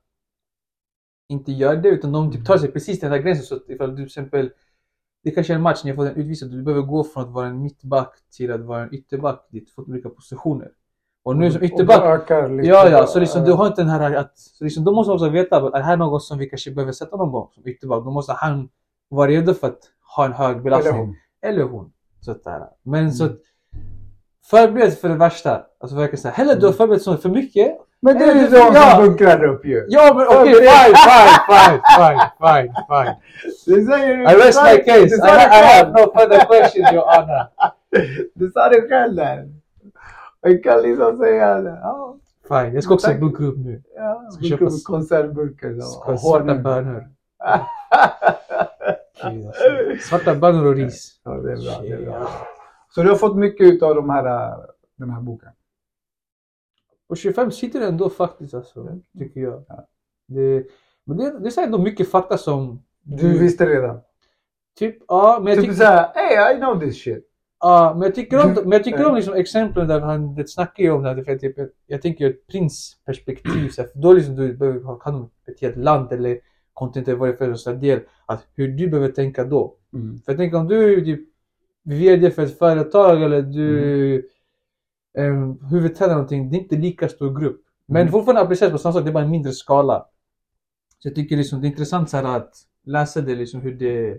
inte 1.28 1.52
gör 1.52 1.76
det 1.76 1.88
utan 1.88 2.12
de 2.12 2.32
typ 2.32 2.46
tar 2.46 2.59
sig 2.59 2.72
precis 2.72 3.00
till 3.00 3.09
den 3.09 3.18
där 3.18 3.24
gränsen. 3.24 3.44
Så 3.44 3.55
att 3.57 3.68
ifall 3.68 3.90
du 3.90 3.96
till 3.96 4.05
exempel, 4.05 4.50
det 5.24 5.30
kanske 5.30 5.52
är 5.52 5.55
en 5.57 5.62
match 5.62 5.84
när 5.84 5.90
jag 5.90 5.96
får 5.96 6.05
den 6.05 6.16
utvisad, 6.16 6.50
du 6.50 6.62
behöver 6.62 6.86
gå 6.86 7.05
från 7.05 7.22
att 7.24 7.30
vara 7.30 7.46
en 7.46 7.62
mittback 7.62 8.14
till 8.36 8.52
att 8.52 8.61
vara 8.61 8.82
en 8.82 8.94
ytterback 8.94 9.46
dit, 9.50 9.70
för 9.70 9.82
olika 9.88 10.09
positioner. 10.09 10.70
Och 11.22 11.36
nu 11.36 11.50
som 11.50 11.59
Och 11.61 11.64
ytterback, 11.64 12.28
liksom- 12.30 12.64
ja 12.64 12.88
ja, 12.88 13.07
så 13.07 13.20
liksom 13.20 13.44
du 13.44 13.52
har 13.52 13.66
inte 13.66 13.80
den 13.82 13.88
här 13.90 14.14
att, 14.14 14.38
så 14.38 14.64
liksom, 14.64 14.84
då 14.84 14.92
måste 14.92 15.09
man 15.09 15.14
också 15.14 15.28
veta 15.28 15.57
att 15.66 15.72
det 15.72 15.82
här 15.82 15.92
är 15.92 15.96
något 15.96 16.22
som 16.22 16.38
vi 16.38 16.48
kanske 16.48 16.70
behöver 16.70 16.92
sätta 16.92 17.16
någon 17.16 17.32
gång 17.32 17.48
som 17.55 17.66
ytterback. 17.68 18.05
Då 18.05 18.11
måste 18.11 18.32
han 18.32 18.68
vara 19.09 19.28
redo 19.28 19.55
för 19.55 19.66
att 19.66 19.78
ha 20.16 20.24
en 20.24 20.32
hög 20.32 20.62
belastning. 20.62 20.94
Eller 20.94 21.05
hon. 21.05 21.16
Eller 21.42 21.62
hon. 21.64 21.92
Så 22.20 22.30
att. 22.30 22.42
Men 22.82 23.12
så 23.12 23.24
Mm. 23.24 23.34
att 23.36 23.40
förbered 24.50 24.98
för 24.98 25.09
det 25.09 25.14
värsta. 25.14 25.62
Alltså 25.80 25.96
verkligen 25.96 26.22
såhär, 26.22 26.34
hellre 26.34 26.55
du 26.55 26.66
har 26.66 26.72
förberett 26.72 27.02
så 27.02 27.16
för 27.16 27.28
mycket. 27.28 27.76
Men 28.02 28.18
det 28.18 28.24
är 28.24 28.34
ju 28.34 28.48
de 28.48 28.57
ja. 28.57 28.90
som 28.96 29.05
bunkrar 29.05 29.44
upp 29.44 29.66
ju. 29.66 29.86
Ja 29.88 30.14
men 30.14 30.26
okej, 30.28 30.55
fine, 30.55 30.96
fine, 31.07 31.40
fine, 31.48 31.80
fine, 31.96 32.20
fine, 32.40 32.74
fine. 32.88 33.14
Du 33.66 33.86
säger 33.86 34.18
I 34.32 34.46
rest 34.46 34.62
my 34.62 34.82
case. 34.84 35.00
I, 35.00 35.09
det 35.09 35.26
I 35.26 35.64
have 35.64 35.90
no 35.90 36.12
further 36.18 36.38
questions 36.46 36.92
your 36.92 37.05
honor. 37.16 37.46
Du 38.34 38.50
sa 38.50 38.68
det 38.68 38.88
själv 38.88 39.16
där. 39.16 39.48
Jag 40.40 40.62
kan 40.64 40.82
liksom 40.82 41.18
säga 41.18 41.61
det. 41.61 41.78
Ja, 41.82 42.16
Fine, 42.48 42.74
jag 42.74 42.82
ska 42.84 42.94
också 42.94 43.14
bunkra 43.14 43.46
upp 43.46 43.59
nu. 43.59 43.82
ja. 43.96 44.22
Köpa 44.48 44.64
s- 44.64 44.84
Konservburkar. 44.84 45.80
så. 45.80 46.16
Svarta 46.18 46.55
bönor. 46.55 47.05
Gud, 49.32 49.46
alltså. 49.46 49.62
Svarta 50.08 50.34
bönor 50.34 50.66
och 50.66 50.74
ris. 50.74 51.20
Ja, 51.24 51.30
det 51.30 51.52
är 51.52 51.56
bra. 51.56 51.80
Det 51.82 51.92
är 51.92 52.04
bra. 52.06 52.28
Så 52.90 53.02
du 53.02 53.08
har 53.08 53.16
fått 53.16 53.36
mycket 53.36 53.66
ut 53.66 53.82
av 53.82 53.94
de 53.94 54.10
här, 54.10 54.56
den 54.96 55.10
här 55.10 55.20
boken? 55.20 55.48
Och 57.06 57.16
25 57.16 57.50
sitter 57.50 57.80
ändå 57.80 58.10
faktiskt 58.10 58.54
alltså, 58.54 58.88
tycker 59.18 59.40
jag. 59.40 59.64
Ja. 59.68 59.86
Det, 60.28 60.66
men 61.04 61.16
det, 61.16 61.38
det 61.38 61.58
är 61.58 61.62
ändå 61.62 61.78
mycket 61.78 62.10
fakta 62.10 62.38
som... 62.38 62.82
Du 63.02 63.38
visste 63.38 63.66
redan? 63.66 64.00
Typ, 64.78 64.96
ja, 65.08 65.38
men 65.42 65.46
jag 65.52 65.56
Typ 65.56 65.64
tycker... 65.64 65.84
såhär, 65.84 66.08
hey 66.14 66.56
I 66.56 66.58
know 66.58 66.80
this 66.80 67.02
shit. 67.02 67.30
Ja, 67.60 67.92
men 67.94 68.02
jag 68.02 68.14
tycker 68.14 68.44
om, 68.46 68.54
Du- 68.54 68.62
men 68.62 68.72
jag 68.72 68.84
tycker 68.84 69.06
om 69.06 69.14
liksom 69.14 69.34
exemplen 69.34 69.88
där 69.88 70.00
han 70.00 70.34
det 70.34 70.48
snackar 70.48 70.84
ju 70.84 70.90
om 70.90 71.02
det 71.02 71.08
här, 71.08 71.22
för 71.22 71.36
typ, 71.38 71.58
jag, 71.58 71.68
jag 71.86 72.02
tänker 72.02 72.24
ur 72.24 72.30
ett 72.30 72.46
prinsperspektiv. 72.46 73.68
Så 73.68 73.82
här, 73.82 73.88
för 73.88 73.98
då 73.98 74.12
liksom 74.12 74.36
du 74.36 74.56
behöver 74.56 74.80
ha 74.80 75.00
hand 75.04 75.16
om 75.16 75.30
ett 75.46 75.60
helt 75.60 75.76
land 75.76 76.12
eller 76.12 76.38
det 77.04 77.08
är 77.08 77.36
för 77.36 77.48
en 77.50 77.58
sån 77.58 77.72
här 77.72 77.80
del. 77.80 78.00
Att 78.26 78.46
hur 78.54 78.68
du 78.68 78.88
behöver 78.88 79.08
tänka 79.12 79.44
då. 79.44 79.76
Mm. 79.92 80.18
För 80.18 80.34
tänker 80.34 80.56
om 80.58 80.68
du 80.68 81.00
är 81.00 81.04
typ 81.04 81.20
VD 81.84 82.30
för 82.30 82.42
ett 82.42 82.58
företag 82.58 83.22
eller 83.22 83.42
du 83.42 84.28
mm. 85.18 85.58
huvudtränare 85.70 86.14
någonting. 86.14 86.50
Det 86.50 86.56
är 86.56 86.60
inte 86.60 86.76
lika 86.76 87.08
stor 87.08 87.40
grupp. 87.40 87.60
Men 87.86 88.00
Mm. 88.02 88.12
fortfarande 88.12 88.40
appliceras 88.42 88.72
på 88.72 88.78
samma 88.78 88.92
sak, 88.92 89.04
det 89.04 89.10
är 89.10 89.12
bara 89.12 89.24
en 89.24 89.30
mindre 89.30 89.52
skala. 89.52 90.06
Så 90.98 91.08
jag 91.08 91.14
tycker 91.14 91.36
liksom, 91.36 91.60
det 91.60 91.66
är 91.66 91.68
intressant 91.68 92.10
så 92.10 92.16
här, 92.16 92.36
att 92.36 92.54
läsa 92.84 93.20
det 93.20 93.34
liksom 93.34 93.60
hur 93.60 93.72
det 93.74 94.18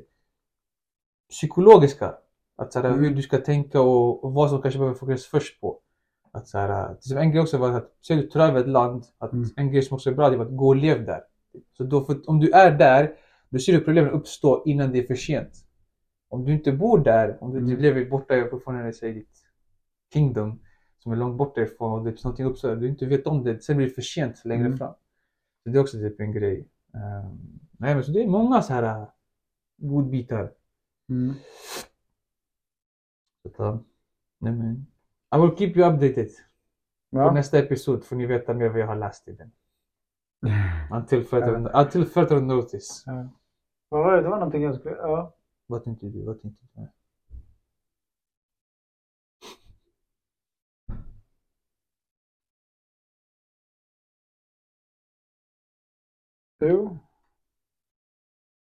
psykologiska. 1.30 2.14
Att 2.58 2.74
så 2.74 2.80
här, 2.80 2.90
Mm. 2.90 3.04
hur 3.04 3.16
du 3.16 3.22
ska 3.22 3.38
tänka 3.38 3.82
och, 3.82 4.24
och 4.24 4.34
vad 4.34 4.50
som 4.50 4.62
kanske 4.62 4.78
behöver 4.78 4.98
fokuseras 4.98 5.26
först 5.26 5.62
på. 5.62 5.80
Att 6.32 6.48
så 6.48 6.58
här, 6.58 6.94
exempel 6.94 7.24
en 7.24 7.32
grej 7.32 7.42
också 7.42 7.58
var 7.58 7.72
att 7.72 7.92
ser 8.08 8.16
du 8.16 8.28
tar 8.28 8.40
över 8.40 8.60
ett 8.60 8.68
land, 8.68 9.04
att 9.18 9.34
Mm. 9.34 9.50
en 9.56 9.72
grej 9.72 9.82
som 9.82 9.96
också 9.96 10.10
är 10.10 10.14
bra 10.14 10.30
det 10.30 10.36
är 10.36 10.42
att 10.42 10.58
gå 10.58 10.68
och 10.68 10.76
lev 10.76 11.06
där. 11.06 11.22
Så 11.74 11.84
då, 11.84 12.06
för, 12.06 12.30
om 12.30 12.40
du 12.40 12.52
är 12.52 12.72
där, 12.78 13.16
då 13.50 13.60
ser 13.60 13.74
du 13.74 13.80
problemen 13.82 14.12
uppstå 14.12 14.64
innan 14.66 14.92
det 14.92 15.00
är 15.00 15.08
för 15.08 15.16
sent. 15.16 15.66
Om 16.30 16.46
du 16.46 16.54
inte 16.54 16.72
bor 16.72 16.98
där, 17.04 17.38
om 17.44 17.54
du, 17.54 17.60
du 17.60 17.66
Mm. 17.66 17.82
lever 17.82 18.06
borta 18.06 18.48
fortfarande 18.52 19.08
i 19.08 19.12
ditt 19.14 19.38
kingdom 20.14 20.60
som 21.00 21.12
är 21.12 21.16
långt 21.16 21.38
borta 21.38 21.62
ifrån 21.62 21.92
och 22.00 22.06
det 22.06 22.10
är 22.12 22.24
någonting 22.24 22.46
uppstår, 22.46 22.76
du 22.76 22.88
inte 22.88 23.06
vet 23.06 23.28
om 23.28 23.44
det, 23.44 23.64
sen 23.64 23.78
blir 23.78 23.88
det 23.88 23.94
för 23.94 24.02
sent 24.02 24.46
längre 24.46 24.66
Mm. 24.66 24.78
fram. 24.78 24.94
Så 25.64 25.70
det 25.70 25.78
är 25.78 25.82
också 25.82 25.98
typ 25.98 26.20
en 26.20 26.32
grej. 26.32 26.68
Um, 26.94 27.60
nej 27.80 27.96
men 27.96 28.04
så 28.04 28.12
det 28.12 28.24
är 28.24 28.28
många 28.28 28.62
så 28.62 28.74
här 28.74 29.02
uh, 29.02 29.08
godbitar. 29.78 30.52
Mm. 31.10 31.34
Så 33.58 33.64
uh, 33.64 33.80
nej 34.40 34.54
men. 34.54 34.86
I 35.36 35.40
will 35.42 35.58
keep 35.58 35.74
you 35.76 35.94
updated. 35.94 36.30
På 37.12 37.18
Ja. 37.20 37.32
nästa 37.32 37.60
episod 37.60 38.04
får 38.06 38.16
ni 38.16 38.26
veta 38.26 38.54
mer 38.54 38.70
vad 38.70 38.80
jag 38.80 38.88
har 38.88 38.96
läst 38.96 39.28
i 39.28 39.32
den. 39.32 39.52
Until 40.92 41.24
further, 41.24 41.82
until 41.82 42.06
further 42.06 42.42
notice. 42.42 43.04
Ja. 43.06 43.30
Vad 43.90 44.04
var 44.04 44.16
det? 44.16 44.22
Det 44.22 44.30
var 44.30 44.38
någonting 44.38 44.64
jag 44.64 44.76
skulle... 44.76 44.96
Ja. 44.96 45.36
Vad 45.68 45.84
tänkte 45.84 46.06
du? 46.06 46.26
Vad 46.26 46.42
tänkte 46.42 46.66
du? 46.74 46.88
Jo. 56.60 56.98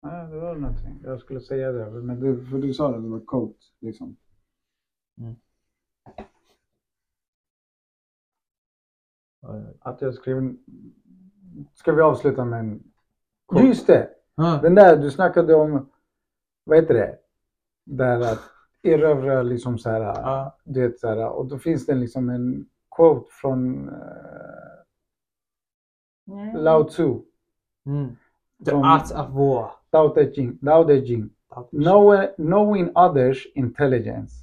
Nej, 0.01 0.27
det 0.27 0.39
var 0.39 0.55
någonting. 0.55 1.01
Jag 1.03 1.19
skulle 1.19 1.41
säga 1.41 1.71
det. 1.71 1.91
Men 2.01 2.19
du, 2.19 2.45
för 2.45 2.57
du 2.57 2.73
sa 2.73 2.91
det, 2.91 3.01
det 3.01 3.09
var 3.09 3.19
coat 3.19 3.57
liksom. 3.79 4.17
Mm. 5.17 5.35
Att 9.79 10.01
jag 10.01 10.13
skrev... 10.13 10.57
Ska 11.73 11.91
vi 11.91 12.01
avsluta 12.01 12.45
med 12.45 12.59
en... 12.59 12.83
Quote. 13.51 13.65
Just 13.65 13.87
det! 13.87 14.09
Ah, 14.35 14.57
Den 14.61 14.75
där 14.75 14.97
du 14.97 15.11
snackade 15.11 15.55
om, 15.55 15.89
vad 16.63 16.77
heter 16.77 16.93
det? 16.93 17.17
Där 17.85 18.19
att 18.19 18.39
erövra 18.83 19.41
liksom 19.41 19.77
så 19.77 19.89
här, 19.89 19.99
Ja. 20.01 20.57
du 20.63 20.81
vet 20.81 20.99
så 20.99 21.07
här, 21.07 21.27
och 21.29 21.45
då 21.45 21.59
finns 21.59 21.85
det 21.85 21.95
liksom 21.95 22.29
en 22.29 22.65
quote 22.95 23.27
från 23.31 23.89
uh, 23.89 23.95
Lao 26.53 26.83
Tzu, 26.83 27.19
mm. 27.85 28.15
The 28.65 28.71
Från- 28.71 28.85
art 28.85 29.11
of 29.11 29.29
war. 29.29 29.71
Tao 29.89 30.09
Te 30.09 30.33
Ching, 30.33 30.57
Tao 30.57 30.83
Te 30.83 31.05
Ching. 31.05 31.29
Know, 31.71 32.25
knowing 32.37 32.91
others 32.95 33.47
intelligence, 33.55 34.33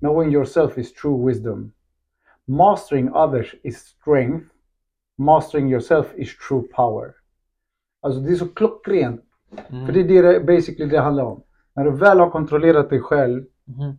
knowing 0.00 0.32
yourself 0.32 0.78
is 0.78 0.92
true 0.92 1.26
wisdom. 1.26 1.72
Mastering 2.46 3.12
others 3.14 3.54
is 3.62 3.78
strength. 3.78 4.49
Mastering 5.20 5.70
yourself 5.72 6.14
is 6.14 6.36
true 6.48 6.62
power. 6.62 7.12
Alltså 8.02 8.20
det 8.20 8.30
är 8.32 8.34
så 8.36 8.48
klockrent. 8.48 9.20
Mm. 9.68 9.86
För 9.86 9.92
det 9.92 10.00
är 10.18 10.22
det 10.22 10.40
basically 10.40 10.90
det 10.90 11.00
handlar 11.00 11.24
om. 11.24 11.42
När 11.74 11.84
du 11.84 11.90
väl 11.90 12.20
har 12.20 12.30
kontrollerat 12.30 12.90
dig 12.90 13.00
själv, 13.00 13.44
Mhm. 13.64 13.98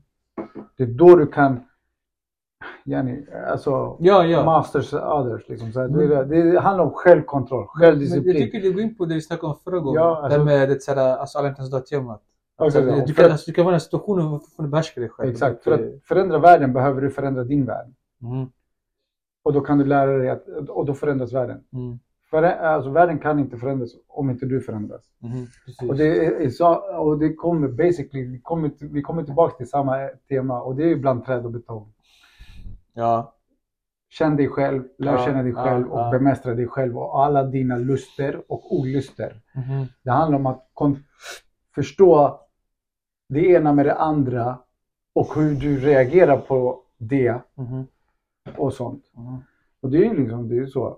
det 0.78 0.84
är 0.84 0.88
då 0.88 1.16
du 1.16 1.28
kan 1.28 1.60
yani, 2.86 3.26
alltså, 3.52 3.98
Ja, 4.00 4.26
ja. 4.26 4.46
masters 4.46 4.94
others. 4.94 5.50
Liksom. 5.50 5.72
Så 5.72 5.80
Mm. 5.82 6.10
det, 6.10 6.52
det 6.52 6.60
handlar 6.60 6.84
om 6.86 6.92
självkontroll, 6.92 7.60
Men 7.76 7.84
jag 7.84 7.92
självdisciplin. 7.92 8.36
tycker 8.36 8.62
du 8.62 8.74
går 8.74 8.82
in 8.82 8.96
på 8.96 9.06
det 9.06 9.14
vi 9.16 9.22
snackade 9.22 9.54
om 9.54 9.60
förra 9.64 9.80
gången. 9.80 10.02
Ja, 10.02 10.22
alltså- 10.24 10.40
det 10.40 10.46
med 10.46 10.70
det 10.70 10.82
såhär, 10.84 11.18
alltså 11.18 11.38
alla 11.38 11.48
inte 11.48 11.60
ens 11.62 11.72
dör 11.72 11.80
temat. 11.80 12.22
Också 12.58 12.78
Alltså, 12.80 13.06
du, 13.06 13.14
kan, 13.14 13.32
alltså, 13.32 13.52
du 13.52 13.54
kan 13.56 13.66
vara 13.66 13.74
i 13.74 13.76
den 13.76 13.82
situationen 13.82 14.26
och 14.26 14.42
fortfarande 14.42 14.72
behärska 14.72 15.00
dig 15.00 15.10
själv. 15.10 15.30
Exakt, 15.32 15.64
för 15.64 15.72
att 15.72 16.04
förändra 16.04 16.40
världen 16.40 16.74
behöver 16.74 17.02
du 17.02 17.10
förändra 17.10 17.44
din 17.44 17.66
värld. 17.66 17.88
Mm, 18.22 18.48
Och 19.44 19.54
då 19.54 19.62
kan 19.62 19.78
du 19.78 19.86
lära 19.86 20.18
dig 20.18 20.30
att, 20.30 20.48
och 20.70 20.86
då 20.86 20.94
förändras 20.94 21.34
världen. 21.34 21.64
mm, 21.74 22.00
För, 22.30 22.44
alltså, 22.44 22.90
världen 22.90 23.20
kan 23.20 23.40
inte 23.40 23.58
förändras 23.58 23.90
om 24.08 24.30
inte 24.30 24.46
du 24.46 24.62
förändras. 24.62 25.02
precis. 25.66 25.90
Och 25.90 25.96
det, 25.98 26.26
är, 26.26 26.50
så, 26.50 26.76
och 26.98 27.20
det 27.20 27.34
kommer 27.34 27.68
basically, 27.68 28.26
vi 28.28 28.40
kommer, 28.42 28.72
vi 28.80 29.02
kommer 29.02 29.24
tillbaka 29.24 29.58
till 29.58 29.70
samma 29.70 30.08
tema 30.30 30.62
och 30.62 30.76
det 30.76 30.92
är 30.92 30.96
bland 30.96 31.26
träd 31.26 31.46
och 31.46 31.52
betong. 31.52 31.94
Ja. 32.94 33.36
Känn 34.10 34.36
dig 34.36 34.48
själv, 34.48 34.84
lär 34.98 35.12
Ja, 35.12 35.26
känna 35.26 35.44
dig 35.44 35.52
ja, 35.56 35.64
själv 35.64 35.88
och 35.92 36.00
ja. 36.00 36.12
bemästra 36.12 36.54
dig 36.56 36.68
själv 36.68 36.98
och 36.98 37.24
alla 37.26 37.44
dina 37.44 37.78
luster 37.78 38.42
och 38.52 38.76
olyster. 38.76 39.42
mhm, 39.56 39.86
Det 40.04 40.12
handlar 40.12 40.40
om 40.40 40.46
att 40.46 40.68
förstå 41.76 42.40
det 43.30 43.46
ena 43.48 43.74
med 43.74 43.86
det 43.86 43.96
andra 43.96 44.58
och 45.14 45.36
hur 45.36 45.56
du 45.56 45.80
reagerar 45.80 46.38
på 46.38 46.82
det 46.98 47.42
mhm, 47.56 47.88
och 48.58 48.74
sånt. 48.74 49.04
mhm. 49.14 49.38
Och 49.82 49.90
det 49.92 49.98
är 49.98 50.14
ju 50.14 50.22
liksom, 50.22 50.50
det 50.50 50.58
är 50.58 50.66
så. 50.66 50.98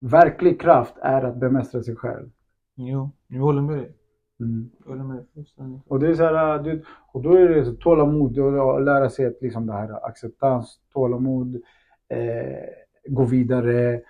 Verklig 0.00 0.60
kraft 0.60 0.94
är 1.02 1.22
att 1.22 1.36
bemästra 1.36 1.82
sig 1.82 1.96
själv. 1.96 2.30
Jo, 2.74 3.10
jag 3.26 3.40
håller 3.42 3.62
med 3.62 3.76
dig. 3.78 3.94
Mm. 4.40 4.70
Jag 4.78 4.88
håller 4.90 5.04
med 5.04 5.16
dig 5.16 5.26
fullständigt. 5.34 5.82
Och 5.88 6.00
det 6.00 6.08
är 6.08 6.14
så 6.14 6.22
här, 6.24 6.58
du, 6.62 6.82
och 7.12 7.22
då 7.22 7.32
är 7.34 7.48
det 7.48 7.64
så 7.64 7.72
tålamod 7.74 8.38
och 8.38 8.76
att 8.78 8.84
lära 8.84 9.10
sig 9.10 9.26
att 9.26 9.42
liksom 9.42 9.66
det 9.66 9.72
här 9.72 10.06
acceptans, 10.06 10.80
tålamod, 10.92 11.54
eh, 12.08 12.68
gå 13.08 13.24
vidare, 13.24 14.00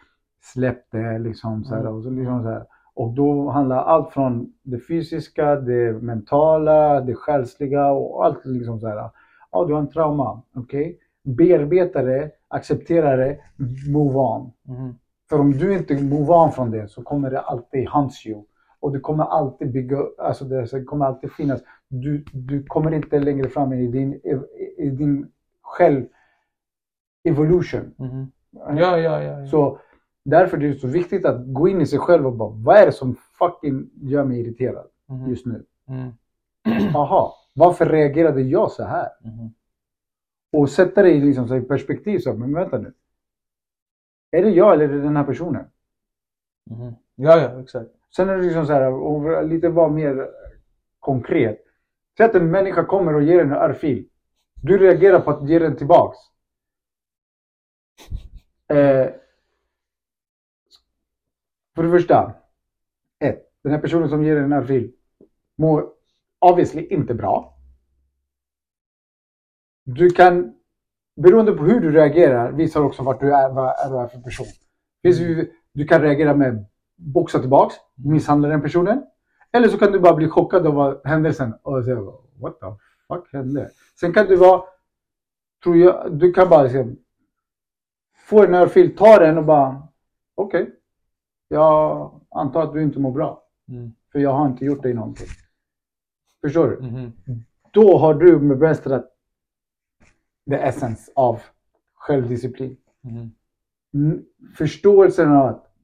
släpp 0.40 0.90
det 0.90 1.18
liksom 1.18 1.64
så 1.64 1.74
här, 1.74 1.80
Mm. 1.80 1.94
och 1.94 2.02
så 2.02 2.10
liksom 2.10 2.42
så 2.42 2.48
här. 2.48 2.66
Och 2.94 3.12
då 3.12 3.48
handlar 3.50 3.76
allt 3.76 4.12
från 4.12 4.52
det 4.62 4.78
fysiska, 4.80 5.56
det 5.56 6.02
mentala, 6.02 7.00
det 7.00 7.14
själsliga 7.14 7.90
och 7.90 8.24
allt 8.24 8.44
liksom 8.44 8.80
så 8.80 8.88
här. 8.88 9.10
Ja, 9.50 9.64
du 9.64 9.72
har 9.72 9.80
en 9.80 9.90
trauma. 9.90 10.42
Okej? 10.54 10.98
Bearbeta 11.36 12.02
det, 12.02 12.30
acceptera 12.48 13.16
det, 13.16 13.38
move 13.92 14.14
on. 14.18 14.52
Mhm. 14.62 14.94
För 15.30 15.40
om 15.40 15.52
du 15.52 15.74
inte 15.74 16.02
move 16.02 16.32
on 16.32 16.52
från 16.52 16.70
det 16.70 16.88
så 16.88 17.02
kommer 17.02 17.30
det 17.30 17.40
alltid 17.40 17.88
hunts 17.88 18.26
you. 18.26 18.42
Och 18.80 18.92
du 18.92 19.00
kommer 19.00 19.24
alltid 19.24 19.72
bygga, 19.72 19.98
alltså 20.18 20.44
det 20.44 20.84
kommer 20.84 21.06
alltid 21.06 21.32
finnas. 21.32 21.60
Du, 21.88 22.24
du 22.32 22.62
kommer 22.64 22.94
inte 22.94 23.18
längre 23.18 23.48
fram 23.48 23.72
i 23.72 23.86
din, 23.86 24.20
i 24.78 24.90
din 24.90 25.28
själv 25.62 26.04
evolution. 27.24 27.94
Mhm. 27.96 28.30
Ja, 28.52 28.72
ja, 28.98 28.98
ja. 28.98 29.22
ja. 29.22 29.46
Så 29.46 29.78
därför 30.24 30.56
är 30.56 30.60
det 30.60 30.74
så 30.74 30.86
viktigt 30.86 31.24
att 31.26 31.40
gå 31.46 31.68
in 31.68 31.80
i 31.80 31.86
sig 31.86 31.98
själv 31.98 32.26
och 32.26 32.32
bara, 32.36 32.50
vad 32.54 32.76
är 32.76 32.86
det 32.86 32.92
som 32.92 33.14
fucking 33.38 33.90
gör 34.02 34.24
mig 34.24 34.40
irriterad 34.40 34.86
Mhm. 35.08 35.30
just 35.30 35.46
nu? 35.46 35.64
Mm. 35.88 36.12
Aha, 36.94 37.34
varför 37.56 37.86
reagerade 37.86 38.42
jag 38.42 38.70
så 38.70 38.84
här? 38.84 39.08
Mhm. 39.24 39.50
Och 40.52 40.70
sätta 40.70 41.02
det 41.02 41.10
i 41.10 41.20
liksom, 41.20 41.48
så 41.48 41.60
perspektiv, 41.60 42.18
så, 42.18 42.34
men 42.34 42.54
vänta 42.54 42.78
nu. 42.78 42.92
Är 44.30 44.42
det 44.42 44.50
jag 44.50 44.74
eller 44.74 44.84
är 44.84 44.88
det 44.88 45.00
den 45.00 45.16
här 45.16 45.24
personen? 45.24 45.64
Mhm. 46.70 46.94
Ja, 47.14 47.40
ja, 47.40 47.60
exakt. 47.62 47.90
Sen 48.16 48.28
är 48.28 48.36
det 48.36 48.42
liksom 48.42 48.66
så 48.66 48.72
här, 48.72 48.92
och 48.92 49.44
lite 49.44 49.68
vara 49.68 49.88
mer 49.88 50.28
konkret. 50.98 51.64
Säg 52.16 52.26
att 52.26 52.34
en 52.34 52.50
människa 52.50 52.84
kommer 52.84 53.14
och 53.14 53.22
ger 53.22 53.40
en 53.40 53.52
örfil. 53.52 54.08
Du 54.62 54.78
reagerar 54.78 55.20
på 55.20 55.30
att 55.30 55.48
ge 55.48 55.58
den 55.58 55.76
tillbaks. 55.76 56.18
Eh, 58.68 59.10
för 61.74 61.82
det 61.82 61.90
första. 61.90 62.34
Ett, 63.18 63.52
den 63.62 63.72
här 63.72 63.80
personen 63.80 64.08
som 64.08 64.24
ger 64.24 64.36
en 64.36 64.52
örfil 64.52 64.92
mår 65.56 65.90
obviously 66.38 66.86
inte 66.86 67.14
bra. 67.14 67.57
Du 69.96 70.10
kan, 70.10 70.54
beroende 71.16 71.52
på 71.52 71.64
hur 71.64 71.80
du 71.80 71.92
reagerar, 71.92 72.52
visar 72.52 72.80
också 72.80 73.02
vart 73.02 73.20
du 73.20 73.34
är, 73.34 73.48
vad 73.48 73.68
är, 73.68 73.90
vad 73.90 74.04
är 74.04 74.08
för 74.08 74.20
person. 74.20 74.46
Du 75.72 75.84
kan 75.86 76.02
reagera 76.02 76.34
med 76.34 76.64
boxa 76.96 77.38
tillbaks, 77.38 77.74
misshandla 77.94 78.48
den 78.48 78.62
personen. 78.62 79.02
Eller 79.52 79.68
så 79.68 79.78
kan 79.78 79.92
du 79.92 79.98
bara 79.98 80.14
bli 80.14 80.28
chockad 80.28 80.66
av 80.66 81.00
händelsen 81.04 81.54
och 81.62 81.84
säga 81.84 82.00
what 82.40 82.60
the 82.60 82.66
fuck 83.08 83.32
hände? 83.32 83.70
Sen 84.00 84.12
kan 84.12 84.26
du 84.26 84.36
vara, 84.36 84.62
tror 85.62 85.76
jag, 85.76 86.12
du 86.12 86.32
kan 86.32 86.48
bara 86.48 86.62
liksom, 86.62 86.96
få 88.26 88.44
en 88.44 88.54
örfil, 88.54 88.96
ta 88.96 89.18
den 89.18 89.38
och 89.38 89.44
bara 89.44 89.82
okej. 90.34 90.70
jag 91.48 92.10
antar 92.30 92.62
att 92.62 92.72
du 92.72 92.82
inte 92.82 92.98
mår 92.98 93.12
bra. 93.12 93.42
Mm. 93.68 93.92
För 94.12 94.18
jag 94.18 94.32
har 94.32 94.46
inte 94.46 94.64
gjort 94.64 94.82
dig 94.82 94.94
någonting. 94.94 95.26
Förstår 96.40 96.68
du? 96.68 96.86
Mhm. 96.86 97.12
Då 97.70 97.98
har 97.98 98.14
du 98.14 98.38
bemästrat 98.38 99.14
the 100.48 100.54
essence 100.56 101.12
av 101.14 101.40
självdisciplin. 101.94 102.76
Mhm. 103.00 103.30
Mm, 103.94 104.24
Förståelsen 104.56 105.32
av 105.32 105.46
att 105.46 105.74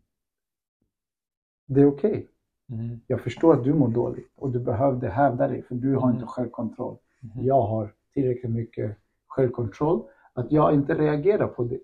det 1.66 1.80
är 1.80 1.86
okej. 1.86 2.28
Mhm. 2.66 3.00
Jag 3.06 3.20
förstår 3.20 3.54
att 3.54 3.64
du 3.64 3.74
mår 3.74 3.88
dåligt 3.88 4.32
och 4.36 4.50
du 4.50 4.58
behövde 4.60 5.08
hävda 5.08 5.48
dig 5.48 5.62
för 5.62 5.74
du 5.74 5.94
har 5.94 6.02
Mm. 6.08 6.14
inte 6.14 6.26
självkontroll. 6.26 6.96
Mhm. 7.20 7.44
Jag 7.44 7.62
har 7.62 7.94
tillräckligt 8.14 8.52
mycket 8.52 8.96
självkontroll 9.26 10.02
att 10.32 10.52
jag 10.52 10.74
inte 10.74 10.94
reagerar 10.94 11.46
på 11.46 11.64
det. 11.64 11.80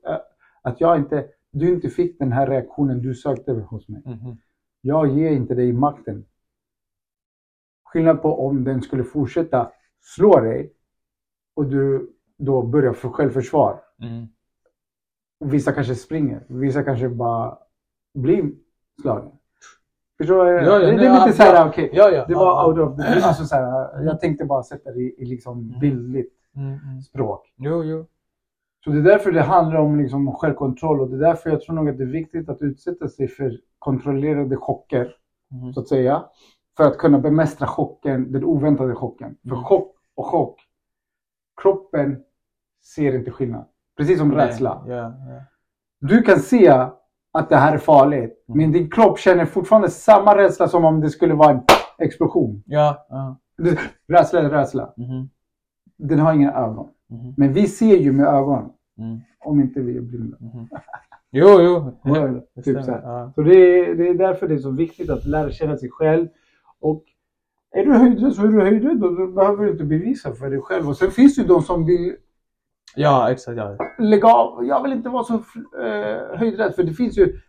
Att 0.62 0.81
jag 0.81 0.97
inte, 0.99 1.28
du 1.51 1.74
inte 1.74 1.89
fick 1.89 2.18
den 2.18 2.33
här 2.33 2.47
reaktionen 2.47 3.03
du 3.03 3.14
sökte 3.14 3.53
hos 3.53 3.89
mig. 3.89 4.03
Jag 4.81 5.09
ger 5.18 5.31
inte 5.31 5.55
dig 5.55 5.72
makten. 5.72 6.24
Skillnad 7.85 8.22
på 8.22 8.47
om 8.47 8.64
den 8.64 8.83
skulle 8.83 9.05
fortsätta 9.05 9.72
slå 10.01 10.41
dig 10.41 10.72
och 11.55 11.66
du 11.66 12.12
då 12.41 12.62
börjar 12.62 12.93
för 12.93 13.09
självförsvar. 13.09 13.80
Mhm. 13.99 14.28
Vissa 15.45 15.72
kanske 15.72 15.95
springer, 15.95 16.45
vissa 16.49 16.82
kanske 16.82 17.09
bara 17.09 17.59
blir 18.14 18.51
slagen. 19.03 19.30
Förstår 20.18 20.45
du? 20.45 20.51
Ja, 20.51 20.62
ja, 20.62 20.78
det, 20.78 20.86
det 20.86 21.07
är 21.07 21.14
ja, 21.14 21.24
lite 21.26 21.36
så 21.36 21.43
här, 21.43 21.55
ja. 21.55 21.68
okej. 21.68 21.91
Ja, 21.93 22.11
ja. 22.11 22.24
Det 22.28 22.34
var 22.34 22.68
out 22.68 22.78
of 22.78 22.97
the 22.97 23.03
alltså 23.22 23.45
så 23.45 23.55
här, 23.57 24.03
Jag 24.05 24.20
tänkte 24.20 24.45
bara 24.45 24.62
sätta 24.62 24.93
det 24.93 25.01
i, 25.01 25.14
i 25.18 25.24
liksom 25.24 25.78
bildligt 25.80 26.36
Mm, 26.57 26.78
mm. 26.88 27.01
språk. 27.03 27.53
Jo, 27.57 27.84
jo. 27.84 28.07
Så 28.84 28.91
det 28.91 28.99
är 28.99 29.03
därför 29.03 29.32
det 29.32 29.43
handlar 29.43 29.80
om 29.80 30.01
liksom 30.01 30.32
självkontroll 30.32 31.01
och 31.01 31.09
det 31.11 31.16
är 31.16 31.20
därför 31.20 31.51
jag 31.51 31.61
tror 31.61 31.74
nog 31.74 31.88
att 31.88 31.99
det 31.99 32.05
är 32.05 32.07
viktigt 32.09 32.49
att 32.49 32.62
utsätta 32.62 33.09
sig 33.09 33.28
för 33.28 33.61
kontrollerade 33.78 34.57
chocker, 34.57 35.16
Mhm. 35.51 35.72
så 35.72 35.80
att 35.80 35.88
säga. 35.88 36.24
För 36.76 36.84
att 36.84 36.99
kunna 36.99 37.18
bemästra 37.18 37.66
chocken, 37.66 38.32
den 38.32 38.45
oväntade 38.45 38.95
chocken. 38.95 39.36
För 39.43 39.49
Mm. 39.51 39.64
chock 39.64 39.97
och 40.14 40.26
chock, 40.26 40.61
kroppen 41.62 42.22
ser 42.83 43.14
inte 43.14 43.31
skillnad. 43.31 43.64
Precis 43.97 44.18
som 44.18 44.33
rädsla. 44.33 44.85
Ja, 44.87 44.95
ja. 44.95 45.14
Du 46.01 46.22
kan 46.22 46.39
se 46.41 46.68
att 47.33 47.49
det 47.49 47.57
här 47.57 47.74
är 47.74 47.78
farligt, 47.78 48.45
Mm. 48.49 48.59
men 48.59 48.72
din 48.72 48.91
kropp 48.91 49.18
känner 49.18 49.45
fortfarande 49.47 49.91
samma 49.91 50.37
rädsla 50.37 50.68
som 50.68 50.85
om 50.85 51.01
det 51.01 51.11
skulle 51.11 51.35
vara 51.35 51.51
en 51.51 51.61
explosion. 51.99 52.62
Ja, 52.66 53.07
ja. 53.09 53.37
Rädsla 54.09 54.41
är 54.41 54.51
rädsla. 54.51 54.93
Mhm. 54.97 55.28
Den 55.97 56.18
har 56.18 56.33
inga 56.35 56.53
ögon. 56.53 56.89
Mhm. 57.11 57.35
Men 57.37 57.53
vi 57.53 57.66
ser 57.66 57.97
ju 57.97 58.12
med 58.12 58.26
ögon, 58.26 58.72
Mm. 58.99 59.18
om 59.45 59.61
inte 59.61 59.81
vi 59.81 59.97
är 59.97 60.01
blinda. 60.01 60.37
Mhm. 60.41 60.68
Jo, 61.31 61.47
jo. 61.61 61.93
Ja, 62.03 62.62
typ 62.62 62.85
så. 62.85 62.91
Ja. 62.91 63.33
Så 63.35 63.43
det 63.43 63.55
är, 63.55 63.95
det 63.95 64.09
är 64.09 64.14
därför 64.14 64.49
det 64.49 64.55
är 64.55 64.59
så 64.59 64.70
viktigt 64.70 65.11
att 65.11 65.24
lära 65.24 65.51
känna 65.51 65.76
sig 65.76 65.91
själv. 65.91 66.28
Och 66.81 67.05
är 67.74 67.85
du 67.85 67.93
höjdrädd 67.95 68.33
så 68.33 68.43
är 68.43 68.49
du 68.49 68.61
höjdrädd 68.61 68.99
då, 69.01 69.09
då 69.11 69.26
behöver 69.26 69.64
du 69.64 69.70
inte 69.72 69.85
bevisa 69.85 70.33
för 70.33 70.51
dig 70.51 70.61
själv. 70.61 70.89
Och 70.89 70.97
sen 70.97 71.11
finns 71.11 71.35
det 71.37 71.43
ju 71.43 71.49
de 71.49 71.62
som 71.62 71.87
vill 71.87 72.16
ja, 72.97 73.30
exakt. 73.30 73.57
Ja. 73.59 73.76
lägga 73.99 74.28
av. 74.28 74.64
Jag 74.66 74.82
vill 74.82 74.93
inte 74.93 75.09
vara 75.09 75.24
så 75.24 75.34
eh, 75.34 76.38
höjdrädd. 76.38 76.74
För 76.74 76.82
det 76.82 76.93
finns 76.93 77.18
ju 77.18 77.41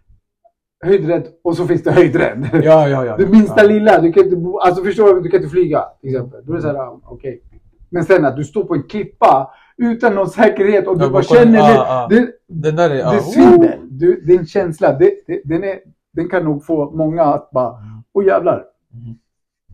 höjdrädd 0.85 1.27
och 1.43 1.57
så 1.57 1.67
finns 1.67 1.83
det 1.83 1.91
höjdrädd. 1.91 2.49
Ja, 2.63 2.87
ja, 2.89 3.05
ja. 3.05 3.17
Det 3.17 3.25
minsta 3.27 3.61
ja. 3.61 3.67
lilla. 3.67 4.01
Du 4.01 4.11
kan 4.13 4.23
inte, 4.23 4.35
bo, 4.35 4.59
alltså 4.59 4.83
förstår 4.83 5.13
du? 5.15 5.21
Du 5.21 5.29
kan 5.29 5.37
inte 5.39 5.51
flyga 5.51 5.83
till 6.01 6.09
exempel. 6.09 6.45
Då 6.45 6.51
är 6.51 6.55
det 6.55 6.61
så 6.61 6.67
här, 6.67 6.75
ah, 6.75 6.99
okej. 7.03 7.41
Men 7.89 8.03
sen 8.03 8.25
att 8.25 8.35
du 8.35 8.43
står 8.43 8.63
på 8.63 8.73
en 8.75 8.83
klippa 8.83 9.51
utan 9.77 10.15
någon 10.15 10.29
säkerhet 10.29 10.87
och 10.87 10.99
du 10.99 11.09
bara 11.09 11.23
känner 11.23 11.57
det. 11.73 11.79
Ah, 11.81 12.03
ah. 12.03 12.07
det 12.07 12.31
Den 12.47 12.75
där 12.75 12.89
är... 12.89 12.93
det 12.93 12.99
Ja. 12.99 13.13
är 13.15 13.19
svindel. 13.19 13.79
Du, 13.89 14.21
din 14.21 14.45
känsla, 14.45 14.93
det, 14.93 15.11
det, 15.27 15.41
den, 15.45 15.63
är, 15.63 15.79
den 16.13 16.29
kan 16.29 16.43
nog 16.43 16.65
få 16.65 16.91
många 16.91 17.23
att 17.23 17.51
bara, 17.51 17.77
Mm. 17.77 18.03
åh 18.13 18.25
jävlar. 18.25 18.65
Mhm. 18.93 19.15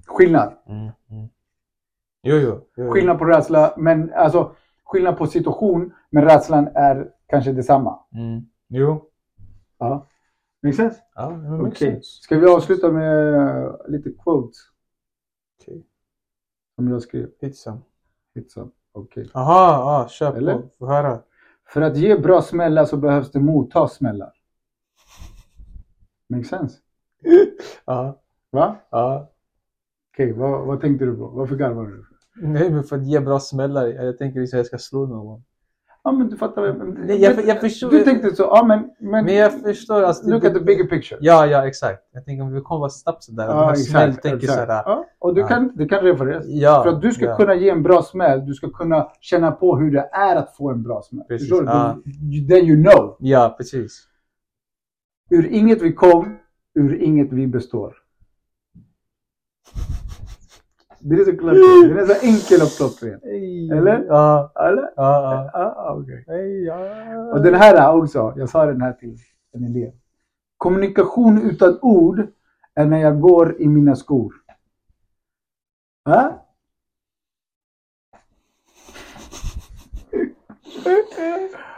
Skillnad. 0.07 0.53
Mm, 0.70 0.80
mm. 0.82 1.28
Jo, 2.24 2.36
jo. 2.36 2.59
jo. 2.78 2.91
Skillnad 2.91 3.20
på 3.20 3.26
rädsla, 3.26 3.74
men 3.78 4.13
alltså 4.13 4.51
skillnad 4.88 5.17
på 5.17 5.27
situation, 5.27 5.93
men 6.09 6.23
rädslan 6.23 6.67
är 6.67 7.11
kanske 7.27 7.51
detsamma. 7.51 7.99
Mm. 8.14 8.41
Jo. 8.68 9.09
Ja. 9.77 10.07
Makes 10.64 10.77
sense? 10.77 11.01
Ja, 11.15 11.30
det 11.30 11.49
makes 11.49 11.80
sense. 11.80 12.22
Ska 12.22 12.39
vi 12.39 12.45
avsluta 12.47 12.91
med 12.91 13.34
eh, 13.34 13.72
lite 13.88 14.09
quotes 14.23 14.57
Okej. 15.61 15.85
som 16.76 16.88
jag 16.88 17.01
skrev? 17.01 17.26
Pizza. 17.27 17.81
Pizza. 18.34 18.69
Okej. 18.91 19.30
Aha, 19.34 19.84
ah, 19.84 20.07
kör 20.07 20.35
Eller? 20.38 20.53
på. 20.53 20.69
Få 20.80 20.88
höra. 20.88 21.19
För 21.65 21.81
att 21.81 21.97
ge 21.97 22.18
bra 22.18 22.41
smällar 22.41 22.85
så 22.85 22.97
behövs 22.97 23.31
det 23.31 23.39
motta 23.39 23.88
smällar. 23.88 24.34
Makes 26.30 26.49
sense? 26.49 26.77
Ja. 27.85 28.22
Va? 28.49 28.76
Ja. 28.89 29.31
Okej, 30.14 30.34
vad, 30.34 30.68
vad 30.68 30.81
tänkte 30.81 31.05
du 31.05 31.18
på? 31.18 31.27
Varför 31.27 31.55
garvar 31.55 31.85
du? 31.85 32.05
Nej, 32.41 32.69
men 32.72 32.84
för 32.84 32.95
att 32.95 33.07
ge 33.07 33.19
bra 33.19 33.39
smällar. 33.39 33.88
Jag 33.88 34.18
tänker 34.18 34.39
liksom 34.39 34.57
att 34.57 34.59
jag 34.59 34.65
ska 34.65 34.77
slå 34.77 35.05
någon. 35.07 35.43
Ja, 36.03 36.11
men 36.11 36.30
du 36.30 36.38
fattar. 36.38 36.73
Men, 36.73 36.97
Nej, 37.07 37.22
jag- 37.22 37.45
jag 37.45 37.59
förstår- 37.61 37.89
Du 37.91 38.03
tänkte 38.03 38.35
så, 38.35 38.43
ja 38.43 38.65
men... 38.68 38.80
Men, 38.99 39.26
Men 39.26 39.35
jag 39.35 39.61
förstår. 39.61 40.01
Alltså, 40.03 40.30
look 40.30 40.41
det- 40.41 40.47
at 40.47 40.53
the 40.53 40.59
bigger 40.59 40.84
picture. 40.84 41.19
Ja, 41.22 41.45
ja, 41.45 41.68
exakt. 41.68 42.03
Jag 42.14 42.26
tänker 42.26 42.43
om 42.43 42.53
vi 42.53 42.61
kommer 42.61 42.80
vara 42.80 42.89
snabbt 42.89 43.23
sådär. 43.23 43.45
Ja, 43.47 43.69
Ja, 43.69 43.76
smäll 43.76 44.09
exakt. 44.09 44.23
tänker 44.23 44.38
exakt. 44.38 44.59
sådär. 44.59 44.81
Ja, 44.85 45.05
och 45.19 45.35
du 45.35 45.41
Ja. 45.41 45.47
kan, 45.47 45.72
det 45.76 45.88
kan 45.88 45.99
refereras. 46.03 46.45
Ja. 46.47 46.84
För 46.84 46.89
att 46.91 47.01
du 47.01 47.11
ska 47.11 47.26
ja. 47.26 47.38
kunna 47.38 47.55
ge 47.55 47.69
en 47.69 47.84
bra 47.84 48.01
smäll, 48.03 48.45
du 48.45 48.53
ska 48.53 48.69
kunna 48.69 49.07
känna 49.22 49.51
på 49.51 49.77
hur 49.77 49.91
det 49.91 50.09
är 50.11 50.35
att 50.35 50.55
få 50.55 50.69
en 50.72 50.84
bra 50.84 51.01
smäll. 51.01 51.26
Precis, 51.27 51.49
Förstår 51.49 51.61
du? 51.65 51.68
ja. 51.72 51.97
Then 52.49 52.65
you 52.69 52.84
know. 52.84 53.15
Ja, 53.19 53.55
precis. 53.57 54.07
Ur 55.30 55.45
inget 55.47 55.81
vi 55.81 55.93
kom, 55.93 56.38
ur 56.76 56.95
inget 57.01 57.31
vi 57.34 57.47
består. 57.47 57.93
Det 61.09 61.15
är 61.15 61.25
så 61.25 61.38
klart. 61.38 61.53
Den 61.53 61.97
är 61.97 62.05
så 62.05 62.25
enkel 62.25 62.61
och 62.61 62.71
klockren. 62.77 63.21
Eller? 63.77 64.05
Ja. 64.05 64.51
Eller? 64.55 64.93
Ja, 64.95 65.49
ja. 65.53 66.05
Hej, 66.27 66.63
ja. 66.63 67.34
Och 67.34 67.41
den 67.43 67.53
här 67.55 67.95
också, 67.95 68.34
jag 68.38 68.49
sa 68.49 68.65
den 68.65 68.81
här 68.81 68.93
till 68.93 69.17
en 69.51 69.63
elev. 69.63 69.91
Kommunikation 70.57 71.41
utan 71.41 71.79
ord 71.81 72.27
är 72.73 72.85
när 72.85 73.01
jag 73.01 73.21
går 73.21 73.61
i 73.61 73.67
mina 73.67 73.95
skor. 73.95 74.34
Va? 76.03 76.39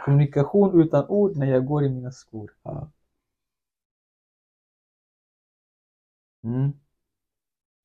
Kommunikation 0.04 0.80
utan 0.80 1.08
ord 1.08 1.36
när 1.36 1.46
jag 1.46 1.66
går 1.66 1.84
i 1.84 1.88
mina 1.88 2.10
skor. 2.10 2.50
Ja. 2.62 2.90
Mm. 6.44 6.72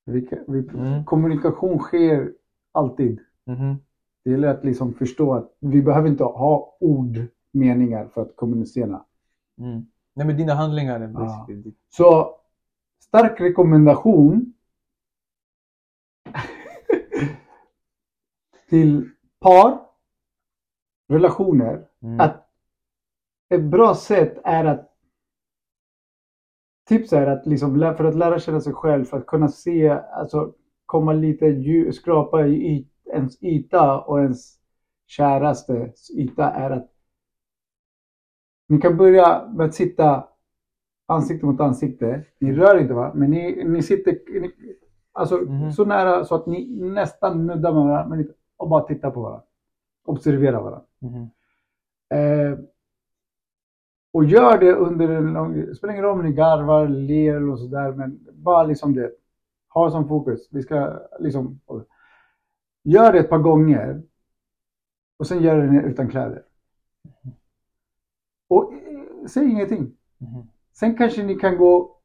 Vi, 0.05 0.29
vi, 0.47 0.59
Mm. 0.59 1.05
Kommunikation 1.05 1.79
sker 1.79 2.33
alltid. 2.71 3.19
Mhm. 3.45 3.75
Det 4.23 4.31
gäller 4.31 4.47
att 4.47 4.63
liksom 4.63 4.93
förstå 4.93 5.33
att 5.33 5.55
vi 5.59 5.81
behöver 5.81 6.09
inte 6.09 6.23
ha 6.23 6.77
ordmeningar 6.79 8.07
för 8.07 8.21
att 8.21 8.35
kommunicera. 8.35 9.05
Mm. 9.57 9.85
Nej 10.13 10.27
men 10.27 10.37
dina 10.37 10.53
handlingar 10.53 10.99
är 10.99 11.11
Ja. 11.13 11.47
Så 11.89 12.35
stark 12.99 13.41
rekommendation 13.41 14.53
till 18.69 19.09
par, 19.39 19.79
relationer, 21.09 21.87
Mm. 22.01 22.19
att 22.19 22.47
ett 23.49 23.63
bra 23.63 23.95
sätt 23.95 24.37
är 24.43 24.65
att 24.65 24.94
Tips 26.87 27.13
är 27.13 27.27
att 27.27 27.45
liksom, 27.45 27.79
för 27.97 28.03
att 28.03 28.15
lära 28.15 28.39
känna 28.39 28.61
sig 28.61 28.73
själv, 28.73 29.05
för 29.05 29.17
att 29.17 29.25
kunna 29.25 29.47
se, 29.47 29.89
alltså 29.89 30.53
komma 30.85 31.13
lite 31.13 31.45
dju- 31.45 31.91
skrapa 31.91 32.47
i 32.47 32.87
ens 33.13 33.43
yta 33.43 33.99
och 34.01 34.19
ens 34.19 34.55
käraste 35.07 35.91
yta 36.17 36.51
är 36.51 36.69
att 36.71 36.91
ni 38.67 38.81
kan 38.81 38.97
börja 38.97 39.47
med 39.47 39.65
att 39.65 39.73
sitta 39.73 40.27
ansikte 41.07 41.45
mot 41.45 41.61
ansikte. 41.61 42.23
Ni 42.39 42.53
rör 42.53 42.77
inte 42.81 42.93
va, 42.93 43.11
men 43.15 43.31
ni, 43.31 43.63
ni 43.63 43.81
sitter 43.83 44.39
ni, 44.41 44.51
alltså, 45.11 45.37
Mhm. 45.37 45.71
så 45.71 45.85
nära 45.85 46.25
så 46.25 46.35
att 46.35 46.45
ni 46.45 46.75
nästan 46.81 47.47
nuddar 47.47 47.71
varandra 47.71 48.07
men 48.07 48.33
och 48.57 48.69
bara 48.69 48.83
tittar 48.83 49.11
på 49.11 49.21
varandra. 49.21 49.43
Observera 50.05 50.61
varandra. 50.61 50.81
Mhm. 50.99 51.29
Eh, 52.09 52.59
och 54.15 54.25
gör 54.25 54.57
det 54.57 54.73
under 54.73 55.09
en 55.09 55.33
lång... 55.33 55.65
Det 55.65 55.75
spelar 55.75 55.93
ingen 55.93 56.05
roll 56.05 56.19
om 56.19 56.25
ni 56.25 56.31
garvar, 56.31 56.87
ler 56.87 57.35
eller 57.35 57.55
sådär, 57.55 57.91
men 57.91 58.19
bara 58.33 58.63
liksom 58.63 58.93
det. 58.93 59.11
Ha 59.73 59.91
som 59.91 60.07
fokus. 60.07 60.47
Vi 60.51 60.61
ska 60.61 60.99
liksom... 61.19 61.59
Gör 62.83 63.13
det 63.13 63.19
ett 63.19 63.29
par 63.29 63.37
gånger. 63.37 64.03
Och 65.19 65.27
sen 65.27 65.41
gör 65.41 65.57
det 65.57 65.81
utan 65.81 66.09
kläder. 66.09 66.43
Och 68.47 68.73
eh, 68.73 69.27
säg 69.27 69.49
ingenting. 69.51 69.91
Mhm. 70.17 70.47
Sen 70.73 70.97
kanske 70.97 71.23
ni 71.23 71.35
kan 71.35 71.57
gå 71.57 71.97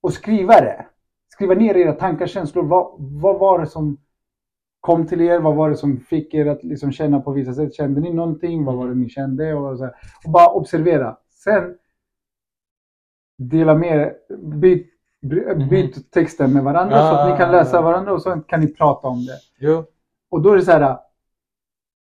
och 0.00 0.12
skriva 0.12 0.52
det. 0.52 0.86
Skriva 1.28 1.54
ner 1.54 1.76
era 1.76 1.92
tankar, 1.92 2.26
känslor. 2.26 2.64
Vad, 2.64 2.94
vad 2.98 3.38
var 3.38 3.58
det 3.58 3.66
som 3.66 3.96
kom 4.80 5.06
till 5.06 5.20
er? 5.20 5.40
Vad 5.40 5.56
var 5.56 5.70
det 5.70 5.76
som 5.76 5.96
fick 5.96 6.34
er 6.34 6.46
att 6.46 6.64
liksom 6.64 6.92
känna 6.92 7.20
på 7.20 7.32
vissa 7.32 7.54
sätt? 7.54 7.74
Kände 7.74 8.00
ni 8.00 8.12
någonting? 8.12 8.64
Vad 8.64 8.76
var 8.76 8.88
det 8.88 8.94
ni 8.94 9.08
kände? 9.08 9.54
Och, 9.54 9.70
och 10.24 10.32
bara 10.32 10.52
observera. 10.52 11.16
Sen 11.44 11.74
dela 13.38 13.74
med. 13.74 14.14
Byt, 14.38 14.86
bry- 15.22 15.68
byt 15.70 16.10
texten 16.12 16.52
med 16.52 16.64
varandra 16.64 16.96
så 16.98 17.14
att 17.16 17.30
ni 17.30 17.36
kan 17.36 17.52
läsa 17.52 17.80
varandra 17.82 18.12
och 18.12 18.22
så 18.22 18.40
kan 18.40 18.60
ni 18.60 18.74
prata 18.74 19.08
om 19.08 19.18
det. 19.26 19.38
Jo. 19.66 19.84
Och 20.30 20.42
då 20.42 20.52
är 20.52 20.56
det 20.56 20.62
så 20.62 20.72
här. 20.72 20.98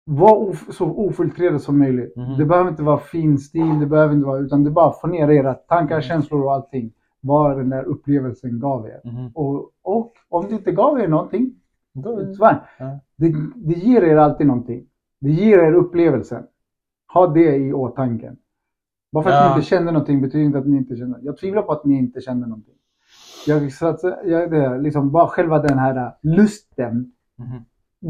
Var 0.05 0.37
of, 0.37 0.75
så 0.75 0.87
ofiltrerad 0.87 1.63
som 1.63 1.79
möjligt. 1.79 2.17
Mhm. 2.17 2.39
Det 2.39 2.45
behöver 2.45 2.71
inte 2.71 2.83
vara 2.83 2.99
fin 2.99 3.39
stil, 3.39 3.81
det 3.81 3.87
behöver 3.87 4.15
inte 4.15 4.27
vara, 4.27 4.39
utan 4.39 4.65
det 4.65 4.71
är 4.71 4.73
bara 4.73 4.93
få 4.93 5.07
ner 5.07 5.31
era 5.31 5.55
tankar, 5.55 5.95
Mm. 5.95 6.03
känslor 6.03 6.45
och 6.45 6.53
allting. 6.55 6.93
Vad 7.21 7.57
den 7.57 7.69
där 7.71 7.85
upplevelsen 7.85 8.61
gav 8.61 8.87
er. 8.87 9.01
Mhm. 9.05 9.31
Och, 9.35 9.71
och 9.83 10.13
om 10.29 10.47
det 10.49 10.55
inte 10.55 10.73
gav 10.73 11.01
er 11.01 11.09
någonting, 11.09 11.55
Då. 11.93 12.11
Ja. 12.79 12.99
Det, 13.17 13.35
det 13.55 13.75
ger 13.75 14.03
er 14.03 14.17
alltid 14.17 14.47
någonting. 14.47 14.87
Det 15.21 15.31
ger 15.31 15.59
er 15.59 15.73
upplevelsen. 15.75 16.47
Ha 17.13 17.27
det 17.27 17.57
i 17.57 17.73
åtanke. 17.73 18.33
Bara 19.13 19.25
för 19.25 19.31
att 19.31 19.37
Ja. 19.37 19.49
ni 19.51 19.55
inte 19.57 19.69
kände 19.69 19.93
någonting 19.93 20.21
betyder 20.21 20.45
inte 20.45 20.59
att 20.59 20.67
ni 20.67 20.77
inte 20.77 20.97
kände. 20.97 21.19
Jag 21.23 21.37
tvivlar 21.39 21.63
på 21.63 21.73
att 21.73 21.85
ni 21.85 21.95
inte 21.99 22.21
kände 22.21 22.47
någonting. 22.47 22.75
Jag, 23.47 23.73
så 23.73 23.87
att, 23.87 24.01
jag, 24.25 24.51
det, 24.51 24.57
är 24.57 24.79
liksom 24.79 25.11
bara 25.13 25.27
själva 25.27 25.59
den 25.59 25.79
här 25.79 26.13
lusten, 26.23 27.13
Mhm. 27.39 27.65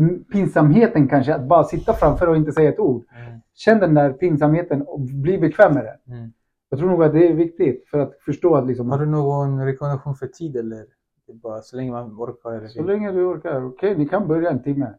mm, 0.05 0.25
pinsamheten 0.25 1.09
kanske, 1.09 1.35
att 1.35 1.45
bara 1.49 1.65
sitta 1.65 1.93
framför 1.93 2.27
och 2.29 2.37
inte 2.37 2.53
säga 2.53 2.69
ett 2.69 2.79
ord. 2.79 3.05
Mm. 3.27 3.41
Känn 3.55 3.79
den 3.79 3.95
där 3.95 4.13
pinsamheten 4.13 4.83
och 4.83 5.01
bli 5.01 5.39
bekväm 5.39 5.75
med 5.75 5.85
den. 5.85 6.17
Mm. 6.17 6.33
Jag 6.69 6.79
tror 6.79 6.91
nog 6.91 7.05
att 7.05 7.13
det 7.13 7.29
är 7.29 7.35
viktigt 7.35 7.89
för 7.89 7.99
att 7.99 8.13
förstå 8.25 8.55
att 8.55 8.67
liksom, 8.67 8.91
Har 8.91 8.99
du 8.99 9.07
någon 9.07 9.65
rekommendation 9.65 10.15
för 10.15 10.27
tid 10.27 10.57
eller? 10.57 10.85
Det 11.27 11.33
bara 11.35 11.61
så 11.61 11.77
länge 11.77 11.91
man 11.91 12.11
orkar 12.13 12.53
eller 12.53 12.69
så 12.69 12.83
länge 12.83 13.13
du 13.13 13.25
orkar, 13.25 13.65
okej, 13.67 13.99
ni 13.99 14.09
kan 14.09 14.29
börja 14.29 14.51
en 14.51 14.63
timme. 14.63 14.95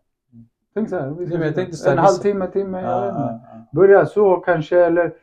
Tänk 0.73 0.89
så 0.89 0.95
här, 0.95 1.09
Nej, 1.09 1.27
men 1.29 1.41
jag 1.41 1.55
tänkte 1.55 1.75
så 1.77 1.91
en 1.91 1.97
halvtimme, 1.97 2.47
timme, 2.47 2.81
jag 2.81 2.91
Ja, 2.91 3.01
vet 3.01 3.09
inte. 3.09 3.21
ja, 3.21 3.39
ja. 3.53 3.65
Börja 3.71 4.05
så 4.05 4.35
kanske, 4.35 4.85
eller... 4.85 5.13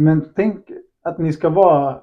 Men 0.00 0.32
tänk 0.36 0.70
att 1.02 1.18
ni 1.18 1.32
ska 1.32 1.48
vara 1.48 2.00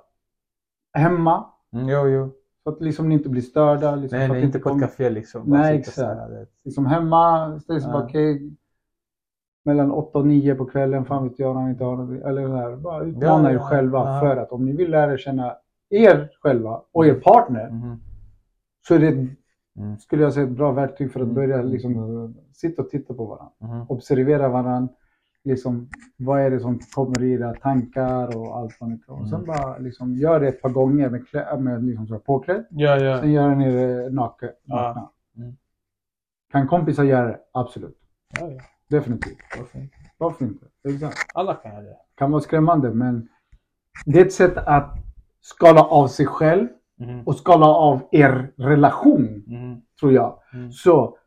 hemma, 0.94 1.46
Mm, 1.74 1.90
jo, 1.90 2.08
jo. 2.08 2.32
så 2.64 2.70
att 2.70 2.82
liksom 2.82 3.10
ni 3.10 3.16
inte 3.16 3.30
blir 3.30 3.42
störda. 3.42 3.96
Liksom, 3.96 4.20
Nej, 4.20 4.28
nej, 4.30 4.44
inte 4.44 4.60
på 4.60 4.70
ett 4.70 4.74
kommer- 4.74 4.88
café 4.88 5.10
liksom. 5.10 5.44
Nej, 5.46 5.78
exakt. 5.78 6.20
Liksom 6.64 6.86
hemma, 6.86 7.60
ställ 7.60 7.82
sig 7.82 7.92
Ja. 7.92 8.04
okej. 8.04 8.54
mellan 9.66 9.92
8 9.92 10.20
och 10.20 10.28
9 10.28 10.56
på 10.56 10.66
kvällen, 10.66 11.06
fan 11.06 11.24
vet 11.30 11.40
jag 11.40 11.56
när 11.56 11.64
vi 11.66 11.70
inte 11.72 11.84
har 11.84 11.96
något. 11.98 12.22
Eller 12.26 12.48
här, 12.48 12.76
bara 12.76 13.04
utmana 13.04 13.52
Ja, 13.52 13.56
er 13.56 13.60
själva 13.60 13.98
ja. 14.00 14.20
för 14.20 14.38
att 14.38 14.52
om 14.52 14.66
ni 14.66 14.72
vill 14.72 14.92
lära 14.92 15.18
känna 15.18 15.56
er 15.90 16.30
själva 16.42 16.82
och 16.92 17.06
er 17.08 17.14
partner 17.14 17.70
Mhm. 17.70 18.00
så 18.88 18.96
är 18.96 19.00
det, 19.00 19.08
Mm. 19.78 19.98
skulle 20.00 20.24
jag 20.24 20.34
säga, 20.34 20.46
ett 20.46 20.52
bra 20.58 20.72
verktyg 20.72 21.12
för 21.12 21.20
att 21.20 21.24
Mm. 21.24 21.36
börja 21.36 21.62
liksom, 21.62 22.36
sitta 22.54 22.82
och 22.82 22.90
titta 22.90 23.14
på 23.14 23.26
varandra. 23.26 23.52
Mhm. 23.60 23.86
observera 23.90 24.50
varandra. 24.50 24.94
Liksom, 25.48 25.90
vad 26.18 26.42
är 26.42 26.50
det 26.52 26.60
som 26.60 26.80
kommer 26.80 27.24
i 27.24 27.32
era 27.34 27.54
tankar 27.54 28.38
och 28.38 28.58
allt 28.58 28.78
vad 28.80 29.02
tror. 29.06 29.22
Och 29.22 29.30
sen 29.30 29.44
Mm. 29.44 29.48
bara 29.48 29.78
liksom, 29.78 30.14
gör 30.16 30.40
det 30.40 30.48
ett 30.48 30.62
par 30.62 30.70
gånger 30.70 31.10
med, 31.10 31.28
klä, 31.28 31.58
med 31.60 31.84
liksom 31.84 32.08
så 32.08 32.20
påklädd. 32.20 32.66
Ja, 32.70 32.98
ja. 32.98 33.20
Sen 33.22 33.32
gör 33.32 33.56
ni 33.56 33.72
det 33.72 34.10
naken. 34.10 34.50
Ja. 34.64 35.12
Mm. 35.38 35.56
Kan 36.52 36.68
kompisar 36.68 37.04
göra 37.04 37.28
det? 37.28 37.40
Absolut. 37.52 37.98
ja, 38.40 38.50
ja. 38.52 38.60
Definitivt. 38.90 39.38
Varför 39.58 39.80
inte? 39.80 39.96
Varför 40.18 40.46
inte? 40.46 40.66
Exakt. 40.90 41.18
Alla 41.34 41.54
kan 41.56 41.72
göra 41.72 41.82
det. 41.84 41.96
Kan 42.16 42.32
vara 42.32 42.42
skrämmande 42.42 42.92
men 42.94 43.28
det 44.06 44.20
är 44.22 44.26
ett 44.26 44.34
sätt 44.34 44.58
att 44.58 44.96
skala 45.42 45.82
av 45.84 46.08
sig 46.08 46.26
själv 46.26 46.68
Mhm. 47.00 47.22
och 47.26 47.36
skala 47.36 47.66
av 47.66 48.00
er 48.12 48.52
relation, 48.58 49.44
Mhm. 49.48 49.82
tror 50.00 50.14
jag. 50.14 50.40
Mm. 50.54 50.72
Så 50.72 51.18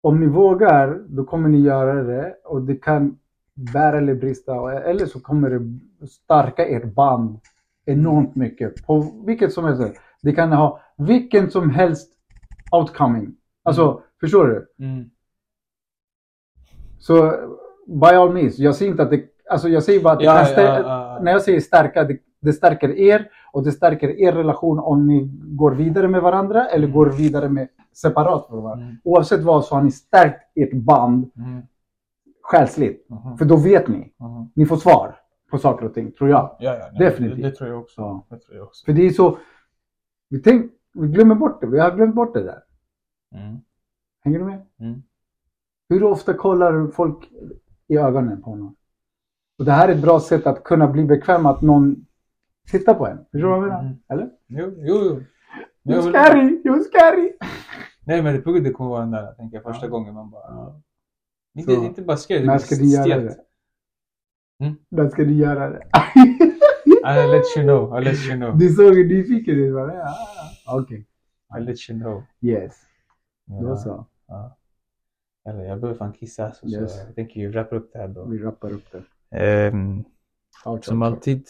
om 0.00 0.20
ni 0.20 0.26
vågar, 0.26 1.02
då 1.08 1.24
kommer 1.24 1.48
ni 1.48 1.58
göra 1.58 2.02
det 2.02 2.34
och 2.44 2.62
det 2.62 2.74
kan 2.74 3.18
bära 3.54 3.98
eller 3.98 4.14
brista. 4.14 4.82
Eller 4.82 5.06
så 5.06 5.20
kommer 5.20 5.50
det 5.50 6.06
stärka 6.06 6.66
ert 6.66 6.94
band 6.94 7.38
enormt 7.84 8.34
mycket. 8.34 8.86
På 8.86 9.22
vilket 9.26 9.52
som 9.52 9.64
helst. 9.64 10.00
Det 10.22 10.32
kan 10.32 10.52
ha 10.52 10.80
vilken 10.96 11.50
som 11.50 11.70
helst 11.70 12.12
outcoming. 12.72 13.36
Alltså, 13.62 14.02
förstår 14.20 14.46
du? 14.46 14.84
Mm. 14.84 15.10
Så 16.98 17.32
by 17.86 18.06
all 18.06 18.32
means, 18.32 18.58
jag 18.58 18.74
säger 18.74 18.90
inte 18.90 19.02
att 19.02 19.10
det... 19.10 19.24
Alltså 19.50 19.68
jag 19.68 19.82
säger 19.82 20.02
bara 20.02 20.12
att 20.12 20.22
Ja, 20.22 20.48
ja, 20.56 20.62
ja, 20.62 20.80
ja. 20.80 21.18
när 21.22 21.32
jag 21.32 21.42
säger 21.42 21.60
stärka, 21.60 22.04
det, 22.04 22.18
det 22.40 22.52
stärker 22.52 22.98
er 22.98 23.28
och 23.52 23.64
det 23.64 23.72
stärker 23.72 24.20
er 24.20 24.32
relation 24.32 24.78
om 24.78 25.06
ni 25.06 25.30
går 25.42 25.70
vidare 25.70 26.08
med 26.08 26.22
varandra 26.22 26.66
eller 26.66 26.86
går 26.86 27.06
vidare 27.06 27.48
med 27.48 27.68
separat 27.92 28.46
från 28.46 28.62
varandra. 28.62 28.84
Mm. 28.86 28.96
Oavsett 29.04 29.40
vad 29.42 29.64
så 29.64 29.74
har 29.74 29.82
ni 29.82 29.90
stärkt 29.90 30.40
ert 30.54 30.72
band 30.72 31.30
Mhm. 31.34 31.62
själsligt. 32.42 33.06
Mhm. 33.10 33.36
För 33.38 33.44
då 33.44 33.56
vet 33.56 33.88
ni. 33.88 34.12
Mhm. 34.16 34.50
Ni 34.54 34.66
får 34.66 34.76
svar 34.76 35.16
på 35.50 35.58
saker 35.58 35.86
och 35.86 35.94
ting, 35.94 36.12
tror 36.12 36.30
jag. 36.30 36.56
Ja, 36.58 36.74
ja. 36.76 36.88
nej, 36.92 36.98
Definitivt. 36.98 37.42
Det, 37.42 37.50
det 37.50 37.56
tror 37.56 37.70
jag 37.70 37.80
också. 37.80 37.94
Så. 37.94 38.24
Det 38.34 38.40
tror 38.40 38.56
jag 38.56 38.66
också. 38.66 38.84
För 38.84 38.92
det 38.92 39.06
är 39.06 39.10
så... 39.10 39.38
Vi, 40.28 40.42
tänk, 40.42 40.72
vi 40.94 41.08
glömmer 41.08 41.34
bort 41.34 41.60
det. 41.60 41.66
Vi 41.66 41.78
har 41.78 41.96
glömt 41.96 42.14
bort 42.14 42.34
det 42.34 42.42
där. 42.42 42.62
Mm. 43.34 43.56
Hänger 44.24 44.38
du 44.38 44.44
med? 44.44 44.66
Mm. 44.80 45.02
Hur 45.88 46.04
ofta 46.04 46.34
kollar 46.34 46.86
folk 46.86 47.30
i 47.88 47.96
ögonen 47.96 48.42
på 48.42 48.54
någon? 48.56 48.74
Och 49.58 49.64
det 49.64 49.72
här 49.72 49.88
är 49.88 49.92
ett 49.92 50.02
bra 50.02 50.20
sätt 50.20 50.46
att 50.46 50.64
kunna 50.64 50.86
bli 50.88 51.04
bekväm 51.04 51.46
att 51.46 51.62
någon 51.62 52.06
tittar 52.70 52.94
på 52.94 53.06
en. 53.06 53.18
Förstår 53.18 53.38
du 53.38 53.46
vad 53.46 53.56
jag 53.58 53.62
menar? 53.62 53.80
Mm. 53.80 53.96
Eller? 54.08 54.30
Jo, 54.46 54.72
jo, 54.76 54.94
jo. 55.04 55.20
You're 55.84 55.96
Jo, 55.96 56.02
scary! 56.02 56.62
You're 56.64 56.82
scary! 56.84 57.32
Nej, 58.06 58.22
men 58.22 58.34
det 58.44 58.60
det 58.60 58.70
kommer 58.70 58.90
vara 58.90 59.00
den 59.00 59.10
där, 59.10 59.32
tänker 59.32 59.56
jag, 59.56 59.64
första 59.64 59.88
gången 59.88 60.14
man 60.14 60.30
bara... 60.30 60.80
Inte, 61.54 61.74
Så. 61.74 61.84
inte 61.84 62.02
bara 62.02 62.16
scared, 62.16 62.42
det 62.42 62.46
När 62.46 62.56
blir 62.58 62.66
ska 62.66 62.76
ni 62.84 62.92
göra 62.92 63.04
stelt. 63.04 63.38
det? 64.58 64.64
Mm. 64.64 64.76
När 64.88 65.08
ska 65.08 65.22
ni 65.22 65.32
göra 65.32 65.70
det? 65.70 65.86
I'll 67.04 67.30
let 67.30 67.56
you 67.56 67.64
know, 67.66 67.92
I'll 67.94 68.04
let 68.04 68.18
you 68.28 68.36
know. 68.36 68.58
Du 68.58 68.68
såg 68.68 68.94
hur 68.94 69.08
nyfiken 69.08 69.54
ut. 69.54 69.74
va? 69.74 69.94
Ja, 69.94 70.14
Okej. 70.80 71.06
I'll 71.54 71.60
let 71.60 71.90
you 71.90 72.00
know. 72.00 72.22
Yes. 72.40 72.82
Ja, 73.44 73.60
Då 73.60 73.76
så. 73.76 74.06
Ja. 74.26 74.56
Eller 75.48 75.64
jag 75.64 75.80
behöver 75.80 75.98
fan 75.98 76.12
kissa, 76.12 76.52
så, 76.52 76.66
Yes. 76.68 76.92
så 76.94 77.06
jag 77.06 77.14
tänker 77.14 77.40
ju 77.40 77.48
wrappa 77.50 77.76
upp 77.76 77.92
det 77.92 77.98
här 77.98 78.08
då. 78.08 78.24
Vi 78.24 78.38
rappar 78.38 78.72
upp 78.72 78.84
det. 78.92 79.02
Out, 80.64 80.84
som 80.84 81.02
alltid, 81.02 81.48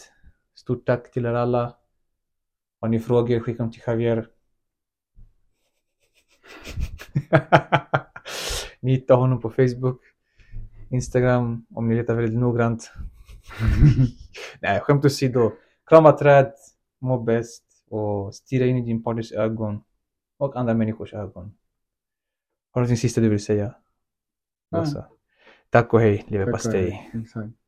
stort 0.55 0.85
tack 0.85 1.11
till 1.11 1.25
er 1.25 1.33
alla. 1.33 1.73
Har 2.81 2.89
ni 2.89 2.99
frågor, 2.99 3.39
skicka 3.39 3.63
dem 3.63 3.71
till 3.71 3.81
Javier. 3.87 4.27
ni 8.79 8.91
hittar 8.91 9.15
honom 9.15 9.41
på 9.41 9.49
Facebook, 9.49 10.01
Instagram 10.89 11.65
om 11.69 11.87
ni 11.87 11.95
letar 11.95 12.15
väldigt 12.15 12.39
noggrant. 12.39 12.91
Nej, 14.59 14.79
skämt 14.79 15.05
åsido. 15.05 15.51
Krama 15.85 16.11
träd, 16.11 16.53
må 16.99 17.19
bäst 17.19 17.63
och 17.89 18.35
stirra 18.35 18.65
in 18.65 18.77
i 18.77 18.81
din 18.81 19.03
partners 19.03 19.31
ögon 19.31 19.83
och 20.37 20.55
andra 20.55 20.73
människors 20.73 21.13
ögon. 21.13 21.53
Har 22.71 22.81
du 22.81 22.89
något 22.89 22.99
sista 22.99 23.21
du 23.21 23.29
vill 23.29 23.43
säga? 23.43 23.75
Tack 25.69 25.93
och 25.93 26.01
hej, 26.01 26.25
leverpastej. 26.27 27.11
Exakt. 27.13 27.60